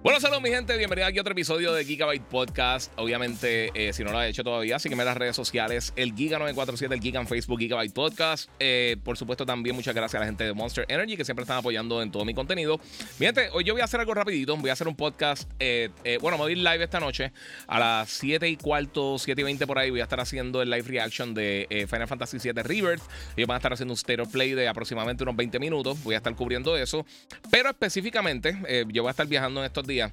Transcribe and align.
Bueno, 0.00 0.20
saludos 0.20 0.42
mi 0.42 0.50
gente, 0.50 0.76
bienvenidos 0.76 1.08
aquí 1.08 1.18
a 1.18 1.22
otro 1.22 1.32
episodio 1.32 1.72
de 1.72 1.84
Gigabyte 1.84 2.22
Podcast. 2.22 2.92
Obviamente, 2.94 3.72
eh, 3.74 3.92
si 3.92 4.04
no 4.04 4.12
lo 4.12 4.18
has 4.20 4.28
hecho 4.28 4.44
todavía, 4.44 4.78
sígueme 4.78 5.02
en 5.02 5.06
las 5.08 5.16
redes 5.16 5.34
sociales, 5.34 5.92
el 5.96 6.14
Giga947, 6.14 6.92
el 6.92 7.00
Giga 7.00 7.20
en 7.20 7.26
Facebook, 7.26 7.58
Gigabyte 7.58 7.92
Podcast. 7.92 8.48
Eh, 8.60 8.96
por 9.02 9.16
supuesto, 9.16 9.44
también 9.44 9.74
muchas 9.74 9.96
gracias 9.96 10.14
a 10.14 10.20
la 10.20 10.26
gente 10.26 10.44
de 10.44 10.52
Monster 10.52 10.84
Energy 10.86 11.16
que 11.16 11.24
siempre 11.24 11.42
están 11.42 11.56
apoyando 11.56 12.00
en 12.00 12.12
todo 12.12 12.24
mi 12.24 12.32
contenido. 12.32 12.78
Mi 13.18 13.26
hoy 13.52 13.64
yo 13.64 13.74
voy 13.74 13.80
a 13.80 13.86
hacer 13.86 13.98
algo 13.98 14.14
rapidito, 14.14 14.56
voy 14.56 14.70
a 14.70 14.74
hacer 14.74 14.86
un 14.86 14.94
podcast, 14.94 15.50
eh, 15.58 15.90
bueno, 16.20 16.38
me 16.38 16.44
voy 16.44 16.52
a 16.52 16.56
ir 16.56 16.58
live 16.58 16.84
esta 16.84 17.00
noche 17.00 17.32
a 17.66 17.80
las 17.80 18.08
7 18.08 18.48
y 18.48 18.56
cuarto, 18.56 19.18
7 19.18 19.40
y 19.40 19.44
20 19.44 19.66
por 19.66 19.80
ahí, 19.80 19.90
voy 19.90 19.98
a 19.98 20.04
estar 20.04 20.20
haciendo 20.20 20.62
el 20.62 20.70
live 20.70 20.86
reaction 20.86 21.34
de 21.34 21.86
Final 21.90 22.06
Fantasy 22.06 22.38
VII 22.38 22.62
Rebirth. 22.62 23.02
Ellos 23.36 23.48
van 23.48 23.56
a 23.56 23.58
estar 23.58 23.72
haciendo 23.72 23.94
un 23.94 23.98
state 23.98 24.22
of 24.22 24.30
play 24.30 24.52
de 24.54 24.68
aproximadamente 24.68 25.24
unos 25.24 25.34
20 25.34 25.58
minutos, 25.58 26.00
voy 26.04 26.14
a 26.14 26.18
estar 26.18 26.36
cubriendo 26.36 26.76
eso. 26.76 27.04
Pero 27.50 27.68
específicamente, 27.68 28.56
yo 28.92 29.02
voy 29.02 29.08
a 29.08 29.10
estar 29.10 29.26
viajando 29.26 29.58
en 29.58 29.66
estos 29.66 29.87
días. 29.88 30.12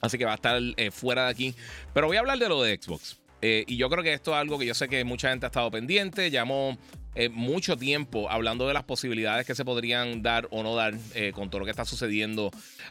Así 0.00 0.18
que 0.18 0.24
va 0.24 0.32
a 0.32 0.36
estar 0.36 0.60
eh, 0.76 0.90
fuera 0.90 1.24
de 1.24 1.30
aquí. 1.30 1.54
Pero 1.94 2.06
voy 2.06 2.16
a 2.16 2.20
hablar 2.20 2.38
de 2.38 2.48
lo 2.48 2.62
de 2.62 2.78
Xbox. 2.80 3.21
Eh, 3.42 3.64
y 3.66 3.76
yo 3.76 3.90
creo 3.90 4.04
que 4.04 4.12
esto 4.12 4.30
es 4.30 4.36
algo 4.36 4.58
que 4.58 4.66
yo 4.66 4.74
sé 4.74 4.88
que 4.88 5.02
mucha 5.04 5.30
gente 5.30 5.46
ha 5.46 5.48
estado 5.48 5.70
pendiente. 5.70 6.30
Llamó 6.30 6.78
eh, 7.16 7.28
mucho 7.28 7.76
tiempo 7.76 8.30
hablando 8.30 8.68
de 8.68 8.72
las 8.72 8.84
posibilidades 8.84 9.44
que 9.44 9.56
se 9.56 9.64
podrían 9.64 10.22
dar 10.22 10.48
o 10.52 10.62
no 10.62 10.76
dar 10.76 10.94
con 11.34 11.50
todo 11.50 11.58
lo 11.58 11.64
que 11.66 11.72
está 11.72 11.84
sucediendo 11.84 12.50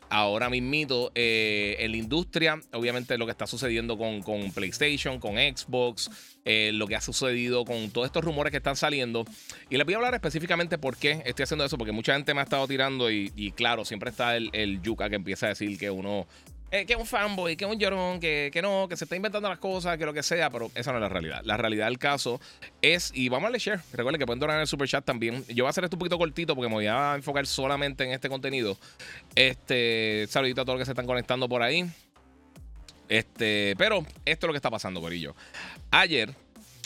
ahora 0.10 0.50
mismito 0.50 1.12
en 1.16 1.92
la 1.92 1.98
industria. 1.98 2.60
Obviamente 2.74 3.18
lo 3.18 3.26
que 3.26 3.32
está 3.32 3.48
sucediendo 3.48 3.98
con, 3.98 4.22
con 4.22 4.52
PlayStation, 4.52 5.20
con 5.20 5.36
Xbox, 5.38 6.12
lo 6.46 6.86
que 6.86 6.96
ha 6.96 7.02
sucedido 7.02 7.66
con 7.66 7.90
todos 7.90 8.06
estos 8.06 8.24
rumores 8.24 8.52
que 8.52 8.58
están 8.58 8.76
saliendo. 8.76 9.26
Y 9.70 9.78
les 9.78 9.86
voy 9.86 9.94
a 9.94 9.98
hablar 9.98 10.14
específicamente 10.14 10.78
por 10.78 10.98
qué 10.98 11.24
estoy 11.26 11.44
haciendo 11.44 11.66
eso, 11.66 11.78
porque 11.78 11.94
mucha 11.94 12.14
gente 12.14 12.34
me 12.34 12.42
ha 12.42 12.44
estado 12.44 12.68
tirando 12.68 13.10
y, 13.10 13.54
claro, 13.56 13.86
siempre 13.86 14.10
está 14.10 14.36
el, 14.36 14.50
el 14.54 14.82
yuca 14.82 15.10
que 15.10 15.16
empieza 15.16 15.46
a 15.48 15.50
decir 15.50 15.80
que 15.80 15.90
uno 15.90 16.28
que 16.72 16.94
es 16.94 16.96
un 17.00 17.06
fanboy, 17.06 17.58
que 17.58 17.66
es 17.66 17.72
un 17.72 17.78
llorón, 17.78 18.20
que, 18.22 18.50
que, 18.54 18.62
no, 18.62 18.88
que 18.88 18.96
se 18.96 19.04
está 19.04 19.18
inventando 19.18 19.50
las 19.50 19.60
cosas, 19.60 19.98
que 19.98 20.06
lo 20.06 20.14
que 20.14 20.24
sea, 20.24 20.50
pero 20.50 20.72
esa 20.74 20.92
no 20.92 21.00
es 21.00 21.02
la 21.02 21.10
realidad. 21.10 21.42
La 21.44 21.58
realidad 21.58 21.88
del 21.88 22.00
caso 22.00 22.40
es, 22.82 23.12
y 23.14 23.28
vamos 23.28 23.50
a 23.50 23.52
leer, 23.52 23.82
recuerden 23.92 24.20
que 24.20 24.26
pueden 24.26 24.40
donar 24.40 24.56
en 24.56 24.62
el 24.62 24.68
super 24.68 24.88
chat 24.88 25.04
también. 25.04 25.44
Yo 25.50 25.66
voy 25.66 25.68
a 25.68 25.70
hacer 25.72 25.84
esto 25.84 25.98
un 25.98 26.00
poquito 26.00 26.18
cortito 26.18 26.56
porque 26.56 26.70
me 26.70 26.76
voy 26.76 26.88
a 26.88 27.16
enfocar 27.16 27.46
solamente 27.46 28.06
en 28.06 28.12
este 28.12 28.30
contenido. 28.30 28.78
Este, 29.36 30.26
saludito 30.30 30.62
a 30.62 30.66
todos 30.66 30.80
los 30.80 30.82
que 30.84 30.86
se 30.86 30.92
están 30.94 31.06
conectando 31.06 31.50
por 31.50 31.62
ahí. 31.62 31.86
Este, 33.10 33.76
pero 33.78 34.06
esto 34.24 34.46
es 34.46 34.48
lo 34.48 34.54
que 34.54 34.58
está 34.58 34.70
pasando, 34.70 35.02
Corillo. 35.02 35.36
Ayer, 35.92 36.34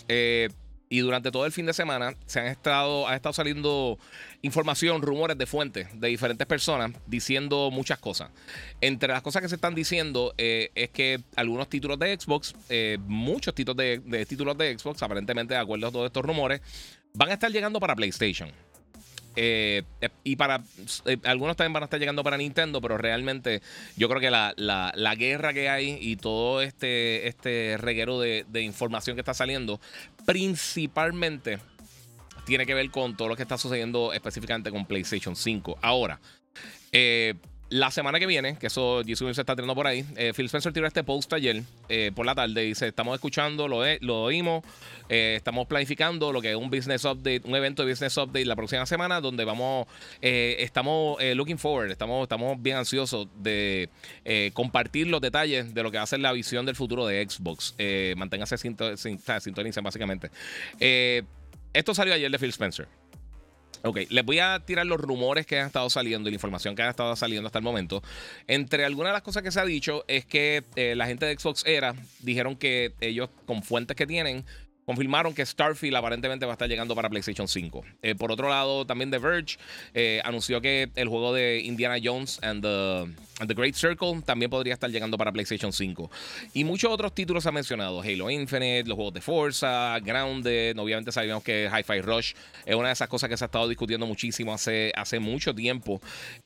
eh, 0.07 0.49
y 0.95 1.01
durante 1.01 1.29
todo 1.29 1.45
el 1.45 1.51
fin 1.51 1.65
de 1.65 1.73
semana 1.73 2.15
se 2.25 2.39
han 2.39 2.45
estado, 2.45 3.05
ha 3.05 3.15
estado 3.15 3.33
saliendo 3.33 3.99
información, 4.43 5.01
rumores 5.01 5.37
de 5.37 5.45
fuentes 5.45 5.87
de 5.99 6.07
diferentes 6.07 6.47
personas 6.47 6.93
diciendo 7.05 7.69
muchas 7.69 7.99
cosas. 7.99 8.31
Entre 8.79 9.09
las 9.09 9.21
cosas 9.21 9.41
que 9.41 9.49
se 9.49 9.55
están 9.55 9.75
diciendo 9.75 10.33
eh, 10.37 10.71
es 10.73 10.91
que 10.91 11.19
algunos 11.35 11.67
títulos 11.67 11.99
de 11.99 12.17
Xbox, 12.17 12.55
eh, 12.69 12.97
muchos 13.07 13.53
títulos 13.53 13.75
de, 13.75 14.25
títulos 14.25 14.57
de 14.57 14.79
Xbox, 14.79 15.03
aparentemente 15.03 15.53
de 15.53 15.59
acuerdo 15.59 15.87
a 15.87 15.91
todos 15.91 16.05
estos 16.05 16.23
rumores, 16.23 16.61
van 17.13 17.29
a 17.29 17.33
estar 17.33 17.51
llegando 17.51 17.81
para 17.81 17.93
PlayStation. 17.93 18.49
Eh, 19.35 19.83
y 20.23 20.37
para 20.37 20.63
algunos 21.25 21.57
también 21.57 21.73
van 21.73 21.83
a 21.83 21.85
estar 21.85 21.99
llegando 21.99 22.23
para 22.23 22.37
Nintendo, 22.37 22.79
pero 22.79 22.97
realmente 22.97 23.61
yo 23.97 24.07
creo 24.07 24.21
que 24.21 24.31
la, 24.31 25.15
guerra 25.17 25.53
que 25.53 25.69
hay 25.69 25.97
y 25.99 26.15
todo 26.15 26.61
este, 26.61 27.27
este 27.27 27.77
reguero 27.77 28.19
de, 28.19 28.45
información 28.61 29.15
que 29.15 29.21
está 29.21 29.33
saliendo, 29.33 29.81
principalmente 30.25 31.59
tiene 32.45 32.65
que 32.65 32.73
ver 32.73 32.89
con 32.91 33.15
todo 33.17 33.27
lo 33.29 33.35
que 33.35 33.43
está 33.43 33.57
sucediendo 33.57 34.13
específicamente 34.13 34.71
con 34.71 34.85
PlayStation 34.85 35.35
5. 35.35 35.79
Ahora, 35.81 36.19
eh, 36.91 37.35
la 37.75 37.91
semana 37.91 38.19
que 38.19 38.25
viene, 38.25 38.57
que 38.57 38.67
eso 38.67 39.01
YouTube 39.01 39.33
se 39.33 39.41
está 39.41 39.53
tirando 39.53 39.75
por 39.75 39.85
ahí, 39.85 40.05
eh, 40.15 40.31
Phil 40.33 40.45
Spencer 40.45 40.71
tiró 40.71 40.87
este 40.87 41.03
post 41.03 41.31
ayer 41.33 41.61
eh, 41.89 42.11
por 42.15 42.25
la 42.25 42.33
tarde. 42.33 42.61
Dice: 42.61 42.87
Estamos 42.87 43.15
escuchando, 43.15 43.67
lo, 43.67 43.81
lo 43.99 44.23
oímos, 44.23 44.63
estamos 45.09 45.67
planificando 45.67 46.31
lo 46.31 46.41
que 46.41 46.51
es 46.51 46.55
un 46.55 46.69
business 46.69 47.03
update, 47.03 47.41
un 47.43 47.55
evento 47.55 47.83
de 47.83 47.91
business 47.91 48.15
update 48.17 48.45
la 48.45 48.55
próxima 48.55 48.85
semana, 48.85 49.19
donde 49.19 49.43
vamos, 49.43 49.87
estamos 50.21 51.21
looking 51.35 51.57
forward, 51.57 51.91
estamos, 51.91 52.23
estamos 52.23 52.61
bien 52.61 52.77
ansiosos 52.77 53.27
de 53.35 53.89
compartir 54.53 55.07
los 55.07 55.19
detalles 55.19 55.73
de 55.73 55.83
lo 55.83 55.91
que 55.91 55.97
va 55.97 56.03
a 56.03 56.07
ser 56.07 56.19
la 56.19 56.31
visión 56.31 56.65
del 56.65 56.75
futuro 56.75 57.05
de 57.05 57.27
Xbox. 57.27 57.75
manténgase 58.15 58.57
sintonizan, 58.57 59.83
básicamente. 59.83 60.29
Esto 61.75 61.93
salió 61.93 62.13
ayer 62.13 62.31
de 62.31 62.39
Phil 62.39 62.51
Spencer. 62.51 62.87
Ok, 63.83 63.99
les 64.09 64.25
voy 64.25 64.39
a 64.39 64.59
tirar 64.65 64.85
los 64.85 64.99
rumores 64.99 65.45
que 65.45 65.59
han 65.59 65.67
estado 65.67 65.89
saliendo 65.89 66.29
y 66.29 66.31
la 66.31 66.35
información 66.35 66.75
que 66.75 66.81
ha 66.81 66.89
estado 66.89 67.15
saliendo 67.15 67.47
hasta 67.47 67.59
el 67.59 67.63
momento. 67.63 68.01
Entre 68.47 68.85
algunas 68.85 69.11
de 69.11 69.13
las 69.13 69.21
cosas 69.21 69.43
que 69.43 69.51
se 69.51 69.59
ha 69.59 69.65
dicho 69.65 70.03
es 70.07 70.25
que 70.25 70.63
eh, 70.75 70.95
la 70.95 71.05
gente 71.07 71.25
de 71.25 71.37
Xbox 71.37 71.63
Era 71.65 71.95
dijeron 72.19 72.55
que 72.55 72.93
ellos, 73.01 73.29
con 73.45 73.63
fuentes 73.63 73.95
que 73.95 74.07
tienen, 74.07 74.45
confirmaron 74.85 75.33
que 75.33 75.45
Starfield 75.45 75.95
aparentemente 75.95 76.45
va 76.45 76.53
a 76.53 76.55
estar 76.55 76.69
llegando 76.69 76.95
para 76.95 77.09
PlayStation 77.09 77.47
5. 77.47 77.83
Eh, 78.01 78.15
por 78.15 78.31
otro 78.31 78.49
lado, 78.49 78.85
también 78.85 79.11
The 79.11 79.17
Verge 79.17 79.57
eh, 79.93 80.21
anunció 80.23 80.61
que 80.61 80.89
el 80.95 81.07
juego 81.07 81.33
de 81.33 81.61
Indiana 81.61 81.95
Jones 82.01 82.39
and 82.43 82.61
the, 82.61 83.53
Great 83.53 83.75
Circle 83.75 84.21
también 84.23 84.49
podría 84.51 84.73
estar 84.73 84.89
llegando 84.89 85.17
para 85.17 85.31
PlayStation 85.31 85.73
5. 85.73 86.11
Y 86.53 86.63
muchos 86.63 86.91
otros 86.91 87.13
títulos 87.13 87.43
se 87.43 87.49
han 87.49 87.55
mencionado: 87.55 88.01
Halo 88.01 88.29
Infinite, 88.29 88.87
los 88.87 88.95
juegos 88.95 89.13
de 89.13 89.21
Forza, 89.21 89.99
Grounded. 89.99 90.77
Obviamente 90.77 91.11
sabíamos 91.11 91.43
que 91.43 91.69
Hi-Fi 91.71 92.01
Rush 92.01 92.33
es 92.65 92.75
una 92.75 92.87
de 92.87 92.93
esas 92.93 93.07
cosas 93.09 93.29
que 93.29 93.37
se 93.37 93.43
ha 93.43 93.47
estado 93.47 93.67
discutiendo 93.67 94.05
muchísimo 94.05 94.53
hace, 94.53 94.91
hace 94.95 95.19
mucho 95.19 95.53
tiempo. 95.55 95.99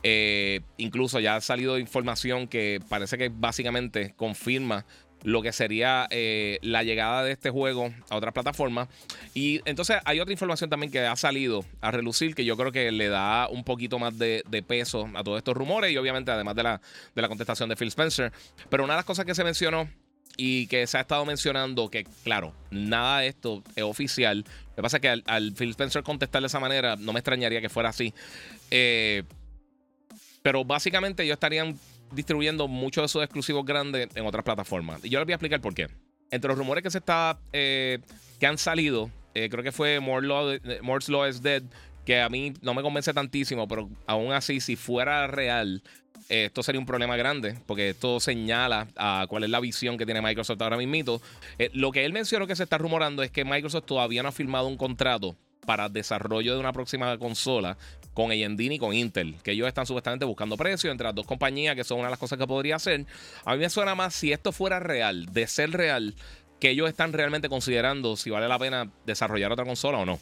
Eh, 0.04 0.62
incluso 0.78 1.20
ya 1.20 1.36
ha 1.36 1.42
salido 1.42 1.78
información 1.78 2.48
que 2.48 2.80
parece 2.90 3.18
que 3.18 3.30
básicamente 3.30 4.14
confirma 4.16 4.86
lo 5.24 5.42
que 5.42 5.52
sería 5.52 6.08
eh, 6.10 6.60
la 6.62 6.84
llegada 6.84 7.24
de 7.24 7.32
este 7.32 7.50
juego 7.50 7.92
a 8.10 8.16
otras 8.16 8.34
plataformas. 8.34 8.88
Y 9.34 9.62
entonces 9.66 9.98
hay 10.06 10.20
otra 10.20 10.32
información 10.32 10.70
también 10.70 10.92
que 10.92 11.00
ha 11.02 11.16
salido 11.16 11.66
a 11.82 11.92
relucir 11.92 12.36
que 12.36 12.46
yo 12.46 12.56
creo 12.58 12.72
que 12.72 12.92
le 12.92 13.08
da 13.10 13.48
un 13.50 13.64
poquito 13.64 14.00
más 14.00 14.18
de, 14.18 14.44
peso 14.68 15.10
a 15.16 15.24
todos 15.24 15.38
estos 15.38 15.56
rumores 15.56 15.92
y 15.92 15.98
obviamente 15.98 16.32
además 16.32 16.56
de 16.56 16.64
la, 16.64 16.82
de 17.16 17.22
la 17.22 17.28
contestación 17.28 17.70
de 17.70 17.76
Phil 17.76 17.90
Spencer. 17.90 18.32
Pero 18.70 18.84
una 18.84 18.94
de 18.94 18.98
las 18.98 19.06
cosas 19.06 19.26
que 19.26 19.36
se 19.36 19.44
mencionó 19.44 19.90
y 20.38 20.68
que 20.68 20.88
se 20.88 20.98
ha 20.98 21.02
estado 21.02 21.26
mencionando 21.26 21.90
que, 21.90 22.06
claro, 22.24 22.54
nada 22.72 23.20
de 23.20 23.28
esto 23.28 23.62
es 23.76 23.84
oficial. 23.84 24.46
Lo 24.70 24.76
que 24.76 24.82
pasa 24.82 24.98
es 24.98 25.02
que 25.02 25.22
al, 25.26 25.52
Phil 25.54 25.72
Spencer 25.72 26.02
contestar 26.04 26.42
de 26.42 26.48
esa 26.48 26.60
manera, 26.62 26.96
no 26.96 27.12
me 27.12 27.20
extrañaría 27.20 27.60
que 27.60 27.68
fuera 27.68 27.90
así. 27.90 28.14
Eh, 28.72 29.24
pero 30.42 30.64
básicamente 30.64 31.24
ellos 31.24 31.34
estarían 31.34 31.78
distribuyendo 32.12 32.68
muchos 32.68 33.04
de 33.04 33.08
sus 33.08 33.24
exclusivos 33.24 33.66
grandes 33.66 34.10
en 34.16 34.26
otras 34.26 34.44
plataformas. 34.44 35.04
Y 35.04 35.10
yo 35.10 35.20
les 35.20 35.26
voy 35.26 35.34
a 35.34 35.36
explicar 35.36 35.62
por 35.62 35.74
qué. 35.74 35.88
Entre 36.32 36.48
los 36.48 36.58
rumores 36.58 36.84
que 36.84 36.92
se 36.92 37.00
está 37.00 37.40
eh, 37.54 38.00
que 38.40 38.46
han 38.46 38.58
salido, 38.58 39.10
eh, 39.34 39.50
creo 39.50 39.64
que 39.64 39.72
fue 39.72 40.00
More 40.00 40.26
Law, 40.26 40.58
Moore's 40.82 41.10
Law 41.10 41.28
is 41.28 41.42
Dead, 41.42 41.64
que 42.06 42.22
a 42.22 42.30
mí 42.30 42.54
no 42.62 42.74
me 42.74 42.82
convence 42.82 43.14
tantísimo, 43.14 43.68
pero 43.68 43.90
aún 44.06 44.32
así, 44.32 44.60
si 44.60 44.76
fuera 44.76 45.28
real, 45.28 45.84
eh, 46.30 46.46
esto 46.46 46.64
sería 46.64 46.80
un 46.80 46.86
problema 46.86 47.18
grande, 47.18 47.58
porque 47.66 47.90
esto 47.90 48.20
señala 48.20 48.88
a 48.96 49.26
cuál 49.30 49.44
es 49.44 49.50
la 49.50 49.60
visión 49.60 49.98
que 49.98 50.06
tiene 50.06 50.22
Microsoft 50.22 50.62
ahora 50.62 50.78
mismo. 50.78 51.22
lo 51.74 51.92
que 51.92 52.06
él 52.06 52.14
mencionó 52.14 52.48
que 52.48 52.56
se 52.56 52.64
está 52.64 52.78
rumorando 52.78 53.24
es 53.24 53.32
que 53.32 53.46
Microsoft 53.46 53.86
todavía 53.86 54.24
no 54.24 54.30
ha 54.30 54.34
firmado 54.34 54.68
un 54.68 54.78
contrato 54.78 55.36
para 55.70 55.88
desarrollo 55.88 56.56
de 56.56 56.60
una 56.60 56.74
próxima 56.74 57.16
consola 57.20 57.78
con 58.16 58.32
AMD 58.32 58.60
y 58.60 58.80
con 58.80 58.92
Intel, 58.92 59.36
que 59.44 59.52
ellos 59.52 59.68
están 59.68 59.86
supuestamente 59.86 60.26
buscando 60.26 60.58
precios 60.58 60.90
entre 60.92 61.06
las 61.06 61.14
dos 61.14 61.28
compañías, 61.28 61.76
que 61.76 61.84
son 61.84 62.00
una 62.00 62.08
de 62.08 62.14
las 62.14 62.20
cosas 62.20 62.40
que 62.40 62.48
podría 62.48 62.78
hacer. 62.78 63.06
A 63.46 63.54
mí 63.54 63.60
me 63.60 63.70
suena 63.70 63.94
más 63.94 64.16
si 64.16 64.32
esto 64.32 64.52
fuera 64.52 64.80
real, 64.80 65.28
de 65.28 65.46
ser 65.46 65.70
real, 65.70 66.16
que 66.60 66.72
ellos 66.72 66.90
están 66.90 67.14
realmente 67.14 67.50
considerando 67.50 68.18
si 68.18 68.32
vale 68.32 68.48
la 68.48 68.58
pena 68.58 68.92
desarrollar 69.06 69.52
otra 69.52 69.64
consola 69.64 70.00
o 70.00 70.08
no. 70.08 70.20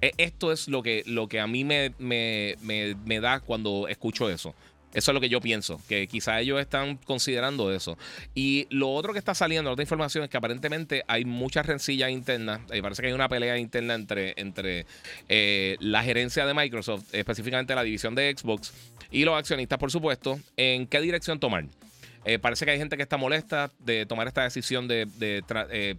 E, 0.00 0.12
esto 0.16 0.52
es 0.52 0.68
lo 0.68 0.80
que, 0.84 1.02
lo 1.06 1.26
que 1.26 1.40
a 1.40 1.48
mí 1.48 1.64
me, 1.64 1.92
me, 1.98 2.54
me, 2.62 3.20
da 3.20 3.40
cuando 3.40 3.88
escucho 3.88 4.30
eso. 4.30 4.54
Eso 4.94 5.10
es 5.10 5.14
lo 5.14 5.20
que 5.20 5.28
yo 5.28 5.40
pienso, 5.40 5.80
que 5.88 6.06
quizá 6.06 6.40
ellos 6.40 6.60
están 6.60 6.96
considerando 6.96 7.72
eso. 7.72 7.98
Y 8.34 8.66
lo 8.70 8.92
otro 8.92 9.12
que 9.12 9.18
está 9.18 9.34
saliendo, 9.34 9.70
otra 9.70 9.82
información, 9.82 10.24
es 10.24 10.30
que 10.30 10.36
aparentemente 10.36 11.04
hay 11.08 11.24
muchas 11.24 11.66
rencillas 11.66 12.10
internas. 12.10 12.60
Y 12.72 12.80
parece 12.80 13.02
que 13.02 13.08
hay 13.08 13.14
una 13.14 13.28
pelea 13.28 13.58
interna 13.58 13.94
entre, 13.94 14.34
entre 14.36 14.86
eh, 15.28 15.76
la 15.80 16.02
gerencia 16.02 16.46
de 16.46 16.54
Microsoft, 16.54 17.12
específicamente 17.12 17.74
la 17.74 17.82
división 17.82 18.14
de 18.14 18.34
Xbox, 18.36 18.72
y 19.10 19.24
los 19.24 19.36
accionistas, 19.36 19.78
por 19.78 19.90
supuesto, 19.90 20.38
en 20.56 20.86
qué 20.86 21.00
dirección 21.00 21.40
tomar. 21.40 21.64
Eh, 22.24 22.38
parece 22.38 22.64
que 22.64 22.70
hay 22.70 22.78
gente 22.78 22.96
que 22.96 23.02
está 23.02 23.16
molesta 23.16 23.70
de 23.80 24.06
tomar 24.06 24.26
esta 24.28 24.44
decisión 24.44 24.88
de, 24.88 25.06
eh, 25.20 25.96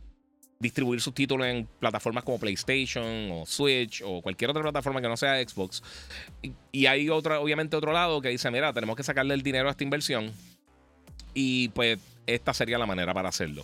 distribuir 0.65 0.99
sus 0.99 1.13
títulos 1.13 1.47
en 1.47 1.67
plataformas 1.79 2.23
como 2.23 2.39
PlayStation 2.39 3.29
o 3.31 3.45
Switch 3.45 4.01
o 4.03 4.21
cualquier 4.21 4.49
otra 4.49 4.63
plataforma 4.63 5.01
que 5.01 5.07
no 5.07 5.15
sea 5.15 5.41
Xbox. 5.47 5.83
Y, 6.71 6.85
hay 6.87 7.09
otra, 7.09 7.39
obviamente 7.39 7.75
otro 7.75 7.93
lado 7.93 8.21
que 8.21 8.29
dice, 8.29 8.49
mira, 8.51 8.73
tenemos 8.73 8.95
que 8.95 9.03
sacarle 9.03 9.33
el 9.33 9.43
dinero 9.43 9.67
a 9.67 9.71
esta 9.71 9.83
inversión. 9.83 10.31
Y 11.33 11.69
pues 11.69 11.99
esta 12.25 12.53
sería 12.53 12.77
la 12.77 12.85
manera 12.85 13.13
para 13.13 13.29
hacerlo. 13.29 13.63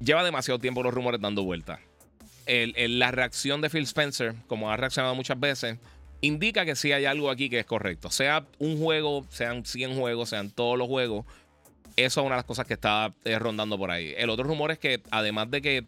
Lleva 0.00 0.24
demasiado 0.24 0.58
tiempo 0.58 0.82
los 0.82 0.92
rumores 0.92 1.20
dando 1.20 1.44
vuelta. 1.44 1.80
la 2.46 3.10
reacción 3.10 3.60
de 3.60 3.70
Phil 3.70 3.84
Spencer, 3.84 4.34
como 4.46 4.70
ha 4.70 4.76
reaccionado 4.76 5.14
muchas 5.14 5.38
veces, 5.38 5.78
indica 6.20 6.64
que 6.64 6.74
sí 6.74 6.92
hay 6.92 7.04
algo 7.04 7.30
aquí 7.30 7.48
que 7.48 7.60
es 7.60 7.66
correcto. 7.66 8.10
Sea 8.10 8.44
un 8.58 8.78
juego, 8.78 9.24
sean 9.30 9.64
100 9.64 9.96
juegos, 9.96 10.30
sean 10.30 10.50
todos 10.50 10.76
los 10.78 10.88
juegos, 10.88 11.26
eso 12.04 12.20
es 12.20 12.26
una 12.26 12.36
de 12.36 12.40
las 12.40 12.44
cosas 12.44 12.66
que 12.66 12.74
está 12.74 13.14
eh, 13.24 13.38
rondando 13.38 13.76
por 13.78 13.90
ahí. 13.90 14.14
El 14.16 14.30
otro 14.30 14.44
rumor 14.44 14.70
es 14.70 14.78
que, 14.78 15.02
además 15.10 15.50
de 15.50 15.62
que 15.62 15.86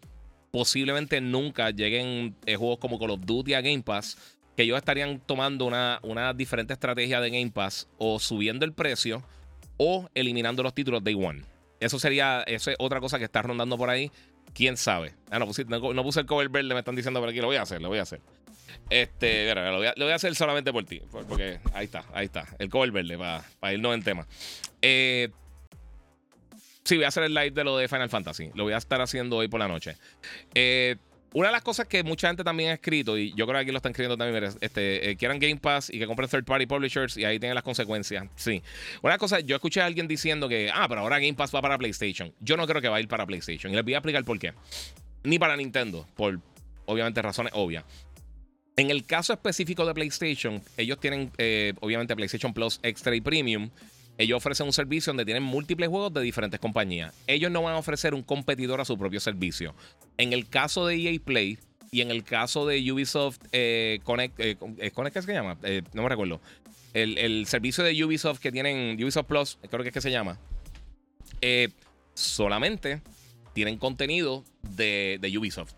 posiblemente 0.51 1.21
nunca 1.21 1.69
lleguen 1.71 2.35
eh, 2.45 2.55
juegos 2.55 2.79
como 2.79 2.99
Call 2.99 3.11
of 3.11 3.21
Duty 3.25 3.53
a 3.53 3.61
Game 3.61 3.83
Pass, 3.83 4.17
que 4.55 4.63
ellos 4.63 4.77
estarían 4.77 5.21
tomando 5.25 5.65
una, 5.65 5.99
una 6.03 6.33
diferente 6.33 6.73
estrategia 6.73 7.21
de 7.21 7.29
Game 7.29 7.51
Pass 7.51 7.87
o 7.97 8.19
subiendo 8.19 8.65
el 8.65 8.73
precio 8.73 9.23
o 9.77 10.09
eliminando 10.13 10.61
los 10.61 10.73
títulos 10.73 11.03
Day 11.03 11.15
One. 11.15 11.43
Eso 11.79 11.97
sería, 11.97 12.43
eso 12.45 12.69
es 12.69 12.77
otra 12.79 12.99
cosa 12.99 13.17
que 13.17 13.25
está 13.25 13.41
rondando 13.41 13.77
por 13.77 13.89
ahí. 13.89 14.11
¿Quién 14.53 14.77
sabe? 14.77 15.15
Ah, 15.29 15.39
no, 15.39 15.47
puse, 15.47 15.65
no, 15.65 16.03
puse 16.03 16.19
el 16.19 16.25
cover 16.25 16.49
verde, 16.49 16.73
me 16.73 16.79
están 16.79 16.95
diciendo 16.95 17.19
por 17.19 17.29
aquí. 17.29 17.39
Lo 17.39 17.47
voy 17.47 17.55
a 17.55 17.63
hacer, 17.63 17.81
lo 17.81 17.87
voy 17.87 17.99
a 17.99 18.03
hacer. 18.03 18.19
Este, 18.89 19.55
lo 19.55 19.77
voy 19.77 19.87
a, 19.87 19.93
lo 19.95 20.05
voy 20.05 20.11
a 20.11 20.15
hacer 20.15 20.35
solamente 20.35 20.71
por 20.73 20.83
ti. 20.83 21.01
Porque 21.09 21.59
ahí 21.73 21.85
está, 21.85 22.03
ahí 22.13 22.25
está. 22.25 22.45
El 22.59 22.69
cover 22.69 22.91
verde 22.91 23.17
para, 23.17 23.43
para 23.59 23.73
irnos 23.73 23.95
en 23.95 24.03
tema. 24.03 24.27
Eh, 24.81 25.29
Sí, 26.91 26.97
voy 26.97 27.05
a 27.05 27.07
hacer 27.07 27.23
el 27.23 27.33
live 27.33 27.51
de 27.51 27.63
lo 27.63 27.77
de 27.77 27.87
Final 27.87 28.09
Fantasy. 28.09 28.49
Lo 28.53 28.65
voy 28.65 28.73
a 28.73 28.77
estar 28.77 28.99
haciendo 28.99 29.37
hoy 29.37 29.47
por 29.47 29.61
la 29.61 29.69
noche. 29.69 29.95
Eh, 30.53 30.97
una 31.31 31.47
de 31.47 31.53
las 31.53 31.61
cosas 31.61 31.87
que 31.87 32.03
mucha 32.03 32.27
gente 32.27 32.43
también 32.43 32.71
ha 32.71 32.73
escrito, 32.73 33.17
y 33.17 33.29
yo 33.33 33.47
creo 33.47 33.59
que 33.59 33.61
aquí 33.61 33.71
lo 33.71 33.77
están 33.77 33.91
escribiendo 33.91 34.17
también, 34.17 34.53
este, 34.59 35.09
eh, 35.09 35.15
quieran 35.15 35.39
Game 35.39 35.55
Pass 35.55 35.89
y 35.89 35.99
que 35.99 36.05
compren 36.05 36.27
third 36.27 36.43
party 36.43 36.65
publishers 36.65 37.15
y 37.15 37.23
ahí 37.23 37.39
tienen 37.39 37.55
las 37.55 37.63
consecuencias. 37.63 38.25
Sí. 38.35 38.61
Una 39.01 39.17
cosa, 39.17 39.39
yo 39.39 39.55
escuché 39.55 39.79
a 39.79 39.85
alguien 39.85 40.05
diciendo 40.05 40.49
que, 40.49 40.69
ah, 40.69 40.85
pero 40.89 40.99
ahora 40.99 41.17
Game 41.19 41.33
Pass 41.33 41.55
va 41.55 41.61
para 41.61 41.77
PlayStation. 41.77 42.33
Yo 42.41 42.57
no 42.57 42.67
creo 42.67 42.81
que 42.81 42.89
va 42.89 42.97
a 42.97 42.99
ir 42.99 43.07
para 43.07 43.25
PlayStation. 43.25 43.71
Y 43.71 43.77
les 43.77 43.85
voy 43.85 43.93
a 43.93 43.99
explicar 43.99 44.25
por 44.25 44.37
qué. 44.37 44.51
Ni 45.23 45.39
para 45.39 45.55
Nintendo, 45.55 46.05
por 46.17 46.41
obviamente 46.87 47.21
razones 47.21 47.53
obvias. 47.55 47.85
En 48.75 48.91
el 48.91 49.05
caso 49.05 49.31
específico 49.31 49.85
de 49.85 49.93
PlayStation, 49.93 50.61
ellos 50.75 50.99
tienen 50.99 51.31
eh, 51.37 51.71
obviamente 51.79 52.17
PlayStation 52.17 52.53
Plus 52.53 52.81
Extra 52.83 53.15
y 53.15 53.21
Premium. 53.21 53.69
Ellos 54.21 54.37
ofrecen 54.37 54.67
un 54.67 54.73
servicio 54.73 55.09
donde 55.09 55.25
tienen 55.25 55.41
múltiples 55.41 55.89
juegos 55.89 56.13
de 56.13 56.21
diferentes 56.21 56.59
compañías. 56.59 57.11
Ellos 57.25 57.49
no 57.49 57.63
van 57.63 57.73
a 57.73 57.79
ofrecer 57.79 58.13
un 58.13 58.21
competidor 58.21 58.79
a 58.79 58.85
su 58.85 58.95
propio 58.95 59.19
servicio. 59.19 59.73
En 60.19 60.31
el 60.31 60.47
caso 60.47 60.85
de 60.85 60.95
EA 60.95 61.19
Play 61.19 61.57
y 61.89 62.01
en 62.01 62.11
el 62.11 62.23
caso 62.23 62.67
de 62.67 62.91
Ubisoft 62.91 63.39
eh, 63.51 63.99
Connect, 64.03 64.39
eh, 64.39 64.57
eh, 64.77 64.91
Connect, 64.91 65.15
¿qué 65.15 65.23
se 65.23 65.33
llama? 65.33 65.57
no 65.93 66.03
me 66.03 66.09
recuerdo. 66.09 66.39
El, 66.93 67.47
servicio 67.47 67.83
de 67.83 68.05
Ubisoft 68.05 68.39
que 68.39 68.51
tienen, 68.51 68.95
Ubisoft 69.03 69.25
Plus, 69.25 69.57
creo 69.67 69.81
que 69.81 69.89
es 69.89 69.93
que 69.93 70.01
se 70.01 70.11
llama, 70.11 70.37
solamente 72.13 73.01
tienen 73.55 73.79
contenido 73.79 74.45
de 74.61 75.33
Ubisoft. 75.35 75.73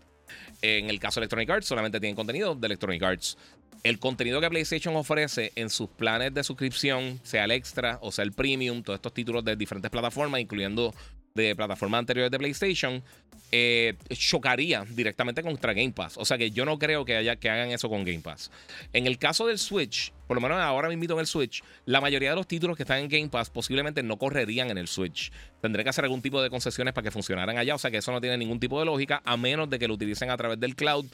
En 0.61 0.89
el 0.89 0.99
caso 0.99 1.21
de 1.21 1.25
Electronic 1.25 1.49
Arts, 1.49 1.67
solamente 1.67 2.01
tienen 2.01 2.15
contenido 2.15 2.55
de 2.55 2.65
Electronic 2.65 3.03
Arts 3.03 3.37
el 3.83 3.99
contenido 3.99 4.39
que 4.39 4.49
PlayStation 4.49 4.95
ofrece 4.95 5.51
en 5.55 5.69
sus 5.69 5.89
planes 5.89 6.33
de 6.33 6.43
suscripción, 6.43 7.19
sea 7.23 7.43
el 7.43 7.51
extra 7.51 7.99
o 8.01 8.11
sea 8.11 8.23
el 8.23 8.31
premium, 8.31 8.81
todos 8.81 8.97
estos 8.97 9.13
títulos 9.13 9.43
de 9.43 9.55
diferentes 9.55 9.91
plataformas, 9.91 10.39
incluyendo 10.39 10.93
de 11.35 11.55
plataformas 11.55 11.99
anteriores 11.99 12.31
de 12.31 12.37
PlayStation, 12.37 13.03
eh, 13.51 13.95
chocaría 14.09 14.85
directamente 14.89 15.41
contra 15.41 15.73
Game 15.73 15.91
Pass. 15.91 16.17
O 16.17 16.25
sea 16.25 16.37
que 16.37 16.51
yo 16.51 16.65
no 16.65 16.79
creo 16.79 17.05
que, 17.05 17.15
haya, 17.15 17.35
que 17.35 17.49
hagan 17.49 17.71
eso 17.71 17.89
con 17.89 18.03
Game 18.03 18.19
Pass. 18.19 18.51
En 18.93 19.05
el 19.05 19.17
caso 19.17 19.47
del 19.47 19.59
Switch, 19.59 20.13
por 20.27 20.35
lo 20.35 20.41
menos 20.41 20.59
ahora 20.59 20.89
mismo 20.89 21.15
en 21.15 21.19
el 21.19 21.27
Switch, 21.27 21.63
la 21.85 22.01
mayoría 22.01 22.29
de 22.29 22.35
los 22.35 22.47
títulos 22.47 22.77
que 22.77 22.83
están 22.83 22.99
en 22.99 23.09
Game 23.09 23.29
Pass 23.29 23.49
posiblemente 23.49 24.01
no 24.03 24.17
correrían 24.17 24.69
en 24.69 24.77
el 24.77 24.87
Switch. 24.87 25.31
Tendré 25.61 25.83
que 25.83 25.89
hacer 25.89 26.05
algún 26.05 26.21
tipo 26.21 26.41
de 26.41 26.49
concesiones 26.49 26.93
para 26.93 27.05
que 27.05 27.11
funcionaran 27.11 27.57
allá. 27.57 27.75
O 27.75 27.79
sea 27.79 27.91
que 27.91 27.97
eso 27.97 28.11
no 28.11 28.21
tiene 28.21 28.37
ningún 28.37 28.59
tipo 28.59 28.79
de 28.79 28.85
lógica, 28.85 29.21
a 29.25 29.37
menos 29.37 29.69
de 29.69 29.79
que 29.79 29.87
lo 29.87 29.95
utilicen 29.95 30.29
a 30.29 30.37
través 30.37 30.59
del 30.59 30.75
cloud. 30.75 31.05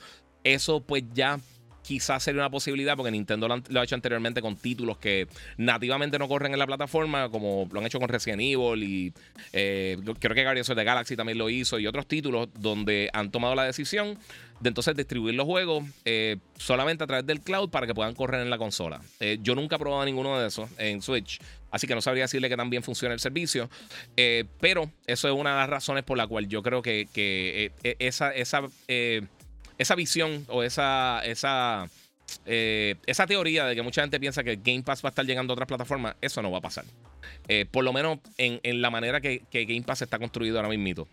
Eso 0.44 0.82
pues 0.82 1.04
ya 1.14 1.40
quizás 1.82 2.24
sería 2.24 2.42
una 2.42 2.50
posibilidad 2.50 2.96
porque 2.96 3.12
Nintendo 3.12 3.48
lo, 3.48 3.80
ha 3.80 3.84
hecho 3.84 3.96
anteriormente 3.96 4.42
con 4.42 4.56
títulos 4.56 4.98
que 4.98 5.28
nativamente 5.58 6.20
no 6.20 6.28
corren 6.28 6.54
en 6.54 6.60
la 6.60 6.68
plataforma, 6.68 7.30
como 7.30 7.68
lo 7.72 7.80
han 7.80 7.86
hecho 7.86 8.00
con 8.00 8.10
Resident 8.10 8.42
Evil 8.42 8.84
y 8.84 9.14
eh, 9.54 9.98
creo 10.20 10.36
que 10.36 10.44
Guardians 10.44 10.70
of 10.70 10.78
the 10.78 10.84
Galaxy 10.84 11.16
también 11.16 11.38
lo 11.38 11.50
hizo 11.50 11.80
y 11.80 11.88
otros 11.88 12.08
títulos 12.08 12.50
donde 12.60 13.10
han 13.14 13.32
tomado 13.32 13.56
la 13.56 13.64
decisión 13.64 14.18
de 14.60 14.68
entonces 14.68 14.96
distribuir 14.96 15.36
los 15.36 15.46
juegos 15.46 15.86
eh, 16.04 16.38
solamente 16.58 17.04
a 17.04 17.08
través 17.08 17.26
del 17.26 17.40
cloud 17.40 17.70
para 17.70 17.88
que 17.88 17.96
puedan 17.96 18.14
correr 18.14 18.42
en 18.42 18.50
la 18.50 18.58
consola. 18.58 19.02
Eh, 19.20 19.40
yo 19.42 19.56
nunca 19.56 19.78
he 19.78 19.80
probado 19.80 20.04
ninguno 20.04 20.38
de 20.38 20.48
esos 20.48 20.70
en 20.78 21.02
Switch, 21.02 21.40
así 21.72 21.88
que 21.88 21.96
no 21.96 22.02
sabría 22.02 22.24
decirle 22.24 22.50
que 22.50 22.58
también 22.58 22.84
funciona 22.84 23.14
el 23.14 23.22
servicio, 23.22 23.70
pero 24.60 24.92
eso 25.08 25.28
es 25.30 25.34
una 25.34 25.52
de 25.52 25.58
las 25.58 25.70
razones 25.70 26.04
por 26.04 26.18
la 26.18 26.28
cual 26.28 26.48
yo 26.48 26.62
creo 26.62 26.82
que, 26.82 27.08
que 27.14 27.72
esa... 28.00 28.32
esa 28.32 28.64
esa 29.80 29.96
visión 29.96 30.46
o 30.50 30.62
esa, 30.62 31.22
esa, 31.26 31.90
eh, 32.46 32.96
esa 33.08 33.26
teoría 33.26 33.66
de 33.66 33.76
que 33.76 33.82
mucha 33.82 34.02
gente 34.02 34.20
piensa 34.20 34.44
que 34.44 34.58
Game 34.58 34.84
Pass 34.84 35.04
va 35.04 35.08
a 35.08 35.12
estar 35.12 35.26
llegando 35.26 35.54
a 35.54 35.56
otras 35.56 35.68
plataformas, 35.68 36.16
eso 36.22 36.42
no 36.42 36.52
va 36.52 36.60
a 36.60 36.62
pasar. 36.62 36.86
Eh, 37.48 37.66
por 37.66 37.84
lo 37.84 37.94
menos 37.94 38.20
en, 38.38 38.82
la 38.82 38.92
manera 38.92 39.22
que, 39.22 39.42
Game 39.52 39.82
Pass 39.82 40.04
está 40.04 40.20
construido 40.20 40.58
ahora 40.58 40.70
mismo. 40.70 41.08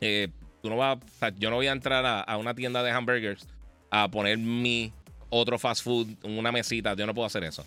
Eh, 0.00 0.28
tú 0.62 0.70
no 0.70 0.76
vas, 0.78 0.98
yo 1.38 1.50
no 1.50 1.56
voy 1.56 1.66
a 1.68 1.72
entrar 1.72 2.04
a, 2.06 2.36
una 2.38 2.54
tienda 2.54 2.82
de 2.82 2.90
hamburgers 2.90 3.46
a 3.90 4.08
poner 4.08 4.38
mi 4.38 4.92
otro 5.28 5.58
fast 5.58 5.84
food 5.84 6.08
en 6.22 6.38
una 6.38 6.50
mesita. 6.50 6.94
Yo 6.94 7.06
no 7.06 7.14
puedo 7.14 7.26
hacer 7.26 7.44
eso. 7.44 7.64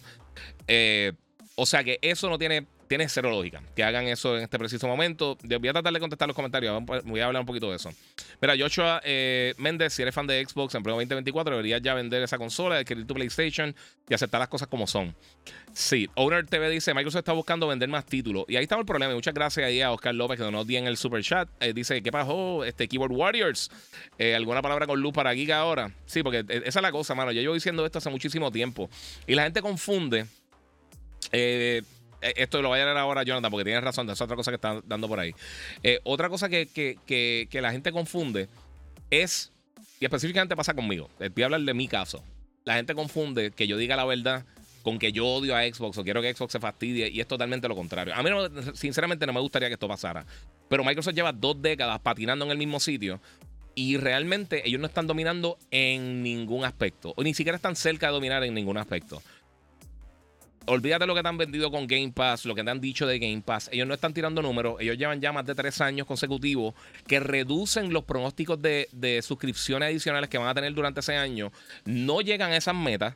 o 1.55 1.65
sea 1.67 1.83
que 1.83 1.99
eso 2.01 2.29
no 2.29 2.39
tiene 2.39 2.65
tiene 2.89 3.07
cero 3.07 3.29
lógica 3.29 3.61
que 3.75 3.83
hagan 3.83 4.07
eso 4.07 4.35
en 4.35 4.43
este 4.43 4.57
preciso 4.57 4.87
momento. 4.87 5.37
Voy 5.43 5.69
a 5.69 5.73
tratar 5.73 5.93
de 5.93 5.99
contestar 5.99 6.27
los 6.27 6.35
comentarios. 6.35 6.83
Voy 7.05 7.19
a 7.19 7.27
hablar 7.27 7.41
un 7.41 7.45
poquito 7.45 7.69
de 7.69 7.75
eso. 7.75 7.91
Mira, 8.41 8.55
Joshua 8.57 8.99
eh, 9.03 9.53
Méndez, 9.57 9.93
si 9.93 10.01
eres 10.01 10.15
fan 10.15 10.25
de 10.25 10.43
Xbox 10.43 10.73
en 10.73 10.81
pleno 10.81 10.97
2024, 10.97 11.51
deberías 11.51 11.83
ya 11.83 11.93
vender 11.93 12.23
esa 12.23 12.39
consola, 12.39 12.77
adquirir 12.77 13.05
tu 13.05 13.13
PlayStation 13.13 13.75
y 14.09 14.13
aceptar 14.15 14.39
las 14.39 14.49
cosas 14.49 14.67
como 14.67 14.87
son. 14.87 15.15
Sí, 15.71 16.09
Owner 16.15 16.47
TV 16.47 16.67
dice: 16.71 16.95
Microsoft 16.95 17.19
está 17.19 17.33
buscando 17.33 17.67
vender 17.67 17.89
más 17.89 18.07
títulos. 18.07 18.45
Y 18.47 18.55
ahí 18.55 18.63
está 18.63 18.75
el 18.75 18.85
problema. 18.85 19.13
Muchas 19.13 19.35
gracias 19.35 19.67
ahí 19.67 19.81
a 19.81 19.91
Oscar 19.91 20.15
López 20.15 20.39
que 20.39 20.49
nos 20.49 20.65
dio 20.65 20.79
en 20.79 20.87
el 20.87 20.97
super 20.97 21.21
chat. 21.21 21.47
Eh, 21.59 21.73
dice: 21.73 22.01
¿Qué 22.01 22.11
pasó? 22.11 22.65
Este 22.65 22.87
Keyboard 22.87 23.11
Warriors. 23.11 23.69
Eh, 24.17 24.33
¿Alguna 24.33 24.63
palabra 24.63 24.87
con 24.87 24.99
luz 24.99 25.13
para 25.13 25.35
Giga 25.35 25.59
ahora? 25.59 25.91
Sí, 26.07 26.23
porque 26.23 26.43
esa 26.49 26.79
es 26.79 26.81
la 26.81 26.91
cosa, 26.91 27.13
mano. 27.13 27.31
Yo 27.31 27.53
diciendo 27.53 27.85
esto 27.85 27.99
hace 27.99 28.09
muchísimo 28.09 28.51
tiempo. 28.51 28.89
Y 29.27 29.35
la 29.35 29.43
gente 29.43 29.61
confunde. 29.61 30.25
Eh, 31.31 31.83
esto 32.21 32.61
lo 32.61 32.69
voy 32.69 32.79
a 32.79 32.85
leer 32.85 32.97
ahora, 32.97 33.23
Jonathan, 33.23 33.51
porque 33.51 33.63
tienes 33.63 33.83
razón, 33.83 34.09
es 34.09 34.19
otra 34.21 34.35
cosa 34.35 34.51
que 34.51 34.55
está 34.55 34.81
dando 34.85 35.07
por 35.07 35.19
ahí. 35.19 35.33
Eh, 35.83 35.99
otra 36.03 36.29
cosa 36.29 36.49
que, 36.49 36.67
que, 36.67 37.61
la 37.61 37.71
gente 37.71 37.91
confunde 37.91 38.47
es, 39.09 39.51
y 39.99 40.05
específicamente 40.05 40.55
pasa 40.55 40.73
conmigo, 40.73 41.09
eh, 41.19 41.29
voy 41.33 41.43
a 41.43 41.45
hablar 41.45 41.61
de 41.61 41.73
mi 41.73 41.87
caso. 41.87 42.23
La 42.65 42.75
gente 42.75 42.93
confunde 42.93 43.51
que 43.51 43.67
yo 43.67 43.77
diga 43.77 43.95
la 43.95 44.05
verdad 44.05 44.45
con 44.83 44.99
que 44.99 45.11
yo 45.11 45.25
odio 45.25 45.55
a 45.55 45.63
Xbox 45.63 45.97
o 45.97 46.03
quiero 46.03 46.21
que 46.21 46.33
Xbox 46.33 46.53
se 46.53 46.59
fastidie 46.59 47.09
y 47.09 47.19
es 47.19 47.27
totalmente 47.27 47.67
lo 47.67 47.75
contrario. 47.75 48.13
A 48.15 48.23
mí, 48.23 48.29
sinceramente, 48.73 49.25
no 49.25 49.33
me 49.33 49.39
gustaría 49.39 49.67
que 49.67 49.73
esto 49.73 49.87
pasara. 49.87 50.25
Pero 50.67 50.83
Microsoft 50.83 51.15
lleva 51.15 51.33
dos 51.33 51.61
décadas 51.61 51.99
patinando 51.99 52.45
en 52.45 52.51
el 52.51 52.57
mismo 52.57 52.79
sitio 52.79 53.19
y 53.75 53.97
realmente 53.97 54.67
ellos 54.67 54.79
no 54.79 54.87
están 54.87 55.07
dominando 55.07 55.57
en 55.71 56.21
ningún 56.21 56.65
aspecto, 56.65 57.13
o 57.15 57.23
ni 57.23 57.33
siquiera 57.33 57.55
están 57.55 57.75
cerca 57.75 58.07
de 58.07 58.13
dominar 58.13 58.43
en 58.43 58.53
ningún 58.53 58.77
aspecto 58.77 59.21
olvídate 60.69 61.07
lo 61.07 61.15
que 61.15 61.23
te 61.23 61.27
han 61.27 61.37
vendido 61.37 61.71
con 61.71 61.87
Game 61.87 62.11
Pass, 62.13 62.45
lo 62.45 62.53
que 62.53 62.63
te 62.63 62.69
han 62.69 62.79
dicho 62.79 63.07
de 63.07 63.17
Game 63.17 63.41
Pass. 63.41 63.69
Ellos 63.73 63.87
no 63.87 63.93
están 63.93 64.13
tirando 64.13 64.41
números. 64.41 64.75
Ellos 64.79 64.97
llevan 64.97 65.19
ya 65.19 65.31
más 65.31 65.45
de 65.45 65.55
tres 65.55 65.81
años 65.81 66.05
consecutivos 66.05 66.75
que 67.07 67.19
reducen 67.19 67.91
los 67.91 68.03
pronósticos 68.03 68.61
de, 68.61 69.19
suscripciones 69.23 69.89
adicionales 69.89 70.29
que 70.29 70.37
van 70.37 70.47
a 70.47 70.53
tener 70.53 70.73
durante 70.73 70.99
ese 70.99 71.15
año. 71.15 71.51
No 71.85 72.21
llegan 72.21 72.51
a 72.51 72.57
esas 72.57 72.75
metas. 72.75 73.15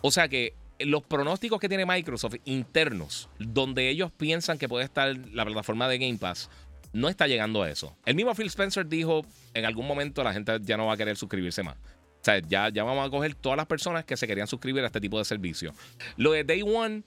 O 0.00 0.10
sea 0.10 0.28
que 0.28 0.54
los 0.80 1.02
pronósticos 1.04 1.60
que 1.60 1.68
tiene 1.68 1.86
Microsoft 1.86 2.36
internos, 2.44 3.28
donde 3.38 3.88
ellos 3.88 4.10
piensan 4.10 4.58
que 4.58 4.68
puede 4.68 4.84
estar 4.84 5.16
la 5.32 5.44
plataforma 5.44 5.88
de 5.88 5.98
Game 5.98 6.18
Pass, 6.18 6.50
no 6.92 7.08
está 7.08 7.28
llegando 7.28 7.62
a 7.62 7.70
eso. 7.70 7.96
El 8.04 8.16
mismo 8.16 8.34
Phil 8.34 8.48
Spencer 8.48 8.86
dijo 8.86 9.24
en 9.54 9.64
algún 9.64 9.86
momento 9.86 10.24
la 10.24 10.32
gente 10.32 10.58
ya 10.62 10.76
no 10.76 10.86
va 10.86 10.94
a 10.94 10.96
querer 10.96 11.16
suscribirse 11.16 11.62
más. 11.62 11.76
O 12.22 12.24
sea, 12.24 12.38
ya, 12.38 12.68
ya 12.68 12.84
vamos 12.84 13.04
a 13.04 13.10
coger 13.10 13.34
todas 13.34 13.56
las 13.56 13.66
personas 13.66 14.04
que 14.04 14.16
se 14.16 14.28
querían 14.28 14.46
suscribir 14.46 14.84
a 14.84 14.86
este 14.86 15.00
tipo 15.00 15.18
de 15.18 15.24
servicio. 15.24 15.74
Lo 16.16 16.30
de 16.30 16.44
Day 16.44 16.62
One, 16.62 17.02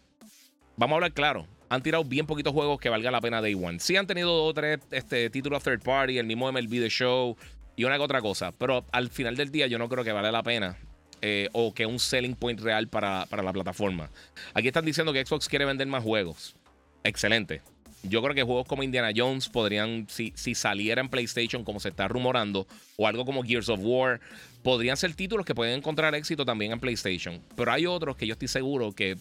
vamos 0.76 0.94
a 0.94 0.96
hablar 0.96 1.14
claro. 1.14 1.48
Han 1.70 1.82
tirado 1.82 2.04
bien 2.04 2.26
poquitos 2.26 2.52
juegos 2.52 2.82
que 2.82 2.90
valga 2.90 3.12
la 3.12 3.22
pena 3.22 3.42
Day 3.42 3.54
One. 3.54 3.80
Sí 3.80 3.96
han 3.96 4.08
tenido 4.08 4.34
dos 4.34 4.50
o 4.50 4.54
tres 4.54 4.80
este, 4.92 5.30
títulos 5.30 5.64
third 5.64 5.82
party, 5.82 6.18
el 6.18 6.26
mismo 6.26 6.52
MLB 6.52 6.70
The 6.82 6.90
Show 6.90 7.38
y 7.78 7.86
una 7.86 7.96
que 7.96 8.04
otra 8.04 8.22
cosa. 8.22 8.52
Pero 8.52 8.86
al 8.92 9.10
final 9.10 9.38
del 9.38 9.52
día 9.52 9.68
yo 9.68 9.80
no 9.80 9.88
creo 9.88 10.04
que 10.04 10.12
vale 10.12 10.34
la 10.34 10.44
pena 10.44 10.78
eh, 11.22 11.48
o 11.54 11.74
que 11.74 11.86
un 11.86 11.98
selling 11.98 12.36
point 12.36 12.60
real 12.60 12.90
para, 12.90 13.26
para, 13.30 13.42
la 13.42 13.54
plataforma. 13.54 14.10
Aquí 14.54 14.68
están 14.68 14.84
diciendo 14.84 15.14
que 15.14 15.26
Xbox 15.26 15.48
quiere 15.48 15.64
vender 15.64 15.88
más 15.88 16.04
juegos. 16.04 16.58
Excelente. 17.06 17.62
Yo 18.04 18.22
creo 18.22 18.36
que 18.36 18.44
juegos 18.44 18.68
como 18.68 18.84
Indiana 18.84 19.12
Jones 19.16 19.48
podrían, 19.48 20.08
si, 20.10 20.34
si 20.36 20.56
saliera 20.56 21.02
en 21.02 21.10
PlayStation 21.10 21.64
como 21.64 21.80
se 21.80 21.90
está 21.90 22.08
rumorando, 22.10 22.68
o 22.98 23.08
algo 23.08 23.26
como 23.26 23.44
Gears 23.44 23.70
of 23.70 23.80
War, 23.82 24.20
podrían 24.66 24.98
ser 24.98 25.14
títulos 25.14 25.46
que 25.46 25.54
pueden 25.54 25.78
encontrar 25.78 26.16
éxito 26.16 26.44
también 26.44 26.72
en 26.72 26.80
PlayStation. 26.80 27.40
Pero 27.56 27.72
hay 27.72 27.86
otros 27.86 28.18
que 28.18 28.26
yo 28.26 28.34
estoy 28.34 28.48
seguro 28.48 28.94
que 28.94 29.16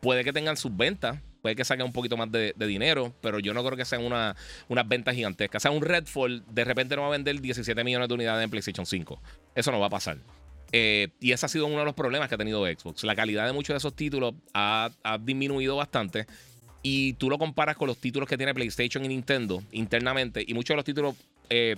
puede 0.00 0.24
que 0.24 0.32
tengan 0.32 0.56
sus 0.56 0.76
ventas, 0.76 1.20
puede 1.40 1.54
que 1.54 1.64
saquen 1.64 1.86
un 1.86 1.92
poquito 1.92 2.16
más 2.16 2.32
de, 2.32 2.52
dinero, 2.58 3.14
pero 3.20 3.38
yo 3.38 3.54
no 3.54 3.64
creo 3.64 3.76
que 3.76 3.84
sean 3.84 4.04
una, 4.04 4.34
unas 4.66 4.88
ventas 4.88 5.14
gigantescas. 5.14 5.60
O 5.60 5.62
sea, 5.62 5.70
un 5.70 5.82
Redfall 5.82 6.42
de 6.50 6.64
repente 6.64 6.96
no 6.96 7.02
va 7.02 7.08
a 7.08 7.10
vender 7.12 7.40
17 7.40 7.84
millones 7.84 8.08
de 8.08 8.14
unidades 8.14 8.42
en 8.42 8.50
PlayStation 8.50 8.84
5. 8.84 9.22
Eso 9.54 9.70
no 9.70 9.78
va 9.78 9.86
a 9.86 9.90
pasar. 9.90 10.18
Eh, 10.72 11.10
y 11.20 11.30
ese 11.30 11.46
ha 11.46 11.48
sido 11.48 11.66
uno 11.66 11.78
de 11.78 11.84
los 11.84 11.94
problemas 11.94 12.28
que 12.28 12.34
ha 12.34 12.38
tenido 12.38 12.66
Xbox. 12.66 13.04
La 13.04 13.14
calidad 13.14 13.46
de 13.46 13.52
muchos 13.52 13.72
de 13.72 13.78
esos 13.78 13.94
títulos 13.94 14.34
ha, 14.52 14.90
disminuido 15.20 15.76
bastante. 15.76 16.26
Y 16.82 17.12
tú 17.12 17.30
lo 17.30 17.38
comparas 17.38 17.76
con 17.76 17.86
los 17.86 17.98
títulos 17.98 18.28
que 18.28 18.36
tiene 18.36 18.52
PlayStation 18.52 19.04
y 19.04 19.08
Nintendo 19.08 19.62
internamente. 19.70 20.44
Y 20.44 20.54
muchos 20.54 20.70
de 20.70 20.76
los 20.76 20.84
títulos 20.84 21.14
eh, 21.50 21.76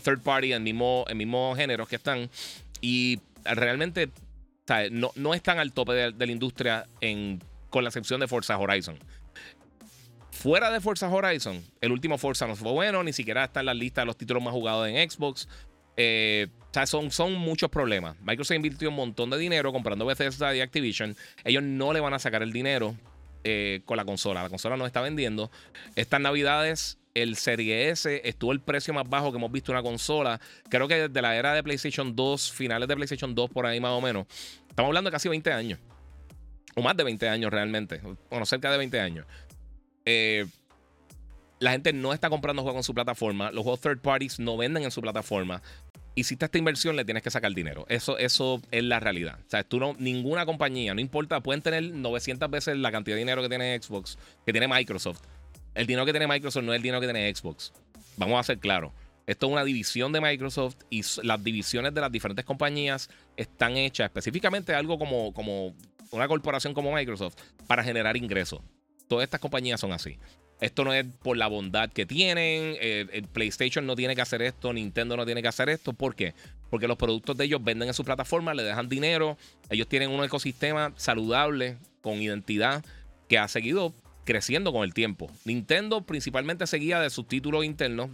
third 0.00 0.20
party 0.20 0.52
en 0.52 0.62
mismo, 0.62 1.04
en 1.08 1.16
mismo 1.16 1.54
género 1.56 1.86
que 1.86 1.96
están. 1.96 2.30
Y 2.80 3.20
realmente 3.44 4.10
no, 4.90 5.10
no 5.14 5.34
están 5.34 5.58
al 5.58 5.72
tope 5.72 5.92
de, 5.92 6.26
la 6.26 6.32
industria 6.32 6.86
con 7.70 7.84
la 7.84 7.88
excepción 7.88 8.20
de 8.20 8.28
Forza 8.28 8.56
Horizon. 8.58 8.98
Fuera 10.30 10.70
de 10.70 10.80
Forza 10.80 11.08
Horizon, 11.08 11.64
el 11.80 11.90
último 11.90 12.16
Forza 12.16 12.46
no 12.46 12.54
fue 12.54 12.70
bueno, 12.70 13.02
ni 13.02 13.12
siquiera 13.12 13.44
está 13.44 13.60
en 13.60 13.66
la 13.66 13.74
lista 13.74 14.02
de 14.02 14.06
los 14.06 14.16
títulos 14.16 14.42
más 14.42 14.52
jugados 14.52 14.86
en 14.88 15.10
Xbox. 15.10 15.48
Eh, 15.96 16.46
son, 16.86 17.10
son 17.10 17.34
muchos 17.34 17.70
problemas. 17.70 18.16
Microsoft 18.20 18.54
invirtió 18.54 18.88
un 18.88 18.94
montón 18.94 19.30
de 19.30 19.38
dinero 19.38 19.72
comprando 19.72 20.06
Bethesda 20.06 20.54
y 20.54 20.60
Activision. 20.60 21.16
Ellos 21.42 21.62
no 21.64 21.92
le 21.92 21.98
van 21.98 22.14
a 22.14 22.20
sacar 22.20 22.44
el 22.44 22.52
dinero 22.52 22.94
eh, 23.42 23.80
con 23.84 23.96
la 23.96 24.04
consola. 24.04 24.44
La 24.44 24.48
consola 24.48 24.76
no 24.76 24.86
está 24.86 25.00
vendiendo. 25.00 25.50
Estas 25.96 26.20
navidades, 26.20 26.98
el 27.22 27.36
Serie 27.36 27.90
S 27.90 28.20
estuvo 28.24 28.52
el 28.52 28.60
precio 28.60 28.94
más 28.94 29.08
bajo 29.08 29.30
que 29.30 29.38
hemos 29.38 29.52
visto 29.52 29.72
en 29.72 29.78
una 29.78 29.82
consola. 29.82 30.40
Creo 30.68 30.88
que 30.88 31.08
desde 31.08 31.22
la 31.22 31.36
era 31.36 31.54
de 31.54 31.62
PlayStation 31.62 32.14
2, 32.14 32.52
finales 32.52 32.88
de 32.88 32.94
PlayStation 32.94 33.34
2, 33.34 33.50
por 33.50 33.66
ahí 33.66 33.80
más 33.80 33.92
o 33.92 34.00
menos. 34.00 34.26
Estamos 34.68 34.88
hablando 34.88 35.10
de 35.10 35.12
casi 35.12 35.28
20 35.28 35.52
años. 35.52 35.78
O 36.74 36.82
más 36.82 36.96
de 36.96 37.04
20 37.04 37.28
años 37.28 37.50
realmente. 37.50 38.00
Bueno, 38.30 38.46
cerca 38.46 38.70
de 38.70 38.78
20 38.78 39.00
años. 39.00 39.26
Eh, 40.04 40.46
la 41.58 41.72
gente 41.72 41.92
no 41.92 42.12
está 42.12 42.30
comprando 42.30 42.62
juegos 42.62 42.80
en 42.80 42.84
su 42.84 42.94
plataforma. 42.94 43.50
Los 43.50 43.64
juegos 43.64 43.80
third 43.80 44.00
parties 44.00 44.38
no 44.38 44.56
venden 44.56 44.84
en 44.84 44.90
su 44.90 45.00
plataforma 45.00 45.62
hiciste 46.20 46.44
esta 46.44 46.58
inversión, 46.58 46.96
le 46.96 47.04
tienes 47.04 47.22
que 47.22 47.30
sacar 47.30 47.52
dinero. 47.54 47.86
Eso, 47.88 48.18
eso 48.18 48.60
es 48.70 48.82
la 48.84 49.00
realidad. 49.00 49.38
O 49.46 49.50
sea, 49.50 49.62
tú 49.64 49.78
no, 49.78 49.94
ninguna 49.98 50.46
compañía, 50.46 50.94
no 50.94 51.00
importa, 51.00 51.40
pueden 51.40 51.62
tener 51.62 51.82
900 51.82 52.50
veces 52.50 52.76
la 52.76 52.90
cantidad 52.90 53.16
de 53.16 53.20
dinero 53.20 53.42
que 53.42 53.48
tiene 53.48 53.80
Xbox, 53.80 54.18
que 54.44 54.52
tiene 54.52 54.68
Microsoft. 54.68 55.20
El 55.78 55.86
dinero 55.86 56.04
que 56.04 56.12
tiene 56.12 56.26
Microsoft 56.26 56.64
no 56.64 56.72
es 56.72 56.78
el 56.78 56.82
dinero 56.82 57.00
que 57.00 57.06
tiene 57.06 57.32
Xbox. 57.32 57.72
Vamos 58.16 58.40
a 58.40 58.42
ser 58.42 58.58
claros. 58.58 58.90
Esto 59.28 59.46
es 59.46 59.52
una 59.52 59.62
división 59.62 60.10
de 60.10 60.20
Microsoft 60.20 60.74
y 60.90 61.04
las 61.22 61.44
divisiones 61.44 61.94
de 61.94 62.00
las 62.00 62.10
diferentes 62.10 62.44
compañías 62.44 63.08
están 63.36 63.76
hechas 63.76 64.06
específicamente 64.06 64.74
algo 64.74 64.98
como, 64.98 65.72
una 66.10 66.26
corporación 66.26 66.74
como 66.74 66.92
Microsoft 66.92 67.36
para 67.68 67.84
generar 67.84 68.16
ingresos. 68.16 68.60
Todas 69.06 69.22
estas 69.22 69.38
compañías 69.38 69.78
son 69.78 69.92
así. 69.92 70.18
Esto 70.60 70.82
no 70.82 70.92
es 70.92 71.06
por 71.22 71.36
la 71.36 71.46
bondad 71.46 71.90
que 71.90 72.06
tienen. 72.06 72.76
Eh, 72.80 73.06
el 73.12 73.28
PlayStation 73.28 73.86
no 73.86 73.94
tiene 73.94 74.16
que 74.16 74.22
hacer 74.22 74.42
esto. 74.42 74.72
Nintendo 74.72 75.16
no 75.16 75.24
tiene 75.26 75.42
que 75.42 75.48
hacer 75.48 75.68
esto. 75.68 75.92
¿Por 75.92 76.16
qué? 76.16 76.34
Porque 76.70 76.88
los 76.88 76.98
productos 76.98 77.36
de 77.36 77.44
ellos 77.44 77.62
venden 77.62 77.86
en 77.86 77.94
su 77.94 78.04
plataforma, 78.04 78.52
le 78.52 78.64
dejan 78.64 78.88
dinero. 78.88 79.38
Ellos 79.70 79.86
tienen 79.86 80.10
un 80.10 80.24
ecosistema 80.24 80.92
saludable, 80.96 81.76
con 82.00 82.20
identidad, 82.20 82.84
que 83.28 83.38
ha 83.38 83.46
seguido 83.46 83.94
creciendo 84.28 84.74
con 84.74 84.84
el 84.84 84.92
tiempo. 84.92 85.30
Nintendo 85.46 86.02
principalmente 86.02 86.66
seguía 86.66 87.00
de 87.00 87.08
sus 87.08 87.26
títulos 87.26 87.64
internos. 87.64 88.10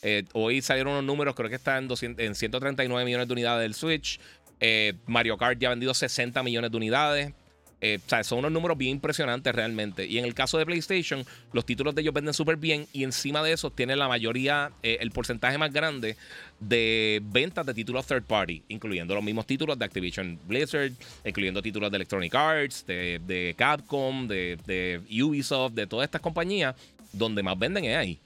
Eh, 0.00 0.22
hoy 0.32 0.62
salieron 0.62 0.92
unos 0.92 1.02
números, 1.02 1.34
creo 1.34 1.48
que 1.50 1.56
está 1.56 1.76
en, 1.76 1.88
139 1.88 3.04
millones 3.04 3.26
de 3.26 3.32
unidades 3.32 3.62
del 3.62 3.74
Switch. 3.74 4.20
Eh, 4.60 4.92
Mario 5.06 5.36
Kart 5.36 5.58
ya 5.58 5.66
ha 5.66 5.70
vendido 5.70 5.92
60 5.92 6.40
millones 6.44 6.70
de 6.70 6.76
unidades. 6.76 7.32
Eh, 7.80 7.98
son 8.22 8.38
unos 8.38 8.52
números 8.52 8.78
bien 8.78 8.92
impresionantes 8.92 9.54
realmente. 9.54 10.06
Y 10.06 10.18
en 10.18 10.24
el 10.24 10.34
caso 10.34 10.56
de 10.58 10.64
PlayStation, 10.64 11.24
los 11.52 11.66
títulos 11.66 11.94
de 11.94 12.02
ellos 12.02 12.14
venden 12.14 12.32
súper 12.32 12.56
bien 12.56 12.86
y 12.92 13.04
encima 13.04 13.42
de 13.42 13.52
eso 13.52 13.70
tienen 13.70 13.98
la 13.98 14.08
mayoría, 14.08 14.70
eh, 14.82 14.98
el 15.00 15.10
porcentaje 15.10 15.58
más 15.58 15.72
grande 15.72 16.16
de 16.58 17.20
ventas 17.22 17.66
de 17.66 17.74
títulos 17.74 18.06
third 18.06 18.24
party, 18.24 18.62
incluyendo 18.68 19.14
los 19.14 19.22
mismos 19.22 19.46
títulos 19.46 19.78
de 19.78 19.84
Activision 19.84 20.38
Blizzard, 20.46 20.92
incluyendo 21.24 21.60
títulos 21.60 21.90
de 21.90 21.96
Electronic 21.96 22.34
Arts, 22.34 22.86
de, 22.86 23.54
Capcom, 23.58 24.26
de 24.26 25.00
Ubisoft, 25.22 25.74
de 25.74 25.86
todas 25.86 26.06
estas 26.06 26.22
compañías, 26.22 26.74
donde 27.12 27.42
más 27.42 27.58
venden 27.58 27.84
es 27.84 27.96
ahí. 27.96 28.18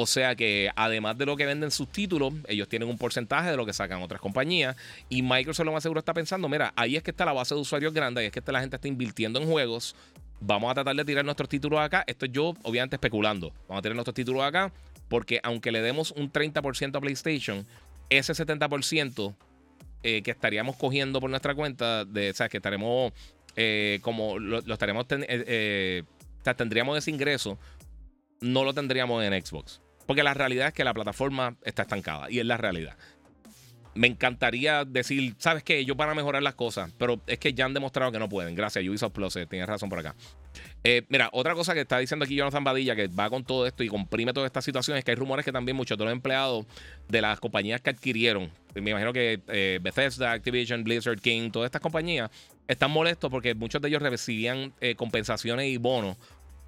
O 0.00 0.06
sea 0.06 0.36
que 0.36 0.70
además 0.76 1.18
de 1.18 1.26
lo 1.26 1.36
que 1.36 1.44
venden 1.44 1.72
sus 1.72 1.88
títulos, 1.90 2.32
ellos 2.46 2.68
tienen 2.68 2.88
un 2.88 2.96
porcentaje 2.96 3.50
de 3.50 3.56
lo 3.56 3.66
que 3.66 3.72
sacan 3.72 4.00
otras 4.00 4.20
compañías. 4.20 4.76
Y 5.08 5.22
Microsoft 5.22 5.66
lo 5.66 5.72
más 5.72 5.82
seguro 5.82 5.98
está 5.98 6.14
pensando, 6.14 6.48
mira, 6.48 6.72
ahí 6.76 6.94
es 6.94 7.02
que 7.02 7.10
está 7.10 7.24
la 7.24 7.32
base 7.32 7.56
de 7.56 7.60
usuarios 7.60 7.92
grande, 7.92 8.20
ahí 8.20 8.26
es 8.28 8.32
que 8.32 8.40
la 8.52 8.60
gente 8.60 8.76
está 8.76 8.86
invirtiendo 8.86 9.40
en 9.40 9.48
juegos. 9.48 9.96
Vamos 10.40 10.70
a 10.70 10.74
tratar 10.74 10.94
de 10.94 11.04
tirar 11.04 11.24
nuestros 11.24 11.48
títulos 11.48 11.80
acá. 11.80 12.04
Esto 12.06 12.26
es 12.26 12.30
yo, 12.30 12.54
obviamente, 12.62 12.94
especulando. 12.94 13.52
Vamos 13.66 13.80
a 13.80 13.82
tirar 13.82 13.96
nuestros 13.96 14.14
títulos 14.14 14.44
acá. 14.44 14.72
Porque 15.08 15.40
aunque 15.42 15.72
le 15.72 15.82
demos 15.82 16.12
un 16.12 16.30
30% 16.30 16.94
a 16.94 17.00
PlayStation, 17.00 17.66
ese 18.08 18.34
70% 18.34 19.34
eh, 20.04 20.22
que 20.22 20.30
estaríamos 20.30 20.76
cogiendo 20.76 21.20
por 21.20 21.28
nuestra 21.28 21.56
cuenta, 21.56 22.02
o 22.02 22.34
sea, 22.34 22.48
que 22.48 22.58
estaremos 22.58 23.12
eh, 23.56 23.98
como 24.02 24.38
lo, 24.38 24.60
estaremos, 24.60 25.06
eh, 25.10 26.04
o 26.40 26.44
sea, 26.44 26.54
tendríamos 26.54 26.96
ese 26.96 27.10
ingreso, 27.10 27.58
no 28.40 28.62
lo 28.62 28.72
tendríamos 28.72 29.24
en 29.24 29.44
Xbox. 29.44 29.80
Porque 30.08 30.22
la 30.22 30.32
realidad 30.32 30.68
es 30.68 30.72
que 30.72 30.84
la 30.84 30.94
plataforma 30.94 31.54
está 31.62 31.82
estancada 31.82 32.30
y 32.30 32.38
es 32.38 32.46
la 32.46 32.56
realidad. 32.56 32.96
Me 33.94 34.06
encantaría 34.06 34.86
decir, 34.86 35.34
¿sabes 35.36 35.62
qué? 35.62 35.80
Ellos 35.80 35.98
van 35.98 36.08
a 36.08 36.14
mejorar 36.14 36.42
las 36.42 36.54
cosas, 36.54 36.90
pero 36.96 37.20
es 37.26 37.38
que 37.38 37.52
ya 37.52 37.66
han 37.66 37.74
demostrado 37.74 38.10
que 38.10 38.18
no 38.18 38.26
pueden. 38.26 38.54
Gracias, 38.54 38.82
Ubisoft 38.88 39.12
Plus, 39.12 39.36
eh, 39.36 39.44
tienes 39.44 39.68
razón 39.68 39.90
por 39.90 39.98
acá. 39.98 40.14
Eh, 40.82 41.02
mira, 41.10 41.28
otra 41.34 41.52
cosa 41.52 41.74
que 41.74 41.80
está 41.80 41.98
diciendo 41.98 42.24
aquí 42.24 42.36
Jonathan 42.36 42.64
Badilla, 42.64 42.96
que 42.96 43.08
va 43.08 43.28
con 43.28 43.44
todo 43.44 43.66
esto 43.66 43.84
y 43.84 43.88
comprime 43.88 44.32
toda 44.32 44.46
esta 44.46 44.62
situación, 44.62 44.96
es 44.96 45.04
que 45.04 45.10
hay 45.10 45.16
rumores 45.16 45.44
que 45.44 45.52
también 45.52 45.76
muchos 45.76 45.98
de 45.98 46.04
los 46.04 46.12
empleados 46.12 46.64
de 47.06 47.20
las 47.20 47.38
compañías 47.38 47.82
que 47.82 47.90
adquirieron, 47.90 48.50
me 48.74 48.92
imagino 48.92 49.12
que 49.12 49.42
eh, 49.48 49.78
Bethesda, 49.82 50.32
Activision, 50.32 50.84
Blizzard, 50.84 51.20
King, 51.20 51.50
todas 51.50 51.66
estas 51.66 51.82
compañías, 51.82 52.30
están 52.66 52.90
molestos 52.90 53.30
porque 53.30 53.54
muchos 53.54 53.82
de 53.82 53.88
ellos 53.88 54.00
recibían 54.00 54.72
compensaciones 54.96 55.66
y 55.66 55.76
bonos 55.76 56.16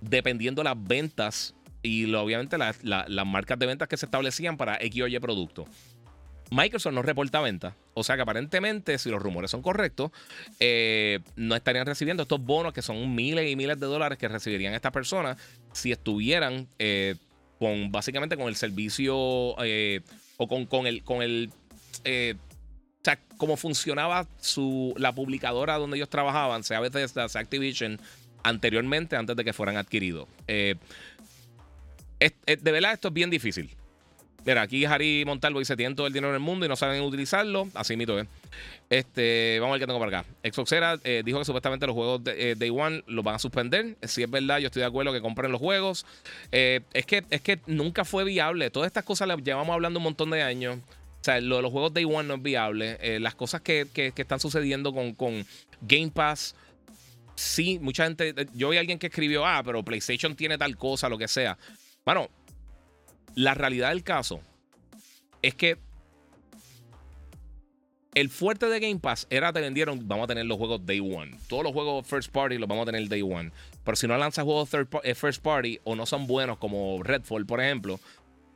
dependiendo 0.03 0.61
de 0.61 0.69
las 0.69 0.83
ventas 0.83 1.55
y 1.83 2.13
obviamente 2.15 2.59
las 2.59 3.27
marcas 3.27 3.59
de 3.59 3.67
ventas 3.67 3.89
que 3.89 3.97
se 3.97 4.07
establecían 4.07 4.57
para 4.57 4.77
X 4.81 5.03
o 5.03 5.07
Y 5.07 5.19
producto. 5.19 5.67
Microsoft 6.51 6.93
no 6.93 7.03
reporta 7.03 7.41
ventas, 7.41 7.75
o 7.95 8.03
sea 8.03 8.17
que 8.17 8.23
aparentemente, 8.23 8.99
si 8.99 9.09
los 9.09 9.23
rumores 9.23 9.53
son 9.53 9.63
correctos, 9.63 10.11
eh, 10.59 11.21
no 11.37 11.55
estarían 11.55 11.87
recibiendo 11.87 12.25
estos 12.25 12.45
bonos 12.45 12.73
que 12.73 12.83
son 12.83 13.15
miles 13.15 13.49
y 13.49 13.55
miles 13.55 13.79
de 13.79 13.87
dólares 13.87 14.19
que 14.19 14.27
recibirían 14.27 14.75
estas 14.75 14.91
personas 14.91 15.39
si 15.73 15.93
estuvieran 15.93 16.67
eh, 16.81 17.15
con 17.61 17.93
básicamente 17.93 18.37
con 18.37 18.49
el 18.49 18.57
servicio 18.57 19.55
eh, 19.63 20.01
o 20.39 20.49
con, 20.49 20.67
con, 20.67 20.89
el 20.89 21.05
con 21.05 21.23
el 21.23 21.51
o 22.05 23.05
sea, 23.05 23.19
cómo 23.37 23.57
funcionaba 23.57 24.27
su, 24.41 24.93
la 24.99 25.15
publicadora 25.15 25.79
donde 25.79 25.99
ellos 25.99 26.11
trabajaban, 26.11 26.65
sea 26.65 26.81
Bethesda, 26.81 27.29
sea 27.29 27.43
Activision, 27.43 28.01
anteriormente, 28.43 29.15
antes 29.15 29.37
de 29.37 29.45
que 29.45 29.53
fueran 29.53 29.77
adquiridos 29.77 30.27
de 32.21 32.73
verdad, 32.73 32.93
esto 32.93 33.09
es 33.09 33.15
bien 33.15 33.31
difícil. 33.31 33.71
Mira, 34.45 34.63
aquí 34.63 34.85
Harry 34.85 35.25
Montalvo 35.27 35.59
dice: 35.59 35.77
Tienen 35.77 35.95
todo 35.97 36.07
el 36.07 36.13
dinero 36.13 36.33
del 36.33 36.41
mundo 36.41 36.67
y 36.67 36.69
no 36.69 36.77
saben 36.77 37.03
utilizarlo. 37.03 37.69
Así 37.75 37.97
mito, 37.97 38.19
¿eh? 38.19 38.27
Este, 38.89 39.59
vamos 39.61 39.73
a 39.73 39.73
ver 39.75 39.81
qué 39.81 39.87
tengo 39.87 39.99
por 39.99 40.09
acá. 40.09 40.25
Xboxera 40.43 40.99
eh, 41.05 41.23
dijo 41.25 41.39
que 41.39 41.45
supuestamente 41.45 41.87
los 41.87 41.95
juegos 41.95 42.25
de 42.25 42.51
eh, 42.51 42.55
Day 42.57 42.71
One 42.71 43.05
los 43.07 43.25
van 43.25 43.37
a 43.37 43.39
suspender. 43.39 43.97
Si 44.03 44.23
es 44.23 44.31
verdad, 44.31 44.59
yo 44.59 44.67
estoy 44.67 44.81
de 44.81 44.87
acuerdo 44.87 45.13
que 45.13 45.21
compren 45.21 45.53
los 45.53 45.61
juegos. 45.61 46.07
Eh, 46.53 46.81
es, 46.93 47.07
que, 47.07 47.25
es 47.31 47.41
que 47.43 47.61
nunca 47.67 48.05
fue 48.05 48.25
viable. 48.25 48.71
Todas 48.71 48.87
estas 48.87 49.05
cosas 49.05 49.29
las 49.29 49.43
llevamos 49.43 49.73
hablando 49.75 49.99
un 49.99 50.05
montón 50.05 50.31
de 50.31 50.43
años. 50.43 50.79
O 51.21 51.25
sea, 51.25 51.41
lo 51.41 51.57
de 51.57 51.63
los 51.63 51.71
juegos 51.71 51.93
Day 51.93 52.05
One 52.05 52.25
no 52.25 52.35
es 52.35 52.43
viable. 52.43 53.21
las 53.21 53.35
cosas 53.35 53.61
que, 53.61 53.87
están 53.95 54.41
sucediendo 54.41 54.93
con, 54.93 55.15
con 55.15 55.47
Game 55.83 56.11
Pass 56.11 56.55
sí, 57.35 57.79
mucha 57.81 58.05
gente. 58.05 58.35
Yo 58.55 58.71
vi 58.71 58.79
a 58.79 58.81
alguien 58.81 58.99
que 58.99 59.07
escribió, 59.07 59.47
ah, 59.47 59.63
pero 59.65 59.83
PlayStation 59.83 60.35
tiene 60.35 60.59
tal 60.59 60.77
cosa, 60.77 61.09
lo 61.09 61.19
que 61.19 61.29
sea. 61.29 61.57
Bueno, 62.13 62.29
la 63.37 63.55
realidad 63.55 63.91
del 63.91 64.03
caso 64.03 64.41
es 65.43 65.55
que 65.55 65.79
el 68.17 68.29
fuerte 68.31 68.67
de 68.67 68.81
Game 68.81 68.99
Pass 68.99 69.29
era 69.31 69.53
te 69.53 69.61
vendieron, 69.61 70.09
vamos 70.09 70.25
a 70.25 70.27
tener 70.27 70.45
los 70.47 70.59
juegos 70.59 70.85
Day 70.85 70.99
One. 70.99 71.37
Todos 71.47 71.63
los 71.63 71.73
juegos 71.73 72.05
First 72.05 72.33
Party 72.33 72.59
los 72.59 72.69
vamos 72.69 72.83
a 72.83 72.91
tener 72.91 73.09
Day 73.09 73.23
One. 73.23 73.53
Pero 73.85 73.95
si 73.95 74.09
no 74.09 74.19
lanzas 74.19 74.45
juegos 74.45 74.71
eh, 75.05 75.15
First 75.15 75.41
Party 75.41 75.79
o 75.85 75.95
no 75.95 76.05
son 76.05 76.27
buenos 76.27 76.59
como 76.59 77.01
Redfall, 77.05 77.47
por 77.47 77.61
ejemplo, 77.61 78.01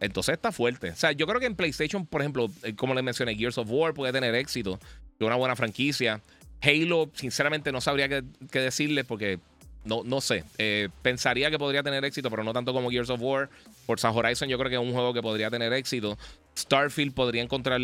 entonces 0.00 0.32
está 0.32 0.50
fuerte. 0.50 0.90
O 0.90 0.96
sea, 0.96 1.12
yo 1.12 1.25
creo 1.28 1.38
que 1.38 1.46
en 1.46 1.54
PlayStation, 1.54 2.06
por 2.06 2.23
ejemplo, 2.23 2.50
eh, 2.64 2.75
como 2.75 2.92
les 2.92 3.04
mencioné, 3.04 3.37
Gears 3.37 3.58
of 3.58 3.68
War 3.70 3.94
puede 3.94 4.12
tener 4.12 4.34
éxito. 4.34 4.80
Es 4.82 5.25
una 5.25 5.37
buena 5.37 5.54
franquicia. 5.54 6.20
Halo, 6.61 7.08
sinceramente, 7.14 7.70
no 7.70 7.80
sabría 7.80 8.08
qué, 8.08 8.25
decirle 8.50 9.04
porque 9.04 9.38
no, 9.85 10.03
no 10.05 10.21
sé. 10.21 10.45
Eh, 10.59 10.88
pensaría 11.03 11.50
que 11.50 11.59
podría 11.59 11.83
tener 11.83 12.05
éxito, 12.05 12.31
pero 12.31 12.43
no 12.43 12.53
tanto 12.53 12.73
como 12.73 12.91
Gears 12.91 13.11
of 13.11 13.21
War. 13.21 13.50
Forza 13.87 14.11
Horizon, 14.11 14.49
yo 14.49 14.59
creo 14.59 14.71
que 14.71 14.76
es 14.76 14.83
un 14.83 14.93
juego 14.93 15.12
que 15.12 15.23
podría 15.23 15.50
tener 15.50 15.73
éxito. 15.73 16.19
Starfield 16.57 17.14
podría 17.14 17.43
encontrar 17.43 17.81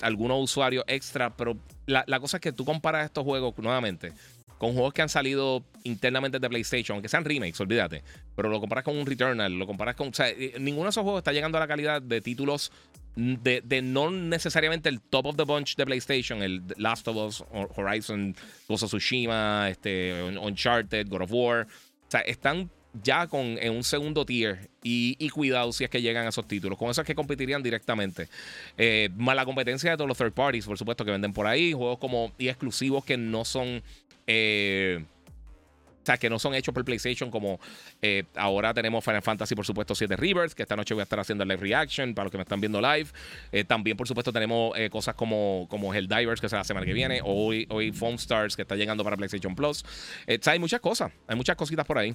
algunos 0.00 0.42
usuarios 0.42 0.84
extra, 0.86 1.36
pero 1.36 1.56
la, 1.86 2.20
cosa 2.20 2.38
es 2.38 2.40
que 2.40 2.52
tú 2.52 2.64
comparas 2.64 3.06
estos 3.06 3.24
juegos 3.24 3.56
nuevamente 3.58 4.12
con 4.58 4.72
juegos 4.72 4.92
que 4.92 5.02
han 5.02 5.08
salido 5.08 5.62
internamente 5.84 6.40
de 6.40 6.48
PlayStation, 6.48 6.96
aunque 6.96 7.08
sean 7.08 7.24
remakes, 7.24 7.60
olvídate, 7.60 8.02
pero 8.34 8.48
lo 8.48 8.58
comparas 8.58 8.84
con 8.84 8.98
un 8.98 9.06
Returnal, 9.06 9.52
lo 9.52 9.68
comparas 9.68 9.94
con... 9.94 10.08
O 10.08 10.12
sea, 10.12 10.28
eh, 10.30 10.54
ninguno 10.58 10.86
de 10.86 10.90
esos 10.90 11.04
juegos 11.04 11.20
está 11.20 11.32
llegando 11.32 11.58
a 11.58 11.60
la 11.60 11.68
calidad 11.68 12.02
de 12.02 12.20
títulos 12.20 12.72
de, 13.16 13.82
no 13.82 14.10
necesariamente 14.10 14.88
el 14.88 15.00
top 15.00 15.26
of 15.26 15.36
the 15.36 15.44
bunch 15.44 15.76
de 15.76 15.84
PlayStation, 15.84 16.42
el 16.42 16.62
Last 16.76 17.08
of 17.08 17.16
Us, 17.16 17.44
Horizon, 17.76 18.34
Ghost 18.68 18.84
of 18.84 18.90
Tsushima, 18.90 19.68
este, 19.70 20.22
Uncharted, 20.40 21.08
God 21.08 21.22
of 21.22 21.32
War. 21.32 21.66
O 21.66 22.10
sea, 22.10 22.20
están 22.20 22.70
ya 23.02 23.26
con, 23.26 23.58
en 23.60 23.72
un 23.74 23.84
segundo 23.84 24.24
tier 24.24 24.70
y, 24.82 25.28
cuidado 25.30 25.72
si 25.72 25.84
es 25.84 25.90
que 25.90 26.00
llegan 26.00 26.26
a 26.26 26.30
esos 26.30 26.46
títulos. 26.48 26.78
Con 26.78 26.90
eso 26.90 27.02
es 27.02 27.06
que 27.06 27.14
competirían 27.14 27.62
directamente. 27.62 28.28
Eh, 28.76 29.10
más 29.16 29.36
la 29.36 29.44
competencia 29.44 29.90
de 29.90 29.96
todos 29.96 30.08
los 30.08 30.16
third 30.16 30.32
parties, 30.32 30.66
por 30.66 30.78
supuesto, 30.78 31.04
que 31.04 31.10
venden 31.10 31.32
por 31.32 31.46
ahí. 31.46 31.72
Juegos 31.72 31.98
como 31.98 32.32
y 32.38 32.48
exclusivos 32.48 33.04
que 33.04 33.16
no 33.16 33.44
son. 33.44 33.82
Eh, 34.26 35.04
sea, 36.08 36.18
que 36.18 36.30
no 36.30 36.38
son 36.38 36.54
hechos 36.54 36.74
por 36.74 36.84
PlayStation, 36.84 37.30
como 37.30 37.60
eh, 38.02 38.24
ahora 38.36 38.74
tenemos 38.74 39.04
Final 39.04 39.22
Fantasy, 39.22 39.54
por 39.54 39.64
supuesto, 39.64 39.94
7 39.94 40.16
Rivers, 40.16 40.54
que 40.54 40.62
esta 40.62 40.76
noche 40.76 40.94
voy 40.94 41.00
a 41.00 41.04
estar 41.04 41.20
haciendo 41.20 41.44
live 41.44 41.56
reaction 41.56 42.14
para 42.14 42.24
los 42.24 42.30
que 42.30 42.38
me 42.38 42.42
están 42.42 42.60
viendo 42.60 42.80
live. 42.80 43.08
también, 43.66 43.96
por 43.96 44.08
supuesto, 44.08 44.32
tenemos 44.32 44.76
cosas 44.90 45.14
como, 45.14 45.66
como 45.68 45.94
Helldivers, 45.94 46.40
que 46.40 46.48
será 46.48 46.60
la 46.60 46.64
semana 46.64 46.86
que 46.86 46.92
viene. 46.92 47.20
Hoy, 47.24 47.66
hoy 47.70 47.92
Foam 47.92 48.14
Stars, 48.14 48.56
que 48.56 48.62
está 48.62 48.76
llegando 48.76 49.04
para 49.04 49.16
PlayStation 49.16 49.54
Plus. 49.54 49.84
o 49.84 50.50
hay 50.50 50.58
muchas 50.58 50.80
cosas, 50.80 51.12
hay 51.26 51.36
muchas 51.36 51.56
cositas 51.56 51.86
por 51.86 51.98
ahí. 51.98 52.14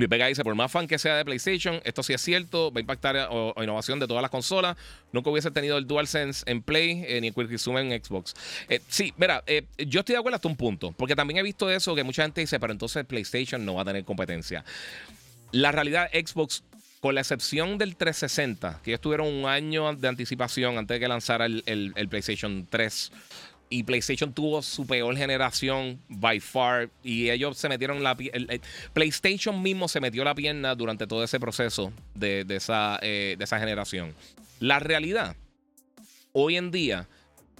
Luis 0.00 0.08
Vega 0.08 0.26
dice, 0.28 0.42
por 0.42 0.54
más 0.54 0.72
fan 0.72 0.88
que 0.88 0.98
sea 0.98 1.14
de 1.14 1.26
PlayStation, 1.26 1.78
esto 1.84 2.02
sí 2.02 2.14
es 2.14 2.22
cierto, 2.22 2.72
va 2.72 2.78
a 2.78 2.80
impactar 2.80 3.14
la 3.14 3.52
innovación 3.62 4.00
de 4.00 4.06
todas 4.06 4.22
las 4.22 4.30
consolas. 4.30 4.78
Nunca 5.12 5.28
hubiese 5.28 5.50
tenido 5.50 5.76
el 5.76 5.86
DualSense 5.86 6.42
en 6.50 6.62
Play 6.62 7.04
eh, 7.06 7.20
ni 7.20 7.28
el 7.28 7.34
Quick 7.34 7.50
Resume 7.50 7.82
en 7.82 8.02
Xbox. 8.02 8.34
Eh, 8.70 8.80
sí, 8.88 9.12
mira, 9.18 9.44
eh, 9.46 9.66
yo 9.76 10.00
estoy 10.00 10.14
de 10.14 10.18
acuerdo 10.18 10.36
hasta 10.36 10.48
un 10.48 10.56
punto, 10.56 10.92
porque 10.92 11.14
también 11.14 11.36
he 11.36 11.42
visto 11.42 11.70
eso 11.70 11.94
que 11.94 12.02
mucha 12.02 12.22
gente 12.22 12.40
dice, 12.40 12.58
pero 12.58 12.72
entonces 12.72 13.04
PlayStation 13.04 13.62
no 13.62 13.74
va 13.74 13.82
a 13.82 13.84
tener 13.84 14.02
competencia. 14.04 14.64
La 15.52 15.70
realidad, 15.70 16.08
Xbox 16.14 16.64
con 17.00 17.14
la 17.14 17.20
excepción 17.20 17.76
del 17.76 17.96
360, 17.96 18.80
que 18.82 18.92
ellos 18.92 19.00
tuvieron 19.02 19.26
un 19.26 19.46
año 19.46 19.94
de 19.94 20.08
anticipación 20.08 20.78
antes 20.78 20.94
de 20.94 21.00
que 21.00 21.08
lanzara 21.08 21.44
el 21.44 22.08
PlayStation 22.08 22.66
3 22.70 23.12
y 23.72 23.84
PlayStation 23.84 24.34
tuvo 24.34 24.60
su 24.62 24.84
peor 24.84 25.16
generación 25.16 26.00
by 26.08 26.40
far 26.40 26.90
y 27.04 27.30
ellos 27.30 27.56
se 27.56 27.68
metieron 27.68 28.02
la 28.02 28.16
PlayStation 28.92 29.62
mismo 29.62 29.86
se 29.88 30.00
metió 30.00 30.24
la 30.24 30.34
pierna 30.34 30.74
durante 30.74 31.06
todo 31.06 31.22
ese 31.22 31.38
proceso 31.38 31.92
de, 32.14 32.44
esa, 32.50 32.98
eh, 33.00 33.36
de 33.38 33.44
esa 33.44 33.60
generación. 33.60 34.12
La 34.58 34.80
realidad, 34.80 35.36
hoy 36.32 36.56
en 36.56 36.72
día, 36.72 37.08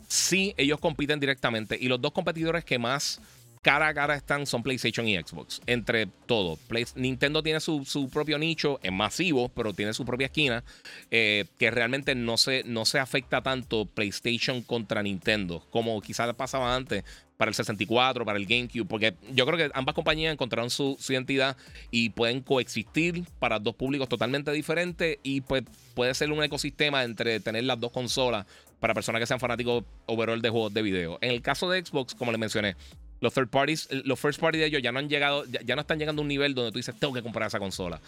sí 0.08 0.52
ellos 0.56 0.80
compiten 0.80 1.20
directamente 1.20 1.78
y 1.80 1.86
los 1.86 2.00
dos 2.00 2.10
competidores 2.12 2.64
que 2.64 2.78
más 2.78 3.20
cara 3.62 3.88
a 3.88 3.94
cara 3.94 4.14
están 4.14 4.46
son 4.46 4.62
PlayStation 4.62 5.06
y 5.06 5.16
Xbox. 5.16 5.60
Entre 5.66 6.06
todo. 6.06 6.58
Nintendo 6.94 7.42
tiene 7.42 7.60
su, 7.60 8.10
propio 8.12 8.38
nicho, 8.38 8.80
es 8.82 8.92
masivo, 8.92 9.48
pero 9.50 9.72
tiene 9.72 9.92
su 9.92 10.04
propia 10.04 10.26
esquina. 10.26 10.64
Eh, 11.10 11.46
que 11.58 11.70
realmente 11.70 12.14
no 12.14 12.36
se, 12.36 12.62
no 12.64 12.84
se 12.84 12.98
afecta 12.98 13.42
tanto 13.42 13.86
PlayStation 13.86 14.62
contra 14.62 15.02
Nintendo. 15.02 15.64
Como 15.70 16.00
quizás 16.00 16.32
pasaba 16.34 16.74
antes 16.74 17.04
para 17.36 17.50
el 17.50 17.54
64, 17.54 18.24
para 18.24 18.38
el 18.38 18.46
GameCube. 18.46 18.84
Porque 18.86 19.14
yo 19.32 19.46
creo 19.46 19.58
que 19.58 19.70
ambas 19.74 19.94
compañías 19.94 20.32
encontraron 20.32 20.70
su, 20.70 20.98
identidad 21.08 21.56
y 21.90 22.10
pueden 22.10 22.42
coexistir 22.42 23.24
para 23.38 23.58
dos 23.58 23.74
públicos 23.74 24.08
totalmente 24.08 24.52
diferentes. 24.52 25.18
Y 25.22 25.42
pues 25.42 25.64
puede 25.94 26.14
ser 26.14 26.30
un 26.32 26.42
ecosistema 26.42 27.04
entre 27.04 27.40
tener 27.40 27.64
las 27.64 27.80
dos 27.80 27.92
consolas 27.92 28.46
para 28.78 28.94
personas 28.94 29.20
que 29.20 29.26
sean 29.26 29.40
fanáticos 29.40 29.84
overall 30.06 30.40
de 30.40 30.48
juegos 30.48 30.72
de 30.72 30.82
video. 30.82 31.18
En 31.20 31.30
el 31.30 31.42
caso 31.42 31.68
de 31.68 31.84
Xbox, 31.84 32.14
como 32.14 32.30
les 32.32 32.40
mencioné, 32.40 32.76
los 33.20 33.34
third 33.34 33.48
parties, 33.48 33.88
los 34.04 34.18
first 34.18 34.40
party 34.40 34.58
de 34.58 34.66
ellos 34.66 34.82
ya 34.82 34.92
no 34.92 34.98
han 34.98 35.08
llegado, 35.08 35.44
ya, 35.44 35.74
no 35.74 35.82
están 35.82 35.98
llegando 35.98 36.20
a 36.20 36.22
un 36.22 36.28
nivel 36.28 36.54
donde 36.54 36.72
tú 36.72 36.78
dices, 36.78 36.94
tengo 36.98 37.12
que 37.12 37.22
comprar 37.22 37.48
esa 37.48 37.58
consola. 37.58 38.00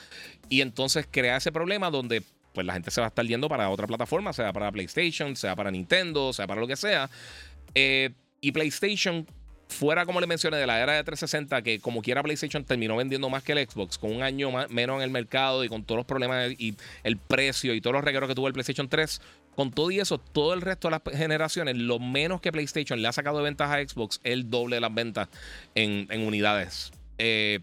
Y 0.48 0.60
entonces 0.60 1.06
crea 1.10 1.36
ese 1.36 1.52
problema 1.52 1.90
donde 1.90 2.22
pues 2.52 2.66
la 2.66 2.74
gente 2.74 2.90
se 2.90 3.00
va 3.00 3.06
a 3.06 3.08
estar 3.08 3.24
yendo 3.24 3.48
para 3.48 3.70
otra 3.70 3.86
plataforma, 3.86 4.32
sea 4.32 4.52
para 4.52 4.70
PlayStation, 4.70 5.36
sea 5.36 5.56
para 5.56 5.70
Nintendo, 5.70 6.32
sea 6.32 6.46
para 6.46 6.60
lo 6.60 6.66
que 6.66 6.76
sea. 6.76 7.08
Eh, 7.74 8.10
y 8.40 8.52
PlayStation, 8.52 9.26
fuera 9.72 10.06
como 10.06 10.20
le 10.20 10.26
mencioné, 10.26 10.56
de 10.58 10.66
la 10.66 10.80
era 10.80 10.92
de 10.94 11.04
360, 11.04 11.62
que 11.62 11.80
como 11.80 12.02
quiera 12.02 12.22
PlayStation 12.22 12.64
terminó 12.64 12.96
vendiendo 12.96 13.28
más 13.28 13.42
que 13.42 13.52
el 13.52 13.68
Xbox, 13.68 13.98
con 13.98 14.14
un 14.14 14.22
año 14.22 14.50
menos 14.68 14.96
en 14.96 15.02
el 15.02 15.10
mercado 15.10 15.64
y 15.64 15.68
con 15.68 15.84
todos 15.84 15.98
los 15.98 16.06
problemas 16.06 16.52
y 16.58 16.76
el 17.02 17.16
precio 17.16 17.74
y 17.74 17.80
todos 17.80 17.94
los 17.94 18.04
regueros 18.04 18.28
que 18.28 18.34
tuvo 18.34 18.46
el 18.46 18.52
PlayStation 18.52 18.88
3, 18.88 19.20
con 19.54 19.70
todo 19.70 19.90
y 19.90 20.00
eso, 20.00 20.18
todo 20.18 20.54
el 20.54 20.60
resto 20.60 20.88
de 20.88 20.92
las 20.92 21.18
generaciones, 21.18 21.76
lo 21.76 21.98
menos 21.98 22.40
que 22.40 22.52
PlayStation 22.52 23.00
le 23.02 23.08
ha 23.08 23.12
sacado 23.12 23.38
de 23.38 23.44
ventaja 23.44 23.74
a 23.74 23.86
Xbox, 23.86 24.20
el 24.24 24.48
doble 24.50 24.76
de 24.76 24.80
las 24.80 24.94
ventas 24.94 25.28
en, 25.74 26.06
unidades. 26.26 26.92
Eh, 27.18 27.60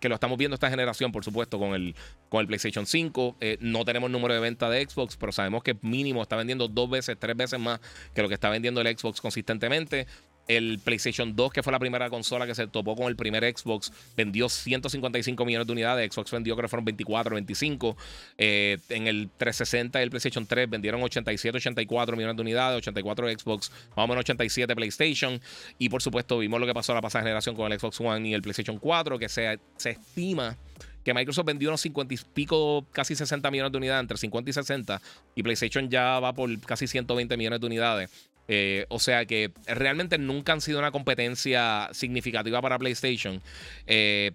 que 0.00 0.08
lo 0.08 0.14
estamos 0.14 0.38
viendo 0.38 0.54
esta 0.54 0.70
generación, 0.70 1.10
por 1.10 1.24
supuesto, 1.24 1.58
con 1.58 1.74
el, 1.74 1.94
con 2.28 2.40
el 2.40 2.46
PlayStation 2.46 2.86
5. 2.86 3.36
Eh, 3.40 3.58
no 3.60 3.84
tenemos 3.84 4.10
número 4.10 4.34
de 4.34 4.40
venta 4.40 4.70
de 4.70 4.86
Xbox, 4.88 5.16
pero 5.16 5.32
sabemos 5.32 5.62
que 5.62 5.76
mínimo 5.82 6.22
está 6.22 6.36
vendiendo 6.36 6.68
dos 6.68 6.88
veces, 6.88 7.16
tres 7.18 7.36
veces 7.36 7.58
más 7.58 7.80
que 8.14 8.22
lo 8.22 8.28
que 8.28 8.34
está 8.34 8.48
vendiendo 8.48 8.80
el 8.80 8.96
Xbox 8.96 9.20
consistentemente. 9.20 10.06
El 10.48 10.80
PlayStation 10.82 11.36
2, 11.36 11.52
que 11.52 11.62
fue 11.62 11.72
la 11.72 11.78
primera 11.78 12.10
consola 12.10 12.46
que 12.46 12.54
se 12.54 12.66
topó 12.66 12.96
con 12.96 13.06
el 13.06 13.16
primer 13.16 13.44
Xbox, 13.44 13.92
vendió 14.16 14.48
155 14.48 15.44
millones 15.44 15.66
de 15.66 15.72
unidades. 15.72 16.12
Xbox 16.12 16.30
vendió, 16.32 16.56
creo 16.56 16.64
que 16.64 16.68
fueron 16.68 16.84
24, 16.86 17.34
25. 17.34 17.96
Eh, 18.38 18.78
en 18.88 19.06
el 19.06 19.28
360 19.36 20.00
y 20.00 20.02
el 20.02 20.10
PlayStation 20.10 20.46
3 20.46 20.68
vendieron 20.68 21.02
87, 21.02 21.58
84 21.58 22.16
millones 22.16 22.36
de 22.36 22.42
unidades. 22.42 22.78
84 22.78 23.30
Xbox, 23.30 23.70
más 23.94 24.04
o 24.04 24.08
menos 24.08 24.22
87 24.22 24.74
PlayStation. 24.74 25.40
Y 25.78 25.88
por 25.88 26.02
supuesto, 26.02 26.38
vimos 26.38 26.58
lo 26.58 26.66
que 26.66 26.74
pasó 26.74 26.94
la 26.94 27.02
pasada 27.02 27.24
generación 27.24 27.54
con 27.54 27.70
el 27.70 27.78
Xbox 27.78 28.00
One 28.00 28.28
y 28.28 28.34
el 28.34 28.42
PlayStation 28.42 28.78
4, 28.78 29.18
que 29.18 29.28
se, 29.28 29.60
se 29.76 29.90
estima 29.90 30.56
que 31.04 31.14
Microsoft 31.14 31.46
vendió 31.46 31.70
unos 31.70 31.80
50 31.80 32.12
y 32.12 32.18
pico, 32.34 32.86
casi 32.92 33.14
60 33.14 33.50
millones 33.50 33.72
de 33.72 33.78
unidades, 33.78 34.02
entre 34.02 34.18
50 34.18 34.50
y 34.50 34.52
60, 34.52 35.00
y 35.36 35.42
PlayStation 35.42 35.88
ya 35.88 36.20
va 36.20 36.34
por 36.34 36.60
casi 36.60 36.86
120 36.86 37.34
millones 37.38 37.60
de 37.60 37.66
unidades. 37.66 38.10
Eh, 38.48 38.86
o 38.88 38.98
sea 38.98 39.26
que 39.26 39.52
realmente 39.66 40.16
nunca 40.16 40.52
han 40.52 40.62
sido 40.62 40.78
una 40.78 40.90
competencia 40.90 41.88
significativa 41.92 42.60
para 42.62 42.78
PlayStation. 42.78 43.42
Eh, 43.86 44.32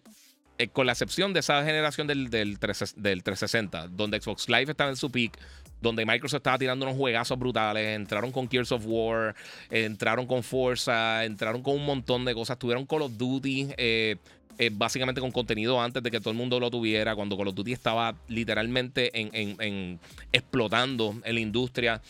eh, 0.60 0.68
con 0.68 0.86
la 0.86 0.92
excepción 0.92 1.34
de 1.34 1.40
esa 1.40 1.66
generación 1.66 2.06
del, 2.06 2.30
del, 2.30 2.60
360, 2.60 3.88
donde 3.88 4.22
Xbox 4.22 4.48
Live 4.48 4.70
estaba 4.70 4.92
en 4.92 4.96
su 4.96 5.12
peak, 5.12 5.40
donde 5.82 6.06
Microsoft 6.06 6.38
estaba 6.38 6.60
tirando 6.60 6.86
unos 6.86 6.96
juegazos 6.96 7.40
brutales, 7.40 7.96
entraron 7.96 8.32
con 8.32 8.48
Gears 8.48 8.72
of 8.72 8.84
War, 8.86 9.36
entraron 9.72 10.28
con 10.28 10.44
Forza, 10.44 11.26
entraron 11.26 11.64
con 11.64 11.74
un 11.74 11.86
montón 11.86 12.24
de 12.24 12.36
cosas, 12.36 12.60
tuvieron 12.60 12.86
Call 12.86 13.02
of 13.02 13.18
Duty. 13.18 13.70
Básicamente 14.72 15.22
con 15.22 15.32
contenido 15.32 15.82
antes 15.82 16.02
de 16.02 16.12
que 16.12 16.20
todo 16.20 16.32
el 16.32 16.38
mundo 16.38 16.60
lo 16.60 16.70
tuviera, 16.72 17.16
cuando 17.16 17.38
Call 17.38 17.50
of 17.50 17.56
Duty 17.56 17.74
estaba 17.74 18.16
literalmente 18.28 19.12
en 19.14 20.00
explotando 20.32 21.16
en 21.24 21.36
la 21.36 21.42
industria. 21.42 22.02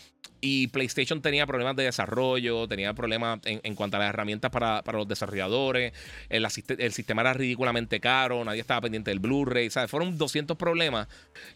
Y 0.45 0.67
PlayStation 0.67 1.21
tenía 1.21 1.47
problemas 1.47 1.77
de 1.77 1.83
desarrollo, 1.83 2.67
tenía 2.67 2.93
problemas 2.93 3.39
en, 3.45 3.75
cuanto 3.75 3.95
a 3.95 4.01
las 4.01 4.09
herramientas 4.09 4.51
para, 4.51 4.83
los 4.91 5.07
desarrolladores, 5.07 5.93
el, 6.27 6.45
el, 6.79 6.91
sistema 6.91 7.21
era 7.21 7.31
ridículamente 7.31 8.01
caro, 8.01 8.43
nadie 8.43 8.59
estaba 8.59 8.81
pendiente 8.81 9.09
del 9.09 9.19
Blu-ray, 9.19 9.69
¿sabes? 9.69 9.89
Fueron 9.89 10.17
200 10.17 10.57
problemas. 10.57 11.07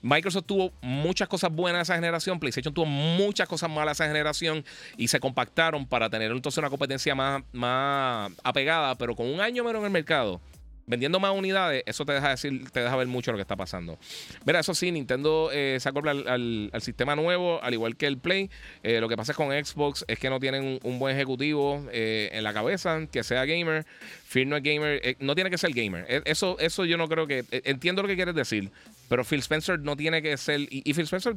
Microsoft 0.02 0.46
tuvo 0.46 0.72
muchas 0.80 1.28
cosas 1.28 1.52
buenas 1.52 1.82
esa 1.90 1.96
generación, 1.96 2.40
PlayStation 2.40 2.74
tuvo 2.74 2.86
muchas 2.86 3.50
cosas 3.50 3.70
malas 3.70 3.98
esa 3.98 4.08
generación 4.08 4.64
y 4.96 5.10
se 5.10 5.20
compactaron 5.20 5.86
para 5.86 6.10
tener 6.10 6.32
entonces 6.32 6.58
una 6.58 6.70
competencia 6.70 7.14
más, 7.14 7.44
más 7.52 8.32
apegada, 8.42 8.96
pero 8.96 9.18
con 9.18 9.28
un 9.28 9.42
año 9.42 9.66
menos 9.66 9.82
en 9.82 9.88
el 9.88 9.92
mercado 9.92 10.40
vendiendo 10.88 11.20
más 11.20 11.34
unidades, 11.34 11.84
eso 11.86 12.06
te 12.06 12.14
deja 12.14 12.30
decir, 12.30 12.72
te 12.72 12.80
deja 12.80 12.96
ver 12.96 13.08
mucho 13.08 13.32
lo 13.32 13.38
que 13.38 13.42
está 13.42 13.56
pasando. 13.56 14.00
Mira, 14.46 14.62
eso 14.62 14.74
sí, 14.74 14.92
Nintendo 14.92 15.50
eh, 15.52 15.78
se 15.80 15.90
acopla 15.90 16.12
al, 16.12 16.72
sistema 16.80 17.16
nuevo, 17.16 17.62
al 17.62 17.74
igual 17.74 17.98
que 17.98 18.08
el 18.08 18.18
Play. 18.18 18.50
Eh, 18.84 19.02
lo 19.02 19.10
que 19.10 19.18
pasa 19.18 19.34
con 19.34 19.50
Xbox 19.50 20.06
es 20.08 20.18
que 20.18 20.30
no 20.30 20.40
tienen 20.40 20.80
un, 20.82 20.98
buen 20.98 21.16
ejecutivo 21.16 21.86
eh, 21.92 22.30
en 22.32 22.44
la 22.44 22.54
cabeza, 22.54 23.06
que 23.12 23.24
sea 23.24 23.46
gamer. 23.46 23.86
Phil 24.30 24.48
no 24.48 24.56
es 24.56 24.64
gamer, 24.64 25.18
no 25.20 25.36
tiene 25.36 25.50
que 25.50 25.58
ser 25.58 25.74
gamer. 25.74 26.06
E, 26.08 26.22
eso, 26.26 26.58
eso 26.60 26.86
yo 26.86 26.98
no 26.98 27.08
creo 27.08 27.28
que. 27.28 27.44
entiendo 27.52 28.02
lo 28.02 28.08
que 28.08 28.16
quieres 28.16 28.34
decir, 28.34 28.72
pero 29.10 29.24
Phil 29.26 29.40
Spencer 29.40 29.80
no 29.80 29.98
tiene 29.98 30.22
que 30.22 30.38
ser. 30.38 30.62
Y, 30.62 30.94
Phil 30.94 31.04
Spencer, 31.04 31.36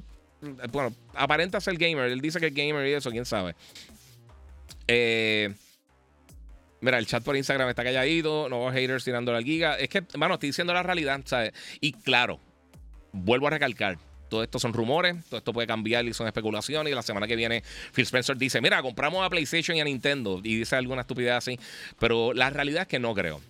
bueno, 0.70 0.94
aparenta 1.14 1.60
ser 1.60 1.76
gamer. 1.76 2.10
Él 2.10 2.20
dice 2.20 2.38
que 2.38 2.46
es 2.46 2.54
gamer 2.54 2.86
y 2.86 2.92
eso, 2.92 3.10
quién 3.10 3.24
sabe. 3.24 3.56
Eh, 4.86 5.52
mira, 6.80 6.98
el 6.98 7.06
chat 7.06 7.22
por 7.22 7.36
Instagram 7.36 7.68
está 7.68 7.84
calladito, 7.84 8.48
nuevos 8.48 8.72
haters 8.72 9.04
tirando 9.04 9.32
la 9.32 9.42
giga. 9.42 9.74
Es 9.74 9.88
que, 9.88 10.02
mano, 10.16 10.34
estoy 10.34 10.50
diciendo 10.50 10.72
la 10.72 10.82
realidad, 10.82 11.20
¿sabes? 11.24 11.52
Y 11.80 11.92
claro, 11.92 12.40
vuelvo 13.12 13.46
a 13.46 13.50
recalcar, 13.50 13.98
todo 14.30 14.42
esto 14.42 14.58
son 14.58 14.72
rumores, 14.72 15.16
todo 15.28 15.38
esto 15.38 15.52
puede 15.52 15.66
cambiar 15.66 16.06
y 16.06 16.14
son 16.14 16.26
especulaciones. 16.26 16.90
Y 16.90 16.94
la 16.94 17.02
semana 17.02 17.26
que 17.26 17.36
viene, 17.36 17.62
Phil 17.92 18.04
Spencer 18.04 18.36
dice: 18.38 18.62
Mira, 18.62 18.80
compramos 18.80 19.26
a 19.26 19.28
PlayStation 19.28 19.76
y 19.76 19.80
a 19.80 19.84
Nintendo. 19.84 20.40
Y 20.42 20.56
dice 20.56 20.76
alguna 20.76 21.02
estupidez 21.02 21.32
así. 21.32 21.58
Pero 21.98 22.32
la 22.32 22.48
realidad 22.48 22.82
es 22.82 22.88
que 22.88 22.98
no 22.98 23.14
creo. 23.14 23.40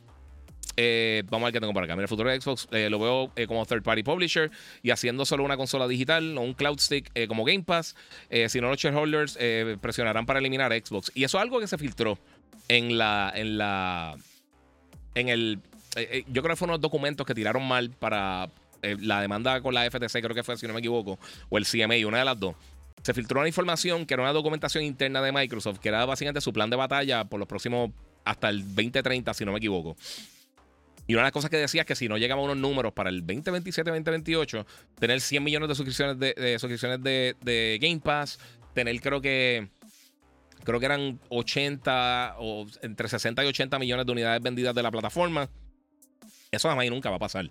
Eh, 0.76 1.24
vamos 1.28 1.44
a 1.44 1.46
ver 1.48 1.54
qué 1.54 1.60
tengo 1.60 1.74
para 1.74 1.84
acá. 1.84 1.94
Mira, 1.94 2.04
el 2.04 2.08
futuro 2.08 2.30
de 2.30 2.40
Xbox 2.40 2.66
eh, 2.72 2.88
lo 2.88 2.98
veo 2.98 3.32
eh, 3.36 3.46
como 3.46 3.64
third 3.66 3.82
party 3.82 4.02
publisher 4.02 4.50
y 4.82 4.90
haciendo 4.90 5.26
solo 5.26 5.44
una 5.44 5.56
consola 5.56 5.86
digital 5.86 6.38
o 6.38 6.40
un 6.40 6.54
cloud 6.54 6.78
stick 6.78 7.10
como 7.28 7.44
Game 7.44 7.64
Pass. 7.64 7.94
si 8.48 8.60
no, 8.60 8.68
los 8.68 8.78
shareholders 8.78 9.38
presionarán 9.80 10.24
para 10.24 10.38
eliminar 10.38 10.72
Xbox. 10.72 11.12
Y 11.14 11.24
eso 11.24 11.36
es 11.36 11.42
algo 11.42 11.60
que 11.60 11.66
se 11.66 11.76
filtró 11.76 12.18
en 12.68 12.98
la. 12.98 13.32
En 13.34 13.58
la. 13.58 14.16
En 15.14 15.28
el. 15.28 15.60
yo 16.28 16.42
creo 16.42 16.54
que 16.54 16.56
fueron 16.56 16.74
unos 16.74 16.80
documentos 16.80 17.26
que 17.26 17.34
tiraron 17.34 17.66
mal 17.66 17.90
para, 17.90 18.48
eh, 18.82 18.96
la 19.00 19.20
demanda 19.20 19.60
con 19.60 19.74
la 19.74 19.88
FTC, 19.90 20.22
creo 20.22 20.34
que 20.34 20.42
fue, 20.42 20.56
si 20.56 20.66
no 20.66 20.72
me 20.72 20.78
equivoco, 20.78 21.18
o 21.48 21.58
el 21.58 21.66
CMA, 21.66 22.06
una 22.06 22.18
de 22.18 22.24
las 22.24 22.38
dos. 22.38 22.54
Se 23.02 23.14
filtró 23.14 23.40
una 23.40 23.48
información 23.48 24.06
que 24.06 24.14
era 24.14 24.22
una 24.22 24.32
documentación 24.32 24.84
interna 24.84 25.22
de 25.22 25.32
Microsoft, 25.32 25.78
que 25.78 25.88
era 25.88 26.04
básicamente 26.04 26.40
su 26.40 26.52
plan 26.52 26.70
de 26.70 26.76
batalla 26.76 27.24
por 27.24 27.38
los 27.38 27.48
próximos 27.48 27.90
hasta 28.24 28.48
el 28.50 28.62
2030, 28.74 29.32
si 29.34 29.44
no 29.44 29.52
me 29.52 29.58
equivoco. 29.58 29.96
Y 31.06 31.14
una 31.14 31.22
de 31.22 31.26
las 31.26 31.32
cosas 31.32 31.50
que 31.50 31.56
decía 31.56 31.82
es 31.82 31.86
que 31.86 31.96
si 31.96 32.08
no 32.08 32.18
llegaba 32.18 32.40
a 32.40 32.44
unos 32.44 32.56
números 32.56 32.92
para 32.92 33.10
el 33.10 33.26
2027-2028, 33.26 34.64
tener 34.98 35.20
100 35.20 35.42
millones 35.42 35.68
de 35.68 35.74
suscripciones 35.74 36.18
de, 36.18 36.58
suscripciones 36.58 37.02
de, 37.02 37.78
Game 37.80 38.00
Pass, 38.00 38.38
tener 38.74 39.00
creo 39.00 39.20
que 39.20 39.68
creo 40.64 40.80
que 40.80 40.86
eran 40.86 41.20
80 41.28 42.36
o 42.38 42.66
entre 42.82 43.08
60 43.08 43.44
y 43.44 43.46
80 43.46 43.78
millones 43.78 44.06
de 44.06 44.12
unidades 44.12 44.42
vendidas 44.42 44.74
de 44.74 44.82
la 44.82 44.90
plataforma. 44.90 45.48
Eso 46.50 46.68
jamás 46.68 46.86
y 46.86 46.90
nunca 46.90 47.10
va 47.10 47.16
a 47.16 47.20
pasar 47.20 47.50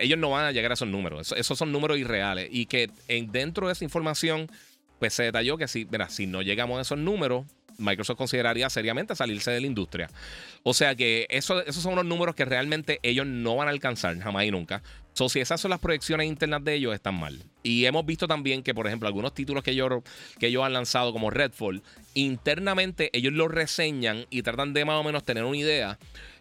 ellos 0.00 0.18
no 0.18 0.30
van 0.30 0.46
a 0.46 0.52
llegar 0.52 0.70
a 0.70 0.74
esos 0.74 0.88
números. 0.88 1.34
Esos, 1.36 1.58
son 1.58 1.72
números 1.72 1.98
irreales. 1.98 2.48
Y 2.50 2.66
que 2.66 2.90
en, 3.08 3.30
dentro 3.30 3.66
de 3.66 3.74
esa 3.74 3.84
información, 3.84 4.50
pues 4.98 5.14
se 5.14 5.24
detalló 5.24 5.56
que 5.56 5.68
si, 5.68 5.86
si 6.08 6.26
no 6.26 6.42
llegamos 6.42 6.78
a 6.78 6.82
esos 6.82 6.98
números, 6.98 7.46
Microsoft 7.82 8.16
consideraría 8.16 8.70
seriamente 8.70 9.14
salirse 9.14 9.50
de 9.50 9.60
la 9.60 9.66
industria. 9.66 10.08
O 10.62 10.74
sea 10.74 10.94
que 10.94 11.26
eso, 11.28 11.60
esos 11.64 11.82
son 11.82 11.94
unos 11.94 12.06
números 12.06 12.34
que 12.34 12.44
realmente 12.44 13.00
ellos 13.02 13.26
no 13.26 13.56
van 13.56 13.68
a 13.68 13.70
alcanzar 13.70 14.18
jamás 14.18 14.44
y 14.44 14.50
nunca. 14.50 14.82
So, 15.14 15.28
si 15.28 15.40
esas 15.40 15.60
son 15.60 15.70
las 15.70 15.80
proyecciones 15.80 16.26
internas 16.26 16.64
de 16.64 16.74
ellos, 16.74 16.94
están 16.94 17.14
mal. 17.14 17.42
Y 17.62 17.84
hemos 17.84 18.06
visto 18.06 18.26
también 18.26 18.62
que, 18.62 18.72
por 18.72 18.86
ejemplo, 18.86 19.06
algunos 19.06 19.34
títulos 19.34 19.62
que 19.62 19.72
ellos, 19.72 20.02
que 20.38 20.46
ellos 20.46 20.64
han 20.64 20.72
lanzado, 20.72 21.12
como 21.12 21.28
Redfall, 21.28 21.82
internamente 22.14 23.10
ellos 23.12 23.34
los 23.34 23.50
reseñan 23.50 24.24
y 24.30 24.42
tratan 24.42 24.72
de 24.72 24.86
más 24.86 24.98
o 24.98 25.04
menos 25.04 25.22
tener 25.22 25.44
una 25.44 25.58
idea 25.58 25.98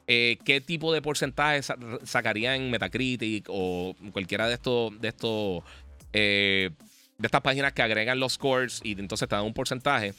eh, 0.08 0.38
qué 0.44 0.62
tipo 0.62 0.94
de 0.94 1.02
porcentaje 1.02 1.62
sacaría 2.04 2.56
en 2.56 2.70
Metacritic 2.72 3.46
o 3.48 3.96
cualquiera 4.12 4.48
de 4.48 4.56
estos, 4.56 5.00
de 5.00 5.08
estos, 5.08 5.64
eh, 6.12 6.72
de 7.18 7.28
estas 7.28 7.42
páginas 7.42 7.72
que 7.74 7.82
agregan 7.82 8.20
los 8.20 8.34
scores 8.34 8.82
y 8.84 8.92
entonces 9.00 9.30
te 9.30 9.36
dan 9.36 9.46
un 9.46 9.54
porcentaje. 9.54 10.14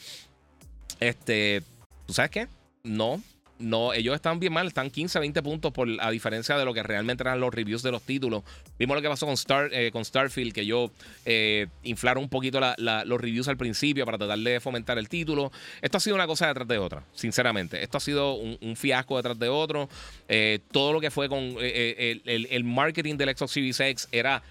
Este, 1.01 1.63
¿tú 2.07 2.13
sabes 2.13 2.31
qué? 2.31 2.49
No, 2.85 3.21
no, 3.63 3.93
ellos 3.93 4.15
están 4.17 4.41
bien 4.41 4.53
mal, 4.53 4.67
están 4.67 4.91
15, 4.91 5.21
20 5.21 5.43
puntos 5.43 5.73
por, 5.73 5.89
a 6.01 6.11
diferencia 6.11 6.59
de 6.59 6.65
lo 6.65 6.75
que 6.75 6.83
realmente 6.83 7.23
eran 7.23 7.39
los 7.39 7.55
reviews 7.55 7.83
de 7.83 7.93
los 7.93 8.03
títulos. 8.03 8.43
Vimos 8.79 8.97
lo 8.97 9.03
que 9.03 9.09
pasó 9.09 9.25
con, 9.25 9.35
Star, 9.35 9.71
eh, 9.73 9.93
con 9.93 10.05
Starfield, 10.05 10.53
que 10.53 10.67
yo 10.67 10.91
eh, 11.25 11.69
inflaron 11.85 12.25
un 12.25 12.29
poquito 12.29 12.59
los 12.61 13.21
reviews 13.21 13.47
al 13.47 13.57
principio 13.57 14.05
para 14.05 14.19
tratar 14.19 14.39
de 14.39 14.59
fomentar 14.59 14.99
el 14.99 15.09
título. 15.09 15.53
Esto 15.81 15.99
ha 15.99 16.01
sido 16.01 16.17
una 16.17 16.27
cosa 16.27 16.49
detrás 16.49 16.67
de 16.67 16.79
otra, 16.79 17.05
sinceramente. 17.15 17.83
Esto 17.83 17.99
ha 17.99 18.01
sido 18.01 18.35
un, 18.35 18.75
fiasco 18.75 19.17
detrás 19.17 19.39
de 19.39 19.49
otro. 19.49 19.89
Eh, 20.29 20.59
todo 20.73 20.93
lo 20.93 21.01
que 21.01 21.11
fue 21.11 21.29
con 21.29 21.39
el, 21.39 22.23
el, 22.25 22.65
marketing 22.65 23.17
del 23.17 23.37
Xbox 23.37 23.53
Series 23.53 23.79
X 23.79 24.09
era 24.11 24.43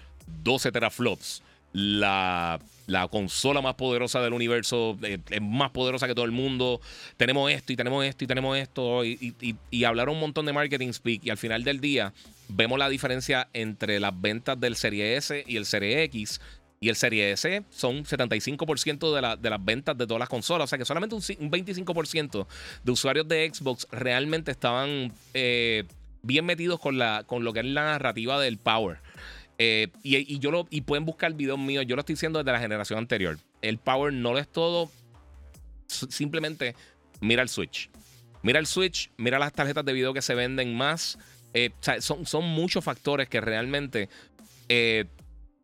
12 0.42 0.72
teraflops 0.72 1.42
la, 1.72 2.60
consola 3.08 3.60
más 3.60 3.74
poderosa 3.74 4.20
del 4.20 4.32
universo, 4.32 4.96
eh, 5.02 5.18
es 5.30 5.42
más 5.42 5.70
poderosa 5.70 6.06
que 6.06 6.14
todo 6.14 6.24
el 6.24 6.32
mundo. 6.32 6.80
Tenemos 7.16 7.50
esto 7.50 7.72
y 7.72 7.76
tenemos 7.76 8.04
esto 8.04 8.24
y 8.24 8.26
tenemos 8.26 8.56
esto. 8.56 9.04
Y, 9.04 9.84
hablaron 9.84 10.14
un 10.14 10.20
montón 10.20 10.46
de 10.46 10.52
marketing 10.52 10.92
speak. 10.92 11.24
Y 11.24 11.30
al 11.30 11.38
final 11.38 11.64
del 11.64 11.80
día, 11.80 12.12
vemos 12.48 12.78
la 12.78 12.88
diferencia 12.88 13.48
entre 13.52 14.00
las 14.00 14.18
ventas 14.20 14.58
del 14.60 14.76
Serie 14.76 15.16
S 15.16 15.44
y 15.46 15.56
el 15.56 15.66
Serie 15.66 16.02
X. 16.04 16.40
Y 16.80 16.88
el 16.88 16.96
Serie 16.96 17.30
S 17.32 17.62
son 17.70 18.04
75% 18.04 19.14
de, 19.14 19.36
de, 19.40 19.50
las 19.50 19.64
ventas 19.64 19.96
de 19.96 20.06
todas 20.06 20.18
las 20.18 20.28
consolas. 20.28 20.64
O 20.64 20.68
sea 20.68 20.78
que 20.78 20.84
solamente 20.84 21.14
un, 21.14 21.22
25% 21.22 22.46
de 22.82 22.92
usuarios 22.92 23.28
de 23.28 23.50
Xbox 23.52 23.86
realmente 23.92 24.50
estaban 24.50 25.12
eh, 25.32 25.84
bien 26.22 26.44
metidos 26.44 26.80
con, 26.80 26.98
la, 26.98 27.24
con 27.26 27.44
lo 27.44 27.52
que 27.52 27.60
es 27.60 27.66
la 27.66 27.84
narrativa 27.84 28.40
del 28.40 28.58
Power. 28.58 28.98
Eh, 29.64 29.92
y, 30.02 30.40
yo 30.40 30.50
lo, 30.50 30.66
y 30.70 30.80
pueden 30.80 31.04
buscar 31.04 31.32
videos 31.34 31.56
míos. 31.56 31.84
Yo 31.86 31.94
lo 31.94 32.00
estoy 32.00 32.14
diciendo 32.14 32.40
desde 32.40 32.50
la 32.50 32.58
generación 32.58 32.98
anterior. 32.98 33.38
El 33.60 33.78
power 33.78 34.12
no 34.12 34.32
lo 34.32 34.40
es 34.40 34.48
todo. 34.48 34.90
Simplemente 35.86 36.74
mira 37.20 37.42
el 37.42 37.48
Switch. 37.48 37.88
Mira 38.42 38.58
el 38.58 38.66
Switch, 38.66 39.12
mira 39.18 39.38
las 39.38 39.52
tarjetas 39.52 39.84
de 39.84 39.92
video 39.92 40.12
que 40.12 40.20
se 40.20 40.34
venden 40.34 40.76
más. 40.76 41.16
Eh, 41.54 41.70
son, 42.00 42.26
son, 42.26 42.44
muchos 42.44 42.82
factores 42.82 43.28
que 43.28 43.40
realmente 43.40 44.08
eh, 44.68 45.04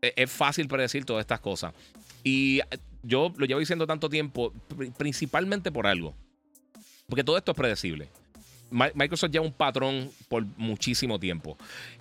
e, 0.01 0.13
es 0.15 0.31
fácil 0.31 0.69
predecir 0.69 1.05
todas 1.05 1.23
estas 1.23 1.41
cosas. 1.41 1.75
Y 2.23 2.61
yo 3.03 3.33
lo 3.37 3.47
llevo 3.47 3.59
diciendo 3.59 3.85
tanto 3.85 4.09
tiempo, 4.09 4.53
principalmente 4.97 5.73
por 5.73 5.89
algo. 5.89 6.15
Porque 7.09 7.25
todo 7.25 7.37
esto 7.37 7.51
es 7.51 7.57
predecible. 7.57 8.09
Microsoft 8.71 9.33
lleva 9.33 9.45
un 9.45 9.53
patrón 9.53 10.13
por 10.29 10.45
muchísimo 10.57 11.19
tiempo. 11.19 11.59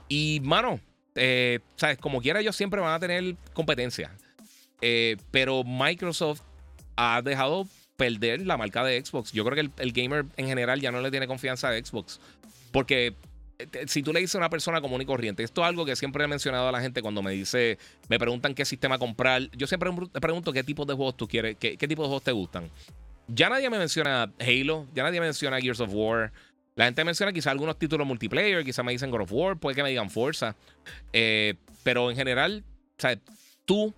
Y, 0.07 0.41
mano, 0.43 0.79
eh, 1.17 1.59
¿sabes? 1.75 1.97
Como 1.97 2.21
quiera, 2.21 2.39
ellos 2.39 2.55
siempre 2.55 2.79
van 2.79 2.93
a 2.93 2.99
tener 2.99 3.35
competencia. 3.53 4.11
Eh, 4.81 5.17
pero 5.31 5.63
Microsoft 5.63 6.41
ha 6.95 7.21
dejado 7.21 7.67
perder 7.95 8.45
la 8.45 8.57
marca 8.57 8.83
de 8.83 9.03
Xbox. 9.03 9.31
Yo 9.31 9.43
creo 9.43 9.55
que 9.55 9.81
el, 9.81 9.91
gamer 9.91 10.25
en 10.37 10.47
general 10.47 10.79
ya 10.79 10.91
no 10.91 11.01
le 11.01 11.11
tiene 11.11 11.27
confianza 11.27 11.69
a 11.69 11.73
Xbox. 11.73 12.19
Porque 12.71 13.15
eh, 13.59 13.85
si 13.87 14.03
tú 14.03 14.13
le 14.13 14.19
dices 14.19 14.35
a 14.35 14.37
una 14.37 14.49
persona 14.49 14.79
común 14.79 15.01
y 15.01 15.05
corriente, 15.05 15.43
esto 15.43 15.61
es 15.61 15.67
algo 15.67 15.85
que 15.85 15.95
siempre 15.95 16.23
he 16.23 16.27
mencionado 16.27 16.67
a 16.67 16.71
la 16.71 16.79
gente 16.79 17.01
cuando 17.01 17.21
me 17.23 17.31
dice, 17.31 17.79
me 18.07 18.19
preguntan 18.19 18.53
qué 18.53 18.65
sistema 18.65 18.99
comprar. 18.99 19.49
Yo 19.57 19.67
siempre 19.67 19.89
pregunto 20.21 20.53
qué 20.53 20.63
tipo 20.63 20.85
de 20.85 20.93
juegos 20.93 21.17
tú 21.17 21.27
quieres, 21.27 21.57
qué, 21.59 21.77
qué 21.77 21.87
tipo 21.87 22.03
de 22.03 22.07
juegos 22.07 22.23
te 22.23 22.31
gustan. 22.31 22.69
Ya 23.27 23.49
nadie 23.49 23.69
me 23.69 23.77
menciona 23.77 24.31
Halo, 24.39 24.87
ya 24.93 25.03
nadie 25.03 25.19
me 25.19 25.25
menciona 25.25 25.59
Gears 25.59 25.81
of 25.81 25.89
War. 25.91 26.31
La 26.77 26.85
gente 26.85 27.03
menciona 27.03 27.33
quizá 27.33 27.49
algunos 27.49 27.79
títulos 27.79 28.05
multiplayer, 28.05 28.63
quizá 28.63 28.83
me 28.83 28.91
dicen 28.91 29.09
God 29.09 29.21
of 29.21 29.31
War, 29.33 29.57
puede 29.57 29.75
que 29.75 29.81
me 29.81 29.89
digan 29.89 30.11
Forza. 30.11 30.55
Eh, 31.11 31.55
pero 31.81 32.11
en 32.11 32.15
general, 32.15 32.63
tú 33.65 33.95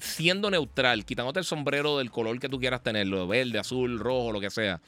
siendo 0.00 0.50
neutral, 0.50 1.04
quitándote 1.04 1.38
el 1.38 1.44
sombrero 1.44 1.98
del 1.98 2.10
color 2.10 2.40
que 2.40 2.48
tú 2.48 2.58
quieras 2.58 2.82
tenerlo, 2.82 3.28
verde, 3.28 3.60
azul, 3.60 4.00
rojo, 4.00 4.32
lo 4.32 4.40
que 4.40 4.50
sea, 4.50 4.80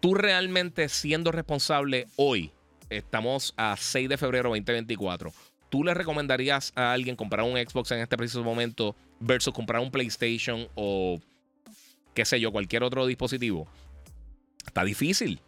tú 0.00 0.14
realmente 0.14 0.88
siendo 0.88 1.30
responsable 1.30 2.08
hoy, 2.16 2.50
estamos 2.90 3.54
a 3.56 3.76
6 3.76 4.08
de 4.08 4.16
febrero 4.16 4.48
2024, 4.48 5.32
¿tú 5.70 5.84
le 5.84 5.94
recomendarías 5.94 6.72
a 6.74 6.92
alguien 6.92 7.14
comprar 7.14 7.46
un 7.46 7.56
Xbox 7.56 7.92
en 7.92 8.00
este 8.00 8.16
preciso 8.16 8.42
momento 8.42 8.96
versus 9.20 9.54
comprar 9.54 9.80
un 9.80 9.92
PlayStation 9.92 10.66
o 10.74 11.20
qué 12.12 12.24
sé 12.24 12.40
yo, 12.40 12.50
cualquier 12.50 12.82
otro 12.82 13.06
dispositivo? 13.06 13.68
Está 14.66 14.82
difícil. 14.82 15.40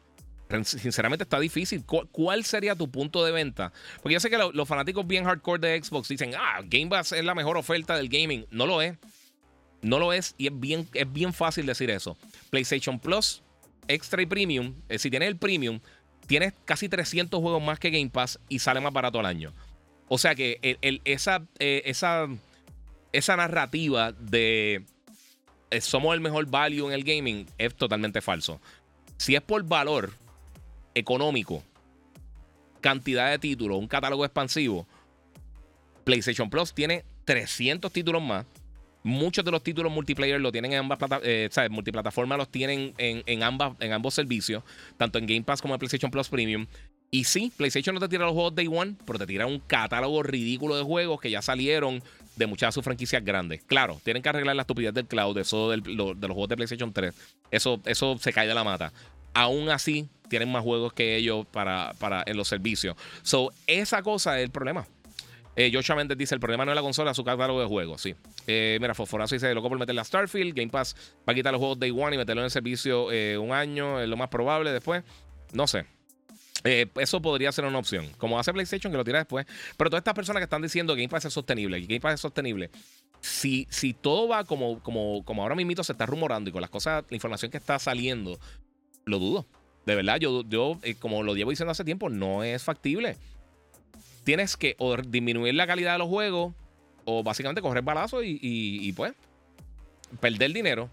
Sinceramente 0.65 1.25
está 1.25 1.39
difícil. 1.39 1.85
¿Cuál 1.85 2.45
sería 2.45 2.75
tu 2.75 2.91
punto 2.91 3.25
de 3.25 3.33
venta? 3.33 3.73
Porque 4.03 4.15
yo 4.15 4.21
sé 4.21 4.31
que 4.31 4.39
los 4.39 4.69
fanáticos 4.69 5.07
bien 5.07 5.25
hardcore 5.25 5.61
de 5.61 5.83
Xbox 5.83 6.09
dicen, 6.09 6.33
ah, 6.37 6.61
Game 6.65 6.89
Pass 6.89 7.13
es 7.13 7.25
la 7.25 7.35
mejor 7.35 7.57
oferta 7.57 7.97
del 7.97 8.09
gaming. 8.09 8.47
No 8.51 8.67
lo 8.67 8.81
es. 8.81 8.97
No 9.83 9.99
lo 9.99 10.13
es 10.13 10.35
y 10.39 10.47
es 10.47 10.59
bien, 10.59 10.89
es 10.95 11.13
bien 11.13 11.33
fácil 11.33 11.67
decir 11.67 11.91
eso. 11.91 12.17
PlayStation 12.51 12.99
Plus, 12.99 13.43
Extra 13.87 14.21
y 14.23 14.27
Premium, 14.27 14.75
eh, 14.89 14.99
si 14.99 15.11
tienes 15.11 15.29
el 15.29 15.37
Premium, 15.37 15.81
tienes 16.27 16.53
casi 16.65 16.89
300 16.89 17.41
juegos 17.41 17.63
más 17.63 17.79
que 17.79 17.91
Game 17.91 18.11
Pass 18.11 18.41
y 18.49 18.59
sale 18.59 18.81
más 18.81 18.93
barato 18.93 19.21
al 19.21 19.27
año. 19.27 19.53
O 20.09 20.19
sea 20.19 20.35
que 20.35 20.59
esa, 21.05 21.47
eh, 21.59 21.83
esa, 21.85 22.27
esa 23.13 23.37
narrativa 23.37 24.13
de 24.13 24.85
eh, 25.71 25.81
somos 25.81 26.15
el 26.15 26.21
mejor 26.21 26.47
value 26.47 26.89
en 26.89 26.93
el 26.93 27.05
gaming 27.05 27.47
es 27.59 27.75
totalmente 27.75 28.21
falso. 28.21 28.61
Si 29.19 29.35
es 29.35 29.43
por 29.43 29.63
valor, 29.65 30.13
económico, 30.99 31.63
cantidad 32.81 33.31
de 33.31 33.39
títulos, 33.39 33.79
un 33.79 33.89
catálogo 33.89 34.25
expansivo, 34.25 34.87
PlayStation 36.05 36.49
Plus 36.49 36.73
tiene 36.73 37.05
300 37.25 37.93
títulos 37.93 38.23
más. 38.23 38.47
Muchos 39.03 39.45
de 39.45 39.51
los 39.51 39.63
títulos 39.63 39.93
multiplayer 39.93 40.41
lo 40.41 40.51
tienen 40.51 40.73
en 40.73 40.79
ambas 40.81 40.99
plataformas, 40.99 41.29
eh, 41.29 41.69
Multiplataformas 41.71 42.39
los 42.39 42.49
tienen 42.49 42.95
en, 42.99 43.43
ambas, 43.43 43.75
en 43.81 43.93
ambos 43.93 44.15
servicios, 44.15 44.65
tanto 44.97 45.19
en 45.19 45.27
Game 45.27 45.43
Pass 45.43 45.63
como 45.63 45.75
en 45.75 45.79
PlayStation 45.79 46.11
Plus 46.11 46.29
Premium. 46.29 46.67
Y 47.11 47.25
sí, 47.25 47.53
PlayStation 47.57 47.95
no 47.95 48.01
te 48.01 48.09
tira 48.09 48.25
los 48.25 48.35
juegos 48.35 48.55
Day 48.55 48.67
One, 48.67 48.97
pero 49.07 49.19
te 49.19 49.27
tira 49.27 49.47
un 49.47 49.61
catálogo 49.61 50.23
ridículo 50.23 50.77
de 50.77 50.83
juegos 50.83 51.21
que 51.21 51.31
ya 51.31 51.41
salieron 51.41 52.03
de 52.37 52.47
muchas 52.47 52.69
de 52.69 52.73
sus 52.73 52.85
franquicias 52.85 53.25
grandes. 53.25 53.63
Claro, 53.65 54.01
tienen 54.05 54.23
que 54.23 54.29
arreglar 54.29 54.57
la 54.57 54.63
estupidez 54.63 54.93
del 54.93 55.07
cloud, 55.07 55.39
eso 55.39 55.71
de 55.71 55.79
los 55.79 56.17
juegos 56.19 56.49
de 56.49 56.57
PlayStation 56.57 56.93
3. 56.93 57.15
Eso, 57.51 57.81
eso 57.85 58.19
se 58.19 58.33
cae 58.33 58.49
de 58.49 58.55
la 58.55 58.65
mata. 58.65 58.93
Aún 59.33 59.69
así, 59.71 60.09
tienen 60.29 60.51
más 60.51 60.63
juegos 60.63 60.93
que 60.93 61.17
ellos 61.17 61.47
para, 61.47 61.95
para, 61.99 62.23
en 62.27 62.37
los 62.37 62.49
servicios. 62.49 62.97
So, 63.23 63.51
esa 63.67 64.03
cosa 64.03 64.39
es 64.39 64.45
el 64.45 64.51
problema. 64.51 64.87
Eh, 65.57 65.71
Joshua 65.73 65.97
Mendes 65.97 66.17
dice: 66.17 66.35
el 66.35 66.41
problema 66.41 66.65
no 66.65 66.71
es 66.71 66.77
la 66.77 66.83
consola, 66.83 67.11
es 67.11 67.17
su 67.17 67.25
catálogo 67.25 67.61
de 67.61 67.67
juegos. 67.67 68.01
Sí. 68.01 68.15
Eh, 68.47 68.79
mira, 68.81 68.95
Fosforazo 68.95 69.35
dice: 69.35 69.53
loco 69.55 69.69
por 69.69 69.79
meterle 69.79 70.01
a 70.01 70.05
Starfield. 70.05 70.55
Game 70.55 70.71
Pass 70.71 70.95
va 71.29 71.33
a 71.33 71.35
quitar 71.35 71.53
los 71.53 71.59
juegos 71.59 71.79
Day 71.81 71.91
One 71.91 72.15
y 72.15 72.19
meterlo 72.19 72.43
en 72.43 72.45
el 72.45 72.51
servicio 72.51 73.11
eh, 73.11 73.37
un 73.37 73.53
año, 73.53 74.01
es 74.01 74.09
lo 74.09 74.17
más 74.17 74.29
probable 74.29 74.73
después. 74.73 75.03
No 75.53 75.67
sé. 75.67 75.85
Eh, 76.65 76.87
eso 76.97 77.23
podría 77.23 77.51
ser 77.53 77.65
una 77.65 77.79
opción. 77.79 78.09
Como 78.19 78.39
hace 78.39 78.53
PlayStation, 78.53 78.93
que 78.93 78.97
lo 78.97 79.05
tira 79.05 79.19
después. 79.19 79.47
Pero 79.77 79.91
todas 79.91 80.01
estas 80.01 80.15
personas 80.15 80.41
que 80.41 80.45
están 80.45 80.63
diciendo 80.63 80.95
que 80.95 81.03
Game 81.03 81.11
Pass 81.11 81.25
es 81.25 81.33
sostenible, 81.33 81.81
que 81.81 81.87
Game 81.87 82.01
Pass 82.01 82.15
es 82.15 82.21
sostenible, 82.21 82.71
si, 83.21 83.67
si 83.71 83.95
todo 83.95 84.29
va 84.29 84.45
como, 84.45 84.81
como, 84.81 85.25
como 85.25 85.43
ahora 85.43 85.55
mismo 85.55 85.83
se 85.83 85.93
está 85.93 86.07
rumorando 86.07 86.51
y 86.51 86.53
con 86.53 86.61
las 86.61 86.71
cosas, 86.71 87.05
la 87.09 87.15
información 87.15 87.51
que 87.51 87.57
está 87.57 87.79
saliendo, 87.79 88.39
lo 89.05 89.19
dudo. 89.19 89.47
De 89.89 89.95
verdad, 89.95 90.19
yo, 90.21 90.45
yo 90.47 90.79
eh, 90.83 90.97
como 90.97 91.23
lo 91.23 91.35
llevo 91.35 91.49
diciendo 91.49 91.73
hace 91.73 91.83
tiempo, 91.83 92.11
no 92.11 92.45
es 92.45 92.63
factible. 92.63 93.17
Tienes 94.23 94.55
que 94.55 94.75
o 94.77 94.99
disminuir 94.99 95.55
la 95.55 95.67
calidad 95.67 95.93
de 95.93 95.99
los 96.01 96.09
juegos 96.09 96.53
o 97.07 97.23
básicamente 97.23 97.63
correr 97.63 97.83
balazos 97.83 98.23
y, 98.23 98.39
y 98.43 98.93
pues 98.93 99.15
perder 100.21 100.53
dinero. 100.53 100.91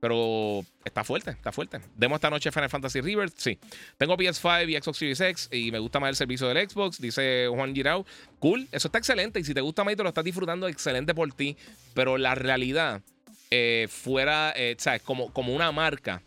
Pero 0.00 0.64
está 0.82 1.04
fuerte, 1.04 1.32
está 1.32 1.52
fuerte. 1.52 1.82
Demo 1.94 2.14
esta 2.14 2.30
noche 2.30 2.50
Final 2.50 2.70
Fantasy 2.70 3.02
River, 3.02 3.28
sí. 3.36 3.58
Tengo 3.98 4.16
PS5 4.16 4.66
y 4.66 4.82
Xbox 4.82 4.96
Series 4.96 5.20
X 5.20 5.48
y 5.52 5.70
me 5.70 5.78
gusta 5.78 6.00
más 6.00 6.08
el 6.08 6.16
servicio 6.16 6.48
del 6.48 6.66
Xbox, 6.66 7.02
dice 7.02 7.48
Juan 7.50 7.74
Girao. 7.74 8.06
Cool, 8.38 8.66
eso 8.72 8.88
está 8.88 8.96
excelente. 8.96 9.40
Y 9.40 9.44
si 9.44 9.52
te 9.52 9.60
gusta 9.60 9.84
más 9.84 9.92
y 9.92 9.96
te 9.96 10.04
lo 10.04 10.08
estás 10.08 10.24
disfrutando, 10.24 10.68
excelente 10.68 11.14
por 11.14 11.30
ti. 11.34 11.58
Pero 11.92 12.16
la 12.16 12.34
realidad, 12.34 13.02
eh, 13.50 13.88
fuera, 13.90 14.54
eh, 14.56 14.74
¿sabes? 14.78 15.02
Como, 15.02 15.30
como 15.34 15.54
una 15.54 15.70
marca, 15.70 16.22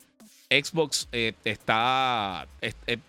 Xbox 0.64 1.08
eh, 1.12 1.34
está, 1.44 2.48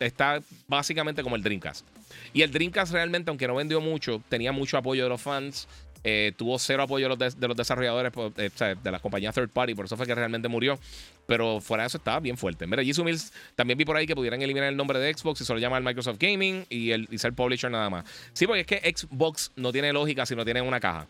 está 0.00 0.40
básicamente 0.68 1.22
como 1.22 1.37
el 1.37 1.42
Dreamcast. 1.42 1.87
Y 2.32 2.42
el 2.42 2.52
Dreamcast 2.52 2.92
realmente, 2.92 3.30
aunque 3.30 3.46
no 3.46 3.54
vendió 3.54 3.80
mucho, 3.80 4.22
tenía 4.28 4.52
mucho 4.52 4.76
apoyo 4.76 5.02
de 5.04 5.09
los 5.09 5.20
fans. 5.20 5.68
Eh, 6.09 6.32
tuvo 6.37 6.56
cero 6.61 6.85
apoyo 6.85 7.09
de 7.16 7.48
los, 7.48 7.56
desarrolladores 7.56 8.12
pues, 8.12 8.32
eh, 8.37 8.76
de 8.80 8.90
las 8.92 9.00
compañías 9.00 9.35
third 9.35 9.48
party, 9.48 9.74
por 9.74 9.87
eso 9.87 9.96
fue 9.96 10.06
que 10.06 10.14
realmente 10.14 10.46
murió. 10.46 10.78
Pero 11.26 11.61
fuera 11.61 11.82
de 11.82 11.88
eso 11.88 11.98
estaba 11.98 12.20
bien 12.20 12.37
fuerte. 12.37 12.66
Mira, 12.66 12.85
Jisoo 12.85 13.04
Mills 13.04 13.32
también 13.56 13.76
vi 13.76 13.85
por 13.85 13.96
ahí 13.96 14.06
que 14.06 14.14
pudieran 14.14 14.40
eliminar 14.40 14.68
el 14.68 14.76
nombre 14.76 15.00
de 15.00 15.12
Xbox 15.12 15.40
y 15.40 15.44
solo 15.44 15.59
llamar 15.59 15.82
Microsoft 15.82 16.18
Gaming 16.20 16.64
y, 16.68 16.92
el, 16.92 17.09
y 17.11 17.18
ser 17.18 17.32
publisher 17.32 17.70
nada 17.70 17.90
más. 17.90 18.04
Sí, 18.32 18.46
porque 18.46 18.61
es 18.61 18.66
que 18.66 18.94
Xbox 18.94 19.50
no 19.56 19.72
tiene 19.72 19.92
lógica 19.92 20.24
si 20.26 20.37
no 20.37 20.44
tiene 20.44 20.62
una 20.62 20.78
caja. 20.78 21.09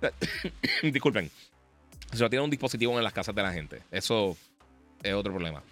Disculpen. 0.82 1.30
Si 2.12 2.20
no 2.20 2.30
tiene 2.30 2.44
un 2.44 2.50
dispositivo 2.50 2.96
en 2.96 3.02
las 3.02 3.12
casas 3.12 3.34
de 3.34 3.42
la 3.42 3.52
gente. 3.52 3.82
Eso 3.90 4.36
es 5.02 5.14
otro 5.14 5.32
problema. 5.32 5.62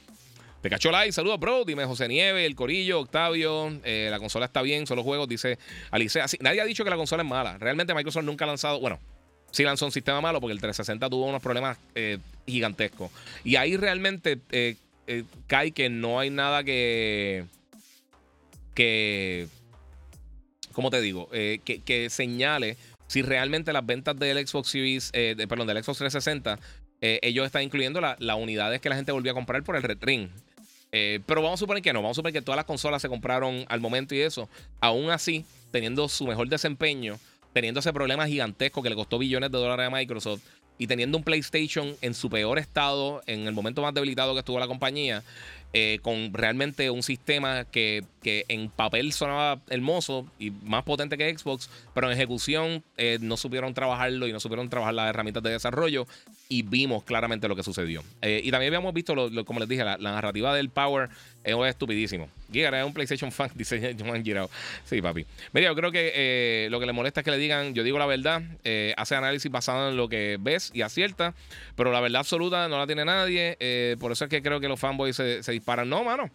Te 0.67 0.71
cachó 0.71 0.91
like, 0.91 1.13
saludos, 1.13 1.39
bro. 1.39 1.65
Dime 1.65 1.85
José 1.85 2.09
Nieve, 2.09 2.45
el 2.45 2.57
Corillo, 2.57 2.99
Octavio. 2.99 3.73
Eh, 3.85 4.09
la 4.11 4.19
consola 4.19 4.47
está 4.47 4.63
bien, 4.63 4.85
solo 4.87 5.05
juegos, 5.05 5.29
dice 5.29 5.61
Alice. 5.93 6.21
nadie 6.41 6.61
ha 6.61 6.65
dicho 6.65 6.83
que 6.83 6.91
la 6.91 6.97
consola 6.97 7.23
es 7.23 7.29
mala. 7.29 7.57
Realmente 7.59 7.95
Microsoft 7.95 8.25
nunca 8.25 8.47
ha 8.47 8.49
lanzado. 8.49 8.81
Bueno, 8.81 8.99
sí 9.53 9.63
lanzó 9.63 9.87
un 9.87 9.93
sistema 9.93 10.21
malo 10.21 10.41
porque 10.41 10.55
el 10.55 10.61
360 10.61 11.09
tuvo 11.09 11.27
unos 11.27 11.41
problemas 11.41 11.79
eh, 11.95 12.19
gigantescos. 12.47 13.13
Y 13.45 13.55
ahí 13.55 13.77
realmente 13.77 14.41
eh, 14.51 14.75
cae 15.47 15.71
que 15.71 15.89
no 15.89 16.19
hay 16.19 16.31
nada 16.31 16.65
que. 16.65 17.45
que. 18.75 19.47
¿Cómo 20.73 20.91
te 20.91 21.01
digo? 21.01 21.29
Que, 21.31 22.09
señale 22.11 22.77
si 23.07 23.23
realmente 23.23 23.73
las 23.73 23.87
ventas 23.87 24.19
del 24.19 24.45
Xbox 24.45 24.69
Series. 24.69 25.13
perdón, 25.13 25.69
del 25.69 25.83
Xbox 25.83 25.99
360. 25.99 26.59
Ellos 27.01 27.47
están 27.47 27.63
incluyendo 27.63 28.01
las 28.01 28.37
unidades 28.37 28.81
que 28.81 28.89
la 28.89 28.97
gente 28.97 29.13
volvió 29.13 29.33
a 29.33 29.35
comprar 29.35 29.63
por 29.63 29.77
el 29.77 29.83
Red 29.83 29.99
Ring. 30.01 30.29
Eh, 30.93 31.21
pero 31.27 31.43
vamos 31.43 31.59
a 31.59 31.61
suponer 31.61 31.83
que 31.83 31.93
no, 31.93 32.01
vamos 32.01 32.15
a 32.15 32.21
suponer 32.21 32.33
que 32.33 32.43
todas 32.43 32.57
las 32.57 32.65
consolas 32.65 33.03
se 33.03 33.09
compraron 33.09 33.65
al 33.69 33.81
momento 33.81 34.15
y 34.15 34.21
eso. 34.21 34.49
Aún 34.81 35.11
así, 35.11 35.45
teniendo 35.71 36.09
su 36.09 36.27
mejor 36.27 36.49
desempeño, 36.49 37.19
teniendo 37.53 37.81
ese 37.81 37.93
problema 37.93 38.27
gigantesco 38.27 38.83
que 38.83 38.91
le 38.91 38.97
costó 38.97 39.19
billones 39.19 39.51
de 39.51 39.59
dólares 39.59 39.89
a 39.89 39.91
Microsoft 39.91 40.43
y 40.79 40.87
teniendo 40.87 41.19
un 41.19 41.25
PlayStation 41.25 41.97
en 42.01 42.15
su 42.15 42.31
peor 42.31 42.59
estado, 42.59 43.23
en 43.27 43.47
el 43.47 43.53
momento 43.53 43.83
más 43.83 43.95
debilitado 43.95 44.35
que 44.35 44.41
estuvo 44.41 44.59
la 44.59 44.67
compañía, 44.67 45.23
eh, 45.79 45.99
con 46.01 46.33
realmente 46.33 46.89
un 46.89 47.03
sistema 47.03 47.67
que, 47.67 48.03
en 48.25 48.71
papel 48.71 49.13
sonaba 49.13 49.61
hermoso 49.69 50.27
y 50.39 50.51
más 50.51 50.83
potente 50.85 51.19
que 51.19 51.37
Xbox, 51.37 51.69
pero 51.95 52.11
en 52.11 52.15
ejecución 52.15 52.83
eh, 52.97 53.19
no 53.21 53.37
supieron 53.37 53.75
trabajarlo 53.75 54.27
y 54.27 54.33
no 54.33 54.41
supieron 54.41 54.71
trabajar 54.71 54.95
las 54.95 55.11
herramientas 55.11 55.43
de 55.43 55.51
desarrollo 55.51 56.07
y 56.49 56.63
vimos 56.63 57.05
claramente 57.05 57.47
lo 57.47 57.55
que 57.55 57.63
sucedió. 57.63 58.03
Eh, 58.23 58.41
y 58.43 58.51
también 58.51 58.71
habíamos 58.71 58.95
visto, 58.95 59.15
como 59.45 59.61
les 59.61 59.69
dije, 59.69 59.85
la, 59.85 59.99
narrativa 59.99 60.55
del 60.55 60.71
Power 60.71 61.11
es 61.45 61.55
estupidísimo. 61.67 62.29
Giga 62.51 62.81
es 62.81 62.87
un 62.87 62.95
PlayStation 62.95 63.31
fan, 63.31 63.51
dice 63.55 63.95
Juan 63.99 64.25
Girao. 64.25 64.51
Sí, 64.87 65.03
papi. 65.03 65.27
Mira, 65.53 65.69
yo 65.69 65.77
creo 65.77 65.93
que 65.93 66.69
lo 66.71 66.81
que 66.81 66.87
le 66.87 66.93
molesta 66.93 67.21
es 67.21 67.25
que 67.25 67.31
le 67.31 67.39
digan, 67.39 67.75
yo 67.75 67.85
digo 67.85 67.99
la 67.99 68.07
verdad, 68.07 68.43
hace 68.97 69.15
análisis 69.15 69.53
basado 69.53 69.91
en 69.91 69.97
lo 69.97 70.09
que 70.09 70.39
ves 70.41 70.73
y 70.75 70.83
acierta, 70.83 71.35
pero 71.77 71.93
la 71.93 72.01
verdad 72.01 72.21
absoluta 72.21 72.67
no 72.67 72.79
la 72.79 72.87
tiene 72.87 73.05
nadie. 73.05 73.59
por 74.01 74.11
eso 74.11 74.25
es 74.25 74.31
que 74.31 74.43
creo 74.43 74.59
que 74.59 74.69
los 74.69 74.81
fanboys 74.81 75.15
se, 75.15 75.45
se 75.45 75.53
disparan. 75.67 75.89
No, 75.89 76.05
mano. 76.05 76.31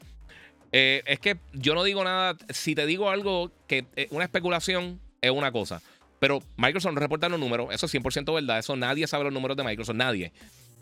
Eh, 0.74 1.02
es 1.06 1.20
que 1.20 1.38
yo 1.54 1.74
no 1.74 1.84
digo 1.84 2.04
nada. 2.04 2.36
Si 2.50 2.76
te 2.76 2.86
digo 2.86 3.10
algo 3.10 3.52
que 3.68 3.86
es 3.96 4.08
una 4.12 4.26
especulación, 4.26 5.00
es 5.22 5.32
una 5.32 5.52
cosa. 5.52 5.82
Pero 6.20 6.44
Microsoft 6.58 6.94
no 6.94 7.00
reporta 7.00 7.30
los 7.30 7.40
números. 7.40 7.74
Eso 7.74 7.86
es 7.86 7.94
100% 7.94 8.34
verdad. 8.34 8.60
Eso 8.60 8.76
nadie 8.76 9.08
sabe 9.08 9.24
los 9.24 9.34
números 9.34 9.56
de 9.58 9.64
Microsoft. 9.64 9.96
Nadie. 9.96 10.34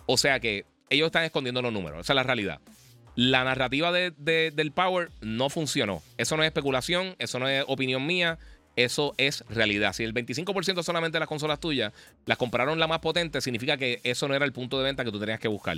O 0.07 0.17
sea 0.17 0.39
que 0.39 0.65
ellos 0.89 1.05
están 1.07 1.23
escondiendo 1.23 1.61
los 1.61 1.71
números. 1.71 2.01
Esa 2.01 2.13
es 2.13 2.15
la 2.15 2.23
realidad. 2.23 2.59
La 3.15 3.43
narrativa 3.43 3.91
del 3.91 4.71
Power 4.71 5.11
no 5.21 5.49
funcionó. 5.49 6.01
Eso 6.17 6.35
no 6.35 6.43
es 6.43 6.47
especulación. 6.47 7.15
Eso 7.19 7.39
no 7.39 7.47
es 7.47 7.63
opinión 7.67 8.05
mía. 8.05 8.39
Eso 8.75 9.13
es 9.17 9.43
realidad. 9.49 9.93
Si 9.93 10.03
el 10.03 10.13
25% 10.13 10.83
solamente 10.83 11.17
de 11.17 11.19
las 11.19 11.27
consolas 11.27 11.59
tuyas 11.59 11.91
las 12.25 12.37
compraron 12.37 12.79
la 12.79 12.87
más 12.87 12.99
potente, 12.99 13.41
significa 13.41 13.77
que 13.77 13.99
eso 14.03 14.27
no 14.27 14.35
era 14.35 14.45
el 14.45 14.53
punto 14.53 14.77
de 14.77 14.85
venta 14.85 15.03
que 15.03 15.11
tú 15.11 15.19
tenías 15.19 15.39
que 15.39 15.47
buscar. 15.47 15.77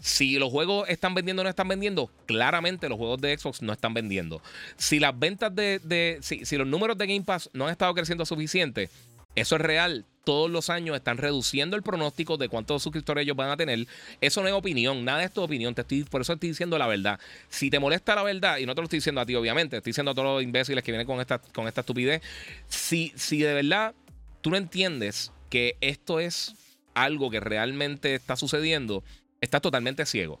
Si 0.00 0.38
los 0.38 0.50
juegos 0.50 0.88
están 0.88 1.14
vendiendo 1.14 1.42
o 1.42 1.44
no 1.44 1.50
están 1.50 1.68
vendiendo, 1.68 2.10
claramente 2.26 2.88
los 2.88 2.98
juegos 2.98 3.20
de 3.20 3.36
Xbox 3.36 3.62
no 3.62 3.72
están 3.72 3.94
vendiendo. 3.94 4.40
Si 4.76 5.00
las 5.00 5.18
ventas 5.18 5.54
de. 5.54 6.18
si, 6.22 6.44
si 6.44 6.56
los 6.56 6.66
números 6.66 6.96
de 6.98 7.06
Game 7.06 7.22
Pass 7.22 7.50
no 7.52 7.66
han 7.66 7.72
estado 7.72 7.94
creciendo 7.94 8.24
suficiente, 8.24 8.90
eso 9.36 9.56
es 9.56 9.62
real 9.62 10.04
todos 10.26 10.50
los 10.50 10.70
años 10.70 10.96
están 10.96 11.18
reduciendo 11.18 11.76
el 11.76 11.84
pronóstico 11.84 12.36
de 12.36 12.48
cuántos 12.48 12.82
suscriptores 12.82 13.22
ellos 13.22 13.36
van 13.36 13.50
a 13.50 13.56
tener. 13.56 13.86
Eso 14.20 14.42
no 14.42 14.48
es 14.48 14.54
opinión, 14.54 15.04
nada 15.04 15.22
es 15.22 15.32
tu 15.32 15.40
opinión. 15.40 15.72
Te 15.72 15.82
estoy, 15.82 16.02
por 16.02 16.20
eso 16.20 16.32
estoy 16.32 16.48
diciendo 16.48 16.76
la 16.78 16.88
verdad. 16.88 17.20
Si 17.48 17.70
te 17.70 17.78
molesta 17.78 18.16
la 18.16 18.24
verdad, 18.24 18.58
y 18.58 18.66
no 18.66 18.74
te 18.74 18.80
lo 18.80 18.86
estoy 18.86 18.96
diciendo 18.96 19.20
a 19.20 19.26
ti, 19.26 19.36
obviamente, 19.36 19.76
estoy 19.76 19.90
diciendo 19.90 20.10
a 20.10 20.14
todos 20.14 20.34
los 20.34 20.42
imbéciles 20.42 20.82
que 20.82 20.90
vienen 20.90 21.06
con 21.06 21.20
esta, 21.20 21.38
con 21.38 21.68
esta 21.68 21.82
estupidez. 21.82 22.22
Si, 22.66 23.12
si 23.14 23.38
de 23.38 23.54
verdad 23.54 23.94
tú 24.40 24.50
no 24.50 24.56
entiendes 24.56 25.30
que 25.48 25.76
esto 25.80 26.18
es 26.18 26.56
algo 26.94 27.30
que 27.30 27.38
realmente 27.38 28.16
está 28.16 28.34
sucediendo, 28.34 29.04
estás 29.40 29.62
totalmente 29.62 30.06
ciego. 30.06 30.40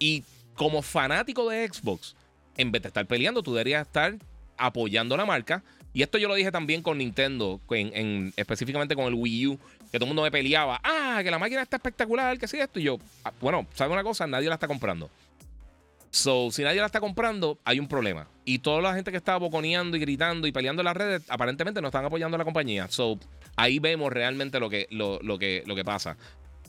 Y 0.00 0.24
como 0.56 0.82
fanático 0.82 1.48
de 1.48 1.68
Xbox, 1.68 2.16
en 2.56 2.72
vez 2.72 2.82
de 2.82 2.88
estar 2.88 3.06
peleando, 3.06 3.44
tú 3.44 3.52
deberías 3.52 3.86
estar 3.86 4.16
apoyando 4.56 5.16
la 5.16 5.24
marca 5.24 5.62
y 5.94 6.02
esto 6.02 6.18
yo 6.18 6.26
lo 6.26 6.34
dije 6.34 6.50
también 6.50 6.82
con 6.82 6.98
Nintendo, 6.98 7.60
en, 7.70 8.32
específicamente 8.36 8.96
con 8.96 9.06
el 9.06 9.14
Wii 9.14 9.46
U, 9.46 9.58
que 9.92 9.98
todo 9.98 10.06
el 10.06 10.08
mundo 10.08 10.22
me 10.22 10.30
peleaba. 10.32 10.80
Ah, 10.82 11.20
que 11.22 11.30
la 11.30 11.38
máquina 11.38 11.62
está 11.62 11.76
espectacular, 11.76 12.36
que 12.36 12.48
sí, 12.48 12.58
esto. 12.58 12.80
Y 12.80 12.82
yo, 12.82 12.98
ah, 13.22 13.32
bueno, 13.40 13.64
¿sabe 13.74 13.92
una 13.92 14.02
cosa? 14.02 14.26
Nadie 14.26 14.48
la 14.48 14.54
está 14.54 14.66
comprando. 14.66 15.08
So, 16.10 16.50
si 16.50 16.64
nadie 16.64 16.80
la 16.80 16.86
está 16.86 16.98
comprando, 16.98 17.60
hay 17.64 17.78
un 17.78 17.86
problema. 17.86 18.26
Y 18.44 18.58
toda 18.58 18.82
la 18.82 18.92
gente 18.94 19.12
que 19.12 19.16
estaba 19.16 19.38
boconeando 19.38 19.96
y 19.96 20.00
gritando 20.00 20.48
y 20.48 20.52
peleando 20.52 20.82
en 20.82 20.86
las 20.86 20.96
redes, 20.96 21.22
aparentemente 21.28 21.80
no 21.80 21.88
están 21.88 22.04
apoyando 22.04 22.34
a 22.34 22.38
la 22.38 22.44
compañía. 22.44 22.88
So, 22.88 23.16
ahí 23.54 23.78
vemos 23.78 24.12
realmente 24.12 24.58
lo 24.58 24.68
que, 24.68 24.88
lo, 24.90 25.20
que, 25.38 25.62
lo 25.64 25.76
que 25.76 25.84
pasa. 25.84 26.16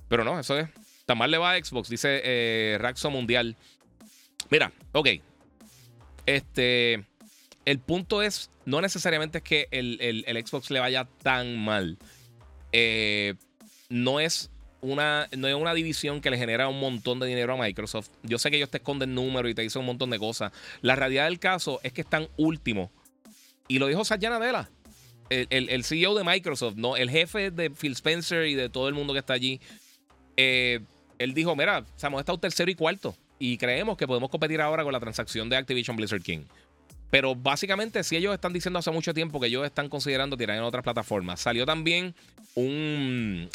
Pero 0.07 0.23
no, 0.23 0.39
eso 0.39 0.59
es. 0.59 0.69
Tan 1.07 1.17
mal 1.17 1.31
le 1.31 1.39
va 1.39 1.53
a 1.53 1.63
Xbox, 1.63 1.89
dice 1.89 2.21
eh, 2.23 2.77
Raxo 2.79 3.09
Mundial. 3.09 3.55
Mira, 4.51 4.71
ok. 4.91 5.09
Este 6.27 7.05
el 7.65 7.80
punto 7.80 8.21
es, 8.21 8.51
no 8.65 8.82
necesariamente 8.82 9.39
es 9.39 9.43
que 9.43 9.67
el, 9.71 10.23
Xbox 10.45 10.69
le 10.71 10.80
vaya 10.80 11.08
tan 11.23 11.58
mal. 11.58 11.97
Eh, 12.71 13.36
no 13.89 14.19
es 14.19 14.51
una, 14.82 15.28
no 15.36 15.47
es 15.47 15.56
una 15.56 15.73
división 15.73 16.21
que 16.21 16.30
le 16.30 16.38
genera 16.38 16.67
un 16.67 16.80
montón 16.80 17.19
de 17.19 17.28
dinero 17.28 17.54
a 17.54 17.58
Microsoft. 17.58 18.10
Yo 18.23 18.38
sé 18.38 18.51
que 18.51 18.58
ellos 18.58 18.69
te 18.69 18.78
esconden 18.78 19.15
números 19.15 19.51
y 19.51 19.56
te 19.56 19.63
dicen 19.63 19.80
un 19.80 19.88
montón 19.88 20.12
de 20.12 20.19
cosas. 20.19 20.51
La 20.82 20.95
realidad 20.95 21.25
del 21.25 21.39
caso 21.39 21.80
es 21.84 21.91
que 21.91 22.01
están 22.01 22.28
últimos. 22.38 22.91
Y 23.67 23.80
lo 23.80 23.88
dijo 23.88 24.06
Satya 24.06 24.30
Nadella, 24.30 24.69
el, 25.30 25.84
CEO 25.84 26.13
de 26.13 26.23
Microsoft, 26.23 26.75
¿no? 26.75 26.95
el 26.97 27.10
jefe 27.10 27.49
de 27.49 27.71
Phil 27.71 27.93
Spencer 27.93 28.45
y 28.45 28.54
de 28.54 28.69
todo 28.69 28.88
el 28.88 28.93
mundo 28.93 29.13
que 29.13 29.19
está 29.19 29.34
allí. 29.34 29.60
Eh, 30.38 30.82
él 31.17 31.34
dijo, 31.34 31.56
mira, 31.56 31.84
hemos 32.04 32.19
estado 32.19 32.38
tercero 32.38 32.69
y 32.69 32.75
cuarto. 32.75 33.15
Y 33.39 33.58
creemos 33.58 33.97
que 33.97 34.08
podemos 34.08 34.30
competir 34.30 34.62
ahora 34.62 34.84
con 34.84 34.93
la 34.93 34.99
transacción 34.99 35.49
de 35.49 35.58
Activision 35.58 35.97
Blizzard 35.97 36.21
King. 36.21 36.45
Pero 37.09 37.35
básicamente, 37.35 38.03
si 38.03 38.15
ellos 38.15 38.33
están 38.33 38.53
diciendo 38.53 38.79
hace 38.79 38.91
mucho 38.91 39.13
tiempo 39.13 39.39
que 39.39 39.47
ellos 39.47 39.65
están 39.65 39.89
considerando 39.89 40.37
tirar 40.37 40.57
en 40.57 40.63
otras 40.63 40.83
plataformas, 40.83 41.39
salió 41.39 41.65
también 41.65 42.15
un. 42.55 43.49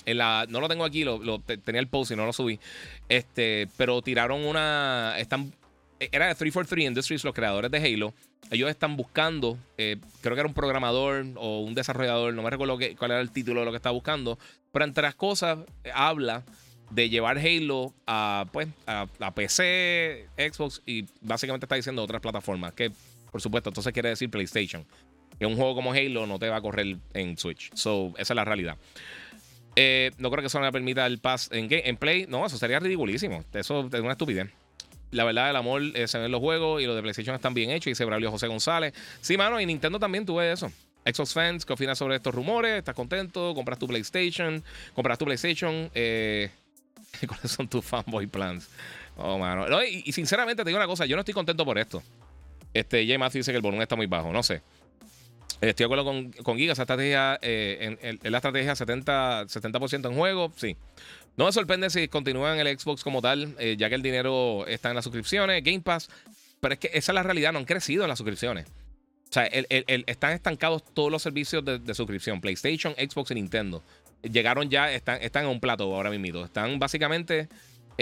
No 0.48 0.60
lo 0.60 0.68
tengo 0.68 0.84
aquí, 0.84 1.04
lo, 1.04 1.40
tenía 1.40 1.80
el 1.80 1.88
post 1.88 2.12
y 2.12 2.16
no 2.16 2.26
lo 2.26 2.32
subí. 2.32 2.60
Este, 3.08 3.68
pero 3.76 4.02
tiraron 4.02 4.44
una. 4.44 5.14
Están, 5.18 5.52
era 5.98 6.28
de 6.28 6.34
343 6.34 6.86
Industries, 6.86 7.24
los 7.24 7.34
creadores 7.34 7.70
de 7.70 7.78
Halo. 7.78 8.14
Ellos 8.50 8.70
están 8.70 8.96
buscando, 8.96 9.58
eh, 9.78 9.96
creo 10.22 10.34
que 10.34 10.40
era 10.40 10.48
un 10.48 10.54
programador 10.54 11.24
o 11.36 11.60
un 11.60 11.74
desarrollador, 11.74 12.34
no 12.34 12.42
me 12.42 12.50
recuerdo 12.50 12.78
cuál 12.98 13.10
era 13.12 13.20
el 13.20 13.30
título 13.30 13.60
de 13.60 13.66
lo 13.66 13.72
que 13.72 13.76
estaba 13.76 13.92
buscando. 13.92 14.38
Pero 14.72 14.84
entre 14.84 15.02
las 15.02 15.14
cosas, 15.14 15.58
eh, 15.84 15.90
habla 15.94 16.44
de 16.90 17.08
llevar 17.08 17.38
Halo 17.38 17.94
a, 18.06 18.46
pues, 18.52 18.68
a, 18.86 19.06
PC, 19.34 20.26
Xbox 20.36 20.82
y 20.84 21.06
básicamente 21.20 21.64
está 21.64 21.76
diciendo 21.76 22.02
otras 22.02 22.20
plataformas. 22.20 22.72
Que 22.74 22.90
por 23.30 23.40
supuesto. 23.40 23.70
Entonces 23.70 23.92
quiere 23.92 24.10
decir 24.10 24.30
PlayStation. 24.30 24.84
Que 25.38 25.46
un 25.46 25.56
juego 25.56 25.74
como 25.74 25.92
Halo 25.92 26.26
no 26.26 26.38
te 26.38 26.48
va 26.48 26.56
a 26.56 26.60
correr 26.60 26.98
en 27.14 27.36
Switch. 27.38 27.70
So, 27.74 28.12
esa 28.18 28.34
es 28.34 28.36
la 28.36 28.44
realidad. 28.44 28.76
Eh, 29.76 30.10
no 30.18 30.30
creo 30.30 30.42
que 30.42 30.48
eso 30.48 30.60
me 30.60 30.70
permita 30.72 31.06
el 31.06 31.18
pass 31.18 31.48
en, 31.52 31.96
Play. 31.96 32.26
No, 32.28 32.44
eso 32.44 32.58
sería 32.58 32.78
ridiculísimo. 32.80 33.44
Eso 33.52 33.88
es 33.92 34.00
una 34.00 34.12
estupidez. 34.12 34.50
La 35.12 35.24
verdad, 35.24 35.50
el 35.50 35.56
amor 35.56 35.82
es 35.94 36.14
en 36.14 36.30
los 36.30 36.40
juegos 36.40 36.82
y 36.82 36.86
los 36.86 36.94
de 36.94 37.02
PlayStation 37.02 37.34
están 37.34 37.54
bien 37.54 37.70
hechos. 37.70 37.86
Dice 37.86 38.04
Braulio 38.04 38.30
José 38.30 38.46
González. 38.46 38.94
Sí, 39.20 39.36
mano, 39.36 39.60
y 39.60 39.66
Nintendo 39.66 39.98
también 39.98 40.26
tuve 40.26 40.52
eso. 40.52 40.70
Xbox 41.04 41.32
fans, 41.32 41.64
¿qué 41.64 41.72
opinas 41.72 41.98
sobre 41.98 42.16
estos 42.16 42.34
rumores? 42.34 42.78
¿Estás 42.78 42.94
contento? 42.94 43.54
¿Compras 43.54 43.78
tu 43.78 43.86
PlayStation? 43.86 44.62
¿Compras 44.94 45.18
tu 45.18 45.24
PlayStation? 45.24 45.90
Eh, 45.94 46.50
¿Cuáles 47.26 47.50
son 47.50 47.66
tus 47.66 47.84
fanboy 47.84 48.26
plans? 48.26 48.68
Oh, 49.16 49.38
mano. 49.38 49.66
y, 49.82 50.02
y, 50.04 50.12
sinceramente 50.12 50.62
te 50.62 50.68
digo 50.68 50.78
una 50.78 50.86
cosa, 50.86 51.06
yo 51.06 51.16
no 51.16 51.20
estoy 51.20 51.34
contento 51.34 51.64
por 51.64 51.78
esto. 51.78 52.02
Este, 52.72 53.04
J. 53.06 53.18
Matthew 53.18 53.40
dice 53.40 53.52
que 53.52 53.56
el 53.56 53.62
volumen 53.62 53.82
está 53.82 53.96
muy 53.96 54.06
bajo, 54.06 54.32
no 54.32 54.42
sé. 54.42 54.62
Estoy 55.60 55.84
de 55.84 55.84
acuerdo 55.84 56.04
con, 56.04 56.32
con 56.32 56.56
Giga, 56.56 56.72
esa 56.72 56.82
estrategia, 56.82 57.38
eh, 57.42 58.18
la 58.22 58.38
estrategia 58.38 58.72
70%, 58.72 59.48
70 59.48 60.08
en 60.08 60.14
juego, 60.14 60.52
sí. 60.56 60.76
No 61.36 61.46
me 61.46 61.52
sorprende 61.52 61.90
si 61.90 62.08
continúan 62.08 62.58
el 62.58 62.78
Xbox 62.78 63.04
como 63.04 63.20
tal, 63.20 63.54
eh, 63.58 63.76
ya 63.78 63.88
que 63.88 63.94
el 63.94 64.02
dinero 64.02 64.66
está 64.66 64.88
en 64.88 64.94
las 64.94 65.04
suscripciones, 65.04 65.62
Game 65.62 65.80
Pass, 65.80 66.08
pero 66.60 66.74
es 66.74 66.80
que 66.80 66.90
esa 66.94 67.12
es 67.12 67.14
la 67.14 67.22
realidad, 67.22 67.52
no 67.52 67.58
han 67.58 67.64
crecido 67.64 68.04
en 68.04 68.08
las 68.08 68.18
suscripciones. 68.18 68.66
O 69.30 69.32
sea, 69.32 69.44
están 69.46 70.32
estancados 70.32 70.82
todos 70.92 71.10
los 71.10 71.22
servicios 71.22 71.64
de, 71.64 71.94
suscripción, 71.94 72.40
PlayStation, 72.40 72.94
Xbox 72.94 73.30
y 73.30 73.34
Nintendo. 73.34 73.82
Llegaron 74.22 74.68
ya, 74.68 74.92
están, 74.92 75.22
están 75.22 75.44
en 75.44 75.50
un 75.50 75.60
plato 75.60 75.84
ahora 75.94 76.10
mismo. 76.10 76.44
Están 76.44 76.80
básicamente 76.80 77.48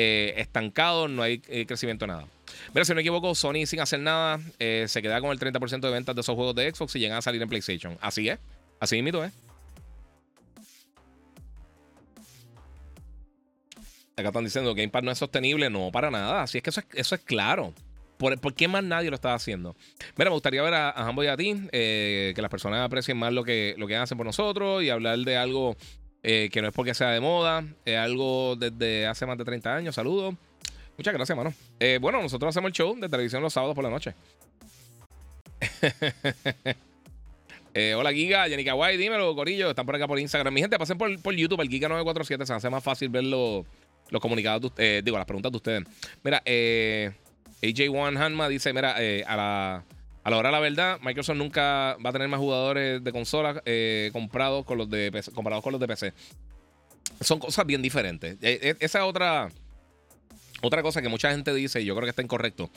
eh, 0.01 0.35
estancados, 0.37 1.11
no 1.11 1.23
hay 1.23 1.39
crecimiento 1.39 2.07
nada. 2.07 2.27
Mira, 2.73 2.85
si 2.85 2.93
no 2.93 2.97
me 2.97 3.01
equivoco, 3.01 3.35
Sony 3.35 3.67
sin 3.67 3.81
hacer 3.81 4.01
nada 4.01 4.39
eh, 4.59 4.85
se 4.89 5.03
queda 5.03 5.21
con 5.21 5.31
el 5.31 5.39
30% 5.39 5.81
de 5.81 5.91
ventas 5.91 6.15
de 6.15 6.21
esos 6.21 6.35
juegos 6.35 6.55
de 6.55 6.73
Xbox 6.73 6.95
y 6.97 7.01
llegan 7.01 7.19
a 7.19 7.23
salir 7.23 7.43
en 7.43 7.49
PlayStation. 7.49 7.99
Así 8.01 8.29
es. 8.29 8.39
Así 8.81 9.03
mismo 9.03 9.25
es. 9.25 9.33
Acá 14.17 14.29
están 14.29 14.45
diciendo 14.45 14.75
que 14.75 14.83
Game 14.83 14.91
Pass 14.91 15.03
no 15.03 15.11
es 15.11 15.19
sostenible. 15.19 15.71
No, 15.71 15.91
para 15.91 16.11
nada. 16.11 16.43
Así 16.43 16.59
es 16.59 16.65
que 16.65 16.71
eso 16.71 16.81
es, 16.81 16.87
eso 16.95 17.15
es 17.15 17.21
claro. 17.23 17.73
¿Por, 18.19 18.55
qué 18.55 18.67
más 18.67 18.83
nadie 18.83 19.11
lo 19.11 19.15
está 19.15 19.35
haciendo? 19.35 19.77
Mira, 20.17 20.31
me 20.31 20.35
gustaría 20.35 20.61
ver 20.63 20.75
a, 20.75 20.91
a 20.91 21.25
y 21.25 21.27
a 21.29 21.37
ti, 21.37 21.55
eh, 21.71 22.33
que 22.35 22.43
las 22.43 22.51
personas 22.51 22.85
aprecien 22.85 23.17
más 23.17 23.33
lo 23.33 23.45
que, 23.45 23.77
lo 23.79 23.87
que 23.87 23.97
hacen 23.97 24.19
por 24.19 24.27
nosotros 24.27 24.83
y 24.83 24.91
hablar 24.91 25.19
de 25.21 25.37
algo 25.37 25.77
eh, 26.23 26.49
que 26.53 26.61
no 26.61 26.69
es 26.69 26.75
porque 26.75 26.95
sea 26.95 27.11
de 27.11 27.21
moda, 27.21 27.65
es 27.85 27.97
algo 27.97 28.57
desde 28.57 29.07
hace 29.07 29.27
más 29.27 29.39
de 29.39 29.45
30 29.45 29.75
años. 29.75 29.95
Saludos. 29.95 30.35
Muchas 30.97 31.15
gracias, 31.15 31.37
mano. 31.37 31.55
Eh, 31.79 31.99
bueno, 32.01 32.21
nosotros 32.21 32.51
hacemos 32.51 32.69
el 32.69 32.73
show 32.73 32.99
de 32.99 33.09
televisión 33.09 33.41
los 33.41 33.53
sábados 33.53 33.75
por 33.75 33.85
la 33.85 33.91
noche. 33.91 34.15
Eh, 37.75 37.95
hola, 37.95 38.13
Giga, 38.13 38.49
Jenny 38.49 38.65
Kawai, 38.65 38.97
dímelo, 38.97 39.37
Corillo. 39.37 39.71
Están 39.71 39.87
por 39.87 39.95
acá 39.95 40.09
por 40.09 40.19
Instagram. 40.19 40.53
Mi 40.53 40.63
gente, 40.63 40.77
pasen 40.79 40.99
por, 40.99 41.17
por 41.23 41.33
YouTube, 41.33 41.61
el 41.61 41.69
Giga947. 41.69 42.45
Se 42.45 42.53
hace 42.53 42.71
más 42.71 42.83
fácil 42.83 43.09
ver 43.09 43.23
los, 43.23 43.67
comunicados 44.21 44.63
de 44.63 44.67
ustedes. 44.67 45.05
digo, 45.05 45.17
las 45.17 45.27
preguntas 45.27 45.53
de 45.53 45.57
ustedes. 45.57 45.85
Mira, 46.25 46.43
eh, 46.45 47.13
AJ1 47.63 48.19
Hanma 48.19 48.49
dice: 48.49 48.73
Mira, 48.73 48.97
a 48.97 49.37
la. 49.37 49.85
A 50.29 50.31
la 50.31 50.37
hora 50.37 50.51
la 50.51 50.61
verdad, 50.61 51.01
Microsoft 51.01 51.39
nunca 51.39 51.97
va 52.05 52.11
a 52.11 52.13
tener 52.13 52.29
más 52.29 52.39
jugadores 52.39 53.03
de 53.03 53.13
consola 53.13 53.63
comprados 54.13 54.67
con 54.67 54.77
los 54.77 54.91
de 54.91 55.23
comparados 55.35 55.65
con 55.65 55.73
los 55.73 55.81
de 55.81 55.89
PC. 55.89 56.13
Son 57.23 57.39
cosas 57.39 57.65
bien 57.65 57.81
diferentes. 57.81 58.37
esa 58.43 59.07
otra 59.07 59.49
otra 60.61 60.83
cosa 60.83 61.01
que 61.01 61.09
mucha 61.09 61.31
gente 61.31 61.55
dice, 61.55 61.81
y 61.81 61.87
yo 61.87 61.95
creo 61.95 62.05
que 62.05 62.11
está 62.11 62.21
incorrecto, 62.21 62.69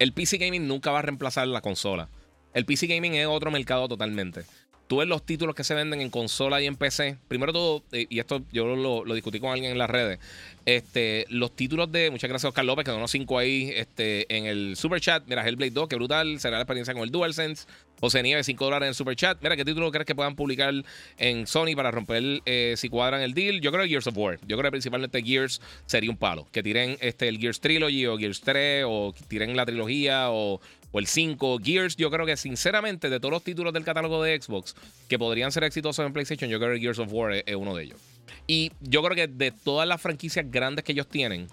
el 0.00 0.12
PC 0.12 0.38
Gaming 0.38 0.66
nunca 0.66 0.90
va 0.90 0.98
a 0.98 1.02
reemplazar 1.02 1.46
la 1.46 1.60
consola. 1.60 2.08
El 2.54 2.64
PC 2.64 2.88
Gaming 2.88 3.14
es 3.14 3.28
otro 3.28 3.52
mercado 3.52 3.86
totalmente. 3.86 4.42
Tú 4.86 4.98
ves 4.98 5.08
los 5.08 5.24
títulos 5.24 5.54
que 5.54 5.64
se 5.64 5.74
venden 5.74 6.00
en 6.00 6.10
consola 6.10 6.62
y 6.62 6.66
en 6.66 6.76
PC. 6.76 7.18
Primero 7.26 7.52
todo, 7.52 7.82
eh, 7.92 8.06
y 8.08 8.20
esto 8.20 8.42
yo 8.52 8.76
lo, 8.76 9.02
discutí 9.14 9.40
con 9.40 9.50
alguien 9.50 9.72
en 9.72 9.78
las 9.78 9.90
redes. 9.90 10.20
Este, 10.64 11.26
los 11.28 11.54
títulos 11.54 11.90
de. 11.90 12.10
Muchas 12.10 12.28
gracias, 12.28 12.48
Oscar 12.48 12.64
López, 12.64 12.84
que 12.84 12.90
donó 12.92 13.08
cinco 13.08 13.38
ahí 13.38 13.72
este, 13.74 14.32
en 14.36 14.46
el 14.46 14.76
super 14.76 15.00
chat. 15.00 15.24
Mira, 15.26 15.46
Hellblade 15.46 15.72
2, 15.72 15.88
que 15.88 15.96
brutal. 15.96 16.38
Será 16.38 16.56
la 16.56 16.62
experiencia 16.62 16.94
con 16.94 17.02
el 17.02 17.10
DualSense. 17.10 17.66
José 18.00 18.22
Nieves, 18.22 18.46
5 18.46 18.64
dólares 18.64 18.86
en 18.86 18.88
el 18.90 18.94
super 18.94 19.16
chat. 19.16 19.38
Mira, 19.42 19.56
¿qué 19.56 19.64
título 19.64 19.90
crees 19.90 20.06
que 20.06 20.14
puedan 20.14 20.36
publicar 20.36 20.74
en 21.16 21.46
Sony 21.46 21.74
para 21.74 21.90
romper 21.90 22.42
eh, 22.44 22.74
si 22.76 22.88
cuadran 22.88 23.22
el 23.22 23.32
deal? 23.32 23.60
Yo 23.60 23.72
creo 23.72 23.84
que 23.84 23.88
Gears 23.88 24.06
of 24.06 24.16
War. 24.18 24.38
Yo 24.46 24.56
creo 24.58 24.64
que 24.64 24.72
principalmente 24.72 25.22
Gears 25.22 25.62
sería 25.86 26.10
un 26.10 26.16
palo. 26.16 26.46
Que 26.52 26.62
tiren 26.62 26.98
este, 27.00 27.28
el 27.28 27.38
Gears 27.38 27.60
Trilogy 27.60 28.06
o 28.06 28.18
Gears 28.18 28.40
3 28.42 28.84
o 28.86 29.14
tiren 29.28 29.56
la 29.56 29.64
trilogía 29.64 30.30
o 30.30 30.60
o 30.96 30.98
el 30.98 31.06
5. 31.06 31.58
Gears, 31.62 31.96
yo 31.96 32.10
creo 32.10 32.24
que 32.24 32.38
sinceramente 32.38 33.10
de 33.10 33.20
todos 33.20 33.30
los 33.30 33.44
títulos 33.44 33.74
del 33.74 33.84
catálogo 33.84 34.22
de 34.22 34.40
Xbox 34.40 34.74
que 35.08 35.18
podrían 35.18 35.52
ser 35.52 35.64
exitosos 35.64 36.06
en 36.06 36.12
PlayStation, 36.14 36.50
yo 36.50 36.58
creo 36.58 36.72
que 36.72 36.80
Gears 36.80 36.98
of 36.98 37.12
War 37.12 37.34
es, 37.34 37.54
uno 37.54 37.74
de 37.74 37.84
ellos. 37.84 38.00
Y 38.46 38.72
yo 38.80 39.02
creo 39.02 39.14
que 39.14 39.26
de 39.26 39.50
todas 39.50 39.86
las 39.86 40.00
franquicias 40.00 40.50
grandes 40.50 40.86
que 40.86 40.92
ellos 40.92 41.06
tienen, 41.06 41.48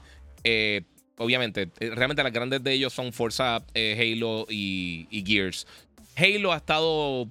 eh, 0.45 0.83
obviamente, 1.17 1.69
eh, 1.81 1.89
realmente 1.93 2.23
las 2.23 2.31
grandes 2.31 2.63
de 2.63 2.71
ellos 2.71 2.93
son 2.93 3.11
Forza, 3.11 3.65
eh, 3.73 4.13
Halo 4.15 4.45
y, 4.49 5.23
Gears. 5.27 5.67
Halo 6.15 6.53
ha 6.53 6.57
estado 6.57 7.27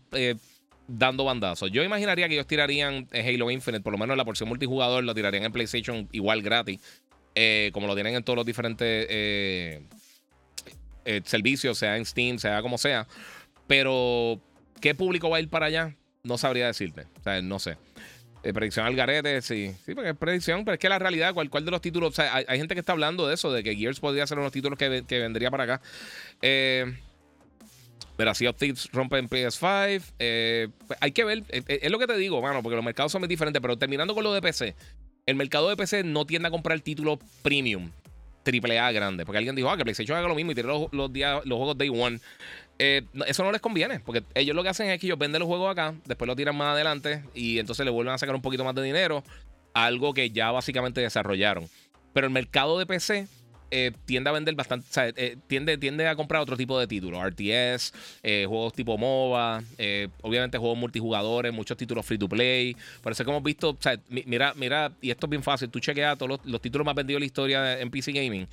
dando 0.87 1.25
bandazos. 1.25 1.71
Yo 1.71 1.83
imaginaría 1.83 2.29
que 2.29 2.35
ellos 2.35 2.47
tirarían 2.47 3.09
Halo 3.15 3.51
Infinite, 3.51 3.83
por 3.83 3.93
lo 3.93 3.99
menos 3.99 4.19
la 4.19 4.25
porción 4.27 4.51
multijugador, 4.51 5.03
lo 5.03 5.15
tirarían 5.15 5.45
en 5.45 5.53
PlayStation 5.53 6.07
igual 6.13 6.43
gratis, 6.43 6.79
como 7.73 7.87
lo 7.87 7.95
tienen 7.95 8.17
en 8.17 8.23
todos 8.23 8.37
los 8.37 8.45
diferentes 8.45 9.07
eh, 9.09 9.81
servicio, 11.25 11.75
sea 11.75 11.97
en 11.97 12.05
Steam, 12.05 12.39
sea 12.39 12.63
como 12.63 12.79
sea. 12.79 13.07
Pero, 13.67 14.41
¿qué 14.81 14.95
público 14.95 15.31
va 15.31 15.39
a 15.39 15.41
ir 15.41 15.49
para 15.49 15.67
allá? 15.67 15.97
No 16.23 16.39
sabría 16.39 16.67
decirte. 16.67 17.07
O 17.21 17.23
sea, 17.23 17.41
no 17.43 17.59
sé. 17.59 17.77
Eh, 18.45 18.53
predicción 18.53 18.87
al 18.87 18.97
garete, 18.97 19.41
sí. 19.41 19.73
Sí, 19.85 19.95
porque 19.95 20.11
es 20.11 20.17
predicción, 20.17 20.65
pero 20.65 20.75
es 20.75 20.81
que 20.81 20.89
la 20.89 20.99
realidad, 20.99 21.33
¿cuál, 21.33 21.49
cuál 21.49 21.65
de 21.65 21.71
los 21.71 21.81
títulos? 21.81 22.11
O 22.11 22.15
sea, 22.15 22.35
hay, 22.35 22.59
gente 22.59 22.75
que 22.75 22.81
está 22.81 22.93
hablando 22.93 23.27
de 23.27 23.35
eso, 23.35 23.53
de 23.53 23.63
que 23.63 23.77
Gears 23.77 24.01
podría 24.01 24.27
ser 24.27 24.37
uno 24.39 24.43
de 24.43 24.47
los 24.47 24.53
títulos 24.53 24.79
que, 24.79 25.05
que 25.07 25.19
vendría 25.21 25.51
para 25.51 25.65
acá. 25.65 25.81
Eh, 26.41 26.93
pero 28.17 28.35
si 28.35 28.47
of 28.47 28.57
rompe 28.93 29.19
en 29.19 29.29
PS5. 29.29 30.03
Eh, 30.19 30.69
pues, 30.87 30.99
hay 31.01 31.13
que 31.13 31.25
ver. 31.25 31.45
Es, 31.49 31.91
lo 31.91 31.99
que 31.99 32.07
te 32.07 32.17
digo, 32.17 32.43
mano, 32.43 32.63
porque 32.63 32.77
los 32.77 32.85
mercados 32.85 33.13
son 33.13 33.21
muy 33.21 33.29
diferentes. 33.29 33.61
Pero 33.61 33.79
terminando 33.79 34.15
con 34.15 34.25
lo 34.25 34.33
de 34.33 34.43
PC, 34.43 34.75
el 35.27 35.37
mercado 35.37 35.69
de 35.69 35.77
PC 35.77 36.05
no 36.05 36.27
tiende 36.27 36.49
a 36.49 36.51
comprar 36.51 36.77
el 36.77 36.83
título 36.83 37.19
premium 37.43 37.91
triple 38.43 38.79
A 38.79 38.93
grande. 38.93 39.25
Porque 39.25 39.39
alguien 39.39 39.55
dijo, 39.55 39.71
ah, 39.71 39.77
que 39.77 39.85
PlayStation 39.85 40.17
haga 40.17 40.29
lo 40.29 40.35
mismo 40.35 40.53
y 40.53 40.55
tiene 40.55 40.69
los, 40.69 40.93
los, 40.93 41.11
los 41.11 41.59
juegos 41.59 41.79
Day 41.79 41.89
One. 41.89 42.21
Eh, 42.79 43.03
eso 43.27 43.45
no 43.45 43.53
les 43.53 43.61
conviene, 43.61 44.01
porque 44.01 44.25
ellos 44.35 44.57
lo 44.57 44.63
que 44.63 44.71
hacen 44.71 44.89
es 44.89 44.99
que 44.99 45.07
ellos 45.07 45.19
venden 45.19 45.41
los 45.41 45.47
juegos 45.47 45.71
acá, 45.71 45.95
después 46.05 46.27
lo 46.27 46.35
tiran 46.35 46.57
más 46.57 46.75
adelante 46.75 47.23
y 47.35 47.59
entonces 47.59 47.85
le 47.85 47.93
vuelven 47.93 48.15
a 48.15 48.19
sacar 48.19 48.35
un 48.35 48.43
poquito 48.43 48.65
más 48.65 48.75
de 48.75 48.83
dinero, 48.83 49.23
algo 49.75 50.15
que 50.15 50.31
ya 50.31 50.51
básicamente 50.51 51.01
desarrollaron. 51.01 51.69
Pero 52.13 52.27
el 52.27 52.33
mercado 52.33 52.79
de 52.79 52.87
PC 52.87 53.29
eh, 53.75 53.91
tiende 54.05 54.29
a 54.29 54.35
vender 54.35 54.55
bastante, 54.55 54.87
o 54.87 55.03
eh, 55.17 55.39
tiende, 55.47 55.79
tiende 55.79 56.07
a 56.07 56.15
comprar 56.15 56.43
otro 56.43 56.59
tipo 56.59 56.79
de 56.79 56.87
títulos, 56.87 57.25
RTS, 57.25 57.95
eh, 58.23 58.45
juegos 58.47 58.75
tipo 58.75 58.99
MOBA, 58.99 59.63
obviamente 60.21 60.59
juegos 60.59 60.77
multijugadores, 60.77 61.55
muchos 61.55 61.79
títulos 61.79 62.05
free 62.05 62.19
to 62.19 62.29
play. 62.29 62.77
Por 63.01 63.13
eso 63.13 63.25
que 63.25 63.31
hemos 63.31 63.43
visto, 63.43 63.71
o 63.71 63.79
mira, 64.11 64.53
mira, 64.57 64.93
y 65.01 65.11
esto 65.11 65.25
es 65.25 65.31
bien 65.31 65.43
fácil, 65.43 65.71
tú 65.71 65.81
chequeas 65.81 66.19
todos 66.19 66.39
los, 66.45 66.61
títulos 66.61 66.85
más 66.85 66.95
vendidos 66.95 67.17
de 67.17 67.21
la 67.21 67.27
historia 67.27 67.81
en 67.81 67.91
PC 67.91 68.13
Gaming. 68.13 68.47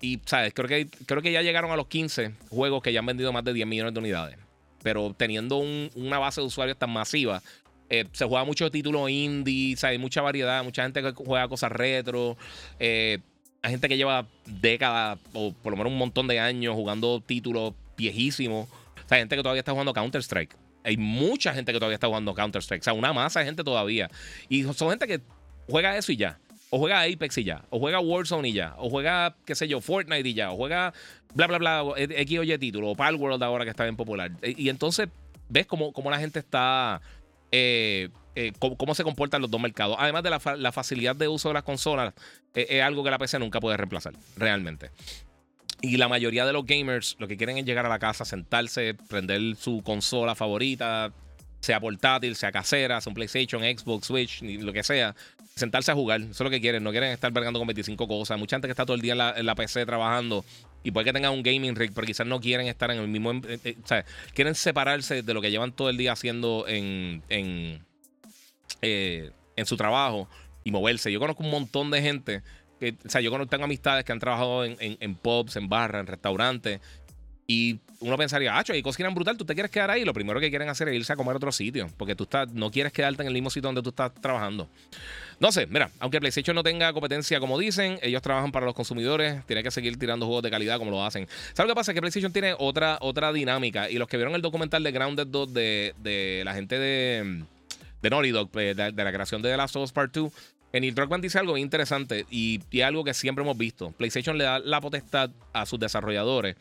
y, 0.00 0.20
¿sabes? 0.24 0.54
Creo 0.54 0.68
que, 0.68 0.86
creo 1.04 1.20
que 1.20 1.32
ya 1.32 1.42
llegaron 1.42 1.72
a 1.72 1.76
los 1.76 1.88
15 1.88 2.32
juegos 2.50 2.80
que 2.80 2.92
ya 2.92 3.00
han 3.00 3.06
vendido 3.06 3.32
más 3.32 3.42
de 3.42 3.54
10 3.54 3.66
millones 3.66 3.92
de 3.92 3.98
unidades. 3.98 4.36
Pero 4.84 5.16
teniendo 5.18 5.56
una 5.56 6.20
base 6.20 6.40
de 6.40 6.46
usuarios 6.46 6.78
tan 6.78 6.90
masiva, 6.90 7.42
se 7.88 8.24
juega 8.24 8.44
mucho 8.44 8.70
títulos 8.70 9.10
indie, 9.10 9.76
hay 9.82 9.98
mucha 9.98 10.22
variedad, 10.22 10.62
mucha 10.62 10.84
gente 10.84 11.02
que 11.02 11.10
juega 11.10 11.48
cosas 11.48 11.72
retro. 11.72 12.36
Eh, 12.78 13.18
hay 13.64 13.70
gente 13.70 13.88
que 13.88 13.96
lleva 13.96 14.26
décadas 14.44 15.18
o 15.32 15.54
por 15.54 15.72
lo 15.72 15.78
menos 15.78 15.90
un 15.90 15.98
montón 15.98 16.28
de 16.28 16.38
años 16.38 16.74
jugando 16.74 17.22
títulos 17.22 17.72
viejísimos. 17.96 18.68
O 18.68 19.08
sea, 19.08 19.16
gente 19.16 19.36
que 19.36 19.42
todavía 19.42 19.60
está 19.60 19.72
jugando 19.72 19.94
Counter-Strike. 19.94 20.54
Hay 20.84 20.98
mucha 20.98 21.54
gente 21.54 21.72
que 21.72 21.78
todavía 21.78 21.94
está 21.94 22.06
jugando 22.06 22.34
Counter-Strike. 22.34 22.82
O 22.82 22.84
sea, 22.84 22.92
una 22.92 23.14
masa 23.14 23.40
de 23.40 23.46
gente 23.46 23.64
todavía. 23.64 24.10
Y 24.50 24.64
son 24.64 24.90
gente 24.90 25.06
que 25.06 25.22
juega 25.66 25.96
eso 25.96 26.12
y 26.12 26.16
ya. 26.16 26.38
O 26.68 26.78
juega 26.78 27.04
Apex 27.04 27.38
y 27.38 27.44
ya. 27.44 27.64
O 27.70 27.78
juega 27.78 28.00
Warzone 28.00 28.50
y 28.50 28.52
ya. 28.52 28.74
O 28.76 28.90
juega, 28.90 29.34
qué 29.46 29.54
sé 29.54 29.66
yo, 29.66 29.80
Fortnite 29.80 30.28
y 30.28 30.34
ya. 30.34 30.52
O 30.52 30.56
juega 30.56 30.92
bla, 31.32 31.46
bla, 31.46 31.56
bla, 31.56 31.84
X 31.96 32.38
o 32.38 32.42
Y 32.42 32.58
título. 32.58 32.90
O 32.90 32.94
Palworld 32.94 33.42
ahora 33.42 33.64
que 33.64 33.70
está 33.70 33.84
bien 33.84 33.96
popular. 33.96 34.30
Y, 34.42 34.68
entonces 34.68 35.08
ves 35.48 35.64
cómo, 35.64 35.94
cómo, 35.94 36.10
la 36.10 36.18
gente 36.18 36.38
está... 36.38 37.00
Eh, 37.50 38.10
eh, 38.34 38.52
cómo, 38.58 38.94
se 38.94 39.04
comportan 39.04 39.40
los 39.42 39.50
dos 39.50 39.60
mercados. 39.60 39.96
Además 39.98 40.22
de 40.22 40.30
la, 40.30 40.72
facilidad 40.72 41.16
de 41.16 41.28
uso 41.28 41.48
de 41.48 41.54
las 41.54 41.62
consolas, 41.62 42.14
eh, 42.54 42.66
es 42.68 42.82
algo 42.82 43.04
que 43.04 43.10
la 43.10 43.18
PC 43.18 43.38
nunca 43.38 43.60
puede 43.60 43.76
reemplazar, 43.76 44.14
realmente. 44.36 44.90
Y 45.80 45.96
la 45.96 46.08
mayoría 46.08 46.46
de 46.46 46.52
los 46.52 46.64
gamers 46.64 47.16
lo 47.18 47.28
que 47.28 47.36
quieren 47.36 47.58
es 47.58 47.64
llegar 47.64 47.84
a 47.86 47.88
la 47.88 47.98
casa, 47.98 48.24
sentarse, 48.24 48.94
prender 48.94 49.56
su 49.56 49.82
consola 49.82 50.34
favorita, 50.34 51.12
sea 51.60 51.80
portátil, 51.80 52.36
sea 52.36 52.52
casera, 52.52 53.00
sea 53.00 53.10
un 53.10 53.14
PlayStation, 53.14 53.62
Xbox, 53.62 54.06
Switch, 54.06 54.42
lo 54.42 54.72
que 54.72 54.82
sea, 54.82 55.14
sentarse 55.54 55.90
a 55.90 55.94
jugar. 55.94 56.20
Eso 56.20 56.30
es 56.30 56.40
lo 56.40 56.50
que 56.50 56.60
quieren. 56.60 56.82
No 56.82 56.90
quieren 56.90 57.10
estar 57.10 57.32
vergando 57.32 57.58
con 57.58 57.66
25 57.66 58.06
cosas. 58.06 58.38
Mucha 58.38 58.56
gente 58.56 58.68
que 58.68 58.72
está 58.72 58.84
todo 58.84 58.96
el 58.96 59.02
día 59.02 59.34
en 59.36 59.46
la, 59.46 59.54
PC 59.54 59.86
trabajando 59.86 60.44
y 60.82 60.90
puede 60.90 61.06
que 61.06 61.12
tengan 61.12 61.32
un 61.32 61.42
gaming 61.42 61.74
rig, 61.74 61.92
pero 61.94 62.06
quizás 62.06 62.26
no 62.26 62.40
quieren 62.40 62.66
estar 62.66 62.90
en 62.90 62.98
el 62.98 63.08
mismo. 63.08 63.32
Eh, 63.32 63.58
eh, 63.64 63.76
o 63.82 63.86
sea, 63.86 64.04
quieren 64.34 64.54
separarse 64.54 65.22
de 65.22 65.34
lo 65.34 65.40
que 65.40 65.50
llevan 65.50 65.72
todo 65.72 65.88
el 65.88 65.96
día 65.96 66.12
haciendo 66.12 66.66
en, 66.68 67.22
en, 67.28 67.84
eh, 68.84 69.30
en 69.56 69.66
su 69.66 69.76
trabajo 69.76 70.28
y 70.62 70.70
moverse. 70.70 71.12
Yo 71.12 71.20
conozco 71.20 71.42
un 71.42 71.50
montón 71.50 71.90
de 71.90 72.02
gente. 72.02 72.42
Que, 72.80 72.96
o 73.04 73.08
sea, 73.08 73.20
yo 73.20 73.46
tengo 73.46 73.64
amistades 73.64 74.04
que 74.04 74.12
han 74.12 74.18
trabajado 74.18 74.64
en, 74.64 75.14
pubs, 75.14 75.56
en 75.56 75.68
barras, 75.68 76.00
en 76.00 76.06
restaurantes 76.06 76.80
y 77.46 77.78
uno 78.00 78.16
pensaría, 78.16 78.56
ah, 78.56 78.64
hay 78.68 78.82
cocinan 78.82 79.14
brutal, 79.14 79.36
tú 79.36 79.44
te 79.44 79.54
quieres 79.54 79.70
quedar 79.70 79.90
ahí. 79.90 80.04
Lo 80.04 80.14
primero 80.14 80.40
que 80.40 80.50
quieren 80.50 80.68
hacer 80.68 80.88
es 80.88 80.94
irse 80.94 81.12
a 81.12 81.16
comer 81.16 81.34
a 81.34 81.36
otro 81.36 81.52
sitio, 81.52 81.88
porque 81.96 82.14
tú 82.14 82.24
estás, 82.24 82.52
no 82.52 82.70
quieres 82.70 82.92
quedarte 82.92 83.22
en 83.22 83.28
el 83.28 83.34
mismo 83.34 83.50
sitio 83.50 83.68
donde 83.68 83.82
tú 83.82 83.90
estás 83.90 84.12
trabajando. 84.14 84.68
No 85.40 85.52
sé, 85.52 85.66
mira, 85.66 85.90
aunque 85.98 86.20
PlayStation 86.20 86.54
no 86.54 86.62
tenga 86.62 86.92
competencia 86.92 87.40
como 87.40 87.58
dicen, 87.58 87.98
ellos 88.02 88.22
trabajan 88.22 88.52
para 88.52 88.66
los 88.66 88.74
consumidores, 88.74 89.44
tienen 89.46 89.64
que 89.64 89.70
seguir 89.70 89.98
tirando 89.98 90.26
juegos 90.26 90.42
de 90.42 90.50
calidad 90.50 90.78
como 90.78 90.90
lo 90.90 91.04
hacen. 91.04 91.26
¿Sabes 91.52 91.68
lo 91.68 91.74
que 91.74 91.74
pasa? 91.74 91.92
Que 91.92 92.00
PlayStation 92.00 92.32
tiene 92.32 92.54
otra, 92.58 92.98
otra 93.00 93.32
dinámica. 93.32 93.90
Y 93.90 93.98
los 93.98 94.08
que 94.08 94.16
vieron 94.16 94.34
el 94.34 94.42
documental 94.42 94.82
de 94.82 94.92
Grounded 94.92 95.26
2 95.26 95.52
de, 95.52 95.94
de 95.98 96.42
la 96.44 96.54
gente 96.54 96.78
de, 96.78 97.44
de 98.04 98.10
Naughty 98.10 98.30
Dog, 98.30 98.50
pues, 98.50 98.76
de, 98.76 98.92
la 98.92 99.12
creación 99.12 99.42
de 99.42 99.50
The 99.50 99.56
Last 99.56 99.74
of 99.76 99.82
Us 99.82 99.92
Part 99.92 100.14
2, 100.14 100.30
en 100.72 100.94
Druckmann 100.94 101.20
dice 101.20 101.38
algo 101.38 101.56
interesante 101.56 102.26
y, 102.30 102.60
y 102.70 102.82
algo 102.82 103.02
que 103.02 103.14
siempre 103.14 103.42
hemos 103.42 103.56
visto. 103.56 103.92
PlayStation 103.92 104.36
le 104.36 104.44
da 104.44 104.58
la 104.58 104.80
potestad 104.80 105.30
a 105.52 105.66
sus 105.66 105.78
desarrolladores 105.78 106.56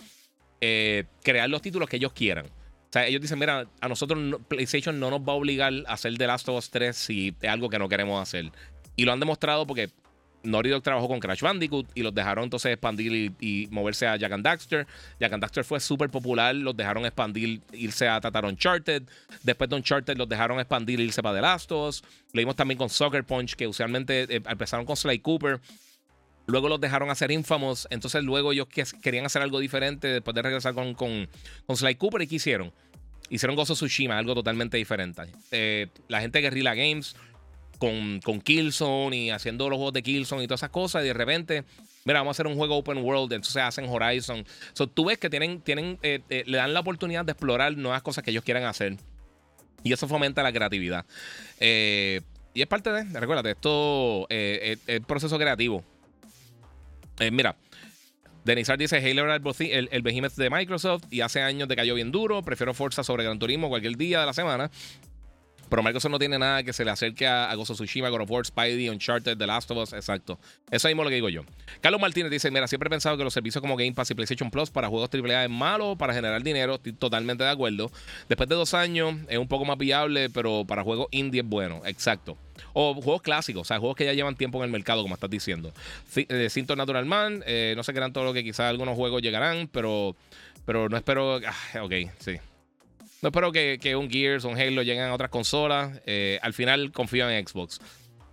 eh, 0.61 1.05
crear 1.23 1.49
los 1.49 1.61
títulos 1.61 1.89
que 1.89 1.97
ellos 1.97 2.13
quieran. 2.13 2.45
O 2.45 2.93
sea, 2.93 3.05
ellos 3.05 3.21
dicen, 3.21 3.39
mira, 3.39 3.67
a 3.81 3.87
nosotros 3.89 4.39
PlayStation 4.47 4.99
no 4.99 5.09
nos 5.09 5.19
va 5.21 5.33
a 5.33 5.35
obligar 5.35 5.73
a 5.87 5.93
hacer 5.93 6.17
The 6.17 6.27
Last 6.27 6.47
of 6.47 6.57
Us 6.59 6.69
3 6.69 6.95
si 6.95 7.35
es 7.41 7.49
algo 7.49 7.69
que 7.69 7.79
no 7.79 7.89
queremos 7.89 8.21
hacer. 8.21 8.51
Y 8.95 9.03
lo 9.03 9.11
han 9.11 9.19
demostrado 9.19 9.67
porque 9.67 9.89
Naughty 10.43 10.69
trabajó 10.81 11.07
con 11.07 11.19
Crash 11.19 11.41
Bandicoot 11.41 11.87
y 11.95 12.03
los 12.03 12.13
dejaron 12.13 12.43
entonces 12.43 12.73
expandir 12.73 13.33
y, 13.39 13.67
moverse 13.71 14.07
a 14.07 14.17
Jack 14.17 14.31
and 14.33 14.43
Daxter. 14.43 14.85
Jack 15.19 15.33
and 15.33 15.41
Daxter 15.41 15.63
fue 15.63 15.79
súper 15.79 16.09
popular, 16.09 16.53
los 16.53 16.75
dejaron 16.75 17.05
expandir, 17.05 17.61
irse 17.71 18.07
a 18.07 18.19
tratar 18.19 18.45
Uncharted. 18.45 19.03
Después 19.41 19.69
de 19.69 19.75
Uncharted 19.77 20.17
los 20.17 20.27
dejaron 20.27 20.59
expandir, 20.59 20.99
irse 20.99 21.23
para 21.23 21.35
The 21.35 21.41
Last 21.41 21.71
of 21.71 21.89
Us. 21.89 22.03
Lo 22.33 22.39
vimos 22.39 22.55
también 22.55 22.77
con 22.77 22.89
Soccer 22.89 23.23
Punch, 23.23 23.55
que 23.55 23.67
usualmente 23.67 24.23
eh, 24.23 24.41
empezaron 24.45 24.85
con 24.85 24.97
Sly 24.97 25.19
Cooper. 25.19 25.61
Luego 26.45 26.67
los 26.67 26.81
dejaron 26.81 27.09
hacer 27.09 27.31
Infamous. 27.31 27.87
Entonces 27.89 28.23
luego 28.23 28.51
ellos 28.51 28.67
querían 29.01 29.25
hacer 29.25 29.41
algo 29.41 29.59
diferente 29.59 30.07
después 30.07 30.35
de 30.35 30.41
regresar 30.41 30.73
con, 30.73 30.93
con, 30.93 31.29
con 31.65 31.77
Sly 31.77 31.95
Cooper. 31.95 32.21
¿Y 32.21 32.27
qué 32.27 32.35
hicieron? 32.35 32.73
Hicieron 33.29 33.55
Gozo 33.55 33.73
Tsushima, 33.73 34.17
algo 34.17 34.35
totalmente 34.35 34.75
diferente. 34.77 35.23
Eh, 35.51 35.87
la 36.09 36.19
gente 36.19 36.39
de 36.39 36.43
Guerrilla 36.43 36.75
Games 36.75 37.15
con, 37.83 38.21
con 38.21 38.39
Killzone 38.39 39.15
y 39.17 39.29
haciendo 39.29 39.69
los 39.69 39.75
juegos 39.75 39.93
de 39.93 40.03
Killzone 40.03 40.43
y 40.43 40.47
todas 40.47 40.59
esas 40.59 40.69
cosas. 40.69 41.03
Y 41.03 41.07
de 41.07 41.13
repente, 41.13 41.65
mira, 42.05 42.19
vamos 42.19 42.29
a 42.29 42.35
hacer 42.35 42.47
un 42.47 42.55
juego 42.55 42.77
open 42.77 42.99
world. 42.99 43.33
Entonces 43.33 43.57
hacen 43.57 43.89
Horizon. 43.89 44.45
So, 44.71 44.87
tú 44.87 45.05
ves 45.05 45.17
que 45.17 45.29
tienen, 45.29 45.59
tienen, 45.59 45.99
eh, 46.01 46.21
eh, 46.29 46.43
le 46.47 46.57
dan 46.57 46.73
la 46.73 46.79
oportunidad 46.79 47.25
de 47.25 47.33
explorar 47.33 47.75
nuevas 47.75 48.01
cosas 48.01 48.23
que 48.23 48.31
ellos 48.31 48.45
quieran 48.45 48.63
hacer. 48.63 48.95
Y 49.83 49.91
eso 49.91 50.07
fomenta 50.07 50.41
la 50.43 50.53
creatividad. 50.53 51.05
y 51.59 52.61
es 52.61 52.67
parte 52.67 52.89
de, 52.89 53.19
recuérdate, 53.19 53.51
esto 53.51 54.27
es 54.29 54.79
proceso 55.05 55.37
creativo. 55.37 55.83
Eh, 57.19 57.31
mira, 57.31 57.57
Denizar 58.45 58.77
dice 58.77 58.97
Halo 58.97 59.25
era 59.25 59.35
el, 59.35 59.89
el, 59.91 60.01
behemoth 60.01 60.35
de 60.35 60.49
Microsoft 60.49 61.03
y 61.11 61.19
hace 61.19 61.41
años 61.41 61.67
te 61.67 61.75
cayó 61.75 61.95
bien 61.95 62.13
duro. 62.13 62.43
Prefiero 62.43 62.73
Forza 62.73 63.03
sobre 63.03 63.25
Gran 63.25 63.39
Turismo 63.39 63.67
cualquier 63.67 63.97
día 63.97 64.21
de 64.21 64.25
la 64.25 64.33
semana. 64.33 64.71
Pero 65.73 65.81
Microsoft 65.81 66.11
no 66.11 66.19
tiene 66.19 66.37
nada 66.37 66.61
que 66.61 66.71
se 66.71 66.85
le 66.85 66.91
acerque 66.91 67.25
a, 67.25 67.49
a 67.49 67.55
Gozo 67.55 67.73
Tsushima, 67.73 68.07
God 68.09 68.21
of 68.21 68.29
War, 68.29 68.45
Spidey, 68.45 68.89
Uncharted, 68.89 69.35
The 69.35 69.47
Last 69.47 69.71
of 69.71 69.79
Us. 69.79 69.93
Exacto. 69.93 70.37
Eso 70.69 70.87
mismo 70.87 71.03
lo 71.03 71.09
que 71.09 71.15
digo 71.15 71.29
yo. 71.29 71.41
Carlos 71.81 71.99
Martínez 71.99 72.29
dice: 72.29 72.51
Mira, 72.51 72.67
siempre 72.67 72.89
he 72.89 72.91
pensado 72.91 73.17
que 73.17 73.23
los 73.23 73.33
servicios 73.33 73.59
como 73.59 73.75
Game 73.75 73.91
Pass 73.93 74.11
y 74.11 74.13
PlayStation 74.13 74.51
Plus 74.51 74.69
para 74.69 74.87
juegos 74.87 75.09
AAA 75.11 75.45
es 75.45 75.49
malo 75.49 75.95
para 75.95 76.13
generar 76.13 76.43
dinero. 76.43 76.75
Estoy 76.75 76.93
totalmente 76.93 77.43
de 77.43 77.49
acuerdo. 77.49 77.91
Después 78.29 78.47
de 78.47 78.53
dos 78.53 78.75
años 78.75 79.15
es 79.27 79.39
un 79.39 79.47
poco 79.47 79.65
más 79.65 79.79
viable, 79.79 80.29
pero 80.29 80.63
para 80.63 80.83
juegos 80.83 81.07
indie 81.09 81.41
es 81.41 81.47
bueno. 81.47 81.81
Exacto. 81.85 82.37
O 82.73 82.93
juegos 82.93 83.23
clásicos, 83.23 83.61
o 83.61 83.65
sea, 83.65 83.79
juegos 83.79 83.97
que 83.97 84.05
ya 84.05 84.13
llevan 84.13 84.35
tiempo 84.35 84.59
en 84.59 84.65
el 84.65 84.69
mercado, 84.69 85.01
como 85.01 85.15
estás 85.15 85.31
diciendo. 85.31 85.73
Eh, 86.15 86.51
Sinton 86.51 86.77
Natural 86.77 87.05
Man, 87.05 87.43
eh, 87.47 87.73
no 87.75 87.81
sé 87.81 87.93
qué 87.93 87.97
eran 87.97 88.13
todo 88.13 88.25
lo 88.25 88.33
que 88.33 88.43
quizás 88.43 88.69
algunos 88.69 88.95
juegos 88.95 89.23
llegarán, 89.23 89.67
pero, 89.71 90.15
pero 90.67 90.87
no 90.87 90.97
espero. 90.97 91.39
Ah, 91.47 91.83
ok, 91.83 91.93
sí. 92.19 92.37
No 93.23 93.29
espero 93.29 93.53
que, 93.53 93.95
un 93.95 94.11
Gears 94.11 94.43
o 94.43 94.49
un 94.49 94.59
Halo 94.59 94.83
lleguen 94.83 95.05
a 95.05 95.13
otras 95.13 95.29
consolas. 95.29 96.01
Eh, 96.05 96.39
al 96.41 96.53
final 96.53 96.91
confío 96.91 97.29
en 97.29 97.47
Xbox. 97.47 97.79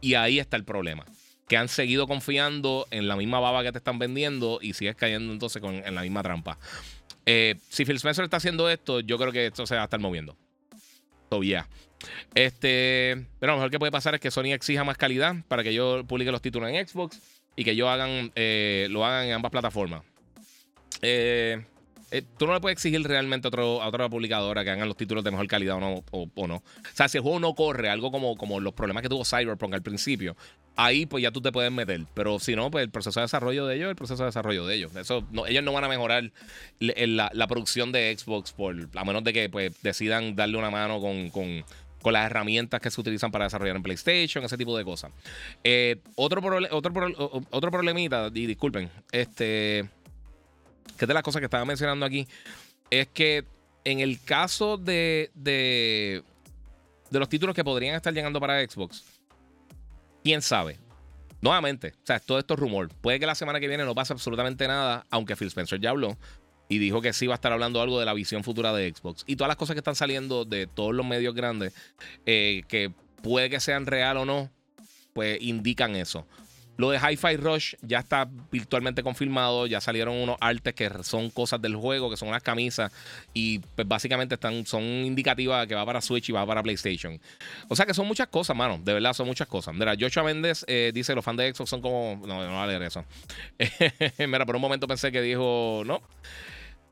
Y 0.01 0.15
ahí 0.15 0.41
está 0.41 0.57
el 0.57 0.65
problema. 0.65 1.07
Que 1.47 1.57
han 1.57 1.69
seguido 1.69 2.09
confiando 2.09 2.89
en 2.91 3.07
la 3.07 3.15
misma 3.15 3.39
baba 3.39 3.63
que 3.63 3.71
te 3.71 3.79
están 3.79 4.01
vendiendo 4.01 4.59
y 4.61 4.73
sigues 4.73 4.97
cayendo 4.97 5.33
entonces 5.33 5.63
en 5.63 5.95
la 5.95 6.03
misma 6.03 6.25
trampa. 6.25 6.59
Eh, 7.25 7.55
si 7.69 7.85
Phil 7.85 7.97
Spencer 7.97 8.25
está 8.25 8.39
haciendo 8.39 8.69
esto, 8.69 8.99
yo 8.99 9.17
creo 9.17 9.31
que 9.31 9.47
esto 9.47 9.65
se 9.65 9.77
va 9.77 9.83
a 9.83 9.85
estar 9.85 10.01
moviendo. 10.01 10.37
So, 11.31 11.41
yeah. 11.45 11.69
Este, 12.35 13.27
pero 13.39 13.53
lo 13.53 13.59
mejor 13.59 13.71
que 13.71 13.79
puede 13.79 13.93
pasar 13.93 14.17
es 14.17 14.21
que 14.21 14.33
Sony 14.33 14.53
exija 14.53 14.83
más 14.83 14.99
calidad 14.99 15.37
para 15.47 15.63
que 15.63 15.73
yo 15.73 16.05
publique 16.05 16.33
los 16.33 16.43
títulos 16.43 16.69
en 16.69 16.85
Xbox 16.85 17.21
y 17.55 17.63
que 17.63 17.77
yo 17.77 17.89
hagan, 17.89 18.33
eh, 18.35 18.89
lo 18.91 19.07
hagan 19.07 19.29
en 19.29 19.35
ambas 19.35 19.53
plataformas. 19.53 20.03
Eh, 21.01 21.65
eh, 22.11 22.23
tú 22.39 22.47
no 22.47 22.55
le 22.55 22.61
puedes 22.61 22.77
exigir 22.77 23.03
realmente 23.07 23.49
a, 23.49 23.61
otra 23.61 24.09
publicadora 24.09 24.65
que 24.65 24.71
hagan 24.71 24.89
los 24.89 24.97
títulos 24.97 25.23
de 25.23 25.31
mejor 25.31 25.47
calidad 25.47 25.77
o 25.77 25.81
no, 25.81 26.05
o, 26.11 26.47
no. 26.47 26.57
O 26.57 26.63
sea, 26.93 27.09
si 27.09 27.19
el 27.19 27.23
juego 27.23 27.39
no 27.39 27.55
corre, 27.55 27.89
algo 27.89 28.11
como, 28.11 28.37
como 28.37 28.61
los 28.61 28.73
problemas 28.73 29.03
que 29.03 29.09
tuvo 29.09 29.25
Cyberpunk 29.25 29.75
al 29.75 29.83
principio, 29.83 30.37
ahí 30.77 31.07
pues 31.07 31.23
ya 31.23 31.31
tú 31.31 31.41
te 31.41 31.53
puedes 31.53 31.71
meter. 31.71 32.01
Pero 32.15 32.39
si 32.39 32.57
no, 32.57 32.71
pues 32.71 32.85
el 32.85 32.91
proceso 32.91 33.21
de 33.21 33.25
desarrollo 33.25 33.67
de 33.67 33.77
ellos 33.77 33.91
el 33.91 33.97
proceso 33.97 34.23
de 34.23 34.29
desarrollo 34.29 34.67
de 34.67 34.75
ellos. 34.75 34.95
Eso, 34.97 35.25
ellos 35.47 35.63
no 35.63 35.73
van 35.73 35.85
a 35.85 35.89
mejorar 35.89 36.33
la, 36.81 37.47
producción 37.47 37.93
de 37.93 38.17
Xbox 38.17 38.53
por, 38.53 38.77
a 38.95 39.05
menos 39.05 39.25
de 39.25 39.33
que 39.33 39.49
pues, 39.49 39.81
decidan 39.83 40.35
darle 40.35 40.57
una 40.57 40.71
mano 40.71 41.01
con, 41.01 41.31
con 41.31 41.65
con 42.01 42.15
las 42.15 42.27
herramientas 42.27 42.81
que 42.81 42.91
se 42.91 43.01
utilizan 43.01 43.31
para 43.31 43.45
desarrollar 43.45 43.77
en 43.77 43.83
PlayStation, 43.83 44.45
ese 44.45 44.57
tipo 44.57 44.77
de 44.77 44.85
cosas. 44.85 45.13
Eh, 45.63 46.01
otro, 46.15 46.41
otro, 46.71 47.43
otro 47.51 47.71
problemita, 47.71 48.31
y 48.33 48.47
disculpen, 48.47 48.91
este 49.13 49.89
que 50.97 51.05
es 51.05 51.09
de 51.09 51.15
las 51.15 51.23
cosas 51.23 51.41
que 51.41 51.47
estaba 51.47 51.65
mencionando 51.65 52.05
aquí, 52.07 52.27
es 52.91 53.09
que 53.09 53.45
en 53.85 54.01
el 54.01 54.21
caso 54.23 54.77
de, 54.77 55.31
de, 55.35 56.23
los 57.11 57.29
títulos 57.29 57.55
que 57.55 57.65
podrían 57.65 57.95
estar 57.95 58.13
llegando 58.13 58.41
para 58.41 58.67
Xbox, 58.67 59.05
quién 60.23 60.43
sabe. 60.43 60.79
Nuevamente, 61.41 61.95
o 62.03 62.07
sea, 62.07 62.21
todo 62.21 62.39
esto 62.39 62.55
es 62.55 62.61
rumor. 62.61 62.91
Puede 63.01 63.19
que 63.19 63.25
la 63.25 63.35
semana 63.35 63.61
que 63.61 63.69
viene 63.69 63.85
no 63.85 63.95
pase 63.95 64.13
absolutamente 64.13 64.69
nada, 64.69 65.07
aunque 65.11 65.37
Phil 65.37 65.49
Spencer 65.49 65.81
ya 65.81 65.91
habló 65.91 66.19
y 66.69 66.79
dijo 66.79 67.01
que 67.01 67.13
sí 67.13 67.27
va 67.27 67.35
a 67.35 67.37
estar 67.37 67.53
hablando 67.53 67.83
algo 67.83 67.99
de 67.99 68.07
la 68.07 68.15
visión 68.15 68.45
futura 68.45 68.73
de 68.73 68.95
Xbox. 68.95 69.25
Y 69.27 69.37
todas 69.37 69.49
las 69.49 69.57
cosas 69.57 69.75
que 69.75 69.81
están 69.81 69.97
saliendo 69.97 70.45
de 70.45 70.69
todos 70.69 70.95
los 70.95 71.05
medios 71.05 71.35
grandes, 71.35 71.75
eh, 72.27 72.63
que 72.69 72.93
puede 73.23 73.51
que 73.51 73.59
sean 73.59 73.87
real 73.87 74.19
o 74.19 74.25
no, 74.25 74.51
pues 75.13 75.39
indican 75.41 75.97
eso. 75.97 76.27
Lo 76.81 76.91
de 76.91 76.99
Hi-Fi 76.99 77.37
Rush 77.37 77.75
ya 77.83 77.99
está 77.99 78.27
virtualmente 78.51 79.03
confirmado. 79.03 79.67
Ya 79.67 79.83
salieron 79.83 80.17
unos 80.17 80.39
artes 80.41 80.73
que 80.73 80.91
son 81.03 81.29
cosas 81.29 81.61
del 81.61 81.77
juego, 81.77 82.09
que 82.09 82.17
son 82.17 82.29
unas 82.29 82.43
camisas. 82.43 82.91
Y 83.35 83.59
pues 83.59 83.87
básicamente 83.87 84.37
están, 84.37 84.65
son 84.65 84.83
indicativas 84.83 85.67
que 85.67 85.75
va 85.75 85.85
para 85.85 86.01
Switch 86.01 86.31
y 86.31 86.33
va 86.33 86.47
para 86.47 86.63
PlayStation. 86.63 87.21
O 87.69 87.77
sea 87.77 87.85
que 87.85 87.93
son 87.93 88.07
muchas 88.07 88.29
cosas, 88.29 88.57
mano. 88.57 88.81
De 88.83 88.95
verdad, 88.95 89.13
son 89.13 89.27
muchas 89.27 89.47
cosas. 89.47 89.75
Mira, 89.75 89.95
Joshua 90.01 90.23
Méndez 90.23 90.65
eh, 90.69 90.91
dice: 90.95 91.15
los 91.15 91.23
fans 91.23 91.37
de 91.37 91.55
Xbox 91.55 91.69
son 91.69 91.83
como. 91.83 92.19
No, 92.27 92.43
no 92.47 92.53
va 92.55 92.65
a 92.65 92.67
leer 92.67 92.81
eso. 92.81 93.05
Mira, 94.19 94.47
por 94.47 94.57
un 94.57 94.63
momento 94.63 94.89
pensé 94.89 95.13
que 95.13 95.21
dijo. 95.21 95.83
No. 95.85 96.01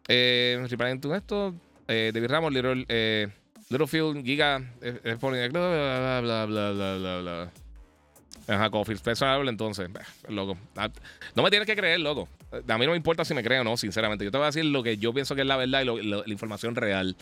Eh, 0.06 0.66
tú 1.00 1.14
esto. 1.14 1.54
Eh, 1.88 2.10
David 2.12 2.28
Ramos, 2.28 2.52
Little, 2.52 2.84
eh, 2.90 3.28
Littlefield, 3.70 4.22
Giga, 4.22 4.58
eh, 4.82 5.00
eh 5.02 5.16
bla, 5.18 5.48
bla, 5.48 6.20
bla, 6.20 6.44
bla, 6.44 6.72
bla, 6.98 7.20
bla. 7.20 7.67
Ajá, 8.48 8.70
entonces, 9.46 9.90
loco. 10.28 10.56
Ah, 10.74 10.88
no 11.34 11.42
me 11.42 11.50
tienes 11.50 11.66
que 11.66 11.76
creer, 11.76 12.00
loco. 12.00 12.28
A 12.50 12.78
mí 12.78 12.86
no 12.86 12.92
me 12.92 12.96
importa 12.96 13.24
si 13.24 13.34
me 13.34 13.42
creo 13.42 13.60
o 13.60 13.64
no, 13.64 13.76
sinceramente. 13.76 14.24
Yo 14.24 14.30
te 14.30 14.38
voy 14.38 14.44
a 14.44 14.46
decir 14.46 14.64
lo 14.64 14.82
que 14.82 14.96
yo 14.96 15.12
pienso 15.12 15.34
que 15.34 15.42
es 15.42 15.46
la 15.46 15.56
verdad 15.56 15.82
y 15.82 16.02
la 16.02 16.22
información 16.26 16.74
real. 16.74 17.14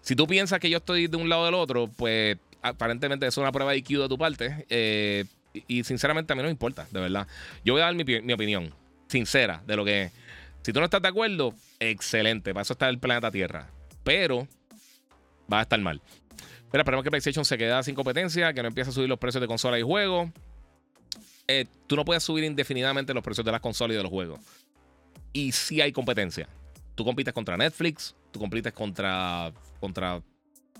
Si 0.00 0.16
tú 0.16 0.26
piensas 0.26 0.58
que 0.58 0.68
yo 0.68 0.78
estoy 0.78 1.06
de 1.06 1.16
un 1.16 1.28
lado 1.28 1.42
o 1.42 1.44
del 1.44 1.54
otro, 1.54 1.88
pues 1.96 2.38
aparentemente 2.60 3.24
es 3.26 3.36
una 3.36 3.52
prueba 3.52 3.70
de 3.70 3.78
IQ 3.78 4.00
de 4.00 4.08
tu 4.08 4.18
parte. 4.18 4.66
Eh, 4.68 5.24
Y, 5.68 5.84
sinceramente 5.84 6.32
a 6.32 6.36
mí 6.36 6.42
no 6.42 6.48
me 6.48 6.52
importa, 6.52 6.88
de 6.90 7.00
verdad. 7.00 7.28
Yo 7.64 7.74
voy 7.74 7.82
a 7.82 7.84
dar 7.84 7.94
mi, 7.94 8.02
mi 8.02 8.32
opinión 8.32 8.74
sincera 9.06 9.62
de 9.66 9.76
lo 9.76 9.84
que. 9.84 10.10
Si 10.62 10.72
tú 10.72 10.80
no 10.80 10.86
estás 10.86 11.02
de 11.02 11.08
acuerdo, 11.08 11.54
excelente. 11.78 12.52
Para 12.52 12.62
eso 12.62 12.72
está 12.72 12.88
el 12.88 12.98
planeta 12.98 13.30
Tierra. 13.30 13.68
Pero 14.02 14.48
va 15.52 15.60
a 15.60 15.62
estar 15.62 15.78
mal. 15.78 16.00
Pero 16.72 16.82
esperemos 16.82 17.04
que 17.04 17.10
PlayStation 17.10 17.44
se 17.44 17.56
quede 17.56 17.80
sin 17.84 17.94
competencia, 17.94 18.52
que 18.52 18.60
no 18.62 18.68
empiece 18.68 18.90
a 18.90 18.92
subir 18.92 19.08
los 19.08 19.20
precios 19.20 19.40
de 19.40 19.46
consolas 19.46 19.78
y 19.78 19.84
juegos. 19.84 20.30
Eh, 21.46 21.66
tú 21.86 21.96
no 21.96 22.04
puedes 22.04 22.22
subir 22.22 22.44
indefinidamente 22.44 23.12
los 23.12 23.22
precios 23.22 23.44
de 23.44 23.52
las 23.52 23.60
consolas 23.60 23.94
y 23.94 23.96
de 23.96 24.02
los 24.02 24.10
juegos. 24.10 24.40
Y 25.32 25.52
si 25.52 25.80
hay 25.80 25.92
competencia. 25.92 26.48
Tú 26.94 27.04
compites 27.04 27.34
contra 27.34 27.56
Netflix, 27.56 28.14
tú 28.30 28.38
compites 28.38 28.72
contra, 28.72 29.52
contra 29.80 30.22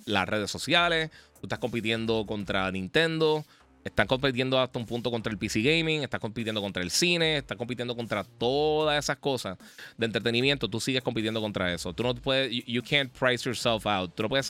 las 0.07 0.29
redes 0.29 0.51
sociales, 0.51 1.11
tú 1.41 1.47
estás 1.47 1.59
compitiendo 1.59 2.25
contra 2.25 2.71
Nintendo, 2.71 3.45
están 3.85 4.07
compitiendo 4.07 4.59
hasta 4.59 4.79
un 4.79 4.87
punto 4.87 5.11
contra 5.11 5.31
el 5.31 5.39
PC 5.39 5.61
Gaming, 5.61 6.03
estás 6.03 6.21
compitiendo 6.21 6.63
contra 6.63 6.83
el 6.83 6.91
cine, 6.91 7.37
estás 7.37 7.59
compitiendo 7.59 7.95
contra 7.95 8.25
todas 8.25 9.05
esas 9.05 9.19
cosas 9.19 9.59
de 9.99 10.07
entretenimiento. 10.07 10.69
Tú 10.69 10.81
sigues 10.81 11.03
compitiendo 11.03 11.41
contra 11.41 11.73
eso. 11.73 11.93
Tú 11.93 12.03
no 12.03 12.15
puedes, 12.15 12.51
you, 12.67 12.83
can't 12.83 13.13
price 13.13 13.45
yourself 13.45 13.87
out. 13.87 14.15
Tú 14.15 14.23
no 14.23 14.29
puedes 14.31 14.49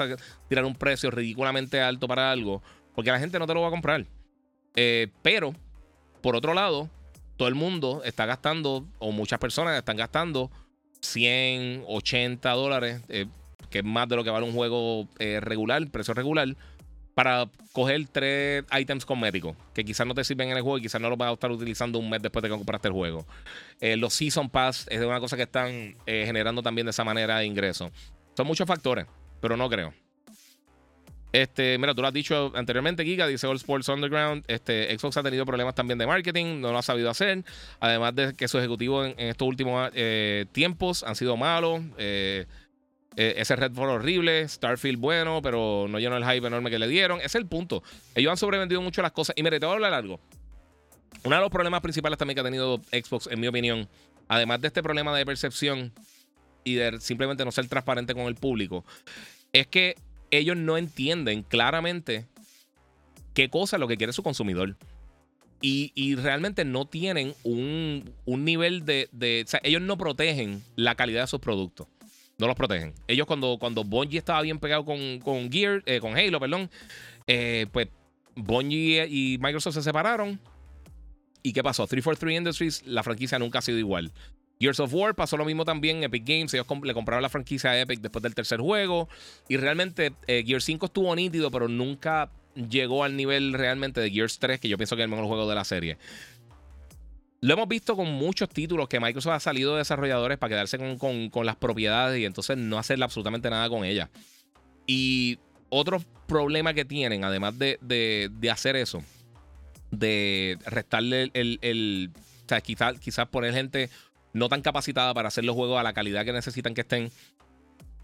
tirar 0.48 0.64
un 0.64 0.74
precio 0.74 1.10
ridículamente 1.10 1.80
alto 1.80 2.06
para 2.06 2.30
algo 2.30 2.62
porque 2.94 3.10
la 3.10 3.18
gente 3.18 3.38
no 3.38 3.46
te 3.46 3.54
lo 3.54 3.62
va 3.62 3.68
a 3.68 3.72
comprar. 3.72 4.06
Eh, 4.76 5.08
pero, 5.22 5.52
por 6.24 6.36
otro 6.36 6.54
lado, 6.54 6.88
todo 7.36 7.48
el 7.48 7.54
mundo 7.54 8.00
está 8.02 8.24
gastando, 8.24 8.86
o 8.98 9.12
muchas 9.12 9.38
personas 9.38 9.76
están 9.76 9.98
gastando 9.98 10.50
100, 11.02 11.84
80 11.86 12.50
dólares, 12.52 13.02
eh, 13.10 13.26
que 13.68 13.80
es 13.80 13.84
más 13.84 14.08
de 14.08 14.16
lo 14.16 14.24
que 14.24 14.30
vale 14.30 14.46
un 14.46 14.54
juego 14.54 15.06
eh, 15.18 15.38
regular, 15.42 15.86
precio 15.90 16.14
regular 16.14 16.56
para 17.14 17.50
coger 17.74 18.08
tres 18.10 18.64
items 18.72 19.04
cosméticos 19.04 19.54
que 19.74 19.84
quizás 19.84 20.06
no 20.06 20.14
te 20.14 20.24
sirven 20.24 20.48
en 20.48 20.56
el 20.56 20.62
juego 20.62 20.78
y 20.78 20.80
quizás 20.80 20.98
no 20.98 21.10
los 21.10 21.18
vas 21.18 21.28
a 21.28 21.34
estar 21.34 21.50
utilizando 21.52 21.98
un 21.98 22.08
mes 22.08 22.22
después 22.22 22.42
de 22.42 22.48
que 22.48 22.56
compraste 22.56 22.88
el 22.88 22.94
juego. 22.94 23.26
Eh, 23.82 23.98
los 23.98 24.14
Season 24.14 24.48
Pass 24.48 24.86
es 24.88 25.02
una 25.02 25.20
cosa 25.20 25.36
que 25.36 25.42
están 25.42 25.94
generando 26.06 26.62
también 26.62 26.86
de 26.86 26.92
esa 26.92 27.04
manera 27.04 27.40
de 27.40 27.44
ingreso. 27.44 27.90
Son 28.34 28.46
muchos 28.46 28.66
factores, 28.66 29.04
pero 29.42 29.58
no 29.58 29.68
creo. 29.68 29.92
Este, 31.34 31.78
mira, 31.78 31.92
tú 31.96 32.00
lo 32.00 32.06
has 32.06 32.14
dicho 32.14 32.52
anteriormente, 32.54 33.04
Giga, 33.04 33.26
dice 33.26 33.48
All 33.48 33.56
Sports 33.56 33.88
Underground. 33.88 34.44
Este, 34.46 34.96
Xbox 34.96 35.16
ha 35.16 35.22
tenido 35.24 35.44
problemas 35.44 35.74
también 35.74 35.98
de 35.98 36.06
marketing, 36.06 36.60
no 36.60 36.70
lo 36.70 36.78
ha 36.78 36.82
sabido 36.82 37.10
hacer. 37.10 37.44
Además 37.80 38.14
de 38.14 38.34
que 38.34 38.46
sus 38.46 38.60
ejecutivos 38.60 39.08
en, 39.08 39.30
estos 39.30 39.48
últimos 39.48 39.90
eh, 39.94 40.46
tiempos 40.52 41.02
han 41.02 41.16
sido 41.16 41.36
malos. 41.36 41.82
Eh, 41.98 42.46
ese 43.16 43.56
Redfall 43.56 43.88
horrible, 43.88 44.48
Starfield 44.48 45.00
bueno, 45.00 45.42
pero 45.42 45.86
no 45.88 45.98
llenó 45.98 46.16
el 46.16 46.24
hype 46.24 46.46
enorme 46.46 46.70
que 46.70 46.78
le 46.78 46.86
dieron. 46.86 47.18
Ese 47.18 47.26
es 47.26 47.34
el 47.34 47.46
punto. 47.46 47.82
Ellos 48.14 48.30
han 48.30 48.36
sobrevendido 48.36 48.80
mucho 48.80 49.02
las 49.02 49.10
cosas. 49.10 49.34
Y 49.36 49.42
mire, 49.42 49.58
te 49.58 49.66
voy 49.66 49.72
a 49.72 49.74
hablar 49.74 49.92
algo. 49.92 50.20
Uno 51.24 51.34
de 51.34 51.42
los 51.42 51.50
problemas 51.50 51.80
principales 51.80 52.16
también 52.16 52.36
que 52.36 52.42
ha 52.42 52.44
tenido 52.44 52.80
Xbox, 52.92 53.26
en 53.26 53.40
mi 53.40 53.48
opinión, 53.48 53.88
además 54.28 54.60
de 54.60 54.68
este 54.68 54.84
problema 54.84 55.12
de 55.16 55.26
percepción 55.26 55.92
y 56.62 56.74
de 56.74 57.00
simplemente 57.00 57.44
no 57.44 57.50
ser 57.50 57.66
transparente 57.66 58.14
con 58.14 58.26
el 58.26 58.36
público, 58.36 58.84
es 59.52 59.66
que 59.66 59.96
ellos 60.30 60.56
no 60.56 60.76
entienden 60.76 61.42
claramente 61.42 62.26
qué 63.34 63.50
cosa 63.50 63.76
es 63.76 63.80
lo 63.80 63.88
que 63.88 63.96
quiere 63.96 64.12
su 64.12 64.22
consumidor. 64.22 64.76
Y, 65.66 66.14
realmente 66.16 66.66
no 66.66 66.84
tienen 66.84 67.34
un, 67.42 68.12
nivel 68.26 68.84
de, 68.84 69.08
de, 69.12 69.44
O 69.46 69.48
sea, 69.48 69.60
ellos 69.62 69.80
no 69.80 69.96
protegen 69.96 70.62
la 70.76 70.94
calidad 70.94 71.22
de 71.22 71.26
sus 71.26 71.40
productos 71.40 71.86
no 72.38 72.46
los 72.46 72.56
protegen. 72.56 72.94
Ellos 73.06 73.26
cuando, 73.26 73.58
cuando 73.58 73.84
Bungie 73.84 74.18
estaba 74.18 74.42
bien 74.42 74.58
pegado 74.58 74.84
con, 74.84 75.20
con 75.20 75.50
Gear, 75.50 75.82
eh, 75.86 76.00
con 76.00 76.16
Halo, 76.16 76.40
perdón, 76.40 76.70
eh, 77.26 77.66
pues 77.72 77.88
Bungie 78.34 79.06
y 79.08 79.38
Microsoft 79.40 79.74
se 79.74 79.82
separaron. 79.82 80.40
¿Y 81.42 81.52
qué 81.52 81.62
pasó? 81.62 81.86
343 81.86 82.38
Industries, 82.38 82.86
la 82.86 83.02
franquicia 83.02 83.38
nunca 83.38 83.58
ha 83.58 83.62
sido 83.62 83.78
igual. 83.78 84.12
Gears 84.60 84.80
of 84.80 84.92
War 84.94 85.14
pasó 85.14 85.36
lo 85.36 85.44
mismo 85.44 85.64
también. 85.64 86.02
Epic 86.04 86.24
Games, 86.24 86.54
ellos 86.54 86.66
le 86.82 86.94
compraron 86.94 87.22
la 87.22 87.28
franquicia 87.28 87.70
a 87.70 87.80
Epic 87.80 88.00
después 88.00 88.22
del 88.22 88.34
tercer 88.34 88.60
juego. 88.60 89.08
Y 89.48 89.56
realmente 89.56 90.12
eh, 90.26 90.44
Gears 90.46 90.64
5 90.64 90.86
estuvo 90.86 91.14
nítido, 91.14 91.50
pero 91.50 91.68
nunca 91.68 92.30
llegó 92.54 93.04
al 93.04 93.16
nivel 93.16 93.52
realmente 93.52 94.00
de 94.00 94.10
Gears 94.10 94.38
3, 94.38 94.60
que 94.60 94.68
yo 94.68 94.76
pienso 94.76 94.96
que 94.96 95.02
es 95.02 95.04
el 95.04 95.10
mejor 95.10 95.26
juego 95.26 95.48
de 95.48 95.54
la 95.54 95.64
serie. 95.64 95.98
Lo 97.40 97.52
hemos 97.52 97.68
visto 97.68 97.94
con 97.94 98.10
muchos 98.10 98.48
títulos 98.48 98.88
que 98.88 99.00
Microsoft 99.00 99.34
ha 99.34 99.40
salido 99.40 99.72
de 99.72 99.78
desarrolladores 99.78 100.38
para 100.38 100.48
quedarse 100.48 100.78
con, 100.98 101.46
las 101.46 101.56
propiedades 101.56 102.18
y 102.18 102.24
entonces 102.24 102.56
no 102.56 102.78
hacerle 102.78 103.04
absolutamente 103.04 103.50
nada 103.50 103.68
con 103.68 103.84
ellas. 103.84 104.08
Y 104.86 105.38
otro 105.68 106.02
problema 106.26 106.72
que 106.72 106.86
tienen, 106.86 107.22
además 107.22 107.58
de, 107.58 108.48
hacer 108.50 108.76
eso, 108.76 109.02
de 109.90 110.56
restarle 110.64 111.30
el. 111.34 112.10
o 112.16 112.48
sea, 112.48 112.62
quizás 112.62 112.98
quizás 112.98 113.28
poner 113.28 113.52
gente 113.52 113.90
no 114.34 114.48
tan 114.50 114.60
capacitada 114.60 115.14
para 115.14 115.28
hacer 115.28 115.44
los 115.44 115.54
juegos 115.54 115.80
a 115.80 115.82
la 115.82 115.94
calidad 115.94 116.24
que 116.26 116.32
necesitan 116.32 116.74
que 116.74 116.82
estén. 116.82 117.10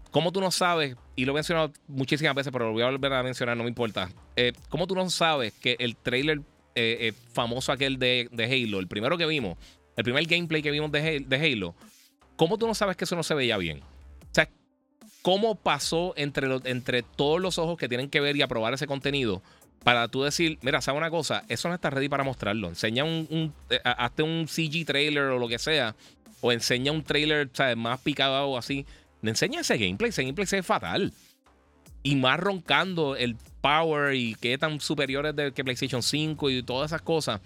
¿Cómo 0.09 0.31
tú 0.31 0.41
no 0.41 0.49
sabes? 0.49 0.95
Y 1.15 1.25
lo 1.25 1.33
he 1.33 1.35
mencionado 1.35 1.71
muchísimas 1.87 2.33
veces, 2.33 2.51
pero 2.51 2.65
lo 2.65 2.71
voy 2.71 2.81
a 2.81 2.87
volver 2.87 3.13
a 3.13 3.21
mencionar, 3.21 3.55
no 3.55 3.63
me 3.63 3.69
importa. 3.69 4.09
Eh, 4.35 4.53
¿Cómo 4.69 4.87
tú 4.87 4.95
no 4.95 5.09
sabes 5.09 5.53
que 5.53 5.75
el 5.79 5.95
trailer 5.95 6.39
eh, 6.73 6.97
eh, 7.01 7.13
famoso 7.33 7.71
aquel 7.71 7.99
de, 7.99 8.29
Halo, 8.33 8.79
el 8.79 8.87
primero 8.87 9.17
que 9.17 9.25
vimos, 9.25 9.57
el 9.95 10.03
primer 10.03 10.25
gameplay 10.25 10.61
que 10.61 10.71
vimos 10.71 10.91
de, 10.91 11.25
Halo, 11.29 11.75
¿cómo 12.35 12.57
tú 12.57 12.65
no 12.65 12.73
sabes 12.73 12.97
que 12.97 13.03
eso 13.03 13.15
no 13.15 13.23
se 13.23 13.35
veía 13.35 13.57
bien? 13.57 13.79
O 13.79 14.33
sea, 14.33 14.49
¿cómo 15.21 15.55
pasó 15.55 16.13
entre, 16.17 16.47
entre 16.65 17.03
todos 17.03 17.39
los 17.41 17.57
ojos 17.57 17.77
que 17.77 17.87
tienen 17.89 18.09
que 18.09 18.21
ver 18.21 18.35
y 18.35 18.41
aprobar 18.41 18.73
ese 18.73 18.87
contenido? 18.87 19.41
Para 19.83 20.07
tú 20.09 20.23
decir, 20.23 20.59
mira, 20.61 20.79
¿sabes 20.81 20.99
una 20.99 21.09
cosa? 21.09 21.43
Eso 21.47 21.67
no 21.67 21.73
está 21.73 21.89
ready 21.89 22.07
para 22.07 22.23
mostrarlo. 22.23 22.67
Enseña 22.67 23.03
un, 23.03 23.53
hazte 23.83 24.21
un 24.23 24.47
CG 24.47 24.85
trailer 24.85 25.23
o 25.23 25.39
lo 25.39 25.47
que 25.47 25.57
sea. 25.57 25.95
O 26.41 26.51
enseña 26.51 26.91
un 26.91 27.03
trailer 27.03 27.49
más 27.77 27.99
picado 28.01 28.47
o 28.47 28.57
así. 28.57 28.85
Enseña 29.23 29.61
ese 29.61 29.77
gameplay. 29.77 30.09
Ese 30.09 30.23
gameplay 30.23 30.47
se 30.47 30.57
ve 30.57 30.63
fatal. 30.63 31.13
Y 32.03 32.15
más 32.15 32.39
roncando 32.39 33.15
el 33.15 33.37
power 33.61 34.15
y 34.15 34.35
qué 34.35 34.57
tan 34.57 34.79
superiores 34.81 35.35
de 35.35 35.51
que 35.53 35.63
PlayStation 35.63 36.01
5 36.01 36.49
y 36.49 36.63
todas 36.63 36.91
esas 36.91 37.01
cosas. 37.01 37.39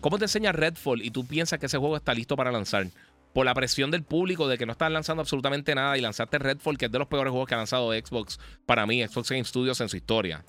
¿Cómo 0.00 0.18
te 0.18 0.26
enseña 0.26 0.52
Redfall 0.52 1.02
y 1.02 1.10
tú 1.10 1.26
piensas 1.26 1.58
que 1.58 1.66
ese 1.66 1.78
juego 1.78 1.96
está 1.96 2.14
listo 2.14 2.36
para 2.36 2.52
lanzar? 2.52 2.86
Por 3.34 3.44
la 3.44 3.54
presión 3.54 3.90
del 3.90 4.04
público 4.04 4.46
de 4.46 4.56
que 4.56 4.64
no 4.64 4.72
están 4.72 4.92
lanzando 4.92 5.22
absolutamente 5.22 5.74
nada 5.74 5.98
y 5.98 6.00
lanzaste 6.00 6.38
Redfall, 6.38 6.78
que 6.78 6.86
es 6.86 6.92
de 6.92 6.98
los 6.98 7.08
peores 7.08 7.30
juegos 7.32 7.48
que 7.48 7.54
ha 7.54 7.58
lanzado 7.58 7.92
Xbox 7.92 8.38
para 8.64 8.86
mí, 8.86 9.04
Xbox 9.04 9.30
Game 9.30 9.44
Studios 9.44 9.80
en 9.80 9.88
su 9.88 9.96
historia. 9.96 10.44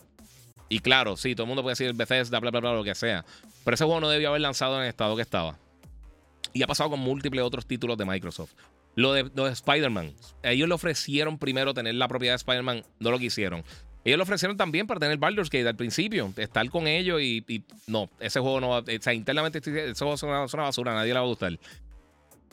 Y 0.69 0.79
claro, 0.79 1.17
sí, 1.17 1.33
todo 1.33 1.45
el 1.45 1.47
mundo 1.47 1.63
puede 1.63 1.71
decir 1.71 1.93
Bethesda, 1.93 2.39
bla, 2.39 2.51
bla, 2.51 2.59
bla, 2.59 2.73
lo 2.73 2.83
que 2.83 2.93
sea. 2.93 3.25
Pero 3.65 3.73
ese 3.73 3.83
juego 3.83 3.99
no 3.99 4.09
debió 4.09 4.29
haber 4.29 4.41
lanzado 4.41 4.77
en 4.77 4.83
el 4.83 4.89
estado 4.89 5.15
que 5.15 5.23
estaba. 5.23 5.57
Y 6.59 6.63
ha 6.63 6.67
pasado 6.67 6.89
con 6.89 6.99
múltiples 6.99 7.41
otros 7.41 7.65
títulos 7.65 7.97
de 7.97 8.03
Microsoft. 8.03 8.51
Lo 8.95 9.13
de, 9.13 9.23
de 9.23 9.49
Spider-Man. 9.49 10.11
Ellos 10.43 10.67
le 10.67 10.73
ofrecieron 10.73 11.37
primero 11.37 11.73
tener 11.73 11.95
la 11.95 12.09
propiedad 12.09 12.33
de 12.33 12.35
Spider-Man, 12.35 12.83
no 12.99 13.11
lo 13.11 13.17
quisieron. 13.17 13.63
Ellos 14.03 14.17
lo 14.17 14.23
ofrecieron 14.23 14.57
también 14.57 14.85
para 14.85 14.99
tener 14.99 15.17
Baldur's 15.17 15.49
Gate 15.49 15.69
al 15.69 15.77
principio, 15.77 16.33
estar 16.35 16.69
con 16.69 16.85
ellos 16.85 17.21
y, 17.21 17.63
no, 17.87 18.09
ese 18.19 18.41
juego 18.41 18.59
no 18.59 18.69
va, 18.71 18.79
o 18.79 18.83
sea, 18.99 19.13
internamente 19.13 19.59
ese 19.59 19.93
juego 19.93 20.15
es 20.15 20.23
una, 20.23 20.63
basura, 20.63 20.93
nadie 20.93 21.13
le 21.13 21.19
va 21.21 21.25
a 21.25 21.29
gustar. 21.29 21.57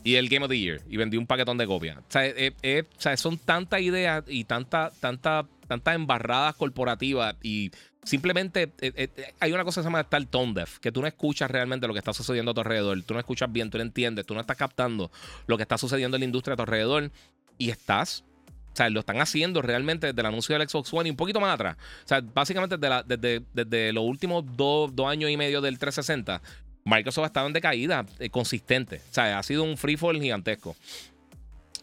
Y 0.05 0.15
el 0.15 0.29
Game 0.29 0.45
of 0.45 0.51
the 0.51 0.59
Year, 0.59 0.83
y 0.89 0.97
vendió 0.99 1.19
un 1.19 1.27
paquetón 1.27 1.59
de 1.59 1.67
copias. 1.67 1.99
O 1.99 2.05
sea, 2.07 2.27
eh, 2.27 2.55
eh, 2.63 2.85
sea 2.99 3.17
son 3.17 3.39
tantas 3.39 3.81
ideas 3.81 4.23
y 4.29 4.45
tantas 4.45 4.95
tanta, 5.01 5.49
tanta 5.67 5.95
embarradas 5.95 6.55
corporativas 6.55 7.35
y 7.43 7.73
simplemente 8.07 8.73
eh, 8.81 9.35
hay 9.41 9.53
una 9.53 9.65
cosa 9.65 9.81
que 9.81 9.83
se 9.83 9.87
llama 9.89 10.01
estar 10.01 10.25
tone 10.27 10.65
que 10.81 10.93
tú 10.93 11.03
no 11.03 11.07
escuchas 11.07 11.51
realmente 11.51 11.87
lo 11.87 11.93
que 11.93 11.99
está 11.99 12.13
sucediendo 12.13 12.53
a 12.53 12.55
tu 12.55 12.61
alrededor, 12.61 13.03
tú 13.03 13.13
no 13.13 13.21
escuchas 13.21 13.53
bien, 13.53 13.69
tú 13.69 13.79
no 13.79 13.83
entiendes, 13.83 14.25
tú 14.25 14.33
no 14.33 14.41
estás 14.41 14.57
captando 14.57 15.11
lo 15.47 15.57
que 15.57 15.65
está 15.65 15.77
sucediendo 15.77 16.17
en 16.17 16.21
la 16.21 16.25
industria 16.25 16.55
a 16.55 16.57
tu 16.57 16.63
alrededor 16.63 17.11
y 17.59 17.71
estás 17.71 18.25
o 18.73 18.77
sea, 18.77 18.91
lo 18.91 19.01
están 19.01 19.23
haciendo 19.23 19.63
realmente 19.63 20.09
desde 20.09 20.21
el 20.21 20.27
anuncio 20.27 20.57
del 20.57 20.69
Xbox 20.69 20.93
One 20.93 21.09
y 21.09 21.11
un 21.11 21.17
poquito 21.17 21.41
más 21.41 21.55
atrás. 21.55 21.79
O 22.05 22.09
sea, 22.09 22.21
básicamente 22.21 22.77
desde, 22.77 23.43
desde, 23.55 23.91
los 23.95 24.05
últimos 24.05 24.45
dos, 24.55 24.93
años 25.07 25.31
y 25.31 25.37
medio 25.39 25.63
del 25.63 25.79
360, 25.79 26.43
Microsoft 26.85 27.25
ha 27.25 27.27
estado 27.29 27.47
en 27.47 27.55
decaída 27.55 28.05
eh, 28.19 28.29
consistente. 28.29 29.01
O 29.11 29.15
sea, 29.15 29.39
ha 29.39 29.43
sido 29.43 29.63
un 29.63 29.79
free 29.79 29.97
fall 29.97 30.21
gigantesco. 30.21 30.77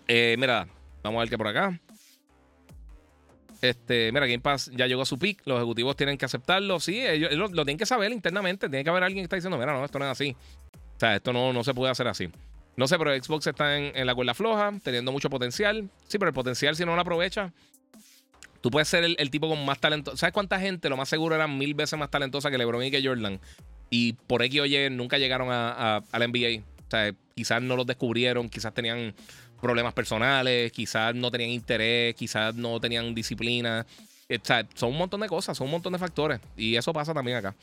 Eh, 0.07 0.36
mira, 0.38 0.67
vamos 1.01 1.17
a 1.17 1.21
ver 1.21 1.30
qué 1.32 1.38
por 1.39 1.47
acá. 1.47 1.80
Este, 3.64 4.11
mira, 4.11 4.28
Game 4.28 4.41
Pass 4.41 4.70
ya 4.76 4.88
llegó 4.88 5.03
a 5.03 5.05
su 5.05 5.18
peak. 5.18 5.41
Los 5.45 5.55
ejecutivos 5.55 5.95
tienen 5.95 6.18
que 6.18 6.26
aceptarlo. 6.26 6.82
Sí, 6.82 6.99
ellos, 6.99 7.32
lo, 7.34 7.64
tienen 7.64 7.78
que 7.78 7.86
saber 7.86 8.11
internamente. 8.11 8.68
Tiene 8.68 8.84
que 8.84 8.89
haber 8.89 9.03
alguien 9.03 9.24
que 9.24 9.28
está 9.28 9.38
diciendo, 9.38 9.57
mira, 9.57 9.72
no, 9.72 9.86
esto 9.86 9.99
no 9.99 10.05
es 10.05 10.11
así. 10.11 10.36
O 10.97 10.99
sea, 10.99 11.16
esto 11.16 11.32
no, 11.32 11.53
no 11.53 11.64
se 11.64 11.74
puede 11.74 11.89
hacer 11.89 12.09
así. 12.09 12.30
No 12.76 12.89
sé, 12.89 12.97
pero 12.97 13.16
Xbox 13.16 13.47
está 13.47 13.78
en, 13.78 14.05
la 14.05 14.14
cuerda 14.14 14.34
floja, 14.34 14.74
teniendo 14.84 15.14
mucho 15.14 15.30
potencial. 15.30 15.89
Sí, 16.09 16.18
pero 16.18 16.28
el 16.28 16.34
potencial, 16.34 16.76
si 16.76 16.84
no 16.84 16.93
lo 16.93 17.01
aprovecha, 17.01 17.53
tú 18.59 18.70
puedes 18.70 18.89
ser 18.89 19.05
el, 19.05 19.30
tipo 19.30 19.47
con 19.47 19.64
más 19.64 19.80
talento. 19.80 20.18
¿Sabes 20.18 20.34
cuánta 20.34 20.59
gente, 20.59 20.89
lo 20.89 20.97
más 20.97 21.07
seguro, 21.07 21.34
era 21.34 21.47
mil 21.47 21.74
veces 21.74 21.97
más 21.97 22.11
talentosa 22.11 22.51
que 22.51 22.57
LeBron 22.57 22.84
y 22.84 22.91
que 22.91 23.01
Jordan? 23.01 23.39
Y 23.89 24.11
por 24.11 24.43
X 24.43 24.59
o 24.59 24.89
nunca 24.89 25.18
llegaron 25.18 25.47
a, 25.51 26.03
la 26.11 26.28
NBA. 26.28 26.64
O 26.86 26.89
sea, 26.91 27.16
quizás 27.34 27.61
no 27.61 27.78
los 27.78 27.86
descubrieron, 27.86 28.49
quizás 28.49 28.74
tenían 28.74 29.16
problemas 29.64 29.93
personales, 29.93 30.72
quizás 30.72 31.16
no 31.16 31.32
tenían 31.32 31.49
interés, 31.49 32.14
quizás 32.14 32.53
no 32.53 32.80
tenían 32.80 33.16
disciplina. 33.16 33.86
O 34.30 34.45
sea, 34.45 34.68
son 34.76 34.91
un 34.91 34.97
montón 34.97 35.22
de 35.22 35.28
cosas, 35.28 35.57
son 35.57 35.66
un 35.66 35.72
montón 35.72 35.93
de 35.93 35.99
factores. 35.99 36.39
Y 36.55 36.76
eso 36.76 36.93
pasa 36.93 37.14
también 37.14 37.38
acá. 37.38 37.55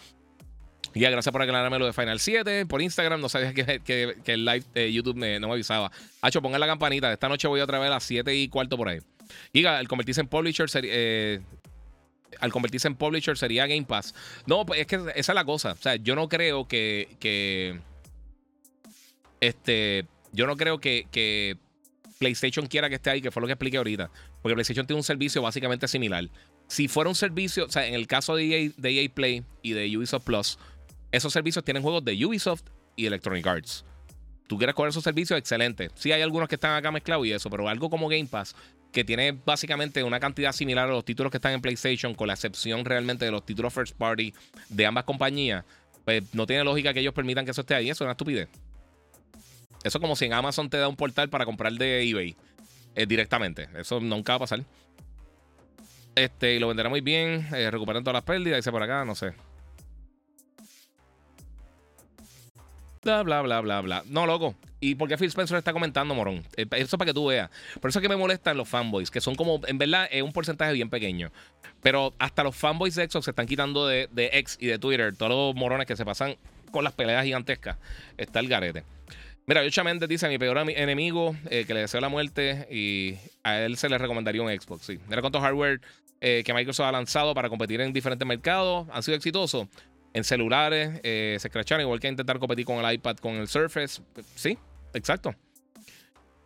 Ya, 0.95 1.11
gracias 1.11 1.33
por 1.33 1.41
aclararme 1.43 1.79
lo 1.79 1.87
de 1.87 1.93
Final 1.93 2.19
7 2.19 2.67
por 2.67 2.83
Instagram. 2.83 3.21
No 3.21 3.29
sabía 3.29 3.55
que, 3.55 4.17
el 4.27 4.45
live 4.45 4.65
de 4.75 4.93
YouTube 4.93 5.17
no 5.17 5.49
me 5.49 5.55
avisaba. 5.55 5.93
Hacho, 6.21 6.43
pongan 6.43 6.61
la 6.61 6.67
campanita. 6.67 7.13
Esta 7.13 7.29
noche 7.29 7.47
voy 7.47 7.61
otra 7.61 7.79
vez 7.79 7.87
a 7.87 7.91
las 7.91 8.05
7 8.05 8.35
y 8.35 8.49
cuarto 8.49 8.77
por 8.77 8.89
ahí. 8.89 8.99
Giga, 9.53 9.79
al 9.79 9.87
convertirse 9.87 10.21
en 10.21 10.27
publisher 10.27 10.69
eh, 10.83 11.41
al 12.41 12.53
convertirse 12.53 12.89
en 12.89 12.97
publisher 12.97 13.37
sería 13.37 13.67
Game 13.67 13.85
Pass. 13.85 14.15
No, 14.47 14.67
pues 14.67 14.81
es 14.81 14.87
que 14.87 14.97
esa 15.15 15.33
es 15.33 15.35
la 15.35 15.45
cosa. 15.45 15.73
O 15.73 15.83
sea, 15.83 15.97
yo 15.97 16.17
no 16.17 16.29
creo 16.29 16.67
que. 16.67 17.17
que 17.21 17.79
este. 19.41 20.07
Yo 20.33 20.47
no 20.47 20.57
creo 20.57 20.79
que, 20.79 21.07
que 21.11 21.57
PlayStation 22.21 22.67
quiera 22.67 22.91
que 22.91 22.97
esté 22.97 23.09
ahí, 23.09 23.23
que 23.23 23.31
fue 23.31 23.41
lo 23.41 23.47
que 23.47 23.55
expliqué 23.55 23.79
ahorita. 23.79 24.11
Porque 24.43 24.55
PlayStation 24.55 24.87
tiene 24.87 24.99
un 24.99 25.05
servicio 25.05 25.41
básicamente 25.41 25.89
similar. 25.89 26.29
Si 26.69 26.87
fuera 26.87 27.09
un 27.09 27.17
servicio, 27.17 27.65
o 27.65 27.69
sea, 27.71 27.87
en 27.87 27.95
el 27.95 28.07
caso 28.07 28.37
de 28.37 28.45
EA, 28.45 28.71
de 28.77 29.03
EA 29.03 29.09
Play 29.13 29.43
y 29.63 29.73
de 29.73 29.97
Ubisoft 29.97 30.25
Plus, 30.25 30.59
esos 31.13 31.33
servicios 31.33 31.65
tienen 31.65 31.83
juegos 31.83 32.05
de 32.05 32.25
Ubisoft 32.25 32.63
y 32.95 33.07
Electronic 33.07 33.47
Arts. 33.47 33.87
Tú 34.47 34.59
quieres 34.59 34.75
coger 34.75 34.91
esos 34.91 35.03
servicios, 35.03 35.39
excelente. 35.39 35.91
Sí, 35.95 36.13
hay 36.13 36.21
algunos 36.21 36.47
que 36.47 36.57
están 36.57 36.77
acá 36.77 36.93
mezclados 36.93 37.27
y 37.27 37.33
eso, 37.33 37.49
pero 37.49 37.67
algo 37.71 37.89
como 37.89 38.07
Game 38.09 38.27
Pass, 38.27 38.55
que 38.93 39.03
tiene 39.03 39.33
básicamente 39.33 40.05
una 40.05 40.21
cantidad 40.21 40.53
similar 40.53 40.91
a 40.91 40.93
los 40.93 41.07
títulos 41.07 41.31
que 41.31 41.39
están 41.39 41.55
en 41.55 41.63
PlayStation, 41.63 42.15
con 42.15 42.27
la 42.27 42.35
excepción 42.35 42.85
realmente 42.85 43.25
de 43.25 43.31
los 43.31 43.47
títulos 43.47 43.73
first 43.73 43.97
party 43.97 44.35
de 44.69 44.87
ambas 44.87 45.05
compañías, 45.05 45.65
pues 46.05 46.23
no 46.35 46.47
tiene 46.47 46.65
lógica 46.65 46.93
que 46.93 47.01
ellos 47.01 47.15
permitan 47.15 47.47
que 47.47 47.53
eso 47.53 47.63
esté 47.63 47.75
ahí. 47.75 47.89
Eso 47.89 48.05
es 48.05 48.07
una 48.07 48.13
estupidez. 48.13 48.51
Eso 49.83 49.99
es 49.99 50.03
como 50.03 50.17
si 50.17 50.27
en 50.27 50.35
Amazon 50.35 50.69
te 50.69 50.77
da 50.77 50.89
un 50.89 50.97
portal 50.97 51.31
para 51.31 51.45
comprar 51.45 51.73
de 51.73 52.09
eBay 52.09 52.37
eh, 52.95 53.07
directamente. 53.07 53.69
Eso 53.77 54.01
nunca 54.01 54.33
va 54.33 54.37
a 54.37 54.41
pasar. 54.41 54.65
Este, 56.15 56.55
y 56.55 56.59
lo 56.59 56.69
venderá 56.69 56.89
muy 56.89 57.01
bien, 57.01 57.47
eh, 57.55 57.71
recuperan 57.71 58.03
todas 58.03 58.15
las 58.15 58.25
pérdidas, 58.25 58.59
dice 58.59 58.71
por 58.71 58.83
acá, 58.83 59.05
no 59.05 59.15
sé. 59.15 59.33
Bla, 63.03 63.23
bla, 63.23 63.41
bla, 63.41 63.61
bla, 63.63 63.81
bla. 63.81 64.03
No, 64.07 64.27
loco. 64.27 64.55
¿Y 64.79 64.95
por 64.95 65.09
qué 65.09 65.17
Phil 65.17 65.29
Spencer 65.29 65.57
está 65.57 65.73
comentando, 65.73 66.15
morón? 66.15 66.45
Eh, 66.57 66.67
eso 66.73 66.99
para 66.99 67.11
que 67.11 67.15
tú 67.15 67.27
veas. 67.27 67.49
Por 67.81 67.89
eso 67.89 67.99
es 67.99 68.03
que 68.03 68.09
me 68.11 68.17
molestan 68.17 68.59
los 68.59 68.69
fanboys, 68.69 69.11
que 69.11 69.23
son 69.23 69.35
como, 69.35 69.61
en 69.67 69.79
verdad, 69.79 70.07
es 70.11 70.23
un 70.23 70.33
porcentaje 70.33 70.75
bien 70.75 70.91
pequeño. 70.91 71.31
Pero 71.83 72.13
hasta 72.19 72.45
los 72.45 72.55
fanboys 72.55 72.95
de 72.97 73.09
Xbox 73.09 73.25
se 73.25 73.31
están 73.31 73.47
quitando 73.47 73.87
de, 73.87 74.09
de 74.13 74.31
X 74.35 74.59
y 74.61 74.67
de 74.67 74.79
Twitter. 74.79 75.17
Todos 75.17 75.31
los 75.31 75.55
morones 75.55 75.87
que 75.87 75.97
se 75.97 76.05
pasan 76.05 76.37
con 76.71 76.85
las 76.85 76.93
peleas 76.93 77.25
gigantescas. 77.25 77.79
Está 78.19 78.41
el 78.41 78.49
garete. 78.49 78.85
Mira, 79.47 79.65
Yocha 79.65 79.83
Méndez 79.83 80.09
dice: 80.09 80.29
Mi 80.29 80.39
peor 80.39 80.59
enemigo 80.71 81.35
eh, 81.51 81.65
que 81.67 81.75
le 81.75 81.81
deseo 81.81 82.01
la 82.01 82.09
muerte 82.09 82.69
y 82.71 83.17
a 83.43 83.61
él 83.61 83.77
se 83.77 83.89
le 83.89 83.99
recomendaría 83.99 84.43
un 84.43 84.49
Xbox. 84.49 84.91
Mira 85.09 85.21
cuántos 85.21 85.43
hardware 85.43 85.81
eh, 86.21 86.43
que 86.45 86.55
Microsoft 86.55 86.87
ha 86.87 86.93
lanzado 86.93 87.35
para 87.35 87.49
competir 87.49 87.81
en 87.81 87.93
diferentes 87.93 88.27
mercados 88.27 88.87
han 88.93 89.03
sido 89.03 89.17
exitosos 89.17 89.67
en 90.13 90.25
celulares, 90.25 91.01
eh, 91.03 91.37
se 91.41 91.49
escracharon 91.49 91.83
igual 91.83 92.01
que 92.01 92.09
intentar 92.09 92.39
competir 92.39 92.65
con 92.65 92.85
el 92.85 92.95
iPad, 92.95 93.17
con 93.17 93.35
el 93.35 93.49
Surface. 93.49 94.03
Sí, 94.35 94.59
exacto. 94.93 95.35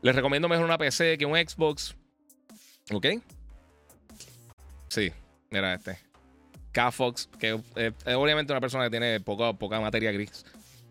Les 0.03 0.15
recomiendo 0.15 0.49
mejor 0.49 0.67
una 0.67 0.77
PC 0.77 1.17
que 1.17 1.25
un 1.25 1.35
Xbox. 1.35 1.97
¿Ok? 2.93 3.07
Sí, 4.89 5.11
mira 5.51 5.75
este. 5.75 5.99
K-Fox, 6.73 7.31
que 7.39 7.59
es 7.77 8.15
obviamente 8.15 8.53
una 8.53 8.61
persona 8.61 8.85
que 8.85 8.91
tiene 8.91 9.21
poca, 9.21 9.53
poca 9.55 9.81
materia 9.81 10.13
gris. 10.13 10.45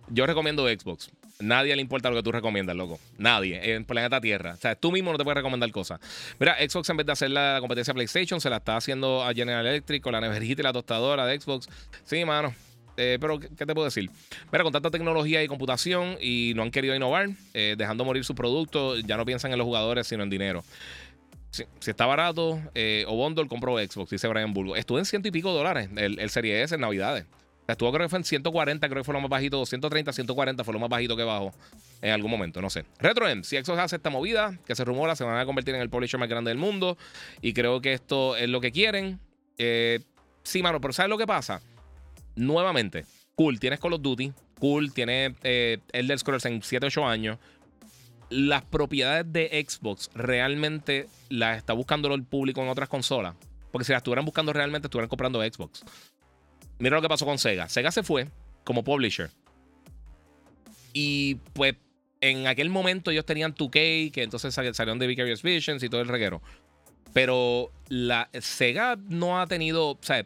Yo 0.09 0.25
recomiendo 0.25 0.67
Xbox. 0.67 1.11
Nadie 1.43 1.75
le 1.75 1.81
importa 1.81 2.09
lo 2.09 2.15
que 2.15 2.23
tú 2.23 2.31
recomiendas, 2.31 2.75
loco. 2.75 2.99
Nadie. 3.17 3.73
En 3.73 3.85
planeta 3.85 4.21
Tierra. 4.21 4.53
O 4.53 4.57
sea, 4.57 4.75
tú 4.75 4.91
mismo 4.91 5.11
no 5.11 5.17
te 5.17 5.23
puedes 5.23 5.35
recomendar 5.35 5.69
cosas. 5.71 5.99
Mira, 6.39 6.55
Xbox 6.57 6.89
en 6.89 6.97
vez 6.97 7.05
de 7.05 7.11
hacer 7.11 7.31
la 7.31 7.57
competencia 7.59 7.93
PlayStation, 7.93 8.39
se 8.39 8.49
la 8.49 8.57
está 8.57 8.77
haciendo 8.77 9.23
a 9.23 9.33
General 9.33 9.65
Electric 9.65 10.01
con 10.01 10.13
la 10.13 10.21
neverita 10.21 10.61
y 10.61 10.63
la 10.63 10.73
tostadora 10.73 11.25
de 11.25 11.39
Xbox. 11.39 11.67
Sí, 12.05 12.23
mano. 12.23 12.53
Eh, 12.95 13.17
pero, 13.19 13.39
¿qué, 13.39 13.49
te 13.49 13.73
puedo 13.73 13.85
decir? 13.85 14.09
Mira, 14.51 14.63
con 14.63 14.71
tanta 14.71 14.89
tecnología 14.89 15.43
y 15.43 15.47
computación 15.47 16.17
y 16.21 16.53
no 16.55 16.61
han 16.61 16.71
querido 16.71 16.95
innovar, 16.95 17.29
eh, 17.53 17.75
dejando 17.77 18.05
morir 18.05 18.23
su 18.23 18.35
producto, 18.35 18.97
ya 18.99 19.17
no 19.17 19.25
piensan 19.25 19.51
en 19.51 19.57
los 19.57 19.65
jugadores, 19.65 20.07
sino 20.07 20.23
en 20.23 20.29
dinero. 20.29 20.63
Si, 21.49 21.65
está 21.85 22.05
barato 22.05 22.59
eh, 22.73 23.05
o 23.07 23.15
bundle, 23.15 23.47
compro 23.47 23.77
Xbox, 23.77 24.11
dice 24.11 24.27
Brian 24.27 24.53
Bulgo. 24.53 24.75
Estuvo 24.75 24.97
en 24.97 25.05
ciento 25.05 25.27
y 25.27 25.31
pico 25.31 25.51
dólares 25.51 25.89
el, 25.95 26.19
el 26.19 26.29
Serie 26.29 26.63
S 26.63 26.73
en 26.73 26.81
Navidades. 26.81 27.25
Estuvo 27.67 27.91
creo 27.93 28.05
que 28.05 28.09
fue 28.09 28.19
en 28.19 28.25
140, 28.25 28.89
creo 28.89 29.01
que 29.01 29.05
fue 29.05 29.13
lo 29.13 29.21
más 29.21 29.29
bajito, 29.29 29.65
130, 29.65 30.11
140 30.11 30.63
fue 30.63 30.73
lo 30.73 30.79
más 30.79 30.89
bajito 30.89 31.15
que 31.15 31.23
bajó 31.23 31.53
en 32.01 32.11
algún 32.11 32.29
momento, 32.29 32.61
no 32.61 32.69
sé. 32.69 32.83
RetroM, 32.99 33.43
si 33.43 33.55
Xbox 33.55 33.79
hace 33.79 33.95
esta 33.95 34.09
movida, 34.09 34.59
que 34.65 34.75
se 34.75 34.83
rumora, 34.83 35.15
se 35.15 35.23
van 35.23 35.37
a 35.37 35.45
convertir 35.45 35.73
en 35.75 35.81
el 35.81 35.89
publisher 35.89 36.19
más 36.19 36.27
grande 36.27 36.49
del 36.49 36.57
mundo 36.57 36.97
y 37.41 37.53
creo 37.53 37.79
que 37.81 37.93
esto 37.93 38.35
es 38.35 38.49
lo 38.49 38.59
que 38.59 38.71
quieren. 38.71 39.19
Eh, 39.57 40.01
sí, 40.43 40.61
mano, 40.61 40.81
pero 40.81 40.93
¿sabes 40.93 41.09
lo 41.09 41.17
que 41.17 41.25
pasa? 41.25 41.61
Nuevamente, 42.35 43.05
cool, 43.35 43.59
tienes 43.59 43.79
Call 43.79 43.93
of 43.93 44.01
Duty, 44.01 44.33
cool, 44.59 44.91
tienes 44.91 45.33
eh, 45.43 45.77
Elder 45.93 46.19
Scrolls 46.19 46.45
en 46.45 46.61
7, 46.61 46.87
8 46.87 47.07
años. 47.07 47.37
Las 48.29 48.63
propiedades 48.63 49.31
de 49.31 49.65
Xbox 49.65 50.09
realmente 50.15 51.07
las 51.29 51.57
está 51.57 51.73
buscando 51.73 52.13
el 52.13 52.23
público 52.23 52.61
en 52.61 52.67
otras 52.67 52.89
consolas. 52.89 53.35
Porque 53.71 53.85
si 53.85 53.91
las 53.91 54.01
estuvieran 54.01 54.25
buscando 54.25 54.53
realmente, 54.53 54.87
estuvieran 54.87 55.09
comprando 55.09 55.41
Xbox. 55.41 55.83
Mira 56.79 56.95
lo 56.95 57.01
que 57.01 57.09
pasó 57.09 57.25
con 57.25 57.37
Sega. 57.37 57.69
Sega 57.69 57.91
se 57.91 58.03
fue 58.03 58.27
como 58.63 58.83
publisher. 58.83 59.29
Y 60.93 61.35
pues 61.53 61.75
en 62.21 62.47
aquel 62.47 62.69
momento 62.69 63.11
ellos 63.11 63.25
tenían 63.25 63.53
2K, 63.53 64.11
que 64.11 64.23
entonces 64.23 64.53
salieron 64.53 64.99
de 64.99 65.07
Vicarious 65.07 65.41
Visions 65.41 65.83
y 65.83 65.89
todo 65.89 66.01
el 66.01 66.07
reguero. 66.07 66.41
Pero 67.11 67.71
la 67.89 68.29
Sega 68.39 68.97
no 69.07 69.39
ha 69.39 69.47
tenido, 69.47 69.91
o 69.91 69.99
sea, 70.01 70.23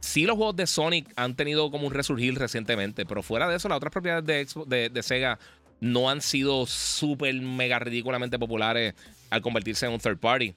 sí 0.00 0.24
los 0.24 0.36
juegos 0.36 0.56
de 0.56 0.66
Sonic 0.66 1.12
han 1.16 1.36
tenido 1.36 1.70
como 1.70 1.86
un 1.86 1.94
resurgir 1.94 2.36
recientemente, 2.38 3.06
pero 3.06 3.22
fuera 3.22 3.48
de 3.48 3.56
eso, 3.56 3.68
las 3.68 3.76
otras 3.76 3.92
propiedades 3.92 4.54
de, 4.66 4.88
de, 4.90 5.02
Sega 5.02 5.38
no 5.80 6.10
han 6.10 6.20
sido 6.20 6.66
súper 6.66 7.34
mega 7.34 7.78
ridículamente 7.78 8.38
populares 8.38 8.94
al 9.30 9.40
convertirse 9.40 9.86
en 9.86 9.92
un 9.92 10.00
third 10.00 10.18
party. 10.18 10.54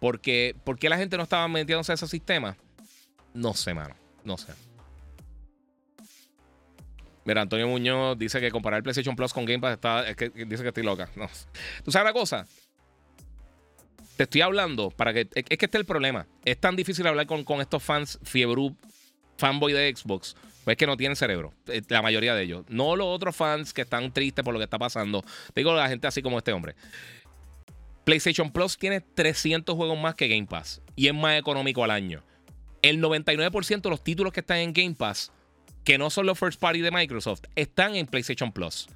Porque, 0.00 0.54
¿Por 0.64 0.78
qué 0.78 0.88
la 0.88 0.98
gente 0.98 1.16
no 1.16 1.22
estaba 1.22 1.46
metiéndose 1.48 1.92
a 1.92 1.94
ese 1.94 2.06
sistema? 2.06 2.56
No 3.32 3.54
sé, 3.54 3.72
mano. 3.74 3.94
No 4.24 4.36
sé. 4.36 4.52
Mira, 7.26 7.42
Antonio 7.42 7.66
Muñoz 7.66 8.16
dice 8.16 8.40
que 8.40 8.52
comparar 8.52 8.78
el 8.78 8.82
PlayStation 8.84 9.16
Plus 9.16 9.32
con 9.34 9.44
Game 9.44 9.58
Pass 9.58 9.72
está, 9.72 10.08
es 10.08 10.16
dice 10.16 10.62
que 10.62 10.68
estoy 10.68 10.84
loca. 10.84 11.10
No. 11.16 11.28
¿Tú 11.84 11.90
sabes 11.90 12.06
la 12.06 12.12
cosa? 12.12 12.46
Te 14.16 14.22
estoy 14.22 14.42
hablando 14.42 14.90
para 14.90 15.12
que. 15.12 15.28
Es, 15.34 15.44
que 15.44 15.54
este 15.54 15.66
es 15.66 15.74
el 15.74 15.84
problema. 15.84 16.26
Es 16.44 16.58
tan 16.58 16.76
difícil 16.76 17.04
hablar 17.04 17.26
con, 17.26 17.42
con 17.42 17.60
estos 17.60 17.82
fans 17.82 18.20
fiebre 18.22 18.72
fanboy 19.38 19.72
de 19.72 19.94
Xbox. 19.94 20.36
Pues 20.64 20.76
que 20.76 20.86
no 20.86 20.96
tienen 20.96 21.16
cerebro. 21.16 21.52
Eh, 21.66 21.82
la 21.88 22.00
mayoría 22.00 22.34
de 22.34 22.44
ellos. 22.44 22.64
No 22.68 22.94
los 22.94 23.08
otros 23.08 23.34
fans 23.34 23.72
que 23.72 23.82
están 23.82 24.12
tristes 24.12 24.44
por 24.44 24.54
lo 24.54 24.60
que 24.60 24.64
está 24.64 24.78
pasando. 24.78 25.22
Te 25.52 25.60
digo 25.60 25.74
la 25.74 25.88
gente 25.88 26.06
así 26.06 26.22
como 26.22 26.38
este 26.38 26.52
hombre. 26.52 26.76
PlayStation 28.04 28.52
Plus 28.52 28.78
tiene 28.78 29.00
300 29.00 29.74
juegos 29.74 29.98
más 29.98 30.14
que 30.14 30.28
Game 30.28 30.46
Pass. 30.46 30.80
Y 30.94 31.08
es 31.08 31.14
más 31.14 31.38
económico 31.38 31.82
al 31.82 31.90
año. 31.90 32.22
El 32.82 33.02
99% 33.02 33.80
de 33.80 33.90
los 33.90 34.04
títulos 34.04 34.32
que 34.32 34.40
están 34.40 34.58
en 34.58 34.72
Game 34.72 34.94
Pass 34.94 35.32
que 35.86 35.98
no 35.98 36.10
son 36.10 36.26
los 36.26 36.36
first 36.36 36.60
party 36.60 36.80
de 36.80 36.90
Microsoft, 36.90 37.44
están 37.54 37.94
en 37.94 38.08
PlayStation 38.08 38.50
Plus. 38.50 38.88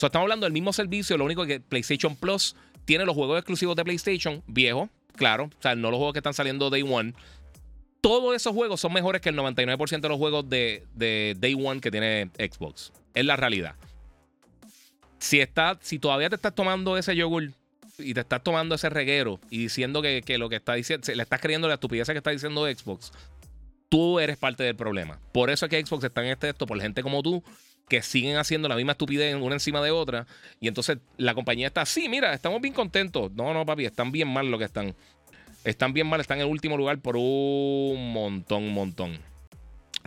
O 0.00 0.06
estamos 0.06 0.24
hablando 0.24 0.46
del 0.46 0.52
mismo 0.52 0.72
servicio, 0.72 1.18
lo 1.18 1.26
único 1.26 1.44
que 1.44 1.60
PlayStation 1.60 2.16
Plus 2.16 2.56
tiene 2.86 3.04
los 3.04 3.14
juegos 3.14 3.38
exclusivos 3.38 3.76
de 3.76 3.84
PlayStation, 3.84 4.42
viejo, 4.46 4.88
claro, 5.14 5.44
o 5.44 5.62
sea, 5.62 5.76
no 5.76 5.90
los 5.90 5.98
juegos 5.98 6.14
que 6.14 6.20
están 6.20 6.32
saliendo 6.32 6.70
Day 6.70 6.82
One. 6.82 7.12
Todos 8.00 8.34
esos 8.34 8.54
juegos 8.54 8.80
son 8.80 8.94
mejores 8.94 9.20
que 9.20 9.28
el 9.28 9.36
99% 9.36 10.00
de 10.00 10.08
los 10.08 10.16
juegos 10.16 10.48
de, 10.48 10.86
Day 11.38 11.54
One 11.54 11.82
que 11.82 11.90
tiene 11.90 12.30
Xbox. 12.38 12.92
Es 13.12 13.26
la 13.26 13.36
realidad. 13.36 13.74
Si, 15.18 15.40
está, 15.40 15.76
si 15.82 15.98
todavía 15.98 16.30
te 16.30 16.36
estás 16.36 16.54
tomando 16.54 16.96
ese 16.96 17.14
yogur 17.14 17.50
y 17.98 18.14
te 18.14 18.20
estás 18.20 18.42
tomando 18.42 18.74
ese 18.76 18.88
reguero 18.88 19.38
y 19.50 19.58
diciendo 19.58 20.00
que, 20.00 20.22
que 20.24 20.38
lo 20.38 20.48
que 20.48 20.56
está 20.56 20.74
diciendo, 20.74 21.12
le 21.14 21.22
estás 21.22 21.40
creyendo 21.42 21.68
la 21.68 21.74
estupidez 21.74 22.08
que 22.08 22.16
está 22.16 22.30
diciendo 22.30 22.64
Xbox, 22.64 23.12
tú 23.88 24.20
eres 24.20 24.36
parte 24.36 24.62
del 24.62 24.76
problema. 24.76 25.20
Por 25.32 25.50
eso 25.50 25.66
es 25.66 25.70
que 25.70 25.84
Xbox 25.84 26.04
está 26.04 26.22
en 26.22 26.30
este 26.30 26.48
esto, 26.48 26.66
por 26.66 26.80
gente 26.80 27.02
como 27.02 27.22
tú, 27.22 27.42
que 27.88 28.02
siguen 28.02 28.36
haciendo 28.36 28.68
la 28.68 28.76
misma 28.76 28.92
estupidez 28.92 29.34
una 29.34 29.54
encima 29.54 29.82
de 29.82 29.90
otra. 29.90 30.26
Y 30.60 30.68
entonces 30.68 30.98
la 31.16 31.34
compañía 31.34 31.66
está 31.66 31.82
así, 31.82 32.08
mira, 32.08 32.34
estamos 32.34 32.60
bien 32.60 32.74
contentos. 32.74 33.32
No, 33.32 33.52
no, 33.54 33.64
papi, 33.64 33.86
están 33.86 34.12
bien 34.12 34.28
mal 34.28 34.50
lo 34.50 34.58
que 34.58 34.64
están. 34.64 34.94
Están 35.64 35.92
bien 35.92 36.06
mal, 36.06 36.20
están 36.20 36.40
en 36.40 36.48
último 36.48 36.76
lugar 36.76 36.98
por 37.00 37.16
un 37.16 38.12
montón, 38.12 38.68
montón. 38.68 39.18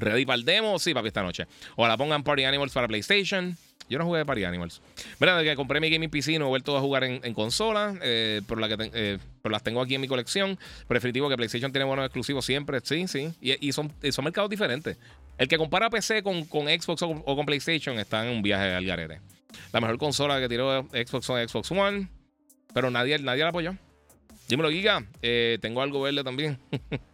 ¿Ready 0.02 0.26
para 0.26 0.36
el 0.36 0.46
demo? 0.46 0.80
Sí, 0.80 0.94
papi, 0.94 1.08
esta 1.08 1.22
noche. 1.22 1.48
O 1.76 1.88
la 1.88 1.96
pongan 1.96 2.24
Party 2.24 2.44
Animals 2.44 2.74
para 2.74 2.88
PlayStation. 2.88 3.56
Yo 3.88 4.00
no 4.00 4.06
jugué 4.06 4.20
de 4.20 4.26
Party 4.26 4.44
Animals. 4.44 4.82
Mira, 5.20 5.38
desde 5.38 5.52
que 5.52 5.56
compré 5.56 5.80
mi 5.80 5.90
gaming 5.90 6.10
PC 6.10 6.40
no 6.40 6.46
he 6.46 6.48
vuelto 6.48 6.78
a 6.78 6.82
jugar 6.82 7.04
en, 7.04 7.34
consola, 7.34 7.94
eh, 8.02 8.42
por, 8.48 8.60
la 8.60 8.70
eh, 8.94 9.20
las 9.44 9.64
tengo 9.64 9.82
aquí 9.82 9.96
en 9.96 10.02
mi 10.02 10.08
colección. 10.08 10.58
Preferitivo 10.88 11.30
que 11.30 11.36
PlayStation 11.36 11.72
tiene 11.72 11.86
buenos 11.86 12.06
exclusivos 12.06 12.46
siempre, 12.46 12.80
sí, 12.84 13.08
sí. 13.08 13.34
Y, 13.42 13.72
son, 13.74 13.94
son 14.12 14.24
mercados 14.24 14.50
diferentes. 14.50 14.98
El 15.38 15.48
que 15.48 15.58
compara 15.58 15.90
PC 15.90 16.24
con, 16.24 16.46
con 16.46 16.68
Xbox 16.68 17.02
o, 17.02 17.24
con 17.24 17.46
PlayStation 17.46 18.00
está 18.00 18.26
en 18.26 18.36
un 18.36 18.42
viaje 18.42 18.74
al 18.74 18.86
garete. 18.86 19.22
La 19.74 19.82
mejor 19.82 19.98
consola 19.98 20.40
que 20.40 20.48
tiró 20.48 20.88
Xbox 20.92 21.26
son 21.26 21.48
Xbox 21.48 21.72
One, 21.72 22.08
pero 22.74 22.90
nadie, 22.90 23.20
nadie 23.20 23.44
la 23.44 23.50
apoyó. 23.50 23.76
Dímelo, 24.48 24.72
Giga. 24.72 25.06
Eh, 25.22 25.58
tengo 25.62 25.82
algo 25.82 26.02
verde 26.02 26.24
también. 26.24 26.58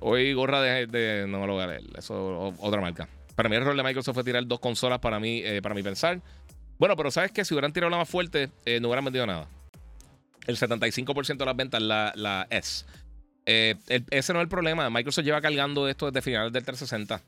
Hoy 0.00 0.32
gorra 0.34 0.60
de, 0.60 1.26
No 1.28 1.40
me 1.40 1.46
lo 1.46 1.54
voy 1.54 1.64
a 1.64 1.66
leer. 1.68 1.82
Eso 1.96 2.54
otra 2.58 2.80
marca. 2.80 3.08
Para 3.34 3.48
mí 3.48 3.56
el 3.56 3.62
error 3.62 3.76
de 3.76 3.82
Microsoft 3.82 4.14
fue 4.14 4.24
tirar 4.24 4.46
dos 4.46 4.60
consolas 4.60 4.98
para 4.98 5.20
mí, 5.20 5.42
eh, 5.44 5.60
para 5.62 5.74
mí 5.74 5.82
pensar. 5.82 6.20
Bueno, 6.78 6.96
pero 6.96 7.10
sabes 7.10 7.32
que 7.32 7.44
si 7.44 7.54
hubieran 7.54 7.72
tirado 7.72 7.90
la 7.90 7.98
más 7.98 8.08
fuerte, 8.08 8.50
eh, 8.64 8.80
no 8.80 8.88
hubieran 8.88 9.04
vendido 9.04 9.26
nada. 9.26 9.48
El 10.46 10.56
75% 10.56 11.36
de 11.36 11.44
las 11.44 11.56
ventas 11.56 11.82
la, 11.82 12.12
la 12.14 12.46
S. 12.50 12.84
Eh, 13.46 13.76
ese 14.10 14.32
no 14.32 14.40
es 14.40 14.44
el 14.44 14.48
problema. 14.48 14.88
Microsoft 14.90 15.24
lleva 15.24 15.40
cargando 15.40 15.88
esto 15.88 16.06
desde 16.06 16.22
finales 16.22 16.52
del 16.52 16.64
360. 16.64 17.22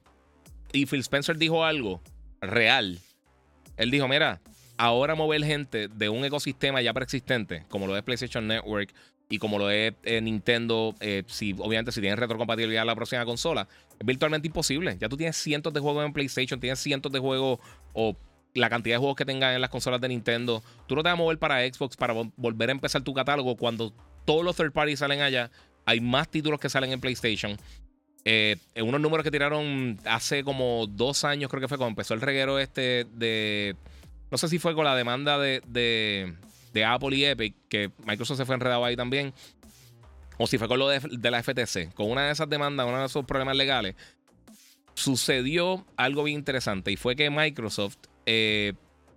Y 0.72 0.86
Phil 0.86 1.00
Spencer 1.00 1.36
dijo 1.36 1.64
algo 1.64 2.02
real. 2.40 2.98
Él 3.76 3.90
dijo, 3.90 4.08
mira, 4.08 4.40
ahora 4.76 5.14
mover 5.14 5.44
gente 5.44 5.88
de 5.88 6.08
un 6.08 6.24
ecosistema 6.24 6.82
ya 6.82 6.92
preexistente, 6.92 7.64
como 7.68 7.86
lo 7.86 7.96
es 7.96 8.02
PlayStation 8.02 8.46
Network 8.46 8.92
y 9.28 9.38
como 9.38 9.58
lo 9.58 9.70
es 9.70 9.94
eh, 10.04 10.20
Nintendo, 10.20 10.94
eh, 11.00 11.22
si, 11.26 11.54
obviamente 11.58 11.92
si 11.92 12.00
tienen 12.00 12.18
retrocompatibilidad 12.18 12.82
a 12.82 12.86
la 12.86 12.94
próxima 12.94 13.24
consola, 13.24 13.68
es 13.98 14.06
virtualmente 14.06 14.48
imposible. 14.48 14.96
Ya 14.98 15.08
tú 15.08 15.16
tienes 15.16 15.36
cientos 15.36 15.72
de 15.72 15.80
juegos 15.80 16.04
en 16.06 16.12
PlayStation, 16.12 16.58
tienes 16.60 16.78
cientos 16.78 17.12
de 17.12 17.18
juegos 17.18 17.58
o 17.92 18.16
la 18.54 18.70
cantidad 18.70 18.94
de 18.94 18.98
juegos 18.98 19.16
que 19.16 19.24
tengan 19.24 19.54
en 19.54 19.60
las 19.60 19.70
consolas 19.70 20.00
de 20.00 20.08
Nintendo. 20.08 20.62
Tú 20.86 20.96
no 20.96 21.02
te 21.02 21.08
vas 21.08 21.14
a 21.14 21.16
mover 21.16 21.38
para 21.38 21.60
Xbox 21.60 21.96
para 21.96 22.14
volver 22.36 22.70
a 22.70 22.72
empezar 22.72 23.02
tu 23.02 23.12
catálogo 23.12 23.56
cuando 23.56 23.92
todos 24.24 24.44
los 24.44 24.56
third 24.56 24.72
parties 24.72 25.00
salen 25.00 25.20
allá. 25.20 25.50
Hay 25.84 26.00
más 26.00 26.28
títulos 26.30 26.58
que 26.58 26.68
salen 26.68 26.92
en 26.92 27.00
PlayStation. 27.00 27.56
Eh, 28.24 28.56
en 28.74 28.86
unos 28.86 29.00
números 29.00 29.24
que 29.24 29.30
tiraron 29.30 29.98
hace 30.04 30.42
como 30.44 30.86
dos 30.86 31.24
años, 31.24 31.50
creo 31.50 31.60
que 31.60 31.68
fue 31.68 31.78
cuando 31.78 31.92
empezó 31.92 32.14
el 32.14 32.20
reguero 32.20 32.58
este 32.58 33.06
de. 33.14 33.76
No 34.30 34.36
sé 34.36 34.48
si 34.48 34.58
fue 34.58 34.74
con 34.74 34.84
la 34.84 34.94
demanda 34.94 35.38
de, 35.38 35.62
de, 35.66 36.34
Apple 36.84 37.16
y 37.16 37.24
Epic, 37.24 37.54
que 37.68 37.90
Microsoft 38.04 38.38
se 38.38 38.44
fue 38.44 38.54
enredado 38.54 38.84
ahí 38.84 38.96
también. 38.96 39.32
O 40.36 40.46
si 40.46 40.58
fue 40.58 40.68
con 40.68 40.78
lo 40.78 40.88
de, 40.88 41.30
la 41.30 41.42
FTC. 41.42 41.92
Con 41.94 42.10
una 42.10 42.26
de 42.26 42.32
esas 42.32 42.48
demandas, 42.48 42.86
uno 42.86 43.00
de 43.00 43.06
esos 43.06 43.24
problemas 43.24 43.56
legales, 43.56 43.96
sucedió 44.94 45.84
algo 45.96 46.24
bien 46.24 46.38
interesante. 46.38 46.92
Y 46.92 46.96
fue 46.96 47.16
que 47.16 47.30
Microsoft 47.30 47.96
eh, 48.26 48.74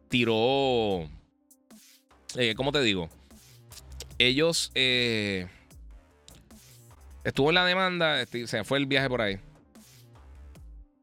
tiró. 0.09 1.07
Eh, 2.35 2.55
¿Cómo 2.55 2.71
te 2.71 2.81
digo? 2.81 3.09
Ellos. 4.17 4.71
Eh, 4.73 5.47
Estuvo 7.23 7.49
en 7.49 7.55
la 7.55 7.65
demanda, 7.65 8.21
este, 8.21 8.47
se 8.47 8.63
fue 8.63 8.79
el 8.79 8.87
viaje 8.87 9.07
por 9.07 9.21
ahí. 9.21 9.37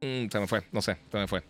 Mm, 0.01 0.29
se 0.31 0.41
me 0.41 0.47
fue, 0.47 0.65
no 0.73 0.83
sé, 0.83 0.97
se 1.11 1.17
me 1.17 1.29
fue. 1.29 1.43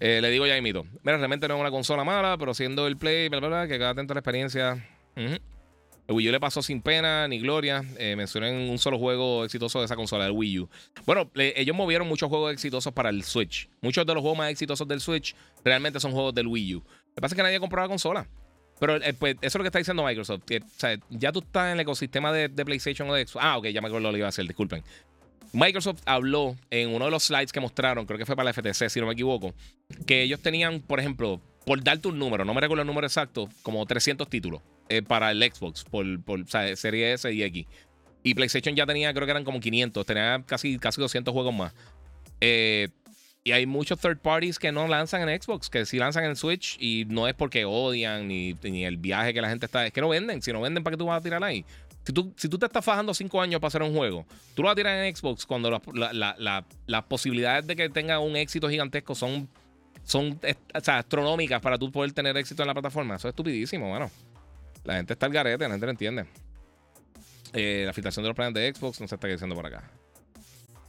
Eh, 0.00 0.20
le 0.20 0.30
digo 0.30 0.46
ya 0.46 0.60
mito. 0.60 0.84
Mira, 1.02 1.16
realmente 1.16 1.48
no 1.48 1.54
es 1.54 1.60
una 1.60 1.70
consola 1.70 2.04
mala, 2.04 2.36
pero 2.38 2.54
siendo 2.54 2.86
el 2.86 2.96
Play, 2.96 3.28
bla, 3.28 3.40
bla, 3.40 3.48
bla, 3.48 3.68
que 3.68 3.78
cada 3.78 3.90
atento 3.90 4.12
a 4.12 4.14
la 4.14 4.20
experiencia. 4.20 4.86
El 5.16 6.14
Wii 6.14 6.28
U 6.28 6.32
le 6.32 6.40
pasó 6.40 6.62
sin 6.62 6.80
pena 6.80 7.28
ni 7.28 7.38
gloria. 7.38 7.84
Eh, 7.98 8.16
mencioné 8.16 8.70
un 8.70 8.78
solo 8.78 8.98
juego 8.98 9.44
exitoso 9.44 9.80
de 9.80 9.84
esa 9.84 9.96
consola, 9.96 10.26
el 10.26 10.32
Wii 10.32 10.60
U. 10.60 10.70
Bueno, 11.04 11.30
ellos 11.34 11.76
movieron 11.76 12.08
muchos 12.08 12.28
juegos 12.28 12.52
exitosos 12.52 12.92
para 12.94 13.10
el 13.10 13.24
Switch. 13.24 13.68
Muchos 13.82 14.06
de 14.06 14.14
los 14.14 14.22
juegos 14.22 14.38
más 14.38 14.50
exitosos 14.50 14.88
del 14.88 15.00
Switch 15.00 15.34
realmente 15.64 16.00
son 16.00 16.12
juegos 16.12 16.34
del 16.34 16.46
Wii 16.46 16.76
U. 16.76 16.78
Lo 16.78 17.14
que 17.14 17.20
pasa 17.20 17.34
es 17.34 17.36
que 17.36 17.42
nadie 17.42 17.60
compró 17.60 17.82
la 17.82 17.88
consola. 17.88 18.26
Pero 18.80 18.96
eh, 18.96 19.12
pues, 19.12 19.34
eso 19.40 19.46
es 19.46 19.54
lo 19.56 19.62
que 19.62 19.68
está 19.68 19.78
diciendo 19.78 20.04
Microsoft. 20.04 20.44
ya 21.10 21.32
tú 21.32 21.40
estás 21.40 21.66
en 21.66 21.72
el 21.72 21.80
ecosistema 21.80 22.32
de, 22.32 22.48
PlayStation 22.48 23.10
o 23.10 23.14
de 23.14 23.26
Xbox. 23.26 23.44
Ah, 23.44 23.58
ok, 23.58 23.66
ya 23.66 23.80
me 23.80 23.88
acuerdo 23.88 24.08
lo 24.08 24.12
que 24.12 24.18
iba 24.18 24.26
a 24.26 24.30
hacer, 24.30 24.46
disculpen. 24.46 24.82
Microsoft 25.52 26.02
habló 26.04 26.56
en 26.70 26.90
uno 26.94 27.06
de 27.06 27.10
los 27.10 27.24
slides 27.24 27.52
que 27.52 27.60
mostraron, 27.60 28.06
creo 28.06 28.18
que 28.18 28.26
fue 28.26 28.36
para 28.36 28.50
la 28.50 28.52
FTC, 28.52 28.88
si 28.88 29.00
no 29.00 29.06
me 29.06 29.12
equivoco, 29.12 29.54
que 30.06 30.22
ellos 30.22 30.40
tenían, 30.40 30.80
por 30.80 31.00
ejemplo, 31.00 31.40
por 31.64 31.82
darte 31.82 32.08
un 32.08 32.18
número, 32.18 32.44
no 32.44 32.54
me 32.54 32.60
recuerdo 32.60 32.82
el 32.82 32.86
número 32.86 33.06
exacto, 33.06 33.48
como 33.62 33.84
300 33.84 34.28
títulos 34.28 34.62
eh, 34.88 35.02
para 35.02 35.30
el 35.30 35.42
Xbox, 35.42 35.84
por, 35.84 36.22
por 36.22 36.40
o 36.40 36.46
sea, 36.46 36.74
Serie 36.76 37.12
S 37.12 37.30
y 37.32 37.42
X. 37.42 37.66
Y 38.22 38.34
PlayStation 38.34 38.74
ya 38.74 38.84
tenía, 38.84 39.12
creo 39.14 39.26
que 39.26 39.30
eran 39.30 39.44
como 39.44 39.60
500, 39.60 40.04
tenía 40.04 40.42
casi, 40.46 40.78
casi 40.78 41.00
200 41.00 41.32
juegos 41.32 41.54
más. 41.54 41.72
Eh, 42.40 42.88
y 43.48 43.52
hay 43.52 43.64
muchos 43.64 43.98
third 43.98 44.18
parties 44.18 44.58
que 44.58 44.72
no 44.72 44.86
lanzan 44.88 45.26
en 45.26 45.40
Xbox, 45.40 45.70
que 45.70 45.86
sí 45.86 45.98
lanzan 45.98 46.24
en 46.24 46.36
Switch 46.36 46.76
y 46.78 47.06
no 47.08 47.26
es 47.26 47.34
porque 47.34 47.64
odian 47.64 48.28
ni, 48.28 48.54
el 48.62 48.98
viaje 48.98 49.32
que 49.32 49.40
la 49.40 49.48
gente 49.48 49.64
está. 49.64 49.86
Es 49.86 49.92
que 49.92 50.02
no 50.02 50.08
venden. 50.10 50.42
Si 50.42 50.52
no 50.52 50.60
venden, 50.60 50.84
¿para 50.84 50.94
qué 50.94 50.98
tú 50.98 51.06
vas 51.06 51.20
a 51.20 51.22
tirar 51.22 51.42
ahí? 51.42 51.64
Si 52.08 52.12
tú, 52.14 52.32
si 52.36 52.48
tú 52.48 52.58
te 52.58 52.64
estás 52.64 52.82
fajando 52.82 53.12
cinco 53.12 53.38
años 53.38 53.60
para 53.60 53.68
hacer 53.68 53.82
un 53.82 53.94
juego, 53.94 54.24
tú 54.54 54.62
lo 54.62 54.68
vas 54.68 54.72
a 54.72 54.76
tirar 54.76 55.04
en 55.04 55.14
Xbox 55.14 55.44
cuando 55.44 55.70
las 55.70 57.04
posibilidades 57.04 57.66
de 57.66 57.76
que 57.76 57.90
tenga 57.90 58.18
un 58.18 58.34
éxito 58.34 58.66
gigantesco 58.70 59.14
son, 59.14 59.46
son 60.04 60.40
astronómicas 60.72 61.60
para 61.60 61.76
tú 61.76 61.92
poder 61.92 62.10
tener 62.12 62.34
éxito 62.38 62.62
en 62.62 62.68
la 62.68 62.72
plataforma. 62.72 63.16
Eso 63.16 63.28
es 63.28 63.32
estupidísimo, 63.32 63.90
bueno. 63.90 64.10
La 64.84 64.94
gente 64.94 65.12
está 65.12 65.26
al 65.26 65.32
garete, 65.32 65.64
la 65.64 65.70
gente 65.72 65.84
no 65.84 65.90
entiende. 65.90 66.24
Eh, 67.52 67.82
la 67.84 67.92
filtración 67.92 68.22
de 68.22 68.28
los 68.28 68.34
planes 68.34 68.54
de 68.54 68.72
Xbox 68.72 69.02
no 69.02 69.06
se 69.06 69.14
está 69.14 69.28
diciendo 69.28 69.54
por 69.54 69.66
acá. 69.66 69.90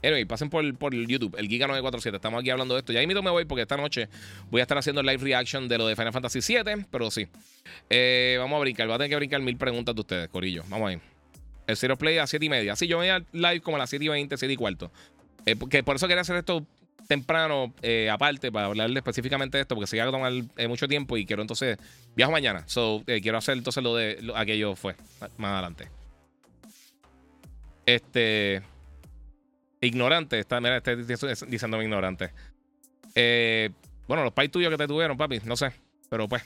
Anyway, 0.01 0.25
pasen 0.25 0.49
por, 0.49 0.77
por 0.77 0.93
YouTube, 0.95 1.35
el 1.37 1.49
Giga947. 1.49 2.15
Estamos 2.15 2.39
aquí 2.39 2.49
hablando 2.49 2.73
de 2.73 2.79
esto. 2.79 2.93
Ya 2.93 3.05
mismo 3.05 3.21
me 3.21 3.29
voy 3.29 3.45
porque 3.45 3.63
esta 3.63 3.75
noche 3.75 4.07
voy 4.49 4.61
a 4.61 4.63
estar 4.63 4.77
haciendo 4.77 5.03
live 5.03 5.17
reaction 5.17 5.67
de 5.67 5.77
lo 5.77 5.87
de 5.87 5.95
Final 5.95 6.13
Fantasy 6.13 6.39
VII, 6.39 6.85
pero 6.89 7.11
sí. 7.11 7.27
Eh, 7.89 8.37
vamos 8.39 8.57
a 8.57 8.59
brincar. 8.59 8.87
Voy 8.87 8.95
a 8.95 8.97
tener 8.97 9.09
que 9.09 9.15
brincar 9.17 9.41
mil 9.41 9.57
preguntas 9.57 9.93
de 9.93 10.01
ustedes, 10.01 10.29
Corillo. 10.29 10.63
Vamos 10.69 10.89
ahí. 10.89 10.99
El 11.67 11.77
Zero 11.77 11.97
Play 11.97 12.17
a 12.17 12.27
7 12.27 12.45
y 12.45 12.49
media. 12.49 12.75
Sí, 12.75 12.87
yo 12.87 12.97
voy 12.97 13.09
a 13.09 13.23
live 13.31 13.61
como 13.61 13.75
a 13.75 13.79
las 13.79 13.89
7 13.89 14.03
y 14.05 14.07
20, 14.07 14.37
7 14.37 14.53
y 14.53 14.55
cuarto. 14.55 14.91
Eh, 15.45 15.55
porque 15.55 15.83
por 15.83 15.97
eso 15.97 16.07
quería 16.07 16.21
hacer 16.21 16.37
esto 16.37 16.65
temprano, 17.07 17.73
eh, 17.81 18.09
aparte, 18.09 18.51
para 18.51 18.67
hablarle 18.67 18.99
específicamente 18.99 19.57
de 19.57 19.63
esto, 19.63 19.75
porque 19.75 19.87
se 19.87 19.97
iba 19.97 20.05
a 20.05 20.11
tomar 20.11 20.31
mucho 20.67 20.87
tiempo 20.87 21.17
y 21.17 21.25
quiero 21.25 21.41
entonces. 21.41 21.77
Viajo 22.15 22.31
mañana. 22.31 22.63
So, 22.67 23.03
quiero 23.05 23.37
hacer 23.37 23.57
entonces 23.57 23.83
lo 23.83 23.95
de 23.95 24.31
aquello 24.35 24.75
fue 24.75 24.95
más 25.37 25.51
adelante. 25.51 25.89
Este. 27.85 28.61
Ignorante, 29.82 30.39
está, 30.39 30.59
mira, 30.59 30.77
está 30.77 30.95
diciéndome 30.95 31.84
ignorante. 31.84 32.32
Eh, 33.15 33.69
bueno, 34.07 34.23
los 34.23 34.34
pais 34.34 34.51
tuyos 34.51 34.69
que 34.69 34.77
te 34.77 34.88
tuvieron, 34.88 35.17
papi, 35.17 35.39
no 35.45 35.55
sé. 35.55 35.71
Pero 36.09 36.27
pues, 36.27 36.43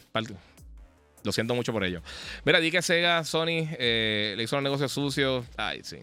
lo 1.24 1.32
siento 1.32 1.56
mucho 1.56 1.72
por 1.72 1.84
ello. 1.84 2.02
Mira, 2.46 2.60
di 2.60 2.70
que 2.70 2.82
Sega, 2.82 3.24
Sony, 3.24 3.68
eh, 3.80 4.34
le 4.36 4.44
hizo 4.44 4.58
un 4.58 4.64
negocio 4.64 4.88
sucio. 4.90 5.46
Ay, 5.56 5.82
sí. 5.84 5.98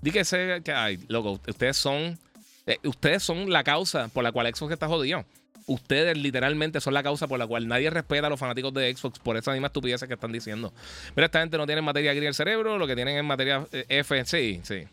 Di 0.00 0.10
que 0.10 0.24
Sega, 0.24 0.60
que, 0.60 0.72
ay, 0.72 0.98
loco, 1.08 1.40
ustedes 1.46 1.76
son. 1.76 2.18
Eh, 2.66 2.78
ustedes 2.84 3.22
son 3.22 3.50
la 3.50 3.62
causa 3.62 4.08
por 4.08 4.24
la 4.24 4.32
cual 4.32 4.52
Xbox 4.52 4.72
está 4.72 4.88
jodido. 4.88 5.24
Ustedes 5.66 6.16
literalmente 6.16 6.80
son 6.80 6.94
la 6.94 7.02
causa 7.02 7.26
por 7.26 7.38
la 7.38 7.46
cual 7.46 7.68
nadie 7.68 7.90
respeta 7.90 8.28
a 8.28 8.30
los 8.30 8.40
fanáticos 8.40 8.72
de 8.72 8.94
Xbox 8.94 9.18
por 9.18 9.36
esa 9.36 9.52
misma 9.52 9.66
estupidez 9.66 10.02
que 10.04 10.14
están 10.14 10.32
diciendo. 10.32 10.72
Mira, 11.14 11.26
esta 11.26 11.40
gente 11.40 11.58
no 11.58 11.66
tiene 11.66 11.82
materia 11.82 12.12
gris 12.12 12.22
en 12.22 12.28
el 12.28 12.34
cerebro, 12.34 12.78
lo 12.78 12.86
que 12.86 12.94
tienen 12.94 13.16
es 13.16 13.24
materia 13.24 13.66
F. 13.72 14.24
Sí, 14.24 14.60
sí. 14.62 14.86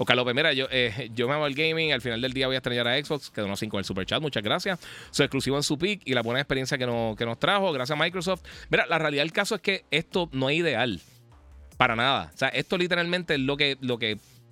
Oscar 0.00 0.16
López, 0.16 0.34
mira, 0.34 0.54
yo, 0.54 0.66
eh, 0.70 1.10
me 1.14 1.34
amo 1.34 1.46
el 1.46 1.54
gaming. 1.54 1.92
Al 1.92 2.00
final 2.00 2.22
del 2.22 2.32
día 2.32 2.46
voy 2.46 2.54
a 2.54 2.58
extrañar 2.60 2.88
a 2.88 2.96
Xbox, 2.96 3.28
que 3.28 3.42
donó 3.42 3.54
5 3.54 3.76
en 3.76 3.78
el 3.80 3.84
super 3.84 4.06
chat. 4.06 4.22
Muchas 4.22 4.42
gracias. 4.42 4.80
Su 5.10 5.22
exclusivo 5.22 5.58
en 5.58 5.62
su 5.62 5.76
pick 5.76 6.00
y 6.06 6.14
la 6.14 6.22
buena 6.22 6.40
experiencia 6.40 6.78
que, 6.78 6.86
nos 6.86 7.38
trajo. 7.38 7.70
Gracias 7.70 8.00
a 8.00 8.02
Microsoft. 8.02 8.40
Mira, 8.70 8.86
la 8.86 8.98
realidad 8.98 9.24
del 9.24 9.32
caso 9.32 9.56
es 9.56 9.60
que 9.60 9.84
esto 9.90 10.30
no 10.32 10.48
es 10.48 10.56
ideal. 10.56 11.02
Para 11.76 11.96
nada. 11.96 12.30
O 12.34 12.38
sea, 12.38 12.48
esto 12.48 12.78
literalmente 12.78 13.34
es 13.34 13.40
lo 13.40 13.58
que, 13.58 13.76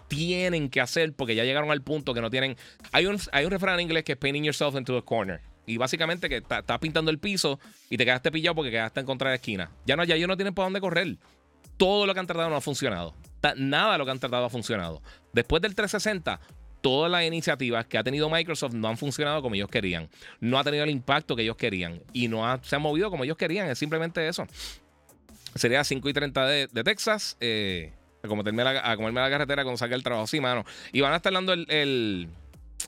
tienen 0.07 0.68
que 0.68 0.82
hacer 0.82 1.14
porque 1.14 1.34
ya 1.34 1.44
llegaron 1.44 1.70
al 1.70 1.80
punto 1.80 2.12
que 2.12 2.20
no 2.20 2.28
tienen. 2.28 2.55
Hay 2.92 3.07
un, 3.07 3.18
refrán 3.51 3.76
en 3.76 3.86
inglés 3.86 4.05
que 4.05 4.12
es 4.12 4.18
painting 4.18 4.44
yourself 4.44 4.74
into 4.74 4.99
a 4.99 5.03
corner. 5.03 5.40
Y 5.64 5.78
básicamente 5.78 6.28
que 6.28 6.36
estás 6.36 6.78
pintando 6.78 7.11
el 7.11 7.18
piso 7.18 7.59
y 7.88 7.96
te 7.96 8.05
quedaste 8.05 8.30
pillado 8.30 8.55
porque 8.55 8.70
quedaste 8.70 9.01
en 9.01 9.07
contra 9.07 9.30
de 9.30 9.32
la 9.32 9.36
esquina. 9.36 9.70
Ya 9.86 9.96
no, 9.96 10.05
ya 10.05 10.14
ellos 10.14 10.28
no 10.28 10.36
tienen 10.36 10.53
por 10.53 10.66
dónde 10.66 10.80
correr. 10.80 11.16
Todo 11.79 12.05
lo 12.05 12.12
que 12.12 12.20
han 12.20 12.26
tratado 12.26 12.51
no 12.51 12.57
ha 12.57 12.61
funcionado. 12.61 13.14
Nada 13.57 13.93
de 13.93 13.99
lo 13.99 14.05
que 14.05 14.11
han 14.11 14.18
tratado 14.18 14.45
ha 14.45 14.51
funcionado. 14.51 15.01
Después 15.33 15.62
del 15.62 15.74
360, 15.74 16.41
todas 16.81 17.11
las 17.11 17.24
iniciativas 17.24 17.87
que 17.87 17.99
ha 17.99 18.05
tenido 18.05 18.29
Microsoft 18.29 18.74
no 18.74 18.89
han 18.89 18.97
funcionado 18.97 19.43
como 19.43 19.55
ellos 19.55 19.68
querían. 19.68 20.09
No 20.41 20.59
ha 20.59 20.64
tenido 20.64 20.85
el 20.85 20.91
impacto 20.91 21.37
que 21.37 21.43
ellos 21.43 21.57
querían. 21.57 22.03
Y 22.12 22.29
no 22.29 22.45
se 22.62 22.76
han 22.76 22.83
movido 22.83 23.11
como 23.11 23.24
ellos 23.24 23.37
querían. 23.37 23.68
Es 23.68 23.79
simplemente 23.79 24.26
eso. 24.26 24.47
Sería 25.55 25.83
5 25.85 26.09
y 26.09 26.12
30 26.12 26.47
de, 26.47 26.85
Texas. 26.85 27.37
Eh, 27.41 27.93
a, 28.22 28.29
comerme 28.29 28.64
la, 28.64 28.97
comerme 28.97 29.20
la 29.20 29.31
carretera 29.31 29.62
cuando 29.62 29.79
salga 29.79 29.97
el 29.97 30.03
trabajo. 30.03 30.26
Sí, 30.26 30.41
mano. 30.41 30.64
Y 30.93 31.01
van 31.01 31.12
a 31.12 31.16
estar 31.16 31.33
dando 31.33 31.53
el, 31.53 32.29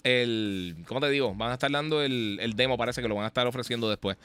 el, 0.03 0.77
¿Cómo 0.87 1.01
te 1.01 1.09
digo? 1.11 1.35
Van 1.35 1.51
a 1.51 1.55
estar 1.55 1.71
dando 1.71 2.03
el, 2.03 2.53
demo. 2.57 2.77
Parece 2.77 3.03
que 3.03 3.09
lo 3.09 3.15
van 3.15 3.25
a 3.25 3.29
estar 3.29 3.47
ofreciendo 3.47 3.89
después. 3.89 4.17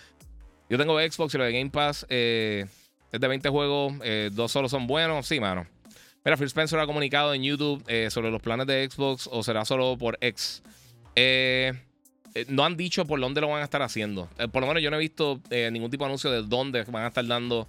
Yo 0.70 0.78
tengo 0.78 1.00
Xbox 1.00 1.36
y 1.36 1.38
lo 1.38 1.44
de 1.44 1.54
Game 1.54 1.70
Pass. 1.70 2.06
Eh, 2.10 2.66
es 3.16 3.22
de 3.22 3.28
20 3.28 3.50
juegos. 3.50 3.94
Eh, 4.04 4.30
dos 4.32 4.52
solo 4.52 4.70
son 4.70 4.88
buenos. 4.88 5.26
Sí, 5.26 5.40
mano. 5.40 5.66
Mira, 6.24 6.38
Phil 6.38 6.48
Spencer 6.48 6.80
ha 6.80 6.86
comunicado 6.86 7.34
en 7.34 7.44
YouTube 7.44 7.84
eh, 7.88 8.10
sobre 8.10 8.32
los 8.32 8.42
planes 8.42 8.68
de 8.68 8.90
Xbox 8.90 9.30
o 9.32 9.44
será 9.44 9.66
solo 9.66 9.98
por 9.98 10.18
X. 10.22 10.64
Eh, 11.16 11.74
no 12.50 12.66
han 12.66 12.76
dicho 12.76 13.06
por 13.06 13.20
dónde 13.20 13.42
lo 13.42 13.48
van 13.48 13.62
a 13.62 13.64
estar 13.64 13.82
haciendo. 13.82 14.28
por 14.52 14.62
lo 14.62 14.68
menos 14.68 14.84
yo 14.84 14.90
no 14.90 14.98
he 14.98 15.00
visto 15.00 15.40
ningún 15.72 15.90
tipo 15.90 16.04
de 16.04 16.08
anuncio 16.08 16.30
de 16.32 16.42
dónde 16.42 16.84
van 16.84 17.06
a 17.06 17.08
estar 17.08 17.26
dando 17.26 17.68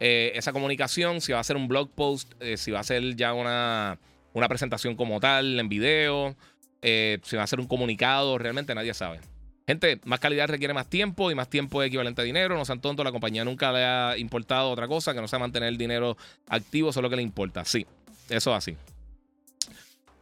esa 0.00 0.52
comunicación. 0.52 1.20
Si 1.20 1.32
va 1.32 1.40
a 1.40 1.44
ser 1.44 1.56
un 1.56 1.68
blog 1.68 1.90
post, 1.90 2.32
si 2.56 2.70
va 2.70 2.80
a 2.80 2.84
ser 2.84 3.16
ya 3.16 3.34
una, 3.34 3.98
una 4.32 4.48
presentación 4.48 4.96
como 4.96 5.20
tal 5.20 5.60
en 5.60 5.68
video, 5.68 6.36
si 6.80 7.36
va 7.36 7.42
a 7.42 7.46
ser 7.46 7.60
un 7.60 7.66
comunicado, 7.66 8.38
realmente 8.38 8.74
nadie 8.74 8.94
sabe. 8.94 9.20
Gente, 9.68 10.00
más 10.06 10.18
calidad 10.18 10.48
requiere 10.48 10.72
más 10.72 10.88
tiempo 10.88 11.30
y 11.30 11.34
más 11.34 11.50
tiempo 11.50 11.82
es 11.82 11.88
equivalente 11.88 12.22
a 12.22 12.24
dinero. 12.24 12.56
No 12.56 12.64
sean 12.64 12.80
tontos, 12.80 13.04
la 13.04 13.12
compañía 13.12 13.44
nunca 13.44 13.70
le 13.70 13.84
ha 13.84 14.16
importado 14.16 14.70
otra 14.70 14.88
cosa 14.88 15.12
que 15.12 15.20
no 15.20 15.28
sea 15.28 15.38
mantener 15.38 15.68
el 15.68 15.76
dinero 15.76 16.16
activo, 16.48 16.88
eso 16.88 17.00
es 17.00 17.02
lo 17.02 17.10
que 17.10 17.16
le 17.16 17.22
importa. 17.22 17.66
Sí, 17.66 17.86
eso 18.30 18.50
es 18.50 18.56
así. 18.56 18.76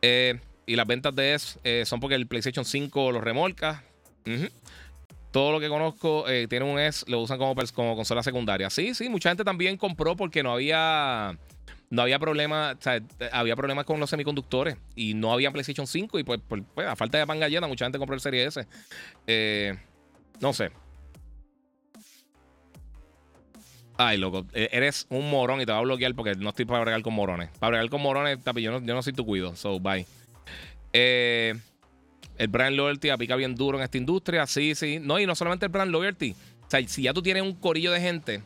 Eh, 0.02 0.40
y 0.66 0.74
las 0.74 0.84
ventas 0.84 1.14
de 1.14 1.34
S 1.34 1.60
eh, 1.62 1.84
son 1.86 2.00
porque 2.00 2.16
el 2.16 2.26
PlayStation 2.26 2.64
5 2.64 3.12
lo 3.12 3.20
remolca. 3.20 3.84
Todo 5.30 5.52
lo 5.52 5.60
que 5.60 5.68
conozco 5.68 6.28
eh, 6.28 6.48
tiene 6.48 6.64
un 6.64 6.80
S, 6.80 7.04
lo 7.06 7.20
usan 7.20 7.38
como, 7.38 7.54
como 7.72 7.94
consola 7.94 8.24
secundaria. 8.24 8.68
Sí, 8.68 8.94
sí, 8.94 9.08
mucha 9.08 9.28
gente 9.28 9.44
también 9.44 9.76
compró 9.76 10.16
porque 10.16 10.42
no 10.42 10.54
había 10.54 11.38
no 11.90 12.02
había 12.02 12.18
problema, 12.18 12.76
sea, 12.80 13.00
había 13.32 13.54
problemas 13.54 13.84
con 13.84 14.00
los 14.00 14.10
semiconductores 14.10 14.76
y 14.94 15.14
no 15.14 15.32
había 15.32 15.50
PlayStation 15.50 15.86
5 15.86 16.18
y 16.18 16.24
pues, 16.24 16.40
pues, 16.48 16.86
a 16.86 16.96
falta 16.96 17.18
de 17.18 17.26
pan 17.26 17.38
galleta 17.38 17.66
mucha 17.66 17.84
gente 17.84 17.98
compró 17.98 18.14
el 18.14 18.20
Serie 18.20 18.44
S. 18.44 18.66
Eh, 19.26 19.74
no 20.40 20.52
sé. 20.52 20.70
Ay, 23.98 24.18
loco, 24.18 24.44
e, 24.52 24.68
eres 24.72 25.06
un 25.08 25.30
morón 25.30 25.60
y 25.60 25.66
te 25.66 25.72
va 25.72 25.78
a 25.78 25.82
bloquear 25.82 26.14
porque 26.14 26.34
no 26.34 26.50
estoy 26.50 26.64
para 26.64 26.80
bregar 26.80 27.02
con 27.02 27.14
morones. 27.14 27.50
Para 27.58 27.70
bregar 27.70 27.88
con 27.88 28.02
morones, 28.02 28.38
tapi, 28.42 28.62
yo 28.62 28.72
no, 28.72 28.84
yo 28.84 28.94
no 28.94 29.02
soy 29.02 29.12
tu 29.12 29.24
cuido, 29.24 29.56
so 29.56 29.80
bye. 29.80 30.06
Eh, 30.92 31.54
el 32.36 32.48
brand 32.48 32.76
loyalty 32.76 33.08
aplica 33.08 33.36
bien 33.36 33.54
duro 33.54 33.78
en 33.78 33.84
esta 33.84 33.96
industria, 33.96 34.46
sí, 34.46 34.74
sí. 34.74 34.98
No, 35.00 35.18
y 35.18 35.26
no 35.26 35.34
solamente 35.34 35.66
el 35.66 35.72
brand 35.72 35.90
loyalty. 35.90 36.32
O 36.66 36.70
sea, 36.70 36.86
si 36.86 37.02
ya 37.02 37.14
tú 37.14 37.22
tienes 37.22 37.42
un 37.42 37.54
corillo 37.54 37.92
de 37.92 38.00
gente 38.00 38.42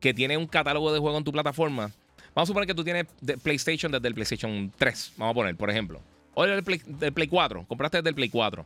que 0.00 0.14
tiene 0.14 0.36
un 0.36 0.46
catálogo 0.46 0.92
de 0.92 1.00
juegos 1.00 1.18
en 1.18 1.24
tu 1.24 1.32
plataforma, 1.32 1.92
vamos 2.34 2.46
a 2.46 2.50
suponer 2.50 2.66
que 2.66 2.74
tú 2.74 2.84
tienes 2.84 3.06
PlayStation 3.42 3.90
desde 3.92 4.08
el 4.08 4.14
PlayStation 4.14 4.72
3, 4.76 5.12
vamos 5.16 5.32
a 5.32 5.34
poner, 5.34 5.56
por 5.56 5.70
ejemplo. 5.70 6.00
O 6.34 6.44
del 6.44 6.62
Play, 6.62 6.80
del 6.86 7.12
Play 7.12 7.28
4, 7.28 7.66
compraste 7.68 7.98
desde 7.98 8.08
el 8.08 8.14
Play 8.14 8.28
4 8.30 8.64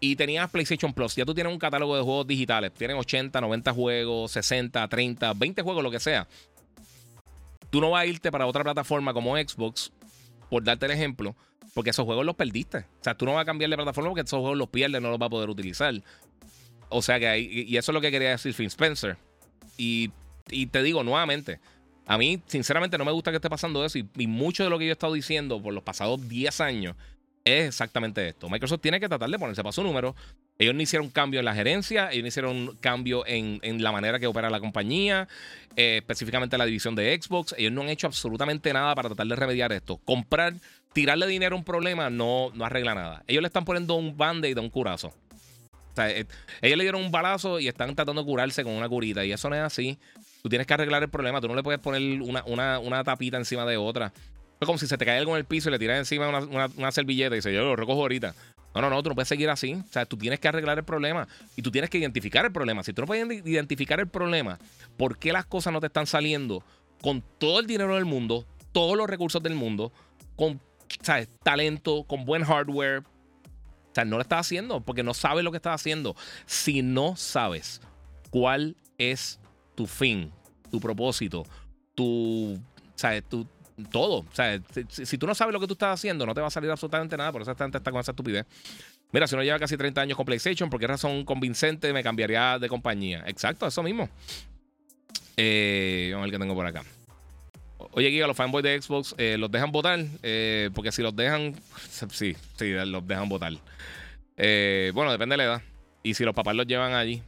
y 0.00 0.16
tenías 0.16 0.50
PlayStation 0.50 0.92
Plus, 0.92 1.16
ya 1.16 1.24
tú 1.24 1.34
tienes 1.34 1.52
un 1.52 1.58
catálogo 1.58 1.96
de 1.96 2.02
juegos 2.02 2.26
digitales, 2.26 2.72
tienen 2.72 2.96
80, 2.96 3.40
90 3.40 3.72
juegos, 3.72 4.32
60, 4.32 4.86
30, 4.88 5.32
20 5.34 5.62
juegos, 5.62 5.82
lo 5.82 5.90
que 5.90 6.00
sea. 6.00 6.26
Tú 7.70 7.80
no 7.80 7.90
vas 7.90 8.02
a 8.02 8.06
irte 8.06 8.30
para 8.30 8.46
otra 8.46 8.62
plataforma 8.62 9.12
como 9.12 9.36
Xbox, 9.36 9.92
por 10.48 10.62
darte 10.62 10.86
el 10.86 10.92
ejemplo, 10.92 11.34
porque 11.74 11.90
esos 11.90 12.04
juegos 12.04 12.24
los 12.24 12.36
perdiste. 12.36 12.78
O 12.78 13.02
sea, 13.04 13.14
tú 13.16 13.24
no 13.24 13.34
vas 13.34 13.42
a 13.42 13.44
cambiar 13.44 13.70
de 13.70 13.76
plataforma 13.76 14.10
porque 14.10 14.22
esos 14.22 14.40
juegos 14.40 14.56
los 14.56 14.68
pierdes, 14.68 15.00
no 15.02 15.10
los 15.10 15.18
vas 15.18 15.26
a 15.26 15.30
poder 15.30 15.50
utilizar. 15.50 15.94
O 16.88 17.02
sea 17.02 17.18
que 17.18 17.28
ahí, 17.28 17.64
y 17.66 17.76
eso 17.76 17.90
es 17.90 17.94
lo 17.94 18.00
que 18.00 18.10
quería 18.10 18.30
decir 18.30 18.54
Phil 18.54 18.66
Spencer. 18.66 19.16
Y, 19.76 20.10
te 20.70 20.82
digo 20.82 21.02
nuevamente, 21.02 21.58
a 22.06 22.16
mí 22.16 22.40
sinceramente 22.46 22.96
no 22.96 23.04
me 23.04 23.12
gusta 23.12 23.32
que 23.32 23.36
esté 23.36 23.50
pasando 23.50 23.84
eso 23.84 23.98
y, 23.98 24.26
mucho 24.26 24.62
de 24.62 24.70
lo 24.70 24.78
que 24.78 24.86
yo 24.86 24.90
he 24.90 24.92
estado 24.92 25.12
diciendo 25.12 25.60
por 25.60 25.74
los 25.74 25.82
pasados 25.82 26.28
10 26.28 26.60
años 26.60 26.96
es 27.44 27.68
exactamente 27.68 28.28
esto. 28.28 28.48
Microsoft 28.48 28.80
tiene 28.80 28.98
que 28.98 29.08
tratar 29.08 29.30
de 29.30 29.38
ponerse 29.38 29.62
para 29.62 29.72
su 29.72 29.82
número. 29.82 30.16
Ellos 30.58 30.74
no 30.74 30.82
hicieron 30.82 31.10
cambio 31.10 31.38
en 31.38 31.44
la 31.44 31.54
gerencia, 31.54 32.10
ellos 32.10 32.22
no 32.22 32.28
hicieron 32.28 32.76
cambio 32.80 33.24
en, 33.26 33.60
la 33.82 33.92
manera 33.92 34.18
que 34.18 34.26
opera 34.26 34.50
la 34.50 34.58
compañía, 34.58 35.28
eh, 35.76 35.98
específicamente 35.98 36.58
la 36.58 36.64
división 36.64 36.96
de 36.96 37.16
Xbox. 37.20 37.54
Ellos 37.56 37.72
no 37.72 37.82
han 37.82 37.88
hecho 37.88 38.08
absolutamente 38.08 38.72
nada 38.72 38.94
para 38.96 39.10
tratar 39.10 39.26
de 39.28 39.36
remediar 39.36 39.72
esto. 39.72 39.98
Comprar, 39.98 40.54
tirarle 40.92 41.26
dinero 41.28 41.54
a 41.54 41.58
un 41.58 41.64
problema 41.64 42.10
no, 42.10 42.50
no 42.54 42.64
arregla 42.64 42.94
nada. 42.94 43.22
Ellos 43.28 43.42
le 43.42 43.46
están 43.46 43.64
poniendo 43.64 43.94
un 43.94 44.16
band-aid 44.16 44.58
a 44.58 44.60
un 44.60 44.70
curazo. 44.70 45.08
O 45.08 45.94
sea, 45.94 46.10
eh, 46.10 46.26
ellos 46.62 46.78
le 46.78 46.84
dieron 46.84 47.02
un 47.02 47.12
balazo 47.12 47.60
y 47.60 47.68
están 47.68 47.94
tratando 47.94 48.22
de 48.22 48.26
curarse 48.26 48.64
con 48.64 48.72
una 48.72 48.88
curita. 48.88 49.24
Y 49.24 49.32
eso 49.32 49.48
no 49.48 49.54
es 49.54 49.62
así. 49.62 49.98
Tú 50.46 50.50
tienes 50.50 50.68
que 50.68 50.74
arreglar 50.74 51.02
el 51.02 51.08
problema. 51.08 51.40
Tú 51.40 51.48
no 51.48 51.56
le 51.56 51.64
puedes 51.64 51.80
poner 51.80 52.22
una, 52.22 52.44
una, 52.44 52.78
una 52.78 53.02
tapita 53.02 53.36
encima 53.36 53.66
de 53.66 53.76
otra. 53.76 54.12
Es 54.60 54.64
como 54.64 54.78
si 54.78 54.86
se 54.86 54.96
te 54.96 55.04
cae 55.04 55.18
algo 55.18 55.32
en 55.32 55.38
el 55.38 55.44
piso 55.44 55.68
y 55.68 55.72
le 55.72 55.78
tiras 55.80 55.98
encima 55.98 56.28
una, 56.28 56.92
servilleta 56.92 57.34
y 57.34 57.38
dices, 57.38 57.52
yo 57.52 57.62
lo 57.62 57.74
recojo 57.74 58.02
ahorita. 58.02 58.32
No, 58.72 58.80
no, 58.80 58.88
no, 58.88 59.02
tú 59.02 59.08
no 59.08 59.16
puedes 59.16 59.26
seguir 59.26 59.50
así. 59.50 59.74
O 59.74 59.92
sea, 59.92 60.06
tú 60.06 60.16
tienes 60.16 60.38
que 60.38 60.46
arreglar 60.46 60.78
el 60.78 60.84
problema 60.84 61.26
y 61.56 61.62
tú 61.62 61.72
tienes 61.72 61.90
que 61.90 61.98
identificar 61.98 62.44
el 62.44 62.52
problema. 62.52 62.84
Si 62.84 62.92
tú 62.92 63.02
no 63.02 63.08
puedes 63.08 63.44
identificar 63.44 63.98
el 63.98 64.06
problema, 64.06 64.56
¿por 64.96 65.18
qué 65.18 65.32
las 65.32 65.46
cosas 65.46 65.72
no 65.72 65.80
te 65.80 65.88
están 65.88 66.06
saliendo 66.06 66.62
con 67.02 67.24
todo 67.38 67.58
el 67.58 67.66
dinero 67.66 67.96
del 67.96 68.04
mundo, 68.04 68.46
todos 68.70 68.96
los 68.96 69.10
recursos 69.10 69.42
del 69.42 69.56
mundo, 69.56 69.90
con 70.36 70.60
¿sabes? 71.02 71.28
talento, 71.42 72.04
con 72.04 72.24
buen 72.24 72.44
hardware? 72.44 73.00
O 73.00 73.94
sea, 73.96 74.04
no 74.04 74.14
lo 74.14 74.22
estás 74.22 74.46
haciendo 74.46 74.80
porque 74.80 75.02
no 75.02 75.12
sabes 75.12 75.42
lo 75.42 75.50
que 75.50 75.56
estás 75.56 75.74
haciendo. 75.74 76.14
Si 76.44 76.82
no 76.82 77.16
sabes 77.16 77.80
cuál 78.30 78.76
es 78.96 79.40
tu 79.74 79.86
fin, 79.86 80.32
tu 80.70 80.80
propósito, 80.80 81.44
tu, 81.94 82.58
¿sabes? 82.94 83.24
tu, 83.28 83.46
todo. 83.90 84.18
O 84.18 84.26
sea, 84.32 84.60
si, 84.88 85.18
tú 85.18 85.26
no 85.26 85.34
sabes 85.34 85.52
lo 85.52 85.60
que 85.60 85.66
tú 85.66 85.74
estás 85.74 85.94
haciendo, 85.94 86.24
no 86.26 86.34
te 86.34 86.40
va 86.40 86.46
a 86.46 86.50
salir 86.50 86.70
absolutamente 86.70 87.16
nada. 87.16 87.32
Por 87.32 87.42
eso 87.42 87.54
gente 87.54 87.78
está 87.78 87.90
con 87.90 88.00
esa 88.00 88.12
estupidez. 88.12 88.46
Mira, 89.12 89.26
si 89.26 89.34
uno 89.34 89.44
lleva 89.44 89.58
casi 89.58 89.76
30 89.76 90.00
años 90.00 90.16
con 90.16 90.26
PlayStation, 90.26 90.68
¿por 90.68 90.80
qué 90.80 90.86
razón 90.86 91.24
convincente 91.24 91.92
me 91.92 92.02
cambiaría 92.02 92.58
de 92.58 92.68
compañía? 92.68 93.24
Exacto, 93.26 93.66
eso 93.66 93.82
mismo. 93.82 94.08
Eh, 95.36 96.10
vamos 96.12 96.24
a 96.24 96.26
ver 96.26 96.32
qué 96.32 96.38
tengo 96.38 96.54
por 96.54 96.66
acá. 96.66 96.82
Oye, 97.92 98.10
Giga, 98.10 98.26
los 98.26 98.36
fanboys 98.36 98.64
de 98.64 98.80
Xbox 98.80 99.14
eh, 99.18 99.36
los 99.38 99.50
dejan 99.50 99.70
votar. 99.70 100.04
Eh, 100.22 100.70
porque 100.74 100.92
si 100.92 101.02
los 101.02 101.14
dejan, 101.14 101.54
sí, 101.88 102.36
sí, 102.56 102.72
los 102.72 103.06
dejan 103.06 103.28
votar. 103.28 103.52
Eh, 104.36 104.90
bueno, 104.94 105.12
depende 105.12 105.34
de 105.34 105.36
la 105.38 105.44
edad. 105.44 105.62
Y 106.02 106.14
si 106.14 106.24
los 106.24 106.34
papás 106.34 106.54
los 106.54 106.66
llevan 106.66 106.94
allí. 106.94 107.22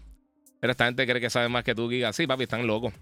Pero 0.60 0.72
esta 0.72 0.86
gente 0.86 1.06
cree 1.06 1.20
que 1.20 1.30
sabe 1.30 1.48
más 1.48 1.64
que 1.64 1.74
tú, 1.74 1.88
Giga. 1.88 2.12
Sí, 2.12 2.26
papi, 2.26 2.44
están 2.44 2.66
locos. 2.66 2.92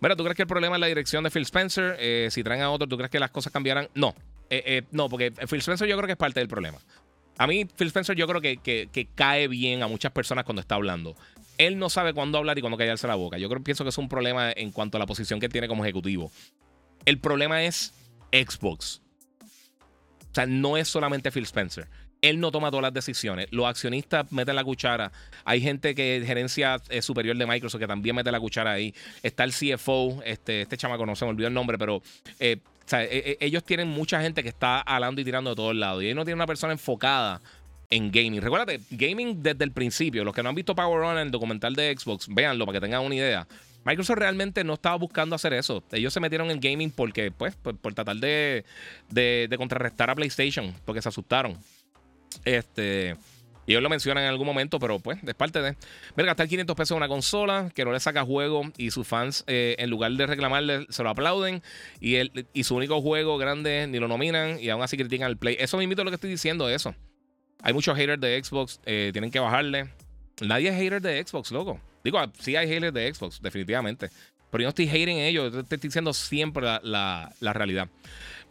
Mira, 0.00 0.16
¿tú 0.16 0.22
crees 0.24 0.36
que 0.36 0.42
el 0.42 0.48
problema 0.48 0.76
es 0.76 0.80
la 0.80 0.86
dirección 0.86 1.24
de 1.24 1.30
Phil 1.30 1.42
Spencer? 1.42 1.96
Eh, 1.98 2.28
si 2.30 2.42
traen 2.42 2.62
a 2.62 2.70
otro, 2.70 2.86
¿tú 2.88 2.96
crees 2.96 3.10
que 3.10 3.20
las 3.20 3.30
cosas 3.30 3.52
cambiarán? 3.52 3.88
No. 3.94 4.14
Eh, 4.48 4.62
eh, 4.66 4.82
no, 4.90 5.08
porque 5.08 5.30
Phil 5.30 5.60
Spencer 5.60 5.88
yo 5.88 5.96
creo 5.96 6.06
que 6.06 6.12
es 6.12 6.18
parte 6.18 6.40
del 6.40 6.48
problema. 6.48 6.78
A 7.38 7.46
mí, 7.46 7.64
Phil 7.64 7.88
Spencer 7.88 8.16
yo 8.16 8.26
creo 8.26 8.40
que, 8.40 9.08
cae 9.14 9.48
bien 9.48 9.82
a 9.82 9.88
muchas 9.88 10.12
personas 10.12 10.44
cuando 10.44 10.60
está 10.60 10.74
hablando. 10.74 11.16
Él 11.58 11.78
no 11.78 11.90
sabe 11.90 12.14
cuándo 12.14 12.38
hablar 12.38 12.58
y 12.58 12.60
cuándo 12.60 12.76
callarse 12.76 13.06
la 13.06 13.14
boca. 13.14 13.38
Yo 13.38 13.48
creo 13.48 13.62
pienso 13.62 13.84
que 13.84 13.90
es 13.90 13.98
un 13.98 14.08
problema 14.08 14.50
en 14.50 14.72
cuanto 14.72 14.96
a 14.96 15.00
la 15.00 15.06
posición 15.06 15.40
que 15.40 15.48
tiene 15.48 15.68
como 15.68 15.84
ejecutivo. 15.84 16.30
El 17.04 17.18
problema 17.18 17.62
es 17.62 17.94
Xbox. 18.32 19.02
O 19.42 20.34
sea, 20.34 20.46
no 20.46 20.76
es 20.76 20.88
solamente 20.88 21.30
Phil 21.30 21.44
Spencer 21.44 21.88
él 22.22 22.40
no 22.40 22.50
toma 22.50 22.70
todas 22.70 22.82
las 22.82 22.94
decisiones. 22.94 23.48
Los 23.50 23.66
accionistas 23.66 24.30
meten 24.32 24.56
la 24.56 24.64
cuchara. 24.64 25.12
Hay 25.44 25.60
gente 25.60 25.94
que 25.94 26.22
gerencia 26.26 26.80
eh, 26.88 27.02
superior 27.02 27.36
de 27.36 27.46
Microsoft 27.46 27.80
que 27.80 27.86
también 27.86 28.16
mete 28.16 28.30
la 28.30 28.40
cuchara 28.40 28.72
ahí. 28.72 28.94
Está 29.22 29.44
el 29.44 29.52
CFO, 29.52 30.22
este, 30.24 30.62
este 30.62 30.76
chamaco, 30.76 31.06
no 31.06 31.16
se 31.16 31.24
me 31.24 31.30
olvidó 31.30 31.48
el 31.48 31.54
nombre, 31.54 31.78
pero 31.78 32.02
eh, 32.38 32.58
e, 32.92 33.36
e, 33.40 33.46
ellos 33.46 33.64
tienen 33.64 33.88
mucha 33.88 34.20
gente 34.20 34.42
que 34.42 34.48
está 34.48 34.80
alando 34.80 35.20
y 35.20 35.24
tirando 35.24 35.50
de 35.50 35.56
todos 35.56 35.74
lados. 35.74 36.02
Y 36.02 36.06
ellos 36.06 36.16
no 36.16 36.24
tienen 36.24 36.38
una 36.38 36.46
persona 36.46 36.72
enfocada 36.72 37.40
en 37.88 38.10
gaming. 38.10 38.40
Recuérdate, 38.40 38.80
gaming 38.90 39.42
desde 39.42 39.64
el 39.64 39.72
principio. 39.72 40.24
Los 40.24 40.34
que 40.34 40.42
no 40.42 40.50
han 40.50 40.54
visto 40.54 40.74
Power 40.74 41.02
On 41.02 41.16
en 41.16 41.26
el 41.26 41.30
documental 41.30 41.74
de 41.74 41.96
Xbox, 41.96 42.28
véanlo 42.28 42.66
para 42.66 42.76
que 42.76 42.80
tengan 42.82 43.02
una 43.02 43.14
idea. 43.14 43.46
Microsoft 43.84 44.18
realmente 44.18 44.62
no 44.62 44.74
estaba 44.74 44.96
buscando 44.96 45.34
hacer 45.34 45.54
eso. 45.54 45.82
Ellos 45.90 46.12
se 46.12 46.20
metieron 46.20 46.50
en 46.50 46.60
gaming 46.60 46.90
porque, 46.90 47.30
pues, 47.30 47.56
por, 47.56 47.94
tratar 47.94 48.16
de 48.16 48.64
contrarrestar 49.56 50.10
a 50.10 50.14
PlayStation, 50.14 50.74
porque 50.84 51.00
se 51.00 51.08
asustaron. 51.08 51.56
Este. 52.44 53.16
Y 53.66 53.72
ellos 53.72 53.82
lo 53.82 53.90
mencionan 53.90 54.24
en 54.24 54.30
algún 54.30 54.46
momento, 54.46 54.80
pero 54.80 54.98
pues 54.98 55.18
es 55.24 55.34
parte 55.34 55.60
de. 55.62 55.76
Ver, 56.16 56.26
gastar 56.26 56.48
500 56.48 56.74
pesos 56.74 56.90
en 56.92 56.96
una 56.96 57.08
consola 57.08 57.70
que 57.74 57.84
no 57.84 57.92
le 57.92 58.00
saca 58.00 58.24
juego 58.24 58.62
y 58.76 58.90
sus 58.90 59.06
fans, 59.06 59.44
eh, 59.46 59.76
en 59.78 59.90
lugar 59.90 60.10
de 60.12 60.26
reclamarle, 60.26 60.86
se 60.88 61.02
lo 61.02 61.10
aplauden. 61.10 61.62
Y, 62.00 62.16
él, 62.16 62.46
y 62.52 62.64
su 62.64 62.74
único 62.74 63.00
juego 63.00 63.38
grande 63.38 63.86
ni 63.86 63.98
lo 63.98 64.08
nominan 64.08 64.58
y 64.60 64.70
aún 64.70 64.82
así 64.82 64.96
critican 64.96 65.28
el 65.28 65.36
Play. 65.36 65.56
Eso 65.60 65.76
mismo 65.76 65.92
es 65.92 65.98
lo 65.98 66.10
que 66.10 66.16
estoy 66.16 66.30
diciendo, 66.30 66.68
eso. 66.68 66.94
Hay 67.62 67.72
muchos 67.72 67.96
haters 67.96 68.20
de 68.20 68.42
Xbox, 68.42 68.80
eh, 68.86 69.10
tienen 69.12 69.30
que 69.30 69.38
bajarle. 69.38 69.90
Nadie 70.40 70.70
es 70.70 70.74
hater 70.74 71.00
de 71.00 71.22
Xbox, 71.24 71.52
loco. 71.52 71.80
Digo, 72.02 72.18
sí 72.40 72.56
hay 72.56 72.66
haters 72.66 72.94
de 72.94 73.14
Xbox, 73.14 73.40
definitivamente. 73.42 74.08
Pero 74.50 74.62
yo 74.62 74.66
no 74.66 74.70
estoy 74.70 74.88
hating 74.88 75.18
ellos, 75.18 75.52
te 75.52 75.60
estoy 75.60 75.78
diciendo 75.78 76.12
siempre 76.12 76.64
la, 76.82 77.32
la 77.38 77.52
realidad. 77.52 77.88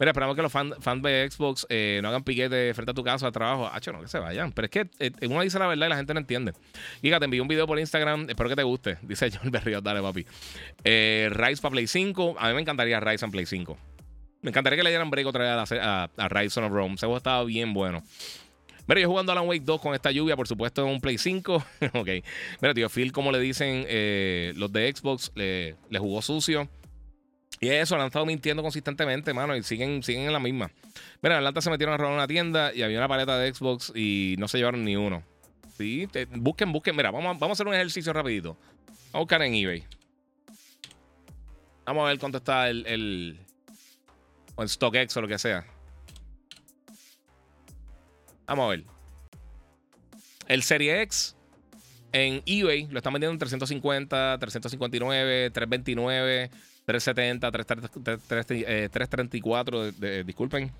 Mira, 0.00 0.12
esperamos 0.12 0.34
que 0.34 0.40
los 0.40 0.50
fans 0.50 1.02
de 1.02 1.28
Xbox 1.30 1.66
eh, 1.68 2.00
no 2.02 2.08
hagan 2.08 2.24
piquete 2.24 2.72
frente 2.72 2.92
a 2.92 2.94
tu 2.94 3.04
casa 3.04 3.26
de 3.26 3.32
trabajo. 3.32 3.66
Hacho, 3.70 3.92
no, 3.92 4.00
que 4.00 4.08
se 4.08 4.18
vayan. 4.18 4.50
Pero 4.50 4.64
es 4.64 4.70
que 4.70 4.88
eh, 4.98 5.12
uno 5.28 5.42
dice 5.42 5.58
la 5.58 5.66
verdad 5.66 5.88
y 5.88 5.90
la 5.90 5.96
gente 5.96 6.14
no 6.14 6.20
entiende. 6.20 6.54
Giga, 7.02 7.18
te 7.18 7.26
envío 7.26 7.42
un 7.42 7.48
video 7.48 7.66
por 7.66 7.78
Instagram. 7.78 8.24
Espero 8.30 8.48
que 8.48 8.56
te 8.56 8.62
guste. 8.62 8.96
Dice 9.02 9.30
John 9.30 9.50
Berrios. 9.50 9.82
Dale, 9.82 10.00
papi. 10.00 10.24
Eh, 10.84 11.28
Rise 11.30 11.60
para 11.60 11.72
Play 11.72 11.86
5. 11.86 12.36
A 12.38 12.48
mí 12.48 12.54
me 12.54 12.62
encantaría 12.62 12.98
Rise 12.98 13.26
en 13.26 13.30
Play 13.30 13.44
5. 13.44 13.76
Me 14.40 14.48
encantaría 14.48 14.78
que 14.78 14.84
le 14.84 14.88
dieran 14.88 15.10
break 15.10 15.26
otra 15.26 15.62
vez 15.62 15.72
a, 15.72 16.04
a, 16.16 16.28
Rise 16.30 16.58
of 16.60 16.72
Rome. 16.72 16.94
Ese 16.94 17.04
juego 17.04 17.18
estaba 17.18 17.44
bien 17.44 17.74
bueno. 17.74 18.02
Mira, 18.86 19.02
yo 19.02 19.08
jugando 19.08 19.32
Alan 19.32 19.46
Wake 19.46 19.64
2 19.66 19.82
con 19.82 19.94
esta 19.94 20.10
lluvia, 20.10 20.34
por 20.34 20.48
supuesto, 20.48 20.82
en 20.82 20.88
un 20.88 21.02
Play 21.02 21.18
5. 21.18 21.56
ok. 21.92 22.08
Mira, 22.62 22.72
tío, 22.72 22.88
Phil, 22.88 23.12
como 23.12 23.32
le 23.32 23.38
dicen 23.38 23.80
los 24.58 24.72
de 24.72 24.94
Xbox, 24.96 25.30
le 25.34 25.76
jugó 25.98 26.22
sucio. 26.22 26.70
Y 27.62 27.68
eso, 27.68 27.94
han 27.94 28.06
estado 28.06 28.24
mintiendo 28.24 28.62
consistentemente, 28.62 29.34
mano, 29.34 29.54
y 29.54 29.62
siguen, 29.62 30.02
siguen 30.02 30.22
en 30.22 30.32
la 30.32 30.40
misma. 30.40 30.70
Mira, 31.20 31.34
en 31.34 31.40
Atlanta 31.40 31.60
se 31.60 31.68
metieron 31.68 31.94
a 31.94 31.98
robar 31.98 32.14
una 32.14 32.26
tienda 32.26 32.72
y 32.74 32.82
había 32.82 32.96
una 32.96 33.08
paleta 33.08 33.38
de 33.38 33.52
Xbox 33.52 33.92
y 33.94 34.34
no 34.38 34.48
se 34.48 34.56
llevaron 34.56 34.82
ni 34.82 34.96
uno. 34.96 35.22
Sí, 35.76 36.08
busquen, 36.30 36.72
busquen. 36.72 36.96
Mira, 36.96 37.10
vamos, 37.10 37.38
vamos 37.38 37.50
a 37.50 37.52
hacer 37.52 37.66
un 37.66 37.74
ejercicio 37.74 38.14
rapidito. 38.14 38.56
Vamos 38.86 39.14
a 39.14 39.18
buscar 39.18 39.42
en 39.42 39.54
eBay. 39.54 39.84
Vamos 41.84 42.04
a 42.04 42.08
ver 42.08 42.18
cuánto 42.18 42.38
está 42.38 42.70
el, 42.70 42.86
el 42.86 43.40
o 44.54 44.62
en 44.62 44.68
StockX 44.68 45.16
o 45.18 45.20
lo 45.20 45.28
que 45.28 45.38
sea. 45.38 45.66
Vamos 48.46 48.64
a 48.64 48.68
ver. 48.68 48.84
El 50.48 50.62
Serie 50.62 51.02
X 51.02 51.36
en 52.12 52.42
eBay 52.46 52.86
lo 52.86 52.98
están 52.98 53.12
vendiendo 53.12 53.32
en 53.32 53.38
350, 53.38 54.38
359, 54.38 55.50
329. 55.50 56.50
370, 56.90 57.52
334, 57.52 59.92
disculpen. 60.24 60.72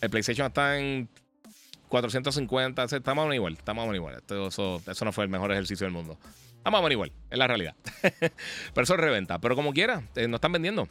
El 0.00 0.10
PlayStation 0.10 0.48
está 0.48 0.76
en 0.78 1.08
450. 1.88 2.84
Está 2.84 3.14
más 3.14 3.22
o 3.22 3.28
menos 3.28 3.36
igual. 3.36 3.52
Está 3.52 3.72
más 3.72 3.84
o 3.84 3.86
menos 3.86 3.96
igual. 3.96 4.20
eso, 4.48 4.82
eso 4.84 5.04
no 5.04 5.12
fue 5.12 5.22
el 5.24 5.30
mejor 5.30 5.52
ejercicio 5.52 5.86
del 5.86 5.92
mundo. 5.92 6.18
Está 6.56 6.70
más 6.70 6.80
o 6.80 6.82
menos 6.82 6.92
igual. 6.92 7.12
Es 7.30 7.38
la 7.38 7.46
realidad. 7.46 7.76
Pero 8.02 8.82
eso 8.82 8.94
es 8.94 9.00
reventa. 9.00 9.38
Pero 9.38 9.54
como 9.54 9.72
quiera, 9.72 10.02
eh, 10.16 10.26
no 10.26 10.34
están 10.36 10.50
vendiendo. 10.50 10.88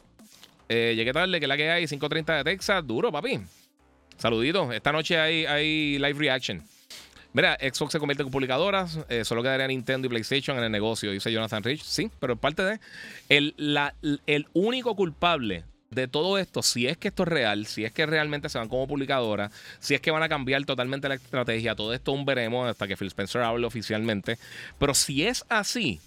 Eh, 0.70 0.94
llegué 0.96 1.12
tarde, 1.12 1.40
que 1.40 1.46
la 1.46 1.58
que 1.58 1.70
hay 1.70 1.84
5.30 1.84 2.38
de 2.38 2.44
Texas. 2.44 2.86
Duro, 2.86 3.12
papi. 3.12 3.38
Saluditos. 4.16 4.74
Esta 4.74 4.92
noche 4.92 5.18
hay, 5.18 5.44
hay 5.44 5.98
live 5.98 6.18
reaction. 6.18 6.64
Mira, 7.34 7.58
Xbox 7.60 7.92
se 7.92 7.98
convierte 7.98 8.22
en 8.22 8.30
publicadoras. 8.30 9.00
Eh, 9.08 9.24
solo 9.24 9.42
quedaría 9.42 9.66
Nintendo 9.66 10.06
y 10.06 10.08
PlayStation 10.08 10.56
en 10.56 10.64
el 10.64 10.72
negocio, 10.72 11.10
dice 11.10 11.32
Jonathan 11.32 11.64
Rich. 11.64 11.82
Sí, 11.82 12.08
pero 12.20 12.36
parte 12.36 12.62
de. 12.62 12.80
El, 13.28 13.54
el 14.26 14.46
único 14.52 14.94
culpable 14.94 15.64
de 15.90 16.06
todo 16.06 16.38
esto, 16.38 16.62
si 16.62 16.86
es 16.86 16.96
que 16.96 17.08
esto 17.08 17.24
es 17.24 17.28
real, 17.28 17.66
si 17.66 17.84
es 17.84 17.92
que 17.92 18.06
realmente 18.06 18.48
se 18.48 18.58
van 18.58 18.68
como 18.68 18.86
publicadora, 18.86 19.50
si 19.80 19.94
es 19.94 20.00
que 20.00 20.12
van 20.12 20.22
a 20.22 20.28
cambiar 20.28 20.64
totalmente 20.64 21.08
la 21.08 21.16
estrategia, 21.16 21.74
todo 21.74 21.92
esto 21.92 22.12
aún 22.12 22.24
veremos 22.24 22.68
hasta 22.68 22.86
que 22.86 22.96
Phil 22.96 23.08
Spencer 23.08 23.42
hable 23.42 23.66
oficialmente. 23.66 24.38
Pero 24.78 24.94
si 24.94 25.26
es 25.26 25.44
así, 25.48 26.00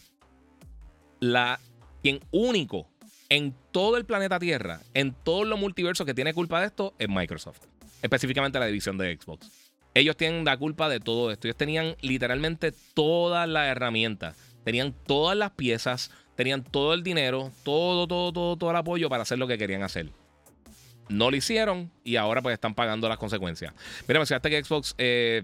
la, 1.19 1.59
quien 2.01 2.21
único 2.31 2.87
en 3.27 3.53
todo 3.71 3.97
el 3.97 4.05
planeta 4.05 4.39
Tierra, 4.39 4.79
en 4.93 5.13
todos 5.13 5.45
los 5.45 5.59
multiversos 5.59 6.05
que 6.05 6.13
tiene 6.13 6.33
culpa 6.33 6.61
de 6.61 6.67
esto, 6.67 6.93
es 6.97 7.09
Microsoft. 7.09 7.59
Específicamente 8.01 8.59
la 8.59 8.67
división 8.67 8.97
de 8.97 9.17
Xbox. 9.17 9.66
Ellos 9.97 10.17
tienen 10.17 10.45
la 10.45 10.57
culpa 10.57 10.89
de 10.89 10.99
todo 10.99 11.31
esto. 11.31 11.47
Ellos 11.47 11.57
tenían 11.57 11.95
literalmente 12.01 12.73
todas 12.93 13.47
las 13.47 13.67
herramientas, 13.67 14.35
tenían 14.63 14.93
todas 15.05 15.37
las 15.37 15.51
piezas 15.51 16.11
tenían 16.37 16.63
todo 16.63 16.93
el 16.93 17.03
dinero, 17.03 17.51
todo, 17.63 18.07
todo, 18.07 18.31
todo, 18.31 18.55
todo 18.55 18.69
el 18.69 18.77
apoyo 18.77 19.09
para 19.09 19.23
hacer 19.23 19.39
lo 19.39 19.47
que 19.47 19.57
querían 19.57 19.81
hacer. 19.81 20.11
No 21.09 21.31
lo 21.31 21.35
hicieron 21.35 21.91
y 22.03 22.15
ahora 22.15 22.41
pues 22.41 22.53
están 22.53 22.75
pagando 22.75 23.09
las 23.09 23.17
consecuencias. 23.17 23.73
Mira, 24.07 24.19
mencionaste 24.19 24.49
que 24.49 24.63
Xbox 24.63 24.93
eh, 24.99 25.43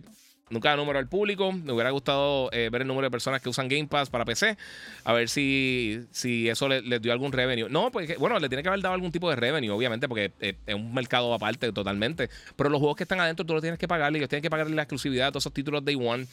nunca 0.49 0.69
da 0.69 0.75
número 0.75 0.99
al 0.99 1.07
público. 1.07 1.51
Me 1.51 1.71
hubiera 1.73 1.91
gustado 1.91 2.49
eh, 2.51 2.69
ver 2.71 2.81
el 2.81 2.87
número 2.87 3.05
de 3.05 3.11
personas 3.11 3.41
que 3.41 3.49
usan 3.49 3.67
Game 3.67 3.87
Pass 3.87 4.09
para 4.09 4.25
PC. 4.25 4.57
A 5.03 5.13
ver 5.13 5.29
si, 5.29 6.01
si 6.11 6.49
eso 6.49 6.67
les 6.67 7.01
dio 7.01 7.11
algún 7.11 7.31
revenue. 7.31 7.69
No, 7.69 7.91
pues 7.91 8.17
bueno, 8.17 8.39
le 8.39 8.49
tiene 8.49 8.63
que 8.63 8.69
haber 8.69 8.81
dado 8.81 8.95
algún 8.95 9.11
tipo 9.11 9.29
de 9.29 9.35
revenue, 9.35 9.71
obviamente, 9.71 10.07
porque 10.07 10.31
eh, 10.39 10.55
es 10.65 10.75
un 10.75 10.93
mercado 10.93 11.33
aparte 11.33 11.71
totalmente. 11.71 12.29
Pero 12.55 12.69
los 12.69 12.79
juegos 12.79 12.97
que 12.97 13.03
están 13.03 13.19
adentro 13.19 13.45
tú 13.45 13.53
los 13.53 13.61
tienes 13.61 13.79
que 13.79 13.87
pagarle. 13.87 14.19
Ellos 14.19 14.29
tienen 14.29 14.43
que 14.43 14.49
pagarle 14.49 14.75
la 14.75 14.83
exclusividad 14.83 15.25
de 15.27 15.31
todos 15.31 15.43
esos 15.43 15.53
títulos 15.53 15.83
Day 15.83 15.95
One. 15.95 16.27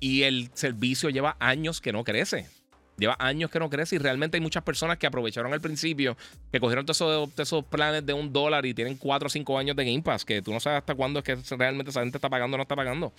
Y 0.00 0.22
el 0.22 0.50
servicio 0.54 1.08
lleva 1.10 1.36
años 1.38 1.80
que 1.80 1.92
no 1.92 2.04
crece. 2.04 2.48
Lleva 2.96 3.16
años 3.18 3.50
que 3.50 3.58
no 3.58 3.68
crece 3.68 3.96
y 3.96 3.98
realmente 3.98 4.36
hay 4.36 4.40
muchas 4.40 4.62
personas 4.62 4.98
que 4.98 5.06
aprovecharon 5.06 5.52
al 5.52 5.60
principio, 5.60 6.16
que 6.52 6.60
cogieron 6.60 6.86
todos 6.86 7.28
esos, 7.36 7.64
planes 7.64 8.06
de 8.06 8.12
un 8.12 8.32
dólar 8.32 8.64
y 8.66 8.74
tienen 8.74 8.96
cuatro 8.96 9.26
o 9.26 9.30
cinco 9.30 9.58
años 9.58 9.74
de 9.74 9.84
Game 9.84 10.02
Pass, 10.02 10.24
que 10.24 10.42
tú 10.42 10.52
no 10.52 10.60
sabes 10.60 10.78
hasta 10.78 10.94
cuándo 10.94 11.20
es 11.20 11.24
que 11.24 11.36
realmente 11.56 11.90
esa 11.90 12.00
gente 12.00 12.18
está 12.18 12.28
pagando 12.28 12.54
o 12.54 12.58
no 12.58 12.62
está 12.62 12.76
pagando. 12.76 13.12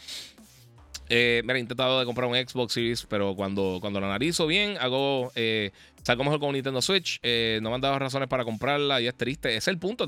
Eh, 1.09 1.41
mira, 1.43 1.57
he 1.57 1.61
intentado 1.61 1.99
de 1.99 2.05
comprar 2.05 2.27
un 2.27 2.35
Xbox 2.35 2.73
Series, 2.73 3.05
pero 3.05 3.35
cuando, 3.35 3.77
cuando 3.79 3.99
lo 3.99 4.07
analizo 4.07 4.47
bien, 4.47 4.77
hago. 4.79 5.31
Eh, 5.35 5.71
salgo 6.03 6.23
mejor 6.23 6.39
con 6.39 6.53
Nintendo 6.53 6.81
Switch. 6.81 7.19
Eh, 7.21 7.59
no 7.61 7.69
me 7.69 7.75
han 7.75 7.81
dado 7.81 7.99
razones 7.99 8.27
para 8.27 8.43
comprarla 8.43 9.01
y 9.01 9.07
es 9.07 9.15
triste. 9.15 9.55
Es 9.55 9.67
el 9.67 9.77
punto. 9.77 10.07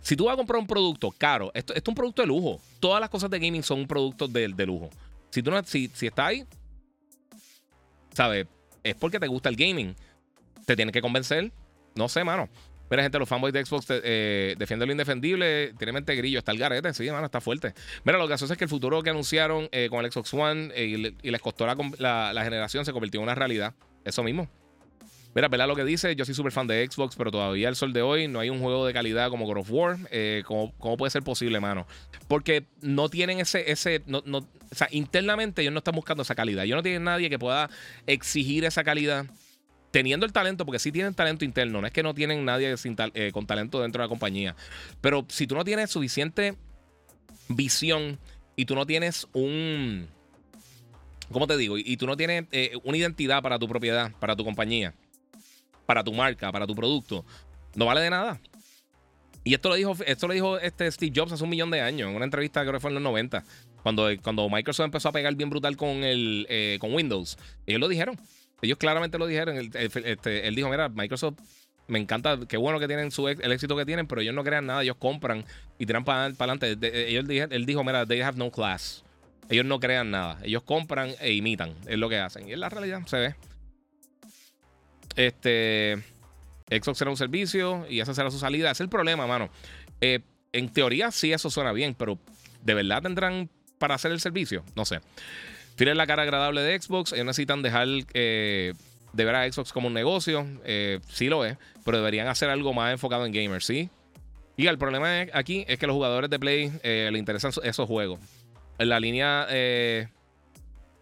Si 0.00 0.16
tú 0.16 0.24
vas 0.24 0.34
a 0.34 0.36
comprar 0.36 0.60
un 0.60 0.66
producto 0.66 1.12
caro, 1.16 1.50
esto, 1.54 1.72
esto 1.74 1.90
es 1.90 1.92
un 1.92 1.94
producto 1.94 2.22
de 2.22 2.28
lujo. 2.28 2.60
Todas 2.80 3.00
las 3.00 3.10
cosas 3.10 3.30
de 3.30 3.38
gaming 3.38 3.62
son 3.62 3.80
un 3.80 3.86
producto 3.86 4.26
de, 4.26 4.48
de 4.48 4.66
lujo. 4.66 4.90
Si 5.30 5.42
tú 5.42 5.50
no, 5.50 5.62
si, 5.64 5.88
si 5.94 6.06
está 6.06 6.26
ahí, 6.26 6.44
¿sabes? 8.12 8.46
Es 8.84 8.94
porque 8.94 9.18
te 9.18 9.26
gusta 9.26 9.48
el 9.48 9.56
gaming. 9.56 9.96
Te 10.66 10.76
tienes 10.76 10.92
que 10.92 11.02
convencer. 11.02 11.50
No 11.96 12.08
sé, 12.08 12.22
mano. 12.22 12.48
Mira, 12.90 13.02
gente, 13.02 13.18
los 13.18 13.28
fanboys 13.28 13.52
de 13.52 13.64
Xbox 13.64 13.86
eh, 13.88 14.54
defienden 14.58 14.88
lo 14.88 14.92
indefendible. 14.92 15.72
Tiene 15.78 15.92
mente 15.92 16.14
grillo. 16.14 16.38
Está 16.38 16.52
el 16.52 16.58
garete. 16.58 16.92
Sí, 16.92 17.10
mano, 17.10 17.24
está 17.26 17.40
fuerte. 17.40 17.74
Mira, 18.04 18.18
lo 18.18 18.28
que 18.28 18.34
hace 18.34 18.44
es 18.44 18.56
que 18.56 18.64
el 18.64 18.70
futuro 18.70 19.02
que 19.02 19.10
anunciaron 19.10 19.68
eh, 19.72 19.88
con 19.90 20.04
el 20.04 20.12
Xbox 20.12 20.34
One 20.34 20.70
eh, 20.74 21.14
y, 21.22 21.30
les 21.30 21.40
costó 21.40 21.66
la, 21.66 22.32
la, 22.32 22.44
generación 22.44 22.84
se 22.84 22.92
convirtió 22.92 23.20
en 23.20 23.24
una 23.24 23.34
realidad. 23.34 23.74
Eso 24.04 24.22
mismo. 24.22 24.48
Mira, 25.34 25.48
¿verdad 25.48 25.66
lo 25.66 25.74
que 25.74 25.84
dice? 25.84 26.14
Yo 26.14 26.24
soy 26.24 26.34
súper 26.34 26.52
fan 26.52 26.68
de 26.68 26.86
Xbox, 26.88 27.16
pero 27.16 27.32
todavía 27.32 27.66
al 27.66 27.74
sol 27.74 27.92
de 27.92 28.02
hoy 28.02 28.28
no 28.28 28.38
hay 28.38 28.50
un 28.50 28.60
juego 28.60 28.86
de 28.86 28.92
calidad 28.92 29.30
como 29.30 29.46
God 29.46 29.58
of 29.58 29.70
War. 29.70 29.98
Eh, 30.12 30.44
¿cómo, 30.46 30.72
puede 30.96 31.10
ser 31.10 31.24
posible, 31.24 31.58
mano? 31.58 31.88
Porque 32.28 32.66
no 32.80 33.08
tienen 33.08 33.40
ese. 33.40 33.70
ese 33.70 34.02
no, 34.06 34.22
no, 34.26 34.38
o 34.38 34.74
sea, 34.74 34.86
internamente 34.92 35.62
ellos 35.62 35.72
no 35.72 35.78
están 35.78 35.96
buscando 35.96 36.22
esa 36.22 36.36
calidad. 36.36 36.64
Yo 36.64 36.76
no 36.76 36.82
tienen 36.82 37.02
nadie 37.02 37.28
que 37.30 37.38
pueda 37.38 37.68
exigir 38.06 38.64
esa 38.64 38.84
calidad 38.84 39.26
teniendo 39.90 40.26
el 40.26 40.32
talento, 40.32 40.64
porque 40.66 40.78
sí 40.80 40.90
tienen 40.90 41.14
talento 41.14 41.44
interno, 41.44 41.80
no 41.80 41.86
es 41.86 41.92
que 41.92 42.02
no 42.02 42.14
tienen 42.14 42.44
nadie 42.44 42.74
eh, 43.14 43.30
con 43.32 43.46
talento 43.46 43.80
dentro 43.80 44.02
de 44.02 44.06
la 44.06 44.08
compañía, 44.08 44.56
pero 45.00 45.24
si 45.28 45.46
tú 45.46 45.54
no 45.54 45.62
tienes 45.62 45.88
suficiente 45.88 46.56
visión 47.46 48.18
y 48.56 48.64
tú 48.64 48.74
no 48.74 48.86
tienes 48.86 49.28
un, 49.34 50.08
¿cómo 51.30 51.46
te 51.46 51.56
digo? 51.56 51.78
Y, 51.78 51.96
tú 51.96 52.08
no 52.08 52.16
tienes 52.16 52.46
eh, 52.50 52.72
una 52.82 52.96
identidad 52.96 53.40
para 53.40 53.56
tu 53.60 53.68
propiedad, 53.68 54.10
para 54.18 54.34
tu 54.34 54.44
compañía, 54.44 54.94
para 55.86 56.04
tu 56.04 56.12
marca, 56.12 56.50
para 56.52 56.66
tu 56.66 56.74
producto, 56.74 57.24
no 57.74 57.86
vale 57.86 58.00
de 58.00 58.10
nada. 58.10 58.40
Y 59.42 59.52
esto 59.52 59.68
lo 59.68 59.74
dijo, 59.74 59.94
esto 60.06 60.26
lo 60.26 60.34
dijo 60.34 60.58
este 60.58 60.90
Steve 60.90 61.12
Jobs 61.14 61.32
hace 61.32 61.44
un 61.44 61.50
millón 61.50 61.70
de 61.70 61.80
años, 61.80 62.08
en 62.08 62.16
una 62.16 62.24
entrevista 62.24 62.62
creo 62.62 62.74
que 62.74 62.80
fue 62.80 62.90
en 62.90 62.94
los 62.94 63.02
90, 63.02 63.44
cuando, 63.82 64.08
cuando 64.22 64.48
Microsoft 64.48 64.86
empezó 64.86 65.10
a 65.10 65.12
pegar 65.12 65.34
bien 65.34 65.50
brutal 65.50 65.76
con, 65.76 66.02
el, 66.02 66.46
eh, 66.48 66.78
con 66.80 66.94
Windows. 66.94 67.36
Ellos 67.66 67.80
lo 67.80 67.88
dijeron. 67.88 68.18
Ellos 68.62 68.78
claramente 68.78 69.18
lo 69.18 69.26
dijeron. 69.26 69.58
Este, 69.74 70.48
él 70.48 70.54
dijo, 70.54 70.70
mira, 70.70 70.88
Microsoft 70.88 71.38
me 71.86 71.98
encanta, 71.98 72.38
qué 72.48 72.56
bueno 72.56 72.80
que 72.80 72.86
tienen 72.86 73.10
su, 73.10 73.28
el 73.28 73.52
éxito 73.52 73.76
que 73.76 73.84
tienen, 73.84 74.06
pero 74.06 74.22
ellos 74.22 74.34
no 74.34 74.42
crean 74.42 74.64
nada, 74.64 74.82
ellos 74.82 74.96
compran 74.98 75.44
y 75.78 75.84
tiran 75.84 76.04
para 76.04 76.24
adelante. 76.24 76.78
Ellos, 76.80 77.26
él 77.28 77.66
dijo, 77.66 77.84
mira, 77.84 78.06
they 78.06 78.22
have 78.22 78.38
no 78.38 78.50
class. 78.50 79.04
Ellos 79.50 79.66
no 79.66 79.78
crean 79.78 80.10
nada, 80.10 80.38
ellos 80.42 80.62
compran 80.62 81.10
e 81.20 81.34
imitan, 81.34 81.74
es 81.86 81.98
lo 81.98 82.08
que 82.08 82.18
hacen. 82.18 82.48
Y 82.48 82.52
es 82.52 82.58
la 82.58 82.70
realidad, 82.70 83.02
se 83.06 83.18
ve. 83.18 83.34
Este. 85.16 86.02
Xbox 86.70 86.98
será 86.98 87.10
un 87.10 87.16
servicio 87.16 87.86
y 87.88 88.00
esa 88.00 88.14
será 88.14 88.30
su 88.30 88.38
salida. 88.38 88.70
Es 88.70 88.80
el 88.80 88.88
problema, 88.88 89.26
mano. 89.26 89.50
Eh, 90.00 90.20
en 90.52 90.72
teoría, 90.72 91.10
sí, 91.10 91.32
eso 91.32 91.50
suena 91.50 91.72
bien, 91.72 91.94
pero 91.94 92.18
¿de 92.62 92.74
verdad 92.74 93.02
tendrán 93.02 93.50
para 93.78 93.94
hacer 93.94 94.12
el 94.12 94.20
servicio? 94.20 94.64
No 94.74 94.84
sé. 94.84 95.00
Tienen 95.76 95.96
la 95.96 96.06
cara 96.06 96.22
agradable 96.22 96.62
de 96.62 96.80
Xbox. 96.80 97.12
Ellos 97.12 97.26
necesitan 97.26 97.62
dejar 97.62 97.88
eh, 98.14 98.72
de 99.12 99.24
ver 99.24 99.34
a 99.34 99.50
Xbox 99.50 99.72
como 99.72 99.88
un 99.88 99.94
negocio. 99.94 100.46
Eh, 100.64 101.00
sí 101.08 101.28
lo 101.28 101.44
es, 101.44 101.58
pero 101.84 101.98
deberían 101.98 102.28
hacer 102.28 102.48
algo 102.48 102.72
más 102.72 102.92
enfocado 102.92 103.26
en 103.26 103.32
gamers, 103.32 103.66
¿sí? 103.66 103.90
Y 104.56 104.68
el 104.68 104.78
problema 104.78 105.26
aquí 105.32 105.64
es 105.68 105.78
que 105.78 105.86
los 105.86 105.94
jugadores 105.94 106.30
de 106.30 106.38
Play 106.38 106.72
les 106.84 107.18
interesan 107.18 107.50
esos 107.64 107.88
juegos. 107.88 108.20
En 108.78 108.88
la 108.88 109.00
línea 109.00 109.48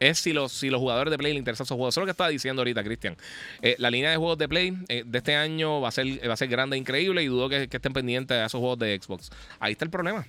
es 0.03 0.19
si 0.19 0.33
los, 0.33 0.53
si 0.53 0.69
los 0.69 0.81
jugadores 0.81 1.11
de 1.11 1.19
Play 1.19 1.33
le 1.33 1.39
interesan 1.39 1.65
esos 1.65 1.77
juegos. 1.77 1.95
Eso 1.95 2.01
es 2.01 2.03
lo 2.03 2.07
que 2.07 2.11
estaba 2.11 2.29
diciendo 2.29 2.61
ahorita, 2.61 2.83
Cristian. 2.83 3.17
Eh, 3.63 3.77
la 3.79 3.91
línea 3.91 4.11
de 4.11 4.17
juegos 4.17 4.37
de 4.37 4.49
Play 4.49 4.77
eh, 4.89 5.05
de 5.07 5.19
este 5.19 5.37
año 5.37 5.81
va 5.81 5.89
a 5.89 5.93
ser, 5.93 6.07
va 6.29 6.35
a 6.35 6.37
ser 6.37 6.49
grande 6.49 6.77
e 6.77 6.81
increíble 6.81 7.23
y 7.23 7.27
dudo 7.27 7.49
que, 7.49 7.69
estén 7.71 7.93
pendientes 7.93 8.37
de 8.37 8.45
esos 8.45 8.59
juegos 8.59 8.81
de 8.81 8.99
Xbox. 9.01 9.31
Ahí 9.61 9.73
está 9.73 9.85
el 9.85 9.91
problema. 9.91 10.27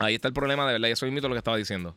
Ahí 0.00 0.16
está 0.16 0.26
el 0.26 0.34
problema, 0.34 0.66
de 0.66 0.72
verdad. 0.72 0.88
Y 0.88 0.92
eso 0.92 1.06
es 1.06 1.12
lo 1.12 1.30
que 1.30 1.38
estaba 1.38 1.56
diciendo. 1.56 1.94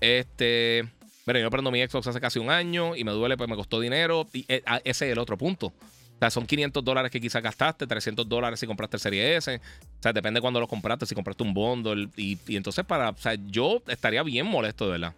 Este. 0.00 0.86
Mira, 1.26 1.40
yo 1.40 1.50
prendo 1.50 1.70
mi 1.70 1.86
Xbox 1.86 2.06
hace 2.06 2.20
casi 2.20 2.38
un 2.38 2.50
año 2.50 2.96
y 2.96 3.04
me 3.04 3.12
duele, 3.12 3.36
pues 3.36 3.48
me 3.48 3.56
costó 3.56 3.80
dinero. 3.80 4.26
Y 4.32 4.44
eh, 4.48 4.62
ah, 4.66 4.80
ese 4.84 5.06
es 5.06 5.12
el 5.12 5.18
otro 5.18 5.38
punto. 5.38 5.68
O 5.68 6.18
sea, 6.18 6.28
son 6.28 6.44
500 6.44 6.84
dólares 6.84 7.10
que 7.10 7.18
quizás 7.18 7.42
gastaste, 7.42 7.86
300 7.86 8.28
dólares 8.28 8.60
si 8.60 8.66
compraste 8.66 8.98
el 8.98 9.00
Serie 9.00 9.36
S. 9.36 9.56
O 9.56 10.02
sea, 10.02 10.12
depende 10.12 10.38
de 10.38 10.42
cuándo 10.42 10.60
lo 10.60 10.68
compraste, 10.68 11.06
si 11.06 11.14
compraste 11.14 11.42
un 11.42 11.54
bundle. 11.54 12.08
Y, 12.16 12.38
y 12.46 12.56
entonces, 12.56 12.84
para. 12.84 13.10
O 13.10 13.16
sea, 13.16 13.36
yo 13.46 13.82
estaría 13.86 14.22
bien 14.22 14.46
molesto, 14.46 14.84
de 14.84 14.92
verdad. 14.92 15.14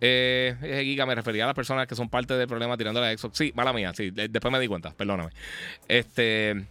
Eh, 0.00 0.82
Giga, 0.84 1.06
me 1.06 1.14
refería 1.14 1.44
a 1.44 1.46
las 1.46 1.54
personas 1.54 1.86
que 1.86 1.94
son 1.94 2.08
parte 2.08 2.34
del 2.34 2.46
problema 2.46 2.76
tirando 2.76 3.00
la 3.00 3.16
Xbox. 3.16 3.38
Sí, 3.38 3.52
mala 3.54 3.72
mía, 3.72 3.92
sí, 3.94 4.10
después 4.10 4.52
me 4.52 4.60
di 4.60 4.68
cuenta, 4.68 4.92
perdóname. 4.92 5.30
Este. 5.88 6.66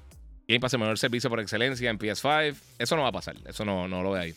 Game 0.47 0.59
Pass 0.59 0.73
el 0.73 0.79
mejor 0.79 0.99
servicio 0.99 1.29
por 1.29 1.39
excelencia 1.39 1.89
en 1.89 1.97
PS5. 1.97 2.55
Eso 2.77 2.95
no 2.95 3.01
va 3.01 3.09
a 3.09 3.11
pasar, 3.11 3.35
eso 3.47 3.65
no, 3.65 3.87
no 3.87 4.03
lo 4.03 4.11
ve 4.11 4.19
ahí. 4.19 4.35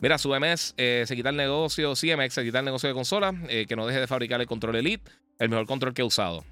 Mira, 0.00 0.18
su 0.18 0.28
MS 0.28 0.74
eh, 0.76 1.04
se 1.06 1.16
quita 1.16 1.30
el 1.30 1.36
negocio, 1.36 1.94
CMX 1.94 2.34
se 2.34 2.44
quita 2.44 2.60
el 2.60 2.64
negocio 2.64 2.88
de 2.88 2.94
consola, 2.94 3.34
eh, 3.48 3.66
que 3.66 3.74
no 3.74 3.86
deje 3.86 4.00
de 4.00 4.06
fabricar 4.06 4.40
el 4.40 4.46
control 4.46 4.76
Elite, 4.76 5.10
el 5.38 5.48
mejor 5.48 5.66
control 5.66 5.94
que 5.94 6.02
he 6.02 6.04
usado. 6.04 6.44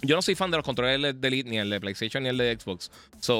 Yo 0.00 0.16
no 0.16 0.22
soy 0.22 0.34
fan 0.34 0.50
de 0.50 0.56
los 0.56 0.64
controles 0.64 1.20
de 1.20 1.28
Elite, 1.28 1.50
ni 1.50 1.58
el 1.58 1.68
de 1.68 1.80
PlayStation, 1.80 2.22
ni 2.22 2.30
el 2.30 2.38
de 2.38 2.56
Xbox. 2.58 2.90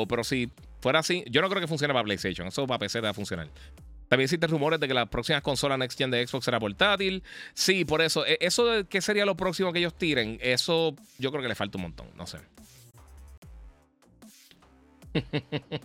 Pero 0.09 0.25
si 0.25 0.51
fuera 0.81 0.99
así, 0.99 1.25
yo 1.31 1.41
no 1.41 1.49
creo 1.49 1.61
que 1.61 1.67
funcione 1.67 1.95
para 1.95 2.05
PlayStation, 2.05 2.47
eso 2.47 2.67
para 2.67 2.79
PC 2.79 3.01
va 3.01 3.11
a 3.11 3.15
funcionar. 3.15 3.49
También 4.13 4.27
existen 4.27 4.51
rumores 4.51 4.79
de 4.79 4.87
que 4.87 4.93
las 4.93 5.09
próximas 5.09 5.41
consolas 5.41 5.79
Next 5.79 5.97
Gen 5.97 6.11
de 6.11 6.27
Xbox 6.27 6.45
será 6.45 6.61
portátil. 6.61 7.23
Sí, 7.55 7.87
por 7.87 8.03
eso. 8.03 8.27
E, 8.27 8.37
eso 8.43 8.67
de 8.67 8.85
qué 8.85 9.01
sería 9.01 9.25
lo 9.25 9.39
próximo 9.39 9.73
que 9.73 9.79
ellos 9.79 9.97
tiren, 9.97 10.39
eso 10.43 10.95
yo 11.17 11.31
creo 11.31 11.41
que 11.41 11.49
le 11.49 11.55
falta 11.55 11.79
un 11.79 11.83
montón. 11.85 12.09
No 12.15 12.27
sé. 12.27 12.37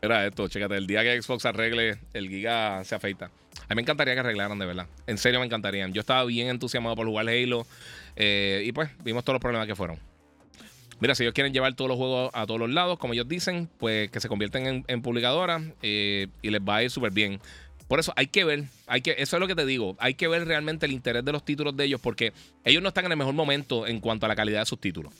Era 0.00 0.24
esto, 0.24 0.46
chécate. 0.46 0.76
El 0.76 0.86
día 0.86 1.02
que 1.02 1.20
Xbox 1.20 1.44
arregle, 1.44 1.98
el 2.12 2.28
Giga 2.28 2.84
se 2.84 2.94
afeita. 2.94 3.24
A 3.24 3.70
mí 3.70 3.74
me 3.74 3.82
encantaría 3.82 4.14
que 4.14 4.20
arreglaran, 4.20 4.60
de 4.60 4.66
verdad. 4.66 4.86
En 5.08 5.18
serio 5.18 5.40
me 5.40 5.46
encantarían. 5.46 5.92
Yo 5.92 6.02
estaba 6.02 6.24
bien 6.24 6.46
entusiasmado 6.46 6.94
por 6.94 7.08
jugar 7.08 7.28
Halo. 7.28 7.66
Eh, 8.14 8.62
y 8.64 8.70
pues, 8.70 8.90
vimos 9.02 9.24
todos 9.24 9.34
los 9.34 9.40
problemas 9.40 9.66
que 9.66 9.74
fueron. 9.74 9.98
Mira, 11.02 11.16
si 11.16 11.24
ellos 11.24 11.34
quieren 11.34 11.52
llevar 11.52 11.74
todos 11.74 11.88
los 11.88 11.98
juegos 11.98 12.30
a 12.32 12.46
todos 12.46 12.60
los 12.60 12.70
lados, 12.70 12.96
como 12.96 13.12
ellos 13.12 13.26
dicen, 13.26 13.68
pues 13.78 14.08
que 14.08 14.20
se 14.20 14.28
convierten 14.28 14.84
en, 14.86 15.02
publicadoras 15.02 15.60
eh, 15.82 16.28
y 16.42 16.50
les 16.50 16.60
va 16.60 16.76
a 16.76 16.84
ir 16.84 16.90
súper 16.92 17.10
bien. 17.10 17.40
Por 17.88 17.98
eso 17.98 18.12
hay 18.14 18.28
que 18.28 18.44
ver, 18.44 18.66
hay 18.86 19.00
que, 19.00 19.16
eso 19.18 19.34
es 19.34 19.40
lo 19.40 19.48
que 19.48 19.56
te 19.56 19.66
digo, 19.66 19.96
hay 19.98 20.14
que 20.14 20.28
ver 20.28 20.46
realmente 20.46 20.86
el 20.86 20.92
interés 20.92 21.24
de 21.24 21.32
los 21.32 21.44
títulos 21.44 21.76
de 21.76 21.86
ellos 21.86 22.00
porque 22.00 22.32
ellos 22.64 22.84
no 22.84 22.88
están 22.88 23.06
en 23.06 23.10
el 23.10 23.18
mejor 23.18 23.34
momento 23.34 23.84
en 23.84 23.98
cuanto 23.98 24.26
a 24.26 24.28
la 24.28 24.36
calidad 24.36 24.60
de 24.60 24.66
sus 24.66 24.80
títulos. 24.80 25.12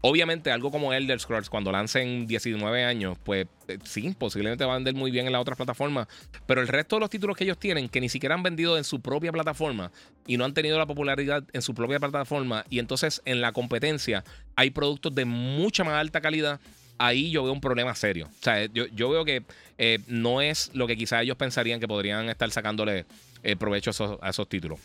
Obviamente, 0.00 0.52
algo 0.52 0.70
como 0.70 0.92
Elder 0.92 1.18
Scrolls, 1.18 1.50
cuando 1.50 1.72
lancen 1.72 2.26
19 2.26 2.84
años, 2.84 3.18
pues 3.24 3.46
eh, 3.66 3.78
sí, 3.82 4.14
posiblemente 4.16 4.64
va 4.64 4.74
a 4.74 4.76
vender 4.76 4.94
muy 4.94 5.10
bien 5.10 5.26
en 5.26 5.32
las 5.32 5.40
otras 5.40 5.56
plataformas. 5.56 6.06
Pero 6.46 6.60
el 6.60 6.68
resto 6.68 6.96
de 6.96 7.00
los 7.00 7.10
títulos 7.10 7.36
que 7.36 7.44
ellos 7.44 7.58
tienen, 7.58 7.88
que 7.88 8.00
ni 8.00 8.08
siquiera 8.08 8.36
han 8.36 8.44
vendido 8.44 8.78
en 8.78 8.84
su 8.84 9.00
propia 9.00 9.32
plataforma 9.32 9.90
y 10.26 10.36
no 10.36 10.44
han 10.44 10.54
tenido 10.54 10.78
la 10.78 10.86
popularidad 10.86 11.42
en 11.52 11.62
su 11.62 11.74
propia 11.74 11.98
plataforma, 11.98 12.64
y 12.70 12.78
entonces 12.78 13.22
en 13.24 13.40
la 13.40 13.52
competencia 13.52 14.22
hay 14.54 14.70
productos 14.70 15.14
de 15.14 15.24
mucha 15.24 15.82
más 15.82 15.94
alta 15.94 16.20
calidad, 16.20 16.60
ahí 16.98 17.30
yo 17.30 17.42
veo 17.42 17.52
un 17.52 17.60
problema 17.60 17.94
serio. 17.96 18.28
O 18.28 18.42
sea, 18.42 18.66
yo, 18.66 19.10
veo 19.10 19.24
que 19.24 19.42
eh, 19.78 19.98
no 20.06 20.40
es 20.40 20.70
lo 20.74 20.86
que 20.86 20.96
quizás 20.96 21.22
ellos 21.22 21.36
pensarían 21.36 21.80
que 21.80 21.88
podrían 21.88 22.28
estar 22.28 22.48
sacándole 22.52 23.04
eh, 23.42 23.56
provecho 23.56 23.90
a 24.20 24.28
esos 24.28 24.48
títulos. 24.48 24.78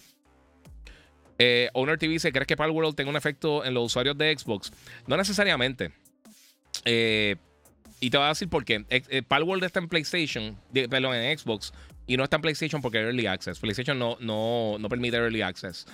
Eh, 1.40 1.70
Owner 1.74 1.98
TV 1.98 2.14
dice: 2.14 2.32
¿Crees 2.32 2.48
que 2.48 2.58
Palworld 2.58 2.96
tenga 2.96 3.10
un 3.10 3.18
efecto 3.18 3.66
en 3.66 3.74
los 3.74 3.86
usuarios 3.86 4.18
de 4.18 4.38
Xbox? 4.38 4.72
No 5.08 5.18
necesariamente. 5.18 5.92
Eh, 6.86 7.36
y 8.00 8.10
te 8.10 8.18
voy 8.18 8.26
a 8.26 8.30
decir 8.30 8.50
por 8.50 8.66
qué. 8.66 8.86
Eh, 8.90 9.24
Palworld 9.24 9.64
está 9.64 9.80
en 9.80 9.88
PlayStation, 9.88 10.58
perdón, 10.90 11.16
en 11.16 11.38
Xbox, 11.38 11.74
y 12.06 12.18
no 12.18 12.24
está 12.26 12.36
en 12.36 12.42
PlayStation 12.42 12.82
porque 12.82 13.00
es 13.00 13.06
Early 13.06 13.28
Access. 13.28 13.60
PlayStation 13.60 13.98
no, 13.98 14.18
no, 14.20 14.78
no 14.78 14.90
permite 14.90 15.18
Early 15.18 15.42
Access. 15.42 15.86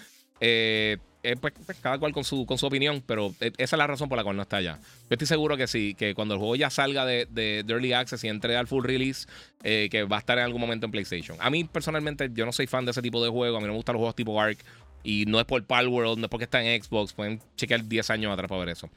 Eh, 0.42 0.98
pues, 1.42 1.54
pues, 1.66 1.78
cada 1.82 2.00
cual 2.00 2.14
con 2.14 2.24
su, 2.24 2.46
con 2.46 2.58
su 2.58 2.66
opinión, 2.66 3.04
pero 3.06 3.36
esa 3.40 3.76
es 3.76 3.78
la 3.78 3.86
razón 3.86 4.08
por 4.08 4.18
la 4.18 4.24
cual 4.24 4.38
no 4.38 4.42
está 4.42 4.58
allá. 4.58 4.80
Yo 4.82 5.08
estoy 5.12 5.28
seguro 5.28 5.58
que 5.58 5.68
sí, 5.68 5.94
que 5.94 6.16
cuando 6.16 6.34
el 6.34 6.40
juego 6.40 6.56
ya 6.56 6.70
salga 6.70 7.06
de, 7.06 7.28
de, 7.30 7.64
Early 7.68 7.94
Access 7.94 8.24
y 8.24 8.30
entre 8.30 8.56
al 8.56 8.68
full 8.68 8.84
release, 8.84 9.28
que 9.62 10.08
va 10.10 10.16
a 10.16 10.20
estar 10.20 10.38
en 10.40 10.46
algún 10.46 10.62
momento 10.62 10.86
en 10.88 10.92
PlayStation. 10.92 11.38
A 11.42 11.50
mí 11.50 11.66
personalmente, 11.66 12.30
yo 12.34 12.46
no 12.46 12.54
soy 12.54 12.66
fan 12.66 12.86
de 12.86 12.92
ese 12.92 13.02
tipo 13.02 13.24
de 13.24 13.30
juego. 13.30 13.58
A 13.58 13.60
mí 13.60 13.68
no 13.68 13.74
me 13.74 13.78
gustan 13.78 13.94
los 13.94 14.00
juegos 14.00 14.16
tipo 14.16 14.42
Ark. 14.42 14.58
Y 15.04 15.26
no 15.26 15.40
es 15.40 15.46
por 15.46 15.64
Palworld, 15.64 16.18
no 16.18 16.26
es 16.26 16.30
porque 16.30 16.44
está 16.44 16.64
en 16.64 16.82
Xbox. 16.82 17.14
Pueden 17.14 17.42
chequear 17.56 17.86
10 17.86 18.10
años 18.10 18.34
atrás 18.34 18.50
para 18.50 18.60
ver 18.60 18.70
eso. 18.70 18.90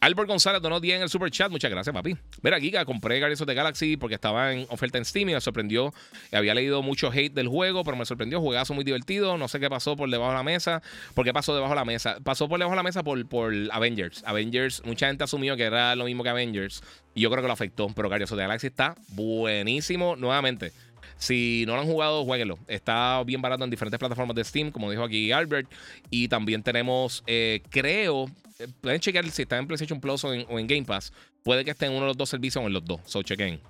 Albert 0.00 0.28
González 0.28 0.60
donó 0.60 0.80
10 0.80 0.96
en 0.96 1.02
el 1.02 1.08
super 1.08 1.30
chat. 1.30 1.50
Muchas 1.50 1.70
gracias, 1.70 1.94
papi. 1.94 2.16
Mira, 2.42 2.60
Giga, 2.60 2.84
compré 2.84 3.18
Guardians 3.18 3.40
of 3.40 3.46
the 3.46 3.54
Galaxy 3.54 3.96
porque 3.96 4.14
estaba 4.16 4.52
en 4.52 4.66
oferta 4.70 4.98
en 4.98 5.04
Steam 5.04 5.28
y 5.30 5.34
me 5.34 5.40
sorprendió. 5.40 5.94
Había 6.32 6.54
leído 6.54 6.82
mucho 6.82 7.10
hate 7.10 7.32
del 7.32 7.48
juego, 7.48 7.84
pero 7.84 7.96
me 7.96 8.04
sorprendió. 8.04 8.40
Juegazo 8.40 8.74
muy 8.74 8.84
divertido. 8.84 9.38
No 9.38 9.48
sé 9.48 9.60
qué 9.60 9.70
pasó 9.70 9.96
por 9.96 10.10
debajo 10.10 10.30
de 10.30 10.36
la 10.36 10.42
mesa. 10.42 10.82
¿Por 11.14 11.24
qué 11.24 11.32
pasó 11.32 11.54
debajo 11.54 11.72
de 11.72 11.80
la 11.80 11.84
mesa? 11.84 12.18
Pasó 12.22 12.48
por 12.48 12.58
debajo 12.58 12.72
de 12.72 12.76
la 12.76 12.82
mesa 12.82 13.02
por, 13.02 13.26
por 13.26 13.54
Avengers. 13.70 14.22
Avengers, 14.26 14.82
mucha 14.84 15.08
gente 15.08 15.24
asumió 15.24 15.56
que 15.56 15.64
era 15.64 15.94
lo 15.96 16.04
mismo 16.04 16.22
que 16.22 16.30
Avengers. 16.30 16.82
Y 17.14 17.22
yo 17.22 17.30
creo 17.30 17.42
que 17.42 17.48
lo 17.48 17.54
afectó. 17.54 17.88
Pero 17.94 18.08
Guardians 18.08 18.32
of 18.32 18.36
the 18.36 18.42
Galaxy 18.42 18.66
está 18.66 18.94
buenísimo 19.08 20.16
nuevamente. 20.16 20.72
Si 21.18 21.64
no 21.66 21.74
lo 21.74 21.80
han 21.80 21.86
jugado, 21.86 22.24
jueguenlo. 22.24 22.58
Está 22.68 23.22
bien 23.24 23.40
barato 23.40 23.64
en 23.64 23.70
diferentes 23.70 23.98
plataformas 23.98 24.36
de 24.36 24.44
Steam, 24.44 24.70
como 24.70 24.90
dijo 24.90 25.02
aquí 25.02 25.32
Albert. 25.32 25.70
Y 26.10 26.28
también 26.28 26.62
tenemos, 26.62 27.22
eh, 27.26 27.62
creo, 27.70 28.26
eh, 28.58 28.68
pueden 28.80 29.00
chequear 29.00 29.28
si 29.30 29.42
está 29.42 29.58
en 29.58 29.66
PlayStation 29.66 30.00
Plus 30.00 30.24
o 30.24 30.32
en, 30.32 30.66
Game 30.66 30.84
Pass. 30.84 31.12
Puede 31.42 31.64
que 31.64 31.70
esté 31.70 31.86
en 31.86 31.92
uno 31.92 32.02
de 32.02 32.06
los 32.08 32.16
dos 32.16 32.28
servicios 32.28 32.62
o 32.62 32.66
en 32.66 32.72
los 32.72 32.84
dos. 32.84 33.00
So 33.06 33.22
chequen. 33.22 33.60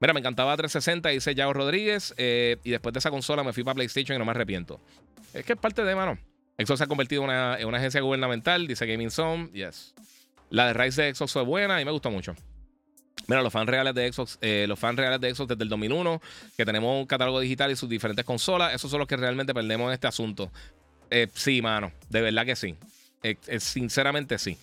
Mira, 0.00 0.12
me 0.12 0.20
encantaba 0.20 0.56
360, 0.56 1.10
dice 1.10 1.34
Yao 1.34 1.52
Rodríguez. 1.52 2.14
Eh, 2.16 2.56
y 2.64 2.70
después 2.70 2.92
de 2.92 2.98
esa 2.98 3.10
consola 3.10 3.44
me 3.44 3.52
fui 3.52 3.62
para 3.62 3.74
PlayStation 3.74 4.16
y 4.16 4.18
no 4.18 4.24
me 4.24 4.30
arrepiento. 4.30 4.80
Es 5.32 5.44
que 5.44 5.52
es 5.52 5.58
parte 5.58 5.84
de, 5.84 5.94
mano. 5.94 6.18
Xbox 6.58 6.78
se 6.78 6.84
ha 6.84 6.86
convertido 6.86 7.22
en 7.22 7.30
una, 7.30 7.58
en 7.58 7.66
una 7.66 7.78
agencia 7.78 8.00
gubernamental, 8.00 8.66
dice 8.66 8.86
Gaming 8.86 9.10
Zone. 9.10 9.50
Yes. 9.52 9.94
La 10.50 10.68
de 10.68 10.74
Rise 10.74 11.02
de 11.02 11.14
Xbox 11.14 11.32
fue 11.32 11.42
buena 11.42 11.80
y 11.80 11.84
me 11.84 11.90
gustó 11.90 12.10
mucho. 12.10 12.34
Mira, 13.26 13.42
los 13.42 13.52
fans 13.52 13.68
reales 13.68 13.94
de 13.94 14.12
Xbox, 14.12 14.38
eh, 14.40 14.66
los 14.68 14.78
fans 14.78 14.98
reales 14.98 15.20
de 15.20 15.34
Xbox 15.34 15.48
desde 15.48 15.62
el 15.62 15.68
2001, 15.68 16.20
que 16.56 16.64
tenemos 16.64 17.00
un 17.00 17.06
catálogo 17.06 17.40
digital 17.40 17.70
y 17.70 17.76
sus 17.76 17.88
diferentes 17.88 18.24
consolas, 18.24 18.74
esos 18.74 18.90
son 18.90 18.98
los 18.98 19.08
que 19.08 19.16
realmente 19.16 19.54
perdemos 19.54 19.88
en 19.88 19.94
este 19.94 20.06
asunto. 20.06 20.50
Eh, 21.10 21.28
sí, 21.34 21.62
mano, 21.62 21.92
de 22.08 22.20
verdad 22.20 22.44
que 22.44 22.56
sí. 22.56 22.74
Eh, 23.22 23.36
sinceramente 23.58 24.38
sí. 24.38 24.58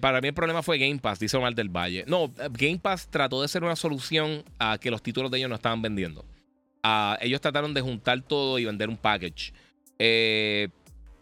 para 0.00 0.20
mí 0.20 0.28
el 0.28 0.34
problema 0.34 0.62
fue 0.62 0.78
Game 0.78 0.98
Pass, 0.98 1.18
dice 1.18 1.36
Omar 1.36 1.54
del 1.54 1.68
Valle. 1.68 2.04
No, 2.06 2.30
Game 2.50 2.78
Pass 2.78 3.08
trató 3.08 3.40
de 3.40 3.48
ser 3.48 3.64
una 3.64 3.76
solución 3.76 4.44
a 4.58 4.78
que 4.78 4.90
los 4.90 5.02
títulos 5.02 5.30
de 5.30 5.38
ellos 5.38 5.48
no 5.48 5.56
estaban 5.56 5.80
vendiendo. 5.80 6.24
ellos 7.20 7.40
trataron 7.40 7.72
de 7.72 7.80
juntar 7.80 8.20
todo 8.22 8.58
y 8.58 8.66
vender 8.66 8.90
un 8.90 8.98
package. 8.98 9.52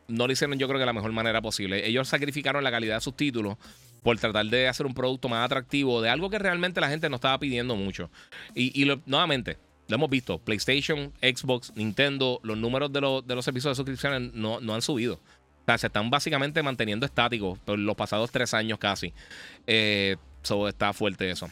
no 0.09 0.27
lo 0.27 0.33
hicieron 0.33 0.59
yo 0.59 0.67
creo 0.67 0.81
que 0.81 0.87
la 0.87 0.93
mejor 0.93 1.13
manera 1.13 1.41
posible. 1.41 1.87
Ellos 1.87 2.09
sacrificaron 2.09 2.65
la 2.65 2.73
calidad 2.73 2.97
de 2.97 3.01
sus 3.01 3.17
títulos 3.17 3.57
por 4.03 4.19
tratar 4.19 4.47
de 4.47 4.69
hacer 4.69 4.87
un 4.87 4.95
producto 4.95 5.29
más 5.29 5.45
atractivo 5.45 6.03
de 6.03 6.11
algo 6.11 6.29
que 6.29 6.39
realmente 6.39 6.81
la 6.81 6.89
gente 6.89 7.09
no 7.09 7.17
estaba 7.17 7.39
pidiendo 7.39 7.77
mucho. 7.77 8.11
Y, 8.55 8.85
nuevamente, 9.07 9.59
lo 9.89 9.97
hemos 9.97 10.11
visto, 10.11 10.39
PlayStation, 10.39 11.13
Xbox, 11.21 11.73
Nintendo, 11.77 12.41
los 12.43 12.57
números 12.57 12.93
de, 12.93 13.01
los, 13.01 13.27
de 13.27 13.35
los 13.35 13.45
servicios 13.45 13.73
de 13.73 13.77
suscripciones 13.77 14.33
no, 14.35 14.61
no 14.61 14.75
han 14.75 14.83
subido. 14.83 15.15
O 15.15 15.65
sea, 15.65 15.79
se 15.79 15.87
están 15.87 16.11
básicamente 16.11 16.63
manteniendo 16.63 17.07
estáticos 17.07 17.59
por 17.61 17.79
los 17.79 17.95
pasados 17.95 18.31
tres 18.33 18.53
años 18.55 18.79
casi. 18.79 19.13
Eh, 19.67 20.17
está 20.69 20.93
fuerte 20.93 21.31
eso. 21.31 21.49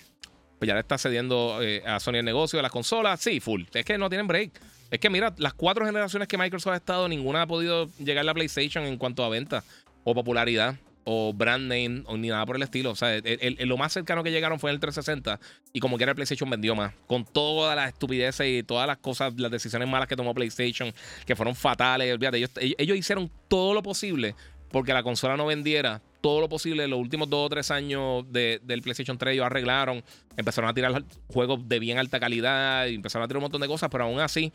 Pues 0.59 0.67
ya 0.67 0.75
le 0.75 0.81
está 0.81 0.99
cediendo 0.99 1.59
eh, 1.63 1.83
a 1.87 2.01
Sony 2.01 2.17
el 2.17 2.25
negocio 2.25 2.57
de 2.59 2.65
las 2.65 2.73
consolas. 2.73 3.21
Sí, 3.21 3.39
full. 3.39 3.63
Es 3.73 3.85
que 3.85 3.97
no 3.97 4.09
tienen 4.09 4.27
break. 4.27 4.61
Es 4.91 4.99
que 4.99 5.09
mira, 5.09 5.33
las 5.39 5.55
cuatro 5.55 5.87
generaciones 5.87 6.27
que 6.27 6.37
Microsoft 6.37 6.73
ha 6.73 6.77
estado, 6.77 7.09
ninguna 7.09 7.43
ha 7.43 7.47
podido 7.47 7.89
llegar 7.99 8.23
a 8.23 8.25
la 8.25 8.35
PlayStation 8.35 8.85
en 8.85 8.97
cuanto 8.97 9.25
a 9.25 9.29
venta 9.29 9.63
o 10.03 10.15
popularidad 10.15 10.75
o 11.05 11.33
brand 11.33 11.63
name 11.63 12.03
o 12.07 12.17
ni 12.17 12.29
nada 12.29 12.45
por 12.47 12.57
el 12.57 12.63
estilo. 12.63 12.91
O 12.91 12.97
sea, 12.97 13.21
lo 13.61 13.77
más 13.77 13.93
cercano 13.93 14.23
que 14.23 14.31
llegaron 14.31 14.59
fue 14.59 14.71
en 14.71 14.75
el 14.75 14.81
360 14.81 15.41
y 15.73 15.81
como 15.81 15.97
que 15.97 16.05
era 16.05 16.13
el 16.13 16.17
PlayStation 16.17 16.49
vendió 16.49 16.75
más. 16.75 16.93
Con 17.07 17.25
todas 17.25 17.77
las 17.77 17.89
estupideces 17.89 18.47
y 18.47 18.63
todas 18.63 18.87
las 18.87 18.99
cosas, 18.99 19.35
las 19.37 19.51
decisiones 19.51 19.89
malas 19.89 20.09
que 20.09 20.17
tomó 20.17 20.35
PlayStation, 20.35 20.93
que 21.27 21.37
fueron 21.37 21.55
fatales. 21.55 22.13
Olvídate, 22.13 22.49
ellos, 22.79 22.97
hicieron 22.97 23.31
todo 23.49 23.75
lo 23.75 23.83
posible 23.83 24.35
porque 24.71 24.93
la 24.93 25.03
consola 25.03 25.37
no 25.37 25.47
vendiera. 25.47 26.01
Todo 26.21 26.41
lo 26.41 26.49
posible. 26.51 26.87
Los 26.87 26.99
últimos 26.99 27.31
dos 27.31 27.47
o 27.47 27.49
tres 27.49 27.71
años 27.71 28.25
del 28.31 28.83
PlayStation 28.83 29.17
3 29.17 29.35
ellos 29.35 29.47
arreglaron. 29.47 30.05
Empezaron 30.37 30.69
a 30.69 30.75
tirar 30.75 31.03
juegos 31.29 31.67
de 31.67 31.79
bien 31.79 31.99
alta 31.99 32.21
calidad 32.21 32.87
empezaron 32.89 33.25
a 33.25 33.29
tirar 33.29 33.39
un 33.39 33.45
montón 33.45 33.63
de 33.63 33.67
cosas, 33.67 33.89
pero 33.91 34.05
aún 34.05 34.21
así 34.21 34.53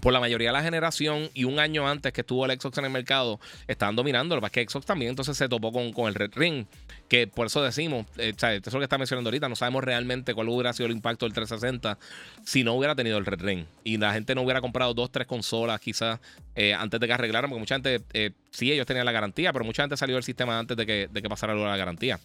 por 0.00 0.12
la 0.12 0.20
mayoría 0.20 0.48
de 0.48 0.52
la 0.54 0.62
generación 0.62 1.30
y 1.34 1.44
un 1.44 1.58
año 1.58 1.86
antes 1.88 2.12
que 2.12 2.22
estuvo 2.22 2.46
el 2.46 2.58
Xbox 2.58 2.78
en 2.78 2.86
el 2.86 2.90
mercado, 2.90 3.40
estaban 3.66 3.96
dominando. 3.96 4.36
Lo 4.36 4.42
que 4.42 4.54
que 4.54 4.70
Xbox 4.70 4.86
también 4.86 5.10
entonces 5.10 5.36
se 5.36 5.48
topó 5.48 5.72
con, 5.72 5.92
con 5.92 6.06
el 6.06 6.14
Red 6.14 6.30
Ring, 6.36 6.66
que 7.08 7.26
por 7.26 7.46
eso 7.46 7.62
decimos, 7.62 8.06
eh, 8.18 8.32
eso 8.36 8.46
es 8.48 8.72
lo 8.72 8.78
que 8.78 8.84
está 8.84 8.98
mencionando 8.98 9.28
ahorita, 9.28 9.48
no 9.48 9.56
sabemos 9.56 9.82
realmente 9.82 10.32
cuál 10.32 10.48
hubiera 10.48 10.72
sido 10.72 10.86
el 10.86 10.92
impacto 10.92 11.26
del 11.26 11.32
360 11.32 11.98
si 12.44 12.62
no 12.62 12.74
hubiera 12.74 12.94
tenido 12.94 13.18
el 13.18 13.26
Red 13.26 13.40
Ring 13.40 13.64
y 13.82 13.98
la 13.98 14.12
gente 14.12 14.34
no 14.34 14.42
hubiera 14.42 14.60
comprado 14.60 14.94
dos, 14.94 15.10
tres 15.10 15.26
consolas 15.26 15.80
quizás 15.80 16.20
eh, 16.54 16.72
antes 16.72 17.00
de 17.00 17.06
que 17.06 17.12
arreglaran, 17.12 17.50
porque 17.50 17.60
mucha 17.60 17.74
gente, 17.74 18.00
eh, 18.12 18.30
sí, 18.52 18.70
ellos 18.70 18.86
tenían 18.86 19.06
la 19.06 19.12
garantía, 19.12 19.52
pero 19.52 19.64
mucha 19.64 19.82
gente 19.82 19.96
salió 19.96 20.14
del 20.14 20.24
sistema 20.24 20.58
antes 20.58 20.76
de 20.76 20.86
que, 20.86 21.08
de 21.10 21.22
que 21.22 21.28
pasara 21.28 21.54
la 21.54 21.76
garantía. 21.76 22.20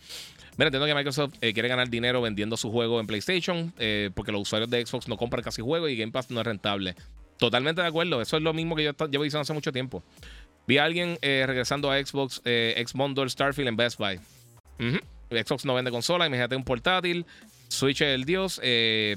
Mira, 0.58 0.68
entiendo 0.68 0.86
que 0.86 0.94
Microsoft 0.94 1.36
quiere 1.40 1.68
ganar 1.68 1.90
dinero 1.90 2.22
vendiendo 2.22 2.58
su 2.58 2.70
juego 2.70 3.00
en 3.00 3.08
PlayStation, 3.08 3.74
porque 4.14 4.34
los 4.34 4.42
usuarios 4.42 4.70
de 4.70 4.86
Xbox 4.86 5.08
no 5.08 5.16
compran 5.16 5.42
casi 5.42 5.62
juegos 5.62 5.90
y 5.90 5.96
Game 5.96 6.12
Pass 6.12 6.30
no 6.32 6.42
es 6.42 6.46
rentable. 6.46 6.96
Totalmente 7.40 7.82
de 7.82 7.88
acuerdo. 7.88 8.22
Eso 8.22 8.38
es 8.38 8.44
lo 8.44 8.54
mismo 8.54 8.76
que 8.76 8.84
yo 8.84 8.92
llevo 9.08 9.24
diciendo 9.24 9.42
hace 9.42 9.54
mucho 9.54 9.72
tiempo. 9.72 10.04
Vi 10.68 10.78
a 10.78 10.84
alguien 10.84 11.18
eh, 11.22 11.46
regresando 11.48 11.90
a 11.90 11.98
Xbox, 11.98 12.42
eh, 12.44 12.84
Xbundle 12.86 13.30
Starfield 13.30 13.70
en 13.70 13.78
Best 13.78 13.98
Buy. 13.98 14.20
Xbox 15.32 15.66
no 15.66 15.74
vende 15.74 15.90
consola, 15.90 16.28
imagínate 16.28 16.56
un 16.56 16.66
portátil. 16.66 17.26
Switch 17.70 18.02
es 18.02 18.10
el 18.10 18.26
dios. 18.26 18.60
Eh, 18.62 19.16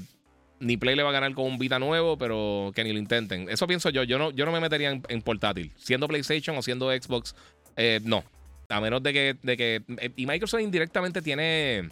ni 0.61 0.77
Play 0.77 0.95
le 0.95 1.03
va 1.03 1.09
a 1.09 1.13
ganar 1.13 1.33
con 1.33 1.45
un 1.45 1.59
Vita 1.59 1.79
nuevo, 1.79 2.17
pero 2.17 2.71
que 2.73 2.85
ni 2.85 2.93
lo 2.93 2.99
intenten. 2.99 3.49
Eso 3.49 3.67
pienso 3.67 3.89
yo. 3.89 4.03
Yo 4.03 4.17
no, 4.17 4.31
yo 4.31 4.45
no 4.45 4.53
me 4.53 4.61
metería 4.61 5.01
en, 5.07 5.21
portátil. 5.21 5.71
Siendo 5.75 6.07
PlayStation 6.07 6.57
o 6.57 6.61
siendo 6.61 6.91
Xbox, 6.91 7.35
eh, 7.75 7.99
no. 8.03 8.23
A 8.69 8.79
menos 8.79 9.03
de 9.03 9.11
que, 9.11 9.35
de 9.43 9.57
que. 9.57 9.81
Y 10.15 10.25
Microsoft 10.25 10.61
indirectamente 10.61 11.21
tiene 11.21 11.89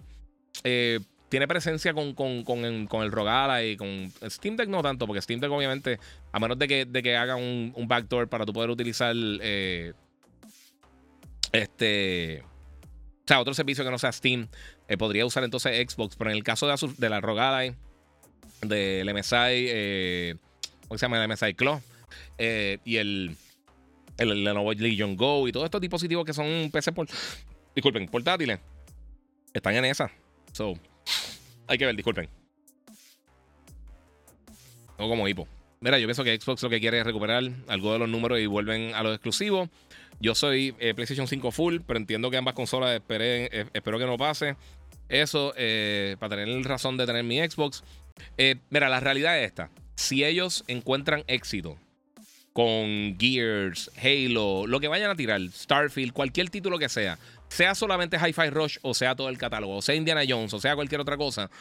tiene 1.31 1.47
presencia 1.47 1.93
con, 1.93 2.13
el 3.03 3.11
Rogala 3.11 3.63
y 3.63 3.77
con 3.77 4.11
Steam 4.29 4.57
Deck 4.57 4.67
no 4.67 4.83
tanto, 4.83 5.07
porque 5.07 5.21
Steam 5.21 5.39
Deck 5.39 5.49
obviamente, 5.49 5.97
a 6.33 6.39
menos 6.41 6.59
de 6.59 6.67
que, 6.67 6.83
de 6.83 7.01
que 7.01 7.15
haga 7.15 7.37
un, 7.37 7.73
backdoor 7.87 8.27
para 8.27 8.45
tú 8.45 8.51
poder 8.51 8.69
utilizar 8.69 9.15
eh, 9.15 9.93
este... 11.53 12.43
O 13.23 13.27
sea, 13.27 13.39
otro 13.39 13.53
servicio 13.53 13.85
que 13.85 13.91
no 13.91 13.97
sea 13.97 14.11
Steam, 14.11 14.49
eh, 14.89 14.97
podría 14.97 15.25
usar 15.25 15.45
entonces 15.45 15.89
Xbox, 15.89 16.17
pero 16.17 16.31
en 16.31 16.35
el 16.35 16.43
caso 16.43 16.67
de, 16.67 16.75
de 16.97 17.09
la 17.09 17.21
Rogala, 17.21 17.73
del 18.61 19.13
MSI, 19.13 19.37
eh, 19.69 20.35
¿cómo 20.89 20.97
se 20.97 21.05
llama? 21.05 21.23
El 21.23 21.31
MSI 21.31 21.53
Claw 21.53 21.81
y 22.37 22.97
el, 22.97 23.37
el 24.17 24.43
Lenovo 24.43 24.73
Legion 24.73 25.15
Go 25.15 25.47
y 25.47 25.53
todos 25.53 25.63
estos 25.63 25.79
dispositivos 25.79 26.25
que 26.25 26.33
son 26.33 26.69
PC 26.73 26.91
por, 26.91 27.07
disculpen, 27.73 28.09
portátiles, 28.09 28.59
están 29.53 29.75
en 29.75 29.85
esa. 29.85 30.11
So, 30.51 30.73
hay 31.71 31.77
que 31.77 31.85
ver, 31.85 31.95
disculpen. 31.95 32.27
No 34.99 35.07
como 35.07 35.25
hipo. 35.27 35.47
mira, 35.79 35.97
yo 35.97 36.05
pienso 36.05 36.23
que 36.23 36.37
Xbox 36.37 36.61
lo 36.63 36.69
que 36.69 36.81
quiere 36.81 36.99
es 36.99 37.05
recuperar 37.05 37.43
algo 37.69 37.93
de 37.93 37.99
los 37.99 38.09
números 38.09 38.39
y 38.39 38.45
vuelven 38.45 38.93
a 38.93 39.03
los 39.03 39.15
exclusivos. 39.15 39.69
Yo 40.19 40.35
soy 40.35 40.75
eh, 40.79 40.93
PlayStation 40.93 41.27
5 41.27 41.51
full, 41.51 41.77
pero 41.87 41.97
entiendo 41.97 42.29
que 42.29 42.35
ambas 42.35 42.55
consolas 42.55 42.93
esperen, 42.93 43.47
eh, 43.53 43.65
espero 43.73 43.97
que 43.97 44.05
no 44.05 44.17
pase 44.17 44.57
eso 45.07 45.53
eh, 45.55 46.17
para 46.19 46.35
tener 46.35 46.61
razón 46.65 46.97
de 46.97 47.05
tener 47.05 47.23
mi 47.23 47.39
Xbox. 47.39 47.83
mira, 48.69 48.89
la 48.89 48.99
realidad 48.99 49.39
es 49.39 49.47
esta. 49.47 49.71
Si 49.95 50.25
ellos 50.25 50.65
encuentran 50.67 51.23
éxito 51.27 51.77
con 52.51 53.17
Gears, 53.17 53.91
Halo, 53.97 54.67
lo 54.67 54.79
que 54.81 54.89
vayan 54.89 55.09
a 55.09 55.15
tirar, 55.15 55.41
Starfield, 55.49 56.11
cualquier 56.11 56.49
título 56.49 56.77
que 56.77 56.89
sea, 56.89 57.17
sea 57.51 57.75
solamente 57.75 58.17
Hi-Fi 58.17 58.49
Rush 58.49 58.77
o 58.81 58.93
sea 58.93 59.13
todo 59.13 59.27
el 59.27 59.37
catálogo, 59.37 59.75
o 59.75 59.81
sea 59.81 59.93
Indiana 59.93 60.21
Jones, 60.27 60.53
o 60.53 60.59
sea 60.59 60.73
cualquier 60.73 61.01
otra 61.01 61.17
cosa, 61.17 61.51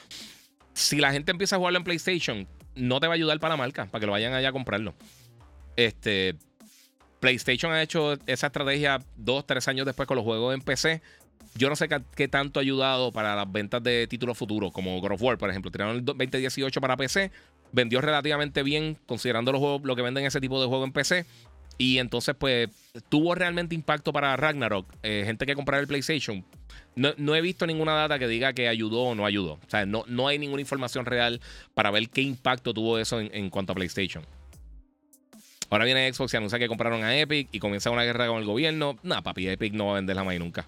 si 0.73 0.99
la 1.01 1.11
gente 1.11 1.33
empieza 1.33 1.57
a 1.57 1.59
jugarlo 1.59 1.79
en 1.79 1.85
PlayStation, 1.85 2.47
no 2.77 3.01
te 3.01 3.09
va 3.09 3.15
a 3.15 3.17
ayudar 3.17 3.41
para 3.41 3.55
la 3.55 3.57
marca, 3.57 3.87
para 3.87 4.01
que 4.01 4.07
lo 4.07 4.12
vayan 4.12 4.33
allá 4.33 4.51
a 4.51 4.53
comprarlo. 4.53 4.95
Este, 5.75 6.37
PlayStation 7.19 7.73
ha 7.73 7.83
hecho 7.83 8.12
esa 8.27 8.47
estrategia 8.47 9.01
dos, 9.17 9.45
tres 9.47 9.67
años 9.67 9.85
después 9.85 10.07
con 10.07 10.17
los 10.17 10.25
juegos 10.25 10.55
en 10.55 10.61
PC. 10.61 11.03
Yo 11.57 11.69
no 11.69 11.75
sé 11.75 11.89
qué, 12.15 12.29
tanto 12.29 12.61
ha 12.61 12.62
ayudado 12.62 13.11
para 13.11 13.35
las 13.35 13.51
ventas 13.51 13.83
de 13.83 14.07
títulos 14.07 14.39
futuros, 14.39 14.73
como 14.73 15.01
God 15.01 15.12
of 15.12 15.23
War, 15.23 15.39
por 15.39 15.51
ejemplo. 15.51 15.73
Tiraron 15.73 15.97
el 15.97 16.05
2018 16.05 16.81
para 16.81 16.97
PC, 16.97 17.33
vendió 17.73 18.01
relativamente 18.01 18.62
bien, 18.62 18.97
considerando 19.07 19.51
los 19.51 19.61
juegos, 19.61 19.83
lo 19.83 19.97
que 19.97 20.03
venden 20.03 20.25
ese 20.25 20.41
tipo 20.41 20.61
de 20.61 20.69
juego 20.69 20.85
en 20.85 20.93
PC. 20.93 21.27
Y 21.81 21.97
entonces, 21.97 22.36
pues, 22.39 22.69
tuvo 23.09 23.35
realmente 23.35 23.74
impacto 23.74 24.12
para 24.12 24.36
Ragnarok. 24.36 24.86
Eh, 25.02 25.23
gente 25.24 25.47
que 25.47 25.55
comprara 25.55 25.81
el 25.81 25.86
PlayStation. 25.86 26.44
No, 26.94 27.35
he 27.35 27.40
visto 27.40 27.66
ninguna 27.66 27.94
data 27.94 28.19
que 28.19 28.28
diga 28.28 28.52
que 28.52 28.69
ayudó 28.69 29.01
o 29.05 29.15
no 29.15 29.24
ayudó. 29.24 29.55
O 29.55 29.70
sea, 29.70 29.86
no, 29.86 30.05
no 30.07 30.28
hay 30.28 30.39
ninguna 30.39 30.61
información 30.61 31.07
real 31.07 31.40
para 31.73 31.90
ver 31.90 32.11
qué 32.11 32.20
impacto 32.20 32.74
tuvo 32.74 32.98
eso 32.98 33.19
en, 33.19 33.48
cuanto 33.48 33.73
a 33.73 33.77
PlayStation. 33.77 34.27
Ahora 35.70 35.86
viene 35.86 36.12
Xbox 36.12 36.35
y 36.35 36.36
anuncia 36.36 36.59
que 36.59 36.69
compraron 36.69 37.02
a 37.02 37.19
Epic 37.19 37.48
y 37.51 37.59
comienza 37.61 37.89
una 37.89 38.05
guerra 38.05 38.27
con 38.27 38.40
el 38.40 38.44
gobierno. 38.44 38.98
Nah, 39.02 39.23
papi, 39.23 39.48
Epic 39.48 39.73
no 39.73 39.86
va 39.86 39.93
a 39.93 39.94
vender 39.94 40.16
la 40.16 40.39
nunca. 40.39 40.66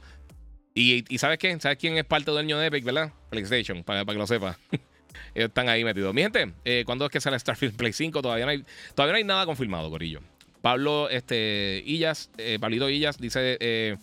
Y, 0.75 1.05
¿sabes 1.19 1.37
qué? 1.37 1.61
¿Sabes 1.61 1.77
quién 1.77 1.99
es 1.99 2.07
parte 2.07 2.31
dueño 2.31 2.59
de 2.59 2.69
Epic, 2.69 2.85
verdad? 2.85 3.13
PlayStation, 3.29 3.85
para, 3.85 4.07
para 4.07 4.15
que 4.15 4.19
lo 4.19 4.27
sepa. 4.27 4.59
Ellos 5.35 5.49
están 5.49 5.69
ahí 5.69 5.85
metidos. 5.85 6.15
Mi 6.15 6.23
gente, 6.23 6.53
eh, 6.65 6.85
¿cuándo 6.87 7.05
es 7.05 7.11
que 7.11 7.21
sale 7.21 7.39
Starfield 7.39 7.77
Play 7.77 7.93
5? 7.93 8.23
Todavía 8.23 8.45
no 8.45 8.51
hay, 8.51 8.65
todavía 8.95 9.13
no 9.13 9.19
hay 9.19 9.25
nada 9.25 9.45
confirmado, 9.47 9.91
Corillo. 9.91 10.21
Pablo 10.63 11.11
este, 11.11 11.83
Illas, 11.85 12.31
eh, 12.39 12.59
Pablito 12.61 12.89
Illas, 12.89 13.19
dice: 13.19 13.59
eh, 13.61 13.97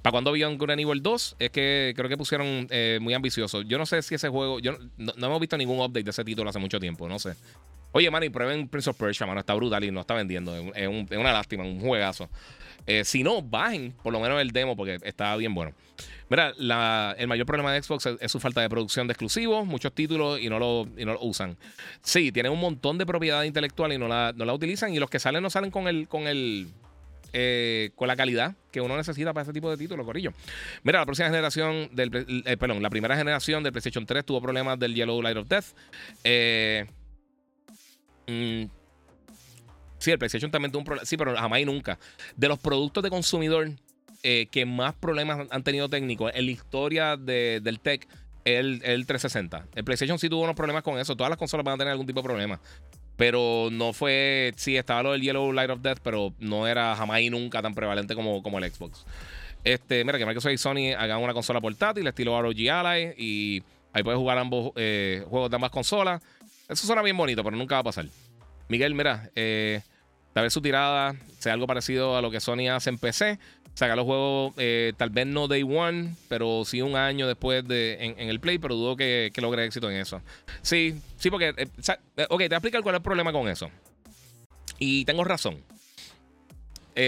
¿Para 0.00 0.12
cuándo 0.12 0.32
Beyond 0.32 0.58
Good 0.58 0.70
and 0.70 0.80
Evil 0.80 1.02
2? 1.02 1.36
Es 1.38 1.50
que 1.50 1.92
creo 1.94 2.08
que 2.08 2.16
pusieron 2.16 2.66
eh, 2.70 2.98
muy 3.02 3.12
ambicioso. 3.12 3.62
Yo 3.62 3.76
no 3.78 3.84
sé 3.84 4.00
si 4.02 4.14
ese 4.14 4.28
juego. 4.28 4.60
Yo 4.60 4.72
no, 4.96 5.12
hemos 5.14 5.40
visto 5.40 5.56
ningún 5.58 5.80
update 5.80 6.04
de 6.04 6.10
ese 6.10 6.24
título 6.24 6.48
hace 6.48 6.58
mucho 6.58 6.80
tiempo, 6.80 7.08
no 7.08 7.18
sé. 7.18 7.34
Oye, 7.92 8.10
man, 8.10 8.22
y 8.22 8.30
prueben 8.30 8.68
Prince 8.68 8.90
of 8.90 8.96
Persia, 8.96 9.26
mano. 9.26 9.40
Está 9.40 9.54
brutal 9.54 9.84
y 9.84 9.90
no 9.90 10.00
está 10.00 10.14
vendiendo. 10.14 10.54
Es, 10.74 10.88
una 10.88 11.32
lástima, 11.32 11.64
un 11.64 11.80
juegazo. 11.80 12.28
Eh, 12.86 13.04
si 13.04 13.22
no, 13.22 13.42
bajen 13.42 13.92
por 14.02 14.12
lo 14.12 14.20
menos 14.20 14.40
el 14.40 14.50
demo 14.50 14.76
porque 14.76 14.98
está 15.02 15.36
bien 15.36 15.54
bueno. 15.54 15.72
Mira, 16.28 16.54
el 17.18 17.28
mayor 17.28 17.46
problema 17.46 17.72
de 17.72 17.82
Xbox 17.82 18.06
es, 18.18 18.32
su 18.32 18.40
falta 18.40 18.62
de 18.62 18.70
producción 18.70 19.06
de 19.06 19.12
exclusivos, 19.12 19.66
muchos 19.66 19.92
títulos 19.92 20.40
y 20.40 20.48
no 20.48 20.58
lo, 20.58 20.88
no 20.96 21.12
lo 21.12 21.20
usan. 21.20 21.58
Sí, 22.00 22.32
tienen 22.32 22.52
un 22.52 22.58
montón 22.58 22.96
de 22.96 23.04
propiedad 23.04 23.42
intelectual 23.42 23.92
y 23.92 23.98
no 23.98 24.08
la, 24.08 24.32
no 24.34 24.44
la 24.44 24.54
utilizan. 24.54 24.94
Y 24.94 24.98
los 24.98 25.10
que 25.10 25.18
salen 25.18 25.42
no 25.42 25.50
salen 25.50 25.70
con 25.70 25.88
el, 25.88 26.08
con 26.08 26.26
el 26.26 26.68
eh, 27.34 27.92
con 27.94 28.08
la 28.08 28.16
calidad 28.16 28.54
que 28.70 28.82
uno 28.82 28.94
necesita 28.94 29.32
para 29.32 29.44
ese 29.44 29.54
tipo 29.54 29.70
de 29.70 29.78
títulos, 29.78 30.04
Corillo. 30.04 30.32
Mira, 30.82 30.98
la 30.98 31.06
próxima 31.06 31.28
generación 31.28 31.88
del. 31.92 32.42
Eh, 32.44 32.56
perdón, 32.58 32.82
la 32.82 32.90
primera 32.90 33.16
generación 33.16 33.62
del 33.62 33.72
PlayStation 33.72 34.04
3 34.04 34.24
tuvo 34.24 34.42
problemas 34.42 34.78
del 34.78 34.94
Yellow 34.94 35.22
Light 35.22 35.38
of 35.38 35.48
Death. 35.48 35.66
Eh, 36.24 36.86
mm, 38.26 38.64
sí, 39.98 40.10
el 40.10 40.18
PlayStation 40.18 40.50
también 40.50 40.72
tuvo 40.72 40.80
un 40.80 40.84
problema. 40.86 41.06
Sí, 41.06 41.16
pero 41.16 41.36
jamás 41.36 41.60
y 41.60 41.64
nunca. 41.64 41.98
De 42.36 42.48
los 42.48 42.58
productos 42.58 43.02
de 43.02 43.10
consumidor 43.10 43.70
que 44.22 44.64
más 44.66 44.94
problemas 44.94 45.48
han 45.50 45.64
tenido 45.64 45.88
técnicos 45.88 46.30
en 46.32 46.46
la 46.46 46.52
historia 46.52 47.16
del 47.16 47.80
tech 47.80 48.06
el, 48.44 48.80
el 48.84 49.06
360. 49.06 49.66
El 49.74 49.84
PlayStation 49.84 50.18
sí 50.18 50.28
tuvo 50.28 50.42
unos 50.42 50.56
problemas 50.56 50.82
con 50.82 50.98
eso. 50.98 51.16
Todas 51.16 51.30
las 51.30 51.38
consolas 51.38 51.64
van 51.64 51.74
a 51.74 51.78
tener 51.78 51.92
algún 51.92 52.06
tipo 52.06 52.20
de 52.20 52.24
problema. 52.24 52.60
Pero 53.16 53.68
no 53.70 53.92
fue. 53.92 54.52
Sí, 54.56 54.76
estaba 54.76 55.02
lo 55.02 55.12
del 55.12 55.22
Yellow 55.22 55.52
Light 55.52 55.70
of 55.70 55.80
Death, 55.80 55.98
pero 56.02 56.34
no 56.38 56.66
era 56.66 56.96
jamás 56.96 57.20
y 57.20 57.30
nunca 57.30 57.62
tan 57.62 57.74
prevalente 57.74 58.14
como, 58.14 58.42
como 58.42 58.58
el 58.58 58.70
Xbox. 58.70 59.04
Este, 59.64 60.04
mira, 60.04 60.18
que 60.18 60.26
Microsoft 60.26 60.52
y 60.52 60.58
Sony 60.58 60.94
hagan 60.96 61.22
una 61.22 61.32
consola 61.32 61.60
portátil, 61.60 62.06
estilo 62.06 62.40
ROG 62.40 62.68
Ally, 62.68 63.14
y 63.16 63.62
ahí 63.92 64.02
puedes 64.02 64.18
jugar 64.18 64.38
ambos 64.38 64.72
eh, 64.76 65.24
juegos 65.28 65.50
de 65.50 65.56
ambas 65.56 65.70
consolas. 65.70 66.20
Eso 66.72 66.86
suena 66.86 67.02
bien 67.02 67.16
bonito, 67.16 67.44
pero 67.44 67.56
nunca 67.56 67.76
va 67.76 67.80
a 67.80 67.84
pasar. 67.84 68.06
Miguel, 68.68 68.94
mira, 68.94 69.30
eh, 69.34 69.82
tal 70.32 70.44
vez 70.44 70.52
su 70.52 70.60
tirada 70.62 71.14
sea 71.38 71.52
algo 71.52 71.66
parecido 71.66 72.16
a 72.16 72.22
lo 72.22 72.30
que 72.30 72.40
Sony 72.40 72.68
hace 72.70 72.90
en 72.90 72.98
PC 72.98 73.38
sacar 73.74 73.96
los 73.96 74.04
juegos, 74.04 74.54
eh, 74.58 74.92
tal 74.96 75.10
vez 75.10 75.26
no 75.26 75.48
day 75.48 75.62
one, 75.62 76.14
pero 76.28 76.64
sí 76.64 76.82
un 76.82 76.96
año 76.96 77.26
después 77.26 77.66
de, 77.66 77.96
en, 78.00 78.28
el 78.28 78.40
play, 78.40 78.58
pero 78.58 78.74
dudo 78.74 78.96
que, 78.96 79.32
logre 79.36 79.64
éxito 79.64 79.90
en 79.90 79.96
eso. 79.96 80.20
Sí, 80.60 80.94
sí, 81.16 81.30
porque, 81.30 81.48
eh, 81.56 81.68
eh, 82.16 82.26
ok, 82.28 82.38
te 82.38 82.48
voy 82.48 82.54
a 82.54 82.56
explicar 82.56 82.82
cuál 82.82 82.96
es 82.96 82.98
el 82.98 83.02
problema 83.02 83.32
con 83.32 83.48
eso. 83.48 83.70
Y 84.78 85.04
tengo 85.04 85.24
razón. 85.24 85.62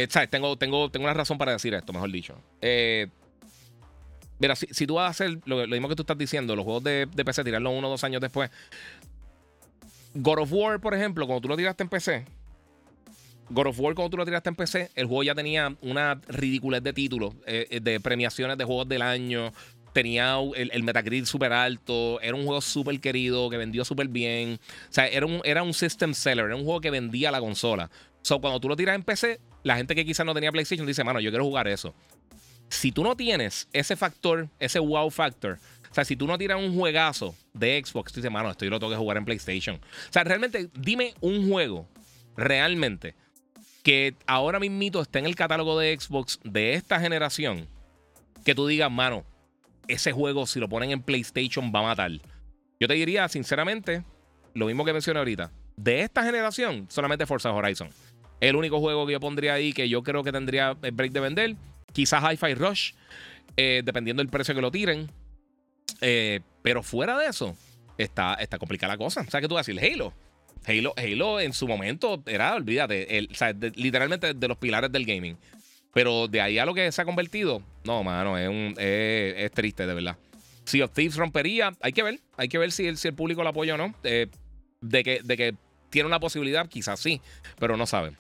¿sabes? 0.09 0.31
Tengo, 0.31 0.57
tengo, 0.57 0.91
tengo 0.91 1.05
una 1.05 1.13
razón 1.13 1.37
para 1.37 1.53
decir 1.53 1.75
esto, 1.75 1.93
mejor 1.93 2.11
dicho. 2.11 2.35
mira, 4.39 4.57
si, 4.57 4.67
si, 4.69 4.87
tú 4.87 4.95
vas 4.95 5.09
a 5.09 5.11
hacer 5.11 5.41
lo, 5.45 5.67
mismo 5.67 5.89
que 5.89 5.97
tú 5.97 6.03
estás 6.03 6.17
diciendo, 6.17 6.57
los 6.57 6.65
juegos 6.65 6.85
de, 6.85 7.07
de 7.15 7.25
PC, 7.25 7.45
tirarlos 7.45 7.75
uno 7.77 7.89
o 7.89 7.91
dos 7.91 8.05
años 8.05 8.23
después. 8.23 8.51
God 10.15 10.39
of 10.39 10.53
War, 10.53 10.81
por 10.81 10.95
ejemplo, 10.95 11.27
cuando 11.27 11.41
tú 11.43 11.49
lo 11.49 11.57
tiraste 11.57 11.83
en 11.83 11.89
PC, 11.89 12.25
God 13.51 13.67
of 13.67 13.81
War, 13.81 13.95
cuando 13.95 14.11
tú 14.11 14.17
lo 14.17 14.25
tiraste 14.25 14.49
en 14.49 14.55
PC, 14.55 14.91
el 14.95 15.07
juego 15.07 15.23
ya 15.25 15.35
tenía 15.35 15.77
una 15.83 16.21
ridiculez 16.29 16.83
de 16.83 16.93
títulos, 16.93 17.35
eh, 17.47 17.67
eh, 17.71 17.81
de 17.81 18.01
premiaciones 18.01 18.57
de 18.57 18.65
juegos 18.65 18.89
del 18.89 19.03
año. 19.03 19.53
Tenía 19.93 20.39
el, 20.57 20.71
el 20.73 20.83
Metacritic 20.83 21.27
súper 21.27 21.53
alto. 21.53 22.21
Era 22.21 22.35
un 22.35 22.45
juego 22.45 22.61
súper 22.61 22.99
querido, 23.01 23.49
que 23.51 23.57
vendió 23.57 23.85
súper 23.85 24.09
bien. 24.09 24.59
O 24.89 24.93
sea, 24.93 25.07
era 25.07 25.25
un, 25.27 25.41
era 25.45 25.63
un 25.63 25.73
system 25.73 26.15
seller. 26.15 26.47
Era 26.47 26.57
un 26.57 26.65
juego 26.65 26.81
que 26.81 26.91
vendía 26.91 27.31
la 27.31 27.39
consola. 27.39 27.91
So, 28.23 28.41
cuando 28.41 28.59
tú 28.59 28.69
lo 28.69 28.77
tiras 28.77 28.97
en 28.97 29.03
PC, 29.03 29.39
la 29.63 29.77
gente 29.77 29.95
que 29.95 30.05
quizás 30.05 30.25
no 30.25 30.35
tenía 30.35 30.51
PlayStation 30.51 30.87
dice, 30.87 31.05
mano, 31.05 31.21
yo 31.21 31.31
quiero 31.31 31.45
jugar 31.45 31.69
eso. 31.69 31.95
Si 32.71 32.91
tú 32.91 33.05
no 33.05 33.15
tienes 33.15 33.69
ese 33.73 33.95
factor, 33.95 34.49
ese 34.59 34.79
wow 34.79 35.11
factor, 35.11 35.59
o 35.95 35.97
sea, 35.97 36.05
si 36.05 36.17
tú 36.17 36.27
no 36.27 36.37
tiras 36.37 36.59
un 36.59 36.77
juegazo 36.77 37.37
de 37.53 37.81
Xbox, 37.81 38.13
tú 38.13 38.19
dices, 38.19 38.33
mano, 38.33 38.51
esto 38.51 38.65
yo 38.65 38.71
lo 38.73 38.81
tengo 38.81 38.91
que 38.91 38.99
jugar 38.99 39.17
en 39.17 39.25
PlayStation. 39.25 39.77
O 39.77 40.13
sea, 40.13 40.25
realmente, 40.25 40.69
dime 40.75 41.15
un 41.21 41.49
juego, 41.49 41.89
realmente, 42.37 43.15
que 43.85 44.17
ahora 44.27 44.59
mismito 44.59 45.01
está 45.01 45.21
en 45.21 45.27
el 45.27 45.37
catálogo 45.37 45.79
de 45.79 45.97
Xbox 45.97 46.41
de 46.43 46.75
esta 46.75 46.99
generación, 46.99 47.69
que 48.45 48.57
tú 48.57 48.67
digas, 48.67 48.91
mano, 48.91 49.25
ese 49.87 50.11
juego 50.11 50.49
si 50.49 50.59
lo 50.59 50.69
ponen 50.69 50.91
en 50.91 51.01
PlayStation 51.01 51.71
va 51.73 51.79
a 51.79 51.83
matar. 51.85 52.11
Yo 52.81 52.89
te 52.89 52.95
diría, 52.95 53.29
sinceramente, 53.29 54.03
lo 54.53 54.67
mismo 54.67 54.85
que 54.85 54.93
mencioné 54.93 55.21
ahorita. 55.21 55.53
De 55.77 56.01
esta 56.01 56.25
generación, 56.25 56.87
solamente 56.91 57.25
Forza 57.25 57.53
Horizon. 57.53 57.91
El 58.41 58.57
único 58.57 58.81
juego 58.81 59.07
que 59.07 59.13
yo 59.13 59.21
pondría 59.21 59.55
ahí 59.55 59.73
que 59.73 59.89
yo 59.89 60.03
creo 60.03 60.25
que 60.25 60.33
tendría 60.33 60.77
el 60.83 60.91
break 60.91 61.13
de 61.13 61.21
vender. 61.21 61.57
Quizás 61.93 62.21
Hi-Fi 62.25 62.55
Rush, 62.55 62.95
eh, 63.57 63.83
dependiendo 63.85 64.23
del 64.25 64.29
precio 64.29 64.57
que 64.57 64.61
lo 64.61 64.73
tiren. 64.73 65.09
Eh, 66.07 66.41
pero 66.61 66.83
fuera 66.83 67.19
de 67.19 67.29
eso, 67.29 67.57
está, 67.97 68.35
está 68.35 68.59
complicada 68.59 68.93
la 68.93 68.99
cosa. 68.99 69.23
O 69.27 69.31
sea, 69.31 69.41
que 69.41 69.49
tú 69.49 69.55
vas 69.55 69.67
a 69.67 69.73
decir 69.73 69.93
Halo. 69.93 70.13
Halo, 70.67 70.95
Halo 70.97 71.41
en 71.41 71.53
su 71.53 71.67
momento 71.67 72.23
era, 72.27 72.55
olvídate, 72.55 73.19
el, 73.19 73.29
literalmente 73.75 74.35
de 74.35 74.49
los 74.49 74.59
pilares 74.59 74.93
del 74.93 75.07
gaming. 75.07 75.39
Pero 75.95 76.29
de 76.29 76.41
ahí 76.41 76.59
a 76.59 76.67
lo 76.67 76.75
que 76.75 76.91
se 76.93 77.01
ha 77.01 77.05
convertido, 77.05 77.63
no, 77.85 78.03
mano, 78.03 78.37
es, 78.37 78.75
es, 78.79 79.53
triste, 79.53 79.87
de 79.87 79.95
verdad. 79.95 80.19
Si 80.65 80.83
of 80.83 80.93
Thieves 80.93 81.17
rompería, 81.17 81.73
hay 81.81 81.93
que 81.93 82.03
ver, 82.03 82.21
hay 82.37 82.49
que 82.49 82.59
ver 82.59 82.73
si 82.73 82.87
el, 82.87 82.97
si 82.99 83.09
el 83.09 83.15
público 83.15 83.43
lo 83.43 83.51
apoya 83.51 83.75
o 83.75 83.79
no. 83.79 83.95
Eh, 84.03 84.27
de, 84.81 85.05
que, 85.05 85.21
de 85.23 85.37
que 85.37 85.55
tiene 85.91 86.07
una 86.07 86.21
posibilidad, 86.21 86.69
quizás 86.69 87.01
sí, 87.01 87.21
pero 87.59 87.77
no 87.77 87.87
saben. 87.87 88.17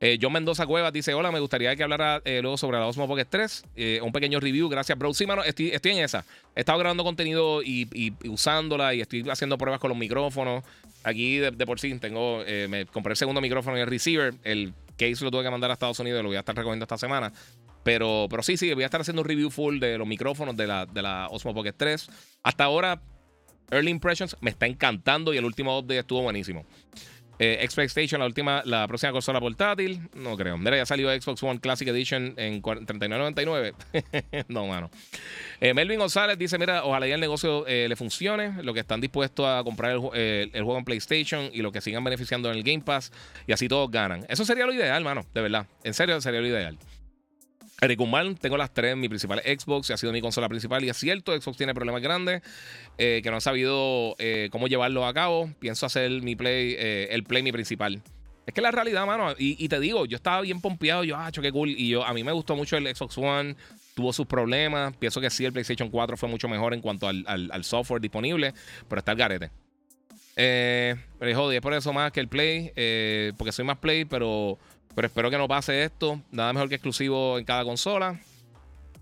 Eh, 0.00 0.18
Mendoza 0.30 0.66
Cuevas 0.66 0.92
dice: 0.92 1.12
Hola, 1.12 1.30
me 1.30 1.40
gustaría 1.40 1.76
que 1.76 1.82
hablara 1.82 2.22
eh, 2.24 2.40
luego 2.40 2.56
sobre 2.56 2.78
la 2.78 2.86
Osmo 2.86 3.06
Pocket 3.06 3.26
3. 3.28 3.64
Eh, 3.76 4.00
un 4.02 4.12
pequeño 4.12 4.40
review, 4.40 4.68
gracias, 4.70 4.98
bro. 4.98 5.12
Sí, 5.12 5.26
mano, 5.26 5.44
estoy, 5.44 5.68
estoy 5.68 5.92
en 5.92 5.98
esa. 5.98 6.24
He 6.56 6.60
estado 6.60 6.78
grabando 6.78 7.04
contenido 7.04 7.62
y, 7.62 8.14
usándola 8.26 8.94
y 8.94 9.02
estoy 9.02 9.28
haciendo 9.28 9.58
pruebas 9.58 9.78
con 9.78 9.90
los 9.90 9.98
micrófonos. 9.98 10.64
Aquí 11.04 11.36
de, 11.38 11.52
por 11.52 11.78
sí 11.78 11.98
tengo, 11.98 12.42
me 12.68 12.86
compré 12.86 13.12
el 13.12 13.16
segundo 13.16 13.40
micrófono 13.40 13.76
y 13.76 13.80
el 13.80 13.86
receiver. 13.86 14.34
El 14.42 14.72
case 14.96 15.22
lo 15.24 15.30
tuve 15.30 15.42
que 15.42 15.50
mandar 15.50 15.70
a 15.70 15.74
Estados 15.74 15.98
Unidos, 15.98 16.22
lo 16.22 16.28
voy 16.28 16.36
a 16.36 16.40
estar 16.40 16.56
recogiendo 16.56 16.84
esta 16.84 16.98
semana. 16.98 17.32
Pero, 17.82 18.26
pero 18.28 18.42
sí, 18.42 18.56
sí, 18.56 18.72
voy 18.74 18.82
a 18.82 18.86
estar 18.86 19.00
haciendo 19.00 19.22
un 19.22 19.28
review 19.28 19.50
full 19.50 19.78
de 19.78 19.96
los 19.96 20.06
micrófonos 20.06 20.56
de 20.56 20.66
la, 20.66 20.86
de 20.86 21.02
la 21.02 21.28
Osmo 21.30 21.54
Pocket 21.54 21.72
3. 21.74 22.08
Hasta 22.42 22.64
ahora, 22.64 23.00
Early 23.70 23.90
Impressions 23.90 24.36
me 24.40 24.50
está 24.50 24.66
encantando 24.66 25.32
y 25.32 25.38
el 25.38 25.44
último 25.44 25.78
update 25.78 26.00
estuvo 26.00 26.22
buenísimo. 26.22 26.64
Eh, 27.42 27.66
PlayStation, 27.74 28.18
la 28.18 28.26
última, 28.26 28.62
la 28.66 28.86
próxima 28.86 29.12
consola 29.12 29.40
portátil. 29.40 29.98
No 30.14 30.36
creo. 30.36 30.58
Mira, 30.58 30.76
ya 30.76 30.84
salió 30.84 31.10
Xbox 31.10 31.42
One 31.42 31.58
Classic 31.58 31.88
Edition 31.88 32.34
en 32.36 32.62
39.99. 32.62 34.44
no, 34.48 34.66
mano. 34.66 34.90
Eh, 35.58 35.72
Melvin 35.72 35.98
González 35.98 36.36
dice: 36.36 36.58
Mira, 36.58 36.84
ojalá 36.84 37.06
ya 37.06 37.14
el 37.14 37.20
negocio 37.20 37.66
eh, 37.66 37.86
le 37.88 37.96
funcione. 37.96 38.62
Lo 38.62 38.74
que 38.74 38.80
están 38.80 39.00
dispuestos 39.00 39.46
a 39.46 39.64
comprar 39.64 39.92
el, 39.92 40.50
el, 40.52 40.62
juego 40.64 40.76
en 40.76 40.84
PlayStation 40.84 41.48
y 41.50 41.62
lo 41.62 41.72
que 41.72 41.80
sigan 41.80 42.04
beneficiando 42.04 42.50
en 42.50 42.58
el 42.58 42.62
Game 42.62 42.82
Pass. 42.82 43.10
Y 43.46 43.52
así 43.52 43.68
todos 43.68 43.90
ganan. 43.90 44.26
Eso 44.28 44.44
sería 44.44 44.66
lo 44.66 44.74
ideal, 44.74 45.02
mano. 45.02 45.24
De 45.32 45.40
verdad. 45.40 45.66
En 45.82 45.94
serio, 45.94 46.20
sería 46.20 46.42
lo 46.42 46.46
ideal. 46.46 46.76
Guzmán, 47.96 48.36
tengo 48.36 48.56
las 48.56 48.72
tres, 48.72 48.96
mi 48.96 49.08
principal 49.08 49.40
Xbox, 49.40 49.90
ha 49.90 49.96
sido 49.96 50.12
mi 50.12 50.20
consola 50.20 50.48
principal. 50.48 50.84
Y 50.84 50.90
es 50.90 50.96
cierto, 50.96 51.38
Xbox 51.38 51.56
tiene 51.56 51.74
problemas 51.74 52.02
grandes 52.02 52.42
eh, 52.98 53.20
que 53.22 53.30
no 53.30 53.36
han 53.36 53.40
sabido 53.40 54.16
eh, 54.18 54.48
cómo 54.52 54.68
llevarlo 54.68 55.06
a 55.06 55.14
cabo. 55.14 55.50
Pienso 55.58 55.86
hacer 55.86 56.10
mi 56.22 56.36
play, 56.36 56.76
eh, 56.78 57.08
el 57.10 57.24
play 57.24 57.42
mi 57.42 57.52
principal. 57.52 58.02
Es 58.46 58.54
que 58.54 58.60
la 58.60 58.70
realidad, 58.70 59.06
mano, 59.06 59.32
y, 59.38 59.68
te 59.68 59.78
digo, 59.78 60.06
yo 60.06 60.16
estaba 60.16 60.40
bien 60.40 60.60
pompeado, 60.60 61.04
yo, 61.04 61.16
ah, 61.16 61.30
qué 61.30 61.52
cool. 61.52 61.70
Y 61.70 61.90
yo, 61.90 62.04
a 62.04 62.12
mí 62.12 62.24
me 62.24 62.32
gustó 62.32 62.56
mucho 62.56 62.76
el 62.76 62.94
Xbox 62.94 63.16
One, 63.16 63.54
tuvo 63.94 64.12
sus 64.12 64.26
problemas. 64.26 64.96
Pienso 64.96 65.20
que 65.20 65.30
sí, 65.30 65.44
el 65.44 65.52
PlayStation 65.52 65.88
4 65.88 66.16
fue 66.16 66.28
mucho 66.28 66.48
mejor 66.48 66.74
en 66.74 66.80
cuanto 66.80 67.06
al, 67.06 67.64
software 67.64 68.00
disponible, 68.00 68.52
pero 68.88 68.98
está 68.98 69.12
el 69.12 69.18
garete. 69.18 69.50
Eh, 70.36 70.96
pero 71.18 71.36
joder, 71.36 71.56
es 71.56 71.62
por 71.62 71.74
eso 71.74 71.92
más 71.92 72.10
que 72.10 72.20
el 72.20 72.28
Play, 72.28 72.72
porque 73.38 73.52
soy 73.52 73.64
más 73.64 73.78
Play, 73.78 74.04
pero 74.04 74.58
pero 74.94 75.06
espero 75.06 75.30
que 75.30 75.38
no 75.38 75.48
pase 75.48 75.84
esto. 75.84 76.20
Nada 76.30 76.52
mejor 76.52 76.68
que 76.68 76.76
exclusivo 76.76 77.38
en 77.38 77.44
cada 77.44 77.64
consola. 77.64 78.18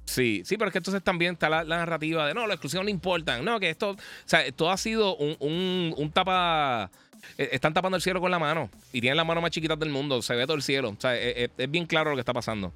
Sí, 0.04 0.42
sí, 0.44 0.56
pero 0.56 0.68
es 0.68 0.72
que 0.72 0.78
entonces 0.78 1.02
también 1.02 1.34
está 1.34 1.50
la, 1.50 1.64
narrativa 1.64 2.26
de 2.26 2.32
no, 2.32 2.46
los 2.46 2.54
exclusivos 2.54 2.84
no 2.84 2.90
importan. 2.90 3.44
No, 3.44 3.60
que 3.60 3.68
esto, 3.68 3.90
o 3.90 3.96
sea, 4.24 4.50
todo 4.52 4.70
ha 4.70 4.76
sido 4.78 5.16
un, 5.16 5.94
un, 5.96 6.10
tapa. 6.10 6.90
Eh, 7.36 7.50
están 7.52 7.74
tapando 7.74 7.96
el 7.96 8.02
cielo 8.02 8.20
con 8.20 8.30
la 8.30 8.38
mano 8.38 8.70
y 8.92 9.02
tienen 9.02 9.18
las 9.18 9.26
manos 9.26 9.42
más 9.42 9.50
chiquitas 9.50 9.78
del 9.78 9.90
mundo. 9.90 10.22
Se 10.22 10.34
ve 10.34 10.46
todo 10.46 10.56
el 10.56 10.62
cielo. 10.62 10.90
O 10.90 10.96
sea, 10.98 11.14
es, 11.14 11.20
eh, 11.20 11.44
eh, 11.44 11.48
es 11.58 11.70
bien 11.70 11.84
claro 11.84 12.10
lo 12.10 12.16
que 12.16 12.20
está 12.20 12.32
pasando. 12.32 12.72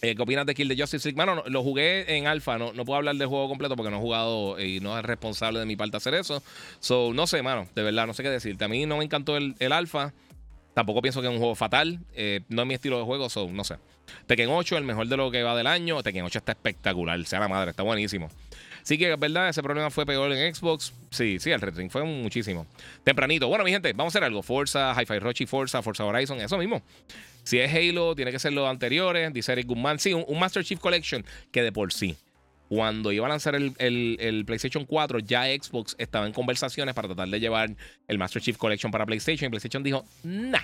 ¿Qué 0.00 0.14
opinas 0.20 0.44
de 0.46 0.54
Kill 0.54 0.68
the 0.68 0.76
Justice 0.76 1.08
League? 1.08 1.16
Mano, 1.16 1.42
lo 1.46 1.62
jugué 1.62 2.16
en 2.16 2.26
alfa, 2.26 2.58
no, 2.58 2.72
no 2.72 2.84
puedo 2.84 2.98
hablar 2.98 3.16
del 3.16 3.26
juego 3.26 3.48
completo 3.48 3.74
porque 3.76 3.90
no 3.90 3.96
he 3.96 4.00
jugado 4.00 4.60
y 4.60 4.78
no 4.78 4.96
es 4.96 5.04
responsable 5.04 5.58
de 5.58 5.64
mi 5.64 5.74
parte 5.74 5.96
hacer 5.96 6.14
eso. 6.14 6.42
So, 6.80 7.12
no 7.12 7.26
sé, 7.26 7.42
mano, 7.42 7.66
de 7.74 7.82
verdad, 7.82 8.06
no 8.06 8.14
sé 8.14 8.22
qué 8.22 8.30
decirte. 8.30 8.64
A 8.64 8.68
mí 8.68 8.86
no 8.86 8.98
me 8.98 9.04
encantó 9.04 9.36
el, 9.36 9.56
el 9.58 9.72
alfa. 9.72 10.12
Tampoco 10.76 11.00
pienso 11.00 11.22
que 11.22 11.28
es 11.28 11.32
un 11.32 11.38
juego 11.38 11.54
fatal. 11.54 12.00
Eh, 12.12 12.42
no 12.50 12.60
es 12.60 12.68
mi 12.68 12.74
estilo 12.74 12.98
de 12.98 13.04
juego, 13.04 13.30
so, 13.30 13.48
no 13.50 13.64
sé. 13.64 13.76
Tekken 14.26 14.50
8, 14.50 14.76
el 14.76 14.84
mejor 14.84 15.08
de 15.08 15.16
lo 15.16 15.30
que 15.30 15.42
va 15.42 15.56
del 15.56 15.66
año. 15.66 16.02
Tekken 16.02 16.22
8 16.22 16.40
está 16.40 16.52
espectacular, 16.52 17.24
sea 17.24 17.40
la 17.40 17.48
madre, 17.48 17.70
está 17.70 17.82
buenísimo. 17.82 18.28
Sí 18.82 18.98
que 18.98 19.10
es 19.10 19.18
verdad, 19.18 19.48
ese 19.48 19.62
problema 19.62 19.88
fue 19.88 20.04
peor 20.04 20.30
en 20.32 20.54
Xbox. 20.54 20.92
Sí, 21.08 21.38
sí, 21.40 21.50
el 21.50 21.62
retring 21.62 21.88
fue 21.88 22.04
muchísimo. 22.04 22.66
Tempranito. 23.04 23.48
Bueno, 23.48 23.64
mi 23.64 23.70
gente, 23.70 23.90
vamos 23.94 24.14
a 24.14 24.18
hacer 24.18 24.24
algo. 24.24 24.42
Forza, 24.42 24.94
Hi-Fi 24.94 25.18
Rochi, 25.18 25.46
Forza, 25.46 25.80
Forza 25.80 26.04
Horizon, 26.04 26.42
eso 26.42 26.58
mismo. 26.58 26.82
Si 27.42 27.58
es 27.58 27.72
Halo, 27.72 28.14
tiene 28.14 28.30
que 28.30 28.38
ser 28.38 28.52
los 28.52 28.68
anteriores. 28.68 29.32
Dice 29.32 29.52
Eric 29.52 29.68
Guzmán. 29.68 29.98
Sí, 29.98 30.12
un, 30.12 30.38
Master 30.38 30.62
Chief 30.62 30.78
Collection 30.78 31.24
que 31.52 31.62
de 31.62 31.72
por 31.72 31.90
sí 31.90 32.18
cuando 32.68 33.12
iba 33.12 33.26
a 33.26 33.28
lanzar 33.28 33.54
el, 33.54 34.44
PlayStation 34.46 34.84
4, 34.84 35.20
ya 35.20 35.44
Xbox 35.44 35.94
estaba 35.98 36.26
en 36.26 36.32
conversaciones 36.32 36.94
para 36.94 37.08
tratar 37.08 37.28
de 37.28 37.40
llevar 37.40 37.70
el 38.08 38.18
Master 38.18 38.42
Chief 38.42 38.56
Collection 38.56 38.90
para 38.90 39.06
PlayStation. 39.06 39.48
Y 39.48 39.50
PlayStation 39.50 39.82
dijo, 39.82 40.04
nah. 40.24 40.62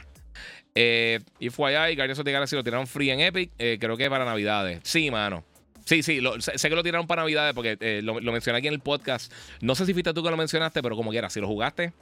Eh, 0.74 1.20
y 1.38 1.50
fue 1.50 1.70
allá 1.70 1.90
y 1.90 1.96
Guardians 1.96 2.18
of 2.18 2.24
the 2.24 2.32
Galaxy 2.32 2.56
lo 2.56 2.64
tiraron 2.64 2.86
free 2.86 3.10
en 3.10 3.20
Epic. 3.20 3.50
Eh, 3.58 3.78
creo 3.80 3.96
que 3.96 4.08
para 4.10 4.24
Navidades. 4.24 4.80
Sí, 4.82 5.10
mano. 5.10 5.44
Sí, 5.84 6.02
sí, 6.02 6.20
sé, 6.38 6.68
que 6.68 6.76
lo 6.76 6.82
tiraron 6.82 7.06
para 7.06 7.22
Navidades 7.22 7.54
porque 7.54 7.76
eh, 7.80 8.00
lo, 8.02 8.20
mencioné 8.20 8.58
aquí 8.58 8.68
en 8.68 8.74
el 8.74 8.80
podcast. 8.80 9.32
No 9.60 9.74
sé 9.74 9.84
si 9.84 9.92
fuiste 9.92 10.14
tú 10.14 10.22
que 10.22 10.30
lo 10.30 10.36
mencionaste, 10.36 10.82
pero 10.82 10.96
como 10.96 11.10
quieras, 11.10 11.32
si 11.32 11.40
lo 11.40 11.48
jugaste, 11.48 11.92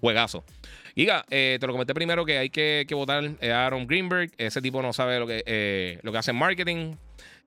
juegazo. 0.00 0.44
Iga, 0.96 1.24
te 1.28 1.58
lo 1.60 1.72
comenté 1.72 1.94
primero 1.94 2.24
que 2.24 2.38
hay 2.38 2.50
que, 2.50 2.86
votar 2.90 3.30
a 3.40 3.66
Aaron 3.66 3.86
Greenberg. 3.86 4.32
Ese 4.36 4.60
tipo 4.60 4.82
no 4.82 4.92
sabe 4.92 5.20
lo 5.20 5.26
que, 5.26 6.00
lo 6.02 6.10
que 6.10 6.18
hace 6.18 6.32
en 6.32 6.36
marketing. 6.36 6.96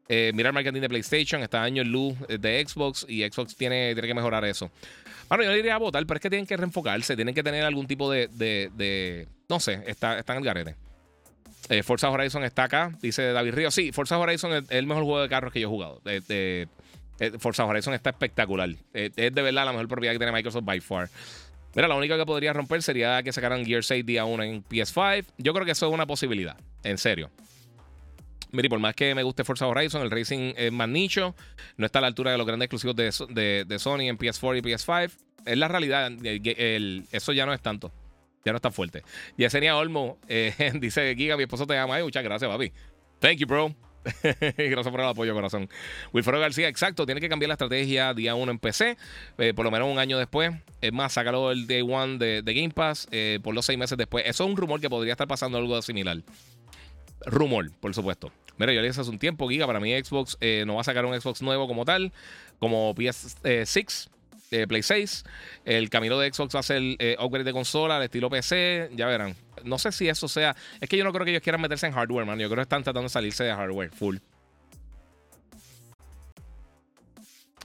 Eh, 0.10 0.32
mira 0.34 0.50
el 0.50 0.54
marketing 0.54 0.82
de 0.82 0.90
PlayStation, 0.90 1.42
está 1.42 1.64
año 1.64 1.82
en 1.82 1.92
luz 1.92 2.16
de 2.28 2.66
Xbox 2.68 3.06
y 3.08 3.24
Xbox 3.24 3.56
tiene, 3.56 3.94
tiene 3.94 4.08
que 4.08 4.14
mejorar 4.14 4.44
eso. 4.46 4.70
Bueno, 5.30 5.46
yo 5.46 5.52
le 5.52 5.58
diría 5.58 5.76
a 5.76 5.80
votar, 5.80 6.06
pero 6.06 6.18
es 6.18 6.22
que 6.22 6.30
tienen 6.30 6.46
que 6.46 6.58
reenfocarse, 6.58 7.16
tienen 7.16 7.34
que 7.34 7.44
tener 7.44 7.64
algún 7.64 7.88
tipo 7.88 8.12
de. 8.12 8.28
de, 8.28 9.28
no 9.50 9.60
sé, 9.60 9.82
está, 9.88 10.20
está 10.20 10.34
en 10.34 10.40
el 10.40 10.46
garete. 10.46 10.76
Eh, 11.70 11.82
Forza 11.82 12.10
Horizon 12.10 12.44
está 12.44 12.66
acá, 12.66 12.92
dice 13.02 13.32
David 13.32 13.54
Río. 13.54 13.72
Sí, 13.72 13.92
Forza 13.94 14.18
Horizon 14.18 14.54
es 14.54 14.64
el 14.70 14.86
mejor 14.86 15.04
juego 15.04 15.22
de 15.22 15.30
carros 15.30 15.54
que 15.54 15.62
yo 15.62 15.68
he 15.68 15.70
jugado. 15.70 16.02
Eh, 16.06 16.68
Forza 17.40 17.66
Horizon 17.66 17.94
está 17.94 18.10
espectacular. 18.10 18.70
es 18.94 19.14
de 19.16 19.30
verdad 19.30 19.66
la 19.66 19.72
mejor 19.72 19.88
propiedad 19.88 20.14
que 20.14 20.20
tiene 20.20 20.34
Microsoft 20.34 20.66
by 20.66 20.82
far. 20.82 21.10
Mira, 21.76 21.88
la 21.88 21.96
única 21.96 22.18
que 22.18 22.26
podría 22.26 22.54
romper 22.54 22.84
sería 22.84 23.24
que 23.24 23.32
sacaran 23.32 23.66
Gear 23.66 23.84
6 23.84 24.06
día 24.06 24.26
1 24.26 24.44
en 24.44 24.64
PS5. 24.64 25.26
Yo 25.38 25.54
creo 25.54 25.66
que 25.66 25.72
eso 25.72 25.88
es 25.88 25.94
una 25.94 26.06
posibilidad. 26.06 26.56
En 26.84 26.98
serio. 26.98 27.32
Mire, 28.54 28.70
por 28.70 28.80
más 28.80 28.94
que 28.94 29.16
me 29.16 29.24
guste 29.24 29.44
Forza 29.44 29.66
Horizon, 29.66 30.04
el 30.04 30.12
racing 30.12 30.54
es 30.56 30.72
más 30.72 30.88
nicho, 30.88 31.36
no 31.76 31.88
está 31.88 31.98
a 31.98 32.04
la 32.04 32.08
altura 32.08 32.32
de 32.32 32.38
los 32.38 32.46
grandes 32.46 32.68
exclusivos 32.68 32.96
de, 32.96 33.80
Sony 33.80 34.02
en 34.02 34.18
PS4 34.18 34.60
y 34.60 34.62
PS5. 34.62 35.12
Es 35.46 35.58
la 35.58 35.68
realidad, 35.68 36.12
eso 37.12 37.34
ya 37.34 37.48
no 37.48 37.54
es 37.54 37.62
tanto. 37.62 37.92
Ya 38.46 38.52
no 38.52 38.58
está 38.58 38.70
fuerte. 38.70 39.04
Yesenia 39.38 39.76
Olmo 39.76 40.20
eh, 40.28 40.54
dice: 40.80 41.16
Giga, 41.16 41.36
mi 41.36 41.44
esposo 41.44 41.66
te 41.66 41.74
llama. 41.74 41.98
muchas 42.04 42.24
gracias, 42.24 42.50
papi. 42.50 42.72
Thank 43.20 43.38
you, 43.38 43.48
bro. 43.48 43.76
Gracias 44.58 44.90
por 44.90 45.00
el 45.00 45.08
apoyo, 45.08 45.34
corazón. 45.34 45.70
Wilfredo 46.12 46.42
García, 46.42 46.68
exacto, 46.68 47.06
tiene 47.06 47.22
que 47.22 47.30
cambiar 47.30 47.48
la 47.48 47.54
estrategia 47.54 48.14
día 48.14 48.36
1 48.36 48.52
en 48.52 48.60
PC, 48.60 48.98
eh, 49.38 49.54
por 49.54 49.64
lo 49.64 49.72
menos 49.72 49.90
un 49.90 49.98
año 49.98 50.18
después. 50.18 50.52
Es 50.82 50.92
más, 50.92 51.14
sácalo 51.14 51.52
el 51.52 51.68
day 51.68 51.82
1 51.82 52.18
de, 52.18 52.44
Game 52.46 52.72
Pass 52.72 53.08
eh, 53.12 53.40
por 53.42 53.56
los 53.56 53.66
seis 53.66 53.80
meses 53.80 53.98
después. 53.98 54.26
Eso 54.28 54.44
es 54.44 54.50
un 54.50 54.58
rumor 54.58 54.82
que 54.82 54.90
podría 54.90 55.14
estar 55.14 55.28
pasando 55.28 55.58
algo 55.58 55.82
similar. 55.82 56.22
Rumor, 57.26 57.72
por 57.80 57.94
supuesto. 57.94 58.32
Mira, 58.58 58.72
yo 58.72 58.82
le 58.82 58.88
dije 58.88 59.02
hace 59.02 59.10
un 59.10 59.20
tiempo, 59.20 59.50
Giga, 59.50 59.66
para 59.66 59.80
mí 59.80 59.92
Xbox 59.94 60.38
eh, 60.40 60.64
no 60.66 60.76
va 60.76 60.82
a 60.82 60.84
sacar 60.84 61.06
un 61.06 61.20
Xbox 61.20 61.42
nuevo 61.42 61.68
como 61.68 61.86
tal, 61.86 62.12
como 62.60 62.94
PS6, 62.94 64.10
eh, 64.52 64.68
Play 64.68 64.84
6. 64.84 65.24
El 65.66 65.90
camino 65.90 66.20
de 66.20 66.32
Xbox 66.32 66.56
va 66.56 66.60
a 66.60 66.64
ser 66.64 66.82
eh, 67.00 67.16
upgrade 67.20 67.46
de 67.46 67.54
consola, 67.54 67.98
al 67.98 68.04
estilo 68.04 68.30
PC, 68.30 68.92
ya 68.96 69.08
verán. 69.08 69.36
No 69.64 69.80
sé 69.80 69.92
si 69.92 70.08
eso 70.08 70.28
sea... 70.28 70.56
Es 70.80 70.90
que 70.90 70.98
yo 70.98 71.04
no 71.04 71.12
creo 71.12 71.26
que 71.26 71.32
ellos 71.32 71.42
quieran 71.42 71.62
meterse 71.62 71.88
en 71.88 71.94
hardware, 71.94 72.26
man. 72.26 72.38
Yo 72.38 72.48
creo 72.48 72.58
que 72.58 72.64
están 72.64 72.84
tratando 72.84 73.04
de 73.04 73.10
salirse 73.10 73.44
de 73.44 73.54
hardware, 73.54 73.90
full. 73.92 74.18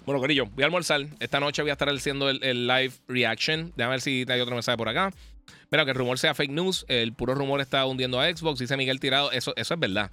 Bueno, 0.09 0.23
querido, 0.23 0.47
voy 0.47 0.63
a 0.63 0.67
almorzar. 0.67 1.03
Esta 1.21 1.39
noche 1.39 1.61
voy 1.61 1.69
a 1.69 1.73
estar 1.73 1.87
haciendo 1.91 2.31
el, 2.31 2.67
live 2.67 2.95
reaction. 3.09 3.75
Déjame 3.77 3.97
ver 3.97 4.01
si 4.01 4.25
hay 4.27 4.41
otro 4.41 4.55
mensaje 4.55 4.79
por 4.79 4.89
acá. 4.89 5.13
Mira, 5.71 5.85
que 5.85 5.91
el 5.91 5.99
rumor 5.99 6.19
sea 6.19 6.35
fake 6.35 6.51
news. 6.51 6.87
El 6.89 7.13
puro 7.13 7.35
rumor 7.35 7.61
está 7.61 7.85
hundiendo 7.85 8.19
a 8.19 8.35
Xbox. 8.35 8.59
Dice 8.59 8.75
Miguel 8.79 9.01
Tirado. 9.01 9.31
Eso, 9.33 9.53
eso 9.55 9.75
es 9.75 9.81
verdad. 9.81 10.11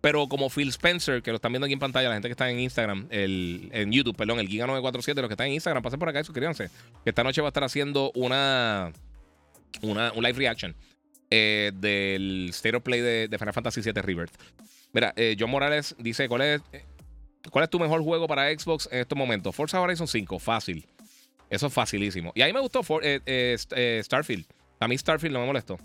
Pero 0.00 0.28
como 0.28 0.50
Phil 0.50 0.68
Spencer, 0.68 1.22
que 1.22 1.30
lo 1.30 1.36
están 1.36 1.52
viendo 1.52 1.64
aquí 1.66 1.72
en 1.72 1.78
pantalla, 1.78 2.08
la 2.08 2.14
gente 2.14 2.28
que 2.28 2.32
está 2.32 2.50
en 2.50 2.60
Instagram, 2.60 3.06
el, 3.10 3.70
en 3.72 3.90
YouTube, 3.90 4.16
perdón, 4.16 4.38
el 4.38 4.48
Giga947, 4.48 5.14
los 5.16 5.28
que 5.28 5.34
están 5.34 5.48
en 5.48 5.54
Instagram, 5.54 5.82
pasen 5.82 5.98
por 5.98 6.08
acá 6.08 6.20
y 6.20 6.24
suscríbanse. 6.24 6.70
Esta 7.04 7.24
noche 7.24 7.40
va 7.40 7.48
a 7.48 7.50
estar 7.50 7.64
haciendo 7.64 8.12
una, 8.14 8.92
una 9.82 10.12
un 10.12 10.22
live 10.22 10.38
reaction 10.38 10.76
eh, 11.30 11.72
del 11.74 12.48
State 12.50 12.76
of 12.76 12.82
Play 12.82 13.00
de, 13.00 13.36
Final 13.38 13.54
Fantasy 13.54 13.80
VII 13.80 14.02
Rebirth. 14.02 14.34
Mira, 14.92 15.12
eh, 15.16 15.36
John 15.38 15.50
Morales 15.50 15.96
dice: 15.98 16.28
¿cuál 16.28 16.42
es, 16.42 16.62
¿Cuál 17.50 17.64
es 17.64 17.70
tu 17.70 17.80
mejor 17.80 18.02
juego 18.02 18.26
para 18.26 18.48
Xbox 18.56 18.88
en 18.92 19.00
estos 19.00 19.16
momentos? 19.16 19.54
Forza 19.54 19.80
Horizon 19.80 20.06
5, 20.06 20.38
fácil. 20.38 20.86
Eso 21.48 21.68
es 21.68 21.72
facilísimo. 21.72 22.32
Y 22.34 22.42
a 22.42 22.46
mí 22.46 22.52
me 22.52 22.60
gustó 22.60 22.80
eh, 23.02 23.56
Starfield. 24.04 24.46
A 24.80 24.88
mí 24.88 24.98
Starfield 24.98 25.32
no 25.32 25.40
me 25.40 25.46
molestó. 25.46 25.78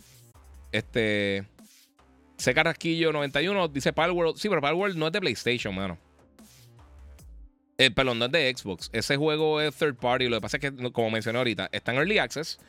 Este. 0.71 1.45
C. 2.41 2.53
Carrasquillo 2.55 3.13
91 3.13 3.67
dice 3.67 3.93
Palworld. 3.93 4.37
Sí, 4.37 4.49
pero 4.49 4.61
Palworld 4.61 4.97
no 4.97 5.07
es 5.07 5.13
de 5.13 5.19
PlayStation, 5.19 5.75
mano. 5.75 5.97
Eh, 7.77 7.91
perdón, 7.91 8.19
no 8.19 8.25
es 8.25 8.31
de 8.31 8.53
Xbox. 8.55 8.89
Ese 8.93 9.15
juego 9.15 9.61
es 9.61 9.75
third 9.75 9.95
party. 9.95 10.27
Lo 10.27 10.37
que 10.37 10.41
pasa 10.41 10.57
es 10.57 10.61
que, 10.61 10.91
como 10.91 11.11
mencioné 11.11 11.37
ahorita, 11.37 11.69
está 11.71 11.91
en 11.91 11.99
Early 11.99 12.17
Access. 12.17 12.59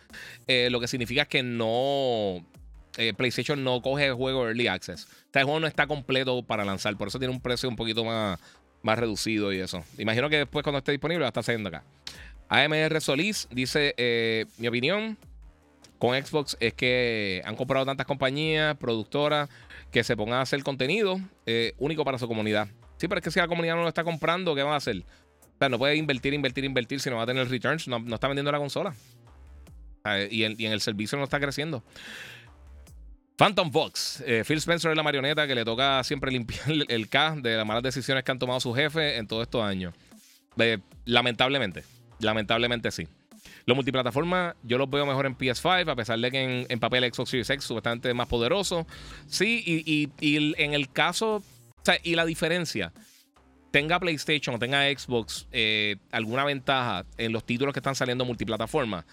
Eh, 0.46 0.68
lo 0.70 0.78
que 0.78 0.88
significa 0.88 1.24
que 1.24 1.42
no. 1.42 2.44
Eh, 2.98 3.14
PlayStation 3.14 3.64
no 3.64 3.80
coge 3.80 4.06
el 4.06 4.14
juego 4.14 4.46
Early 4.46 4.66
Access. 4.66 5.08
El 5.32 5.44
juego 5.44 5.60
no 5.60 5.66
está 5.66 5.86
completo 5.86 6.42
para 6.42 6.64
lanzar. 6.64 6.94
Por 6.96 7.08
eso 7.08 7.18
tiene 7.18 7.32
un 7.32 7.40
precio 7.40 7.68
un 7.68 7.76
poquito 7.76 8.04
más, 8.04 8.38
más 8.82 8.98
reducido 8.98 9.54
y 9.54 9.60
eso. 9.60 9.82
Imagino 9.96 10.28
que 10.28 10.36
después, 10.36 10.62
cuando 10.62 10.78
esté 10.78 10.92
disponible, 10.92 11.20
va 11.22 11.28
a 11.28 11.30
estar 11.30 11.44
saliendo 11.44 11.70
acá. 11.70 11.82
AMR 12.48 13.00
Solís 13.00 13.48
dice: 13.50 13.94
Mi 14.58 14.68
opinión 14.68 15.16
con 16.02 16.20
Xbox 16.20 16.56
es 16.58 16.74
que 16.74 17.42
han 17.44 17.54
comprado 17.54 17.86
tantas 17.86 18.06
compañías, 18.06 18.76
productoras, 18.76 19.48
que 19.92 20.02
se 20.02 20.16
pongan 20.16 20.40
a 20.40 20.40
hacer 20.40 20.60
contenido 20.64 21.20
eh, 21.46 21.74
único 21.78 22.04
para 22.04 22.18
su 22.18 22.26
comunidad. 22.26 22.66
Sí, 22.96 23.06
pero 23.06 23.20
es 23.20 23.24
que 23.24 23.30
si 23.30 23.38
la 23.38 23.46
comunidad 23.46 23.76
no 23.76 23.82
lo 23.82 23.88
está 23.88 24.02
comprando, 24.02 24.52
¿qué 24.56 24.64
van 24.64 24.72
a 24.72 24.78
hacer? 24.78 24.96
O 24.96 25.58
sea, 25.60 25.68
no 25.68 25.78
puede 25.78 25.94
invertir, 25.94 26.34
invertir, 26.34 26.64
invertir 26.64 26.98
si 26.98 27.08
no 27.08 27.18
va 27.18 27.22
a 27.22 27.26
tener 27.26 27.48
returns. 27.48 27.86
No, 27.86 27.98
está 28.12 28.26
vendiendo 28.26 28.50
la 28.50 28.58
consola. 28.58 28.96
y, 30.28 30.42
en, 30.42 30.60
el 30.60 30.80
servicio 30.80 31.16
no 31.16 31.22
está 31.22 31.38
creciendo. 31.38 31.84
Phantom 33.36 33.70
Fox. 33.70 34.24
Eh, 34.26 34.42
Phil 34.44 34.58
Spencer 34.58 34.90
es 34.90 34.96
la 34.96 35.04
marioneta 35.04 35.46
que 35.46 35.54
le 35.54 35.64
toca 35.64 36.02
siempre 36.02 36.32
limpiar 36.32 36.64
el, 36.88 37.08
K 37.08 37.36
de 37.36 37.56
las 37.56 37.64
malas 37.64 37.84
decisiones 37.84 38.24
que 38.24 38.32
han 38.32 38.40
tomado 38.40 38.58
sus 38.58 38.74
jefes 38.74 39.20
en 39.20 39.28
todos 39.28 39.42
estos 39.42 39.62
años. 39.62 39.94
lamentablemente. 41.04 41.84
Lamentablemente 42.18 42.90
sí. 42.90 43.06
Los 43.66 43.76
multiplataformas 43.76 44.54
yo 44.62 44.78
los 44.78 44.88
veo 44.90 45.06
mejor 45.06 45.26
en 45.26 45.36
PS5, 45.36 45.90
a 45.90 45.96
pesar 45.96 46.18
de 46.18 46.30
que 46.30 46.66
en, 46.68 46.80
papel 46.80 47.04
Xbox 47.12 47.30
Series 47.30 47.50
X 47.50 47.64
supuestamente 47.64 48.14
más 48.14 48.28
poderoso. 48.28 48.86
Sí, 49.26 49.62
y, 49.66 50.08
en 50.20 50.74
el 50.74 50.90
caso, 50.90 51.36
o 51.36 51.42
sea, 51.82 51.98
y 52.02 52.14
la 52.14 52.24
diferencia, 52.24 52.92
tenga 53.70 54.00
PlayStation 54.00 54.56
o 54.56 54.58
tenga 54.58 54.84
Xbox 54.86 55.46
eh, 55.52 55.96
alguna 56.10 56.44
ventaja 56.44 57.04
en 57.16 57.32
los 57.32 57.44
títulos 57.44 57.72
que 57.72 57.80
están 57.80 57.94
saliendo 57.94 58.24
multiplataforma, 58.24 59.06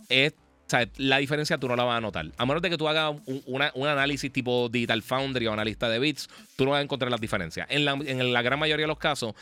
es 0.10 0.34
sea, 0.70 0.88
la 0.98 1.18
diferencia 1.18 1.58
tú 1.58 1.68
no 1.68 1.76
la 1.76 1.84
vas 1.84 1.98
a 1.98 2.02
notar. 2.02 2.26
A 2.38 2.46
menos 2.46 2.62
de 2.62 2.70
que 2.70 2.78
tú 2.78 2.88
hagas 2.88 3.16
un, 3.26 3.88
análisis 3.88 4.32
tipo 4.32 4.70
Digital 4.70 5.02
Foundry 5.02 5.48
o 5.48 5.54
analista 5.54 5.90
de 5.90 6.00
bits, 6.00 6.30
tú 6.56 6.66
no 6.66 6.72
vas 6.72 6.80
a 6.80 6.84
encontrar 6.84 7.10
las 7.10 7.20
diferencias. 7.20 7.68
En 7.70 7.86
la, 8.34 8.42
gran 8.42 8.60
mayoría 8.60 8.84
de 8.84 8.88
los 8.88 9.00
casos, 9.00 9.34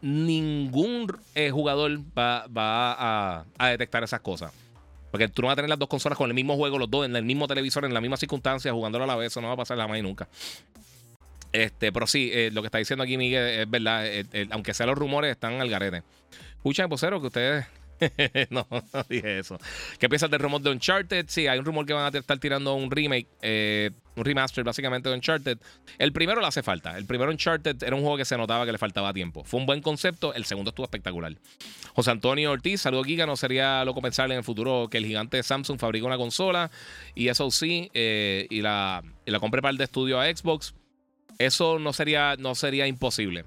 ningún 0.00 1.12
eh, 1.34 1.50
jugador 1.50 1.98
va, 2.16 3.44
a, 3.58 3.68
detectar 3.70 4.04
esas 4.04 4.20
cosas. 4.20 4.52
Porque 5.10 5.28
tú 5.28 5.42
no 5.42 5.48
vas 5.48 5.54
a 5.54 5.56
tener 5.56 5.68
las 5.68 5.78
dos 5.78 5.88
consolas 5.88 6.16
con 6.16 6.30
el 6.30 6.34
mismo 6.34 6.56
juego, 6.56 6.78
los 6.78 6.90
dos 6.90 7.04
en 7.04 7.16
el 7.16 7.24
mismo 7.24 7.46
televisor, 7.46 7.84
en 7.84 7.92
la 7.92 8.00
misma 8.00 8.16
circunstancia, 8.16 8.72
jugándolo 8.72 9.04
a 9.04 9.06
la 9.08 9.16
vez. 9.16 9.32
Eso 9.32 9.40
no 9.40 9.48
va 9.48 9.54
a 9.54 9.56
pasar 9.56 9.76
jamás 9.76 9.98
y 9.98 10.02
nunca. 10.02 10.28
Este, 11.52 11.92
pero 11.92 12.06
sí, 12.06 12.30
eh, 12.32 12.50
lo 12.52 12.62
que 12.62 12.68
está 12.68 12.78
diciendo 12.78 13.02
aquí 13.02 13.18
Miguel 13.18 13.60
es 13.60 13.68
verdad. 13.68 14.06
Eh, 14.06 14.48
aunque 14.50 14.72
sean 14.72 14.88
los 14.88 14.96
rumores, 14.96 15.30
están 15.30 15.60
al 15.60 15.68
garete. 15.68 16.02
Escuchen, 16.56 16.88
vocero, 16.88 17.20
que 17.20 17.26
ustedes 17.26 17.66
no, 18.50 18.66
no 18.70 19.04
dije 19.08 19.38
eso. 19.38 19.58
¿Qué 19.98 20.08
piensas 20.08 20.30
del 20.30 20.40
rumor 20.40 20.60
de 20.60 20.70
Uncharted? 20.70 21.26
Sí, 21.28 21.46
hay 21.46 21.58
un 21.58 21.64
rumor 21.64 21.86
que 21.86 21.92
van 21.92 22.12
a 22.12 22.18
estar 22.18 22.38
tirando 22.38 22.74
un 22.74 22.90
remake, 22.90 23.26
eh, 23.42 23.90
un 24.16 24.24
remaster 24.24 24.64
básicamente 24.64 25.08
de 25.08 25.14
Uncharted. 25.14 25.58
El 25.98 26.12
primero 26.12 26.40
le 26.40 26.46
hace 26.46 26.62
falta. 26.62 26.96
El 26.96 27.06
primero 27.06 27.30
Uncharted 27.30 27.82
era 27.82 27.94
un 27.94 28.02
juego 28.02 28.16
que 28.16 28.24
se 28.24 28.36
notaba 28.36 28.64
que 28.66 28.72
le 28.72 28.78
faltaba 28.78 29.12
tiempo. 29.12 29.44
Fue 29.44 29.60
un 29.60 29.66
buen 29.66 29.80
concepto, 29.82 30.34
el 30.34 30.44
segundo 30.44 30.70
estuvo 30.70 30.84
espectacular. 30.84 31.36
José 31.94 32.10
Antonio 32.10 32.50
Ortiz, 32.50 32.80
saludo 32.80 33.04
Giga, 33.04 33.26
no 33.26 33.36
sería 33.36 33.84
loco 33.84 34.00
pensar 34.00 34.30
en 34.30 34.38
el 34.38 34.44
futuro 34.44 34.88
que 34.90 34.98
el 34.98 35.06
gigante 35.06 35.42
Samsung 35.42 35.78
fabrique 35.78 36.06
una 36.06 36.16
consola 36.16 36.70
y 37.14 37.28
eso 37.28 37.50
sí, 37.50 37.90
eh, 37.94 38.46
y, 38.50 38.62
la, 38.62 39.02
y 39.26 39.30
la 39.30 39.40
compre 39.40 39.60
para 39.60 39.70
el 39.70 39.78
de 39.78 39.84
estudio 39.84 40.20
a 40.20 40.26
Xbox. 40.26 40.74
Eso 41.38 41.78
no 41.78 41.92
sería, 41.92 42.36
no 42.38 42.54
sería 42.54 42.86
imposible. 42.86 43.44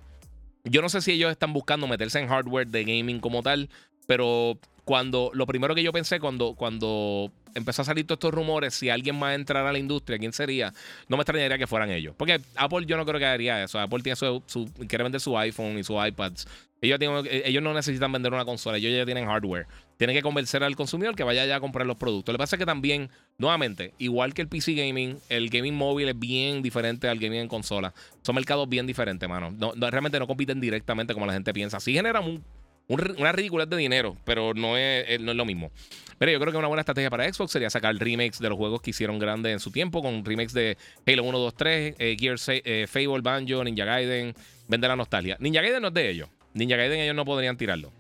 Yo 0.66 0.82
no 0.82 0.90
sé 0.90 1.02
si 1.02 1.12
ellos 1.12 1.32
están 1.32 1.54
buscando 1.54 1.88
meterse 1.88 2.20
en 2.20 2.28
hardware 2.28 2.68
de 2.68 2.84
gaming 2.84 3.20
como 3.20 3.44
tal, 3.44 3.70
pero 4.08 4.58
cuando 4.86 5.32
lo 5.34 5.48
primero 5.48 5.74
que 5.76 5.84
yo 5.84 5.92
pensé 5.92 6.20
cuando, 6.20 6.54
cuando 6.54 7.32
empezó 7.56 7.82
a 7.82 7.86
salir 7.86 8.06
todos 8.06 8.18
estos 8.18 8.34
rumores, 8.34 8.76
si 8.76 8.90
alguien 8.90 9.18
más 9.18 9.34
entrara 9.34 9.70
a 9.70 9.72
la 9.74 9.80
industria, 9.80 10.20
¿quién 10.20 10.34
sería? 10.34 10.74
No 11.08 11.18
me 11.18 11.22
extrañaría 11.22 11.58
que 11.58 11.68
fueran 11.68 11.90
ellos. 11.90 12.14
Porque 12.16 12.40
Apple 12.56 12.86
yo 12.86 12.96
no 12.98 13.06
creo 13.06 13.20
que 13.20 13.26
haría 13.26 13.64
eso. 13.64 13.80
Apple 13.80 14.04
tiene 14.04 14.16
su, 14.16 14.44
quiere 14.88 15.04
vender 15.04 15.22
su 15.22 15.38
iPhone 15.38 15.80
y 15.80 15.84
su 15.84 15.94
iPads. 16.04 16.48
Ellos, 16.82 17.00
ellos 17.32 17.64
no 17.64 17.74
necesitan 17.74 18.12
vender 18.12 18.32
una 18.32 18.46
consola, 18.46 18.78
ellos 18.78 18.92
ya 18.96 19.06
tienen 19.06 19.26
hardware. 19.26 19.66
Tienen 19.98 20.16
que 20.16 20.22
convencer 20.22 20.62
al 20.64 20.76
consumidor 20.76 21.16
que 21.16 21.24
vaya 21.24 21.46
ya 21.46 21.56
a 21.56 21.60
comprar 21.60 21.88
los 21.88 21.98
productos. 21.98 22.34
Lo 22.34 22.38
que 22.38 22.44
pasa 22.44 22.58
es 22.58 22.60
que 22.60 22.66
también, 22.66 23.10
nuevamente, 23.38 23.94
igual 23.98 24.34
que 24.34 24.42
el 24.42 24.50
PC 24.50 24.74
gaming, 24.74 25.18
el 25.30 25.50
gaming 25.50 25.74
móvil 25.74 26.10
es 26.10 26.20
bien 26.20 26.62
diferente 26.62 27.08
al 27.08 27.18
gaming 27.18 27.40
en 27.40 27.48
consola. 27.48 27.94
Son 28.22 28.36
mercados 28.36 28.68
bien 28.68 28.86
diferentes, 28.86 29.28
mano. 29.28 29.52
No, 29.52 29.72
realmente 29.90 30.20
no 30.20 30.28
compiten 30.28 30.60
directamente 30.60 31.14
como 31.14 31.26
la 31.26 31.34
gente 31.34 31.54
piensa. 31.54 31.80
Sí 31.80 31.94
generan 31.94 32.26
un 32.26 32.44
una 32.88 33.32
ridícula 33.32 33.66
de 33.66 33.78
dinero, 33.78 34.18
pero 34.26 34.54
no 34.54 34.78
es, 34.78 35.06
eh, 35.08 35.18
no 35.20 35.32
es 35.32 35.38
lo 35.38 35.46
mismo. 35.46 35.72
Pero 36.18 36.32
yo 36.32 36.40
creo 36.40 36.52
que 36.52 36.58
una 36.58 36.68
buena 36.68 36.82
estrategia 36.82 37.10
para 37.10 37.32
Xbox 37.32 37.52
sería 37.52 37.70
sacar 37.70 37.96
remakes 37.96 38.40
de 38.40 38.50
los 38.50 38.58
juegos 38.58 38.82
que 38.82 38.92
hicieron 38.92 39.20
grandes 39.20 39.52
en 39.52 39.60
su 39.60 39.72
tiempo, 39.72 40.02
con 40.02 40.24
remakes 40.24 40.54
de 40.54 40.78
Halo 41.06 41.24
1, 41.24 41.38
2, 41.40 41.56
3, 41.56 41.96
Gears, 42.18 42.46
eh, 42.50 42.86
Fable, 42.88 43.22
Banjo, 43.22 43.64
Ninja 43.64 43.86
Gaiden, 43.86 44.34
vender 44.68 44.90
la 44.90 44.96
nostalgia. 44.96 45.36
Ninja 45.40 45.62
Gaiden 45.62 45.82
no 45.82 45.90
es 45.90 45.94
de 45.94 46.10
ellos. 46.10 46.30
Ninja 46.54 46.78
Gaiden 46.78 47.00
ellos 47.00 47.16
no 47.16 47.26
podrían 47.26 47.58
tirarlo. 47.58 47.92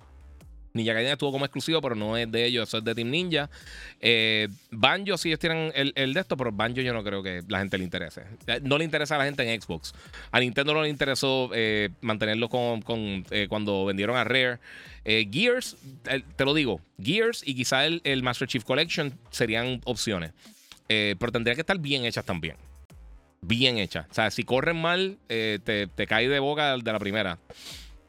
Ninja 0.75 0.93
Gaiden 0.93 1.13
estuvo 1.13 1.31
como 1.31 1.45
exclusivo, 1.45 1.81
pero 1.81 1.95
no 1.95 2.17
es 2.17 2.29
de 2.29 2.45
ellos, 2.45 2.67
eso 2.67 2.79
es 2.79 2.83
de 2.83 2.93
Team 2.93 3.09
Ninja. 3.09 3.49
Eh, 4.01 4.49
Banjo, 4.71 5.17
si 5.17 5.29
ellos 5.29 5.39
tienen 5.39 5.71
el, 5.73 6.13
de 6.13 6.19
esto, 6.19 6.35
pero 6.35 6.51
Banjo 6.51 6.81
yo 6.81 6.93
no 6.93 7.03
creo 7.03 7.23
que 7.23 7.41
la 7.47 7.59
gente 7.59 7.77
le 7.77 7.85
interese. 7.85 8.23
Eh, 8.45 8.59
no 8.61 8.77
le 8.77 8.83
interesa 8.83 9.15
a 9.15 9.19
la 9.19 9.25
gente 9.25 9.49
en 9.49 9.61
Xbox. 9.61 9.93
A 10.31 10.39
Nintendo 10.41 10.73
no 10.73 10.83
le 10.83 10.89
interesó 10.89 11.49
eh, 11.53 11.89
mantenerlo 12.01 12.49
con, 12.49 12.81
cuando 13.47 13.85
vendieron 13.85 14.17
a 14.17 14.25
Rare. 14.25 14.59
Gears, 15.05 15.77
te 16.35 16.45
lo 16.45 16.53
digo, 16.53 16.81
Gears 17.01 17.43
y 17.45 17.55
quizá 17.55 17.85
el, 17.85 18.23
Master 18.23 18.47
Chief 18.47 18.63
Collection 18.63 19.13
serían 19.29 19.79
opciones. 19.85 20.31
pero 20.87 21.31
tendría 21.31 21.55
que 21.55 21.61
estar 21.61 21.79
bien 21.79 22.05
hechas 22.05 22.25
también. 22.25 22.57
Bien 23.41 23.77
hechas. 23.77 24.07
O 24.09 24.13
sea, 24.13 24.29
si 24.31 24.43
corren 24.43 24.81
mal, 24.81 25.19
te, 25.27 25.59
te 25.59 26.07
cae 26.07 26.27
de 26.27 26.39
boca 26.39 26.75
de 26.77 26.91
la 26.91 26.99
primera. 26.99 27.37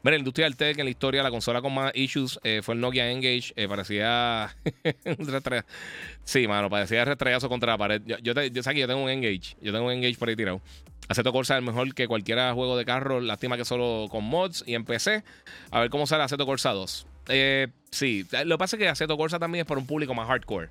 Mira, 0.07 0.15
la 0.15 0.19
industria 0.19 0.45
del 0.45 0.55
tech 0.55 0.79
en 0.79 0.85
la 0.85 0.89
historia, 0.89 1.21
la 1.21 1.29
consola 1.29 1.61
con 1.61 1.73
más 1.73 1.91
issues 1.93 2.39
eh, 2.45 2.61
fue 2.63 2.75
el 2.75 2.79
Nokia 2.79 3.11
Engage. 3.11 3.51
Eh, 3.57 3.67
parecía 3.67 4.55
Sí, 6.23 6.47
mano, 6.47 6.69
parecía 6.69 7.03
retrayazo 7.03 7.49
contra 7.49 7.73
la 7.73 7.77
pared. 7.77 8.01
Yo, 8.05 8.15
yo, 8.19 8.33
que 8.33 8.49
yo 8.79 8.87
tengo 8.87 9.03
un 9.03 9.09
Engage. 9.09 9.57
Yo 9.61 9.73
tengo 9.73 9.87
un 9.87 9.91
Engage 9.91 10.15
por 10.17 10.29
ahí 10.29 10.37
tirado. 10.37 10.61
Aceto 11.09 11.33
Corsa 11.33 11.57
es 11.57 11.63
mejor 11.65 11.93
que 11.93 12.07
cualquier 12.07 12.39
juego 12.53 12.77
de 12.77 12.85
carro. 12.85 13.19
Lástima 13.19 13.57
que 13.57 13.65
solo 13.65 14.07
con 14.09 14.23
mods 14.23 14.63
y 14.65 14.75
en 14.75 14.85
PC. 14.85 15.25
A 15.71 15.81
ver 15.81 15.89
cómo 15.89 16.07
sale 16.07 16.23
Aceto 16.23 16.45
Corsa 16.45 16.71
2. 16.71 17.05
Eh, 17.27 17.67
sí, 17.91 18.25
lo 18.45 18.55
que 18.55 18.59
pasa 18.59 18.77
es 18.77 18.79
que 18.79 18.87
Aceto 18.87 19.17
Corsa 19.17 19.39
también 19.39 19.63
es 19.63 19.67
para 19.67 19.81
un 19.81 19.87
público 19.87 20.13
más 20.13 20.29
hardcore. 20.29 20.69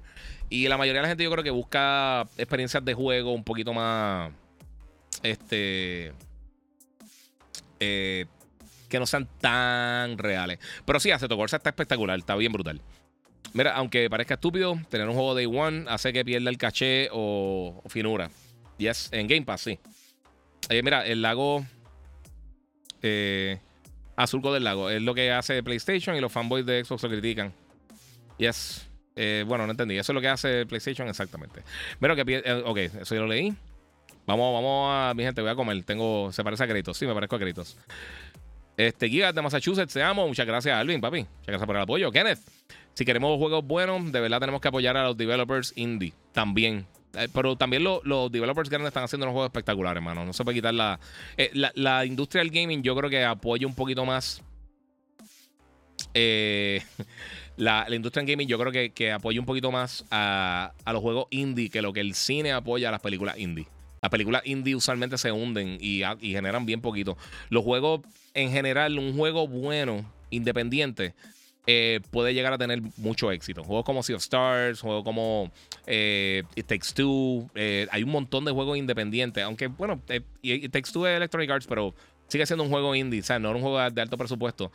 Y 0.48 0.66
la 0.66 0.78
mayoría 0.78 1.02
de 1.02 1.02
la 1.02 1.08
gente 1.08 1.24
yo 1.24 1.30
creo 1.30 1.44
que 1.44 1.50
busca 1.50 2.22
experiencias 2.38 2.82
de 2.82 2.94
juego 2.94 3.34
un 3.34 3.44
poquito 3.44 3.74
más... 3.74 4.32
Este... 5.22 6.14
Eh, 7.80 8.24
no 8.98 9.06
sean 9.06 9.28
tan 9.40 10.18
reales. 10.18 10.59
Pero 10.85 11.01
sí, 11.01 11.10
Aceto 11.10 11.36
Corsa 11.36 11.56
está 11.56 11.70
espectacular, 11.70 12.18
está 12.18 12.35
bien 12.36 12.52
brutal. 12.52 12.81
Mira, 13.52 13.74
aunque 13.74 14.10
parezca 14.10 14.35
estúpido, 14.35 14.78
tener 14.89 15.09
un 15.09 15.14
juego 15.14 15.35
Day 15.35 15.47
One 15.47 15.86
hace 15.89 16.12
que 16.12 16.24
pierda 16.24 16.51
el 16.51 16.59
caché 16.59 17.09
o, 17.12 17.82
finura. 17.89 18.31
Yes, 18.78 19.09
en 19.12 19.27
Game 19.27 19.43
Pass, 19.43 19.62
sí. 19.62 19.78
Eh, 20.68 20.82
mira, 20.82 21.06
el 21.06 21.23
lago 21.23 21.64
eh, 23.02 23.60
Azulco 24.16 24.52
del 24.52 24.64
Lago 24.64 24.90
es 24.90 25.02
lo 25.02 25.14
que 25.14 25.31
hace 25.31 25.62
PlayStation 25.62 26.16
y 26.16 26.20
los 26.20 26.32
fanboys 26.32 26.64
de 26.64 26.85
Xbox 26.85 27.02
lo 27.02 27.10
critican. 27.10 27.52
Yes. 28.39 28.89
Eh, 29.14 29.44
bueno, 29.47 29.66
no 29.66 29.70
entendí. 29.70 29.97
Eso 29.97 30.12
es 30.12 30.14
lo 30.14 30.20
que 30.20 30.28
hace 30.28 30.66
PlayStation 30.66 31.09
exactamente. 31.09 31.62
Mira, 32.01 32.16
que 32.16 32.43
eh, 32.44 32.62
ok, 32.64 32.78
eso 32.78 33.14
yo 33.14 33.23
lo 33.23 33.28
leí. 33.28 33.55
Vamos, 34.27 34.52
vamos 34.52 34.90
a. 34.90 35.14
Mi 35.14 35.23
gente, 35.23 35.40
voy 35.40 35.51
a 35.51 35.55
comer. 35.55 35.82
Tengo. 35.85 36.32
Se 36.32 36.43
parece 36.43 36.64
a 36.64 36.66
Gritos. 36.66 36.97
Sí, 36.97 37.06
me 37.06 37.14
parezco 37.14 37.36
a 37.36 37.39
Gritos. 37.39 37.77
Este, 38.77 39.09
Giga 39.09 39.32
de 39.32 39.43
Massachusetts, 39.43 39.93
te 39.93 40.03
amo. 40.03 40.27
Muchas 40.28 40.47
gracias, 40.47 40.77
Alvin, 40.77 41.01
papi. 41.01 41.20
Muchas 41.20 41.47
gracias 41.47 41.66
por 41.66 41.77
el 41.77 41.82
apoyo. 41.82 42.11
Kenneth, 42.11 42.40
si 42.93 43.05
queremos 43.05 43.39
juegos 43.39 43.65
buenos, 43.66 44.12
de 44.12 44.20
verdad 44.20 44.40
tenemos 44.40 44.61
que 44.61 44.69
apoyar 44.69 44.97
a 44.97 45.05
los 45.05 45.16
developers 45.16 45.73
indie 45.77 46.12
también. 46.32 46.86
Eh, 47.15 47.28
pero 47.32 47.57
también 47.57 47.82
los 47.85 48.31
developers 48.31 48.69
grandes 48.69 48.89
están 48.89 49.05
haciendo 49.05 49.24
unos 49.24 49.32
juegos 49.32 49.48
espectaculares, 49.48 49.97
hermano. 49.97 50.27
No 50.27 50.32
se 50.32 50.44
puede 50.44 50.57
quitar 50.57 50.74
la, 50.74 51.01
eh, 51.39 51.51
la, 51.53 52.05
industria 52.05 52.43
del 52.43 52.51
gaming. 52.51 52.82
Yo 52.82 52.94
creo 52.94 53.09
que 53.09 53.24
apoya 53.24 53.66
un 53.66 53.74
poquito 53.74 54.05
más. 54.05 54.43
Eh, 56.12 56.82
la, 57.57 57.86
industria 57.90 58.24
del 58.24 58.32
gaming, 58.32 58.48
yo 58.48 58.59
creo 58.59 58.73
que, 58.73 58.90
que 58.90 59.12
apoya 59.12 59.40
un 59.40 59.47
poquito 59.47 59.70
más 59.70 60.05
a 60.11 60.74
los 60.93 61.01
juegos 61.01 61.27
indie 61.31 61.70
que 61.70 61.81
lo 61.81 61.94
que 61.94 62.01
el 62.01 62.15
cine 62.15 62.53
apoya 62.53 62.90
a 62.90 62.93
las 62.93 63.01
películas 63.01 63.39
indie. 63.39 63.66
Las 64.07 64.11
películas 64.12 64.43
indie 64.45 64.77
usualmente 64.77 65.19
se 65.19 65.33
hunden 65.33 65.78
y, 65.81 66.03
generan 66.20 66.65
bien 66.65 66.81
poquito. 66.81 67.19
Los 67.49 67.65
juegos, 67.65 68.03
en 68.35 68.53
general, 68.53 69.01
un 69.01 69.16
juego 69.16 69.49
bueno, 69.49 70.09
independiente, 70.31 71.16
eh, 71.66 71.99
puede 72.12 72.33
llegar 72.33 72.53
a 72.53 72.59
tener 72.59 72.81
mucho 72.99 73.33
éxito. 73.33 73.65
Juegos 73.65 73.85
como 73.85 74.05
Sea 74.05 74.15
of 74.15 74.23
Stars, 74.23 74.81
juegos 74.81 75.03
como 75.03 75.51
eh, 75.89 76.45
It 76.55 76.66
Takes 76.66 76.95
Two. 76.95 77.51
Eh, 77.57 77.89
hay 77.91 78.05
un 78.05 78.11
montón 78.11 78.45
de 78.45 78.53
juegos 78.53 78.78
independientes. 78.78 79.43
Aunque, 79.43 79.66
bueno, 79.66 80.01
It 80.41 80.70
Takes 80.70 80.93
Two 80.93 81.09
es 81.09 81.16
Electronic 81.16 81.51
Arts, 81.51 81.66
pero 81.66 81.93
sigue 82.28 82.47
siendo 82.47 82.62
un 82.62 82.70
juego 82.70 82.95
indie, 82.95 83.23
o 83.23 83.24
sea, 83.24 83.41
no 83.41 83.51
un 83.51 83.61
juego 83.61 83.91
de 83.91 84.01
alto 84.01 84.16
presupuesto. 84.16 84.70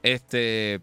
Este. 0.00 0.80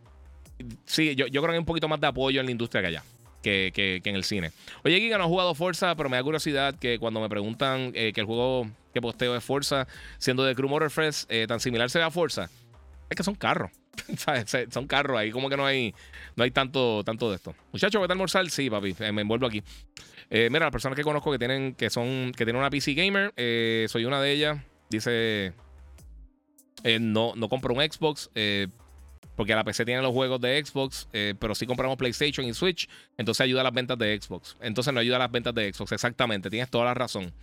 Sí, 0.83 1.15
yo, 1.15 1.27
yo 1.27 1.39
creo 1.39 1.51
que 1.51 1.53
hay 1.53 1.59
un 1.59 1.65
poquito 1.65 1.87
más 1.87 2.01
de 2.01 2.07
apoyo 2.07 2.41
en 2.41 2.47
la 2.47 2.51
industria 2.51 2.81
que 2.81 2.87
allá 2.87 3.03
que, 3.43 4.01
en 4.03 4.15
el 4.15 4.23
cine. 4.23 4.51
Oye, 4.83 4.99
Giga 4.99 5.17
no 5.17 5.25
ha 5.25 5.27
jugado 5.27 5.53
Forza, 5.53 5.95
pero 5.95 6.09
me 6.09 6.17
da 6.17 6.23
curiosidad 6.23 6.75
que 6.79 6.97
cuando 6.97 7.21
me 7.21 7.29
preguntan 7.29 7.91
eh, 7.93 8.11
que 8.13 8.21
el 8.21 8.25
juego 8.25 8.67
que 8.93 9.01
posteo 9.01 9.35
es 9.35 9.43
Forza, 9.43 9.87
siendo 10.17 10.43
de 10.43 10.55
Crew 10.55 10.69
Motorfest, 10.69 11.29
eh, 11.31 11.45
tan 11.47 11.59
similar 11.59 11.89
sea 11.89 12.07
a 12.07 12.11
Forza, 12.11 12.49
es 13.09 13.15
que 13.15 13.23
son 13.23 13.35
carros. 13.35 13.71
son 14.71 14.87
carros, 14.87 15.17
ahí 15.19 15.29
como 15.29 15.49
que 15.49 15.57
no 15.57 15.65
hay, 15.65 15.93
no 16.35 16.43
hay 16.43 16.51
tanto, 16.51 17.03
tanto 17.03 17.29
de 17.29 17.35
esto. 17.35 17.53
Muchachos, 17.71 17.99
¿voy 17.99 18.07
a 18.09 18.11
almorzar? 18.11 18.49
Sí, 18.49 18.69
papi, 18.69 18.95
eh, 18.99 19.11
me 19.11 19.21
envuelvo 19.21 19.45
aquí. 19.45 19.61
mira, 20.31 20.65
las 20.65 20.71
personas 20.71 20.95
que 20.95 21.03
conozco 21.03 21.31
que 21.31 21.37
tienen, 21.37 21.75
que 21.75 21.91
son, 21.91 22.31
que 22.35 22.45
tienen 22.45 22.55
una 22.55 22.71
PC 22.71 22.93
gamer, 22.93 23.33
soy 23.89 24.05
una 24.05 24.19
de 24.19 24.31
ellas. 24.31 24.59
Dice, 24.89 25.53
no, 26.99 27.33
no 27.35 27.49
compro 27.49 27.73
un 27.73 27.81
Xbox, 27.81 28.31
porque 29.35 29.55
la 29.55 29.63
PC 29.63 29.85
tiene 29.85 30.01
los 30.01 30.11
juegos 30.11 30.39
de 30.41 30.63
Xbox, 30.63 31.07
eh, 31.13 31.33
pero 31.39 31.55
si 31.55 31.65
compramos 31.65 31.97
PlayStation 31.97 32.45
y 32.45 32.53
Switch, 32.53 32.87
entonces 33.17 33.41
ayuda 33.41 33.61
a 33.61 33.63
las 33.65 33.73
ventas 33.73 33.97
de 33.97 34.19
Xbox. 34.19 34.57
Entonces 34.61 34.93
no 34.93 34.99
ayuda 34.99 35.15
a 35.17 35.19
las 35.19 35.31
ventas 35.31 35.53
de 35.53 35.71
Xbox, 35.71 35.91
exactamente, 35.91 36.49
tienes 36.49 36.69
toda 36.69 36.85
la 36.85 36.93
razón. 36.93 37.33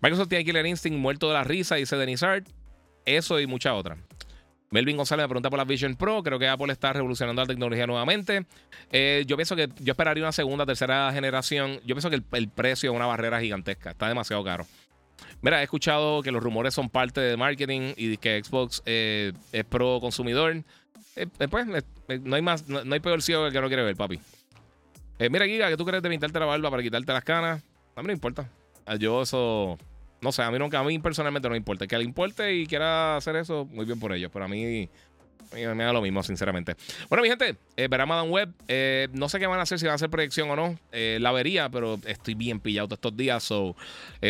Microsoft 0.00 0.28
tiene 0.28 0.44
Killer 0.44 0.66
Instinct 0.66 0.98
muerto 0.98 1.28
de 1.28 1.34
la 1.34 1.44
risa, 1.44 1.76
dice 1.76 1.96
Denizard. 1.96 2.44
Eso 3.04 3.38
y 3.38 3.46
mucha 3.46 3.74
otra. 3.74 3.96
Melvin 4.70 4.96
González 4.96 5.24
me 5.24 5.28
pregunta 5.28 5.48
por 5.48 5.58
la 5.58 5.64
Vision 5.64 5.94
Pro. 5.96 6.22
Creo 6.22 6.38
que 6.38 6.48
Apple 6.48 6.72
está 6.72 6.92
revolucionando 6.92 7.40
la 7.40 7.46
tecnología 7.46 7.86
nuevamente. 7.86 8.46
Eh, 8.90 9.24
yo 9.26 9.36
pienso 9.36 9.54
que 9.54 9.68
yo 9.80 9.92
esperaría 9.92 10.24
una 10.24 10.32
segunda, 10.32 10.66
tercera 10.66 11.12
generación. 11.12 11.80
Yo 11.86 11.94
pienso 11.94 12.10
que 12.10 12.20
el, 12.32 12.48
precio 12.48 12.90
es 12.90 12.96
una 12.96 13.06
barrera 13.06 13.40
gigantesca. 13.40 13.90
Está 13.90 14.08
demasiado 14.08 14.42
caro. 14.42 14.66
Mira, 15.40 15.60
he 15.60 15.64
escuchado 15.64 16.22
que 16.22 16.32
los 16.32 16.42
rumores 16.42 16.74
son 16.74 16.90
parte 16.90 17.20
de 17.20 17.36
marketing 17.36 17.94
y 17.96 18.16
que 18.16 18.42
Xbox 18.42 18.82
eh, 18.86 19.32
es 19.52 19.64
pro 19.64 20.00
consumidor. 20.00 20.64
Eh, 21.16 21.26
pues, 21.48 21.66
no 22.22 22.36
hay 22.36 22.42
más, 22.42 22.68
no, 22.68 22.80
hay 22.92 23.00
peor 23.00 23.22
ciego 23.22 23.50
que 23.50 23.60
no 23.60 23.68
quiere 23.68 23.82
ver, 23.82 23.96
papi. 23.96 24.20
mira, 25.30 25.46
Giga, 25.46 25.68
que 25.68 25.76
tú 25.76 25.84
crees 25.84 26.02
de 26.02 26.08
pintarte 26.10 26.38
la 26.38 26.46
barba 26.46 26.70
para 26.70 26.82
quitarte 26.82 27.12
las 27.12 27.24
canas. 27.24 27.62
A 27.94 28.02
mí 28.02 28.06
no 28.06 28.12
importa. 28.12 28.48
Yo 28.98 29.22
eso 29.22 29.78
no 30.20 30.32
sé, 30.32 30.42
a 30.42 30.50
mí 30.50 30.58
a 30.72 30.82
mí 30.82 30.98
personalmente 30.98 31.48
no 31.48 31.52
me 31.52 31.58
importa. 31.58 31.86
Que 31.86 31.98
le 31.98 32.04
importe 32.04 32.54
y 32.54 32.66
quiera 32.66 33.16
hacer 33.16 33.36
eso, 33.36 33.66
muy 33.66 33.84
bien 33.84 34.00
por 34.00 34.12
ellos. 34.12 34.30
Pero 34.32 34.44
a 34.44 34.48
mí 34.48 34.88
me 35.52 35.84
da 35.84 35.92
lo 35.92 36.02
mismo, 36.02 36.22
sinceramente. 36.22 36.76
Bueno, 37.08 37.22
mi 37.22 37.28
gente, 37.28 37.56
eh, 37.76 37.88
verá 37.88 38.06
Madame 38.06 38.30
Web. 38.30 38.52
Eh, 38.68 39.08
no 39.12 39.28
sé 39.28 39.38
qué 39.38 39.46
van 39.46 39.58
a 39.58 39.62
hacer, 39.62 39.78
si 39.78 39.86
van 39.86 39.92
a 39.92 39.94
hacer 39.96 40.10
proyección 40.10 40.50
o 40.50 40.56
no. 40.56 40.78
Eh, 40.92 41.18
la 41.20 41.32
vería, 41.32 41.68
pero 41.68 41.98
estoy 42.06 42.34
bien 42.34 42.60
pillado 42.60 42.88
todos 42.88 42.98
estos 42.98 43.16
días. 43.16 43.42
So, 43.42 43.76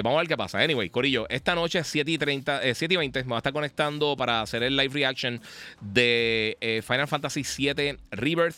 vamos 0.02 0.18
a 0.18 0.20
ver 0.20 0.28
qué 0.28 0.36
pasa. 0.36 0.60
Anyway, 0.60 0.90
Corillo, 0.90 1.26
esta 1.28 1.54
noche 1.54 1.82
7 1.82 2.10
y, 2.10 2.18
30, 2.18 2.74
7 2.74 2.94
y 2.94 2.96
20 2.96 3.24
me 3.24 3.30
va 3.30 3.36
a 3.36 3.38
estar 3.38 3.52
conectando 3.52 4.16
para 4.16 4.42
hacer 4.42 4.62
el 4.62 4.76
live 4.76 4.92
reaction 4.92 5.40
de 5.80 6.56
Final 6.86 7.08
Fantasy 7.08 7.42
VII 7.42 7.98
Rebirth. 8.10 8.56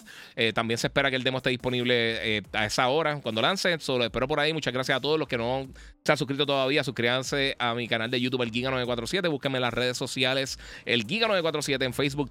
también 0.55 0.79
se 0.79 0.89
espera 0.89 1.11
que 1.11 1.17
el 1.17 1.23
demo 1.23 1.39
esté 1.39 1.51
disponible 1.51 2.43
a 2.53 2.67
esa 2.67 2.89
hora 2.89 3.21
cuando 3.21 3.41
lance. 3.41 3.79
Solo 3.79 4.05
espero 4.05 4.27
por 4.27 4.41
ahí. 4.41 4.53
Muchas 4.53 4.73
gracias 4.73 4.97
a 4.97 5.01
todos 5.01 5.19
los 5.19 5.29
que 5.29 5.39
no 5.39 5.69
se 6.05 6.13
han 6.13 6.19
suscrito 6.19 6.47
todavía. 6.47 6.83
Suscríbanse 6.85 7.57
a 7.59 7.75
mi 7.75 7.89
canal 7.89 8.11
de 8.11 8.21
YouTube, 8.21 8.43
el 8.43 8.51
Giga947. 8.51 9.31
Búsquenme 9.31 9.59
en 9.59 9.63
las 9.63 9.75
redes 9.75 9.97
sociales, 9.97 10.59
el 10.85 11.07
Giga947 11.07 11.85
en 11.85 11.95
Facebook 11.95 12.31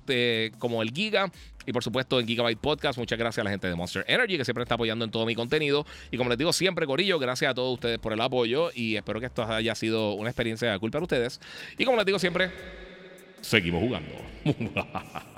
como 0.60 0.82
el 0.82 0.92
Giga. 0.92 1.32
Y 1.66 1.74
por 1.74 1.84
supuesto 1.84 2.20
en 2.20 2.28
Gigabyte 2.28 2.60
Podcast. 2.60 2.98
Muchas 2.98 3.20
gracias 3.20 3.42
a 3.42 3.44
la 3.44 3.50
gente 3.50 3.68
de 3.68 3.76
Monster 3.76 4.06
Energy 4.08 4.38
que 4.38 4.46
siempre 4.46 4.64
está 4.64 4.76
apoyando 4.76 5.04
en 5.04 5.12
todo 5.12 5.26
mi 5.26 5.36
contenido. 5.36 5.86
Y 6.12 6.18
como 6.18 6.30
les 6.30 6.38
digo 6.38 6.54
siempre, 6.54 6.86
Corillo, 6.86 7.20
gracias 7.20 7.52
a 7.52 7.54
todos 7.54 7.74
ustedes 7.74 8.00
por 8.00 8.14
el 8.14 8.22
apoyo. 8.22 8.72
Y 8.74 8.96
espero 8.96 9.20
que 9.20 9.26
esto 9.26 9.44
haya 9.44 9.76
sido 9.76 10.14
una 10.14 10.30
experiencia 10.30 10.72
de 10.72 10.80
culpa 10.80 10.98
para 10.98 11.04
ustedes. 11.04 11.42
Y 11.78 11.84
como 11.84 11.98
les 11.98 12.06
digo 12.06 12.20
siempre, 12.20 12.52
seguimos 13.42 13.82
jugando. 13.82 14.16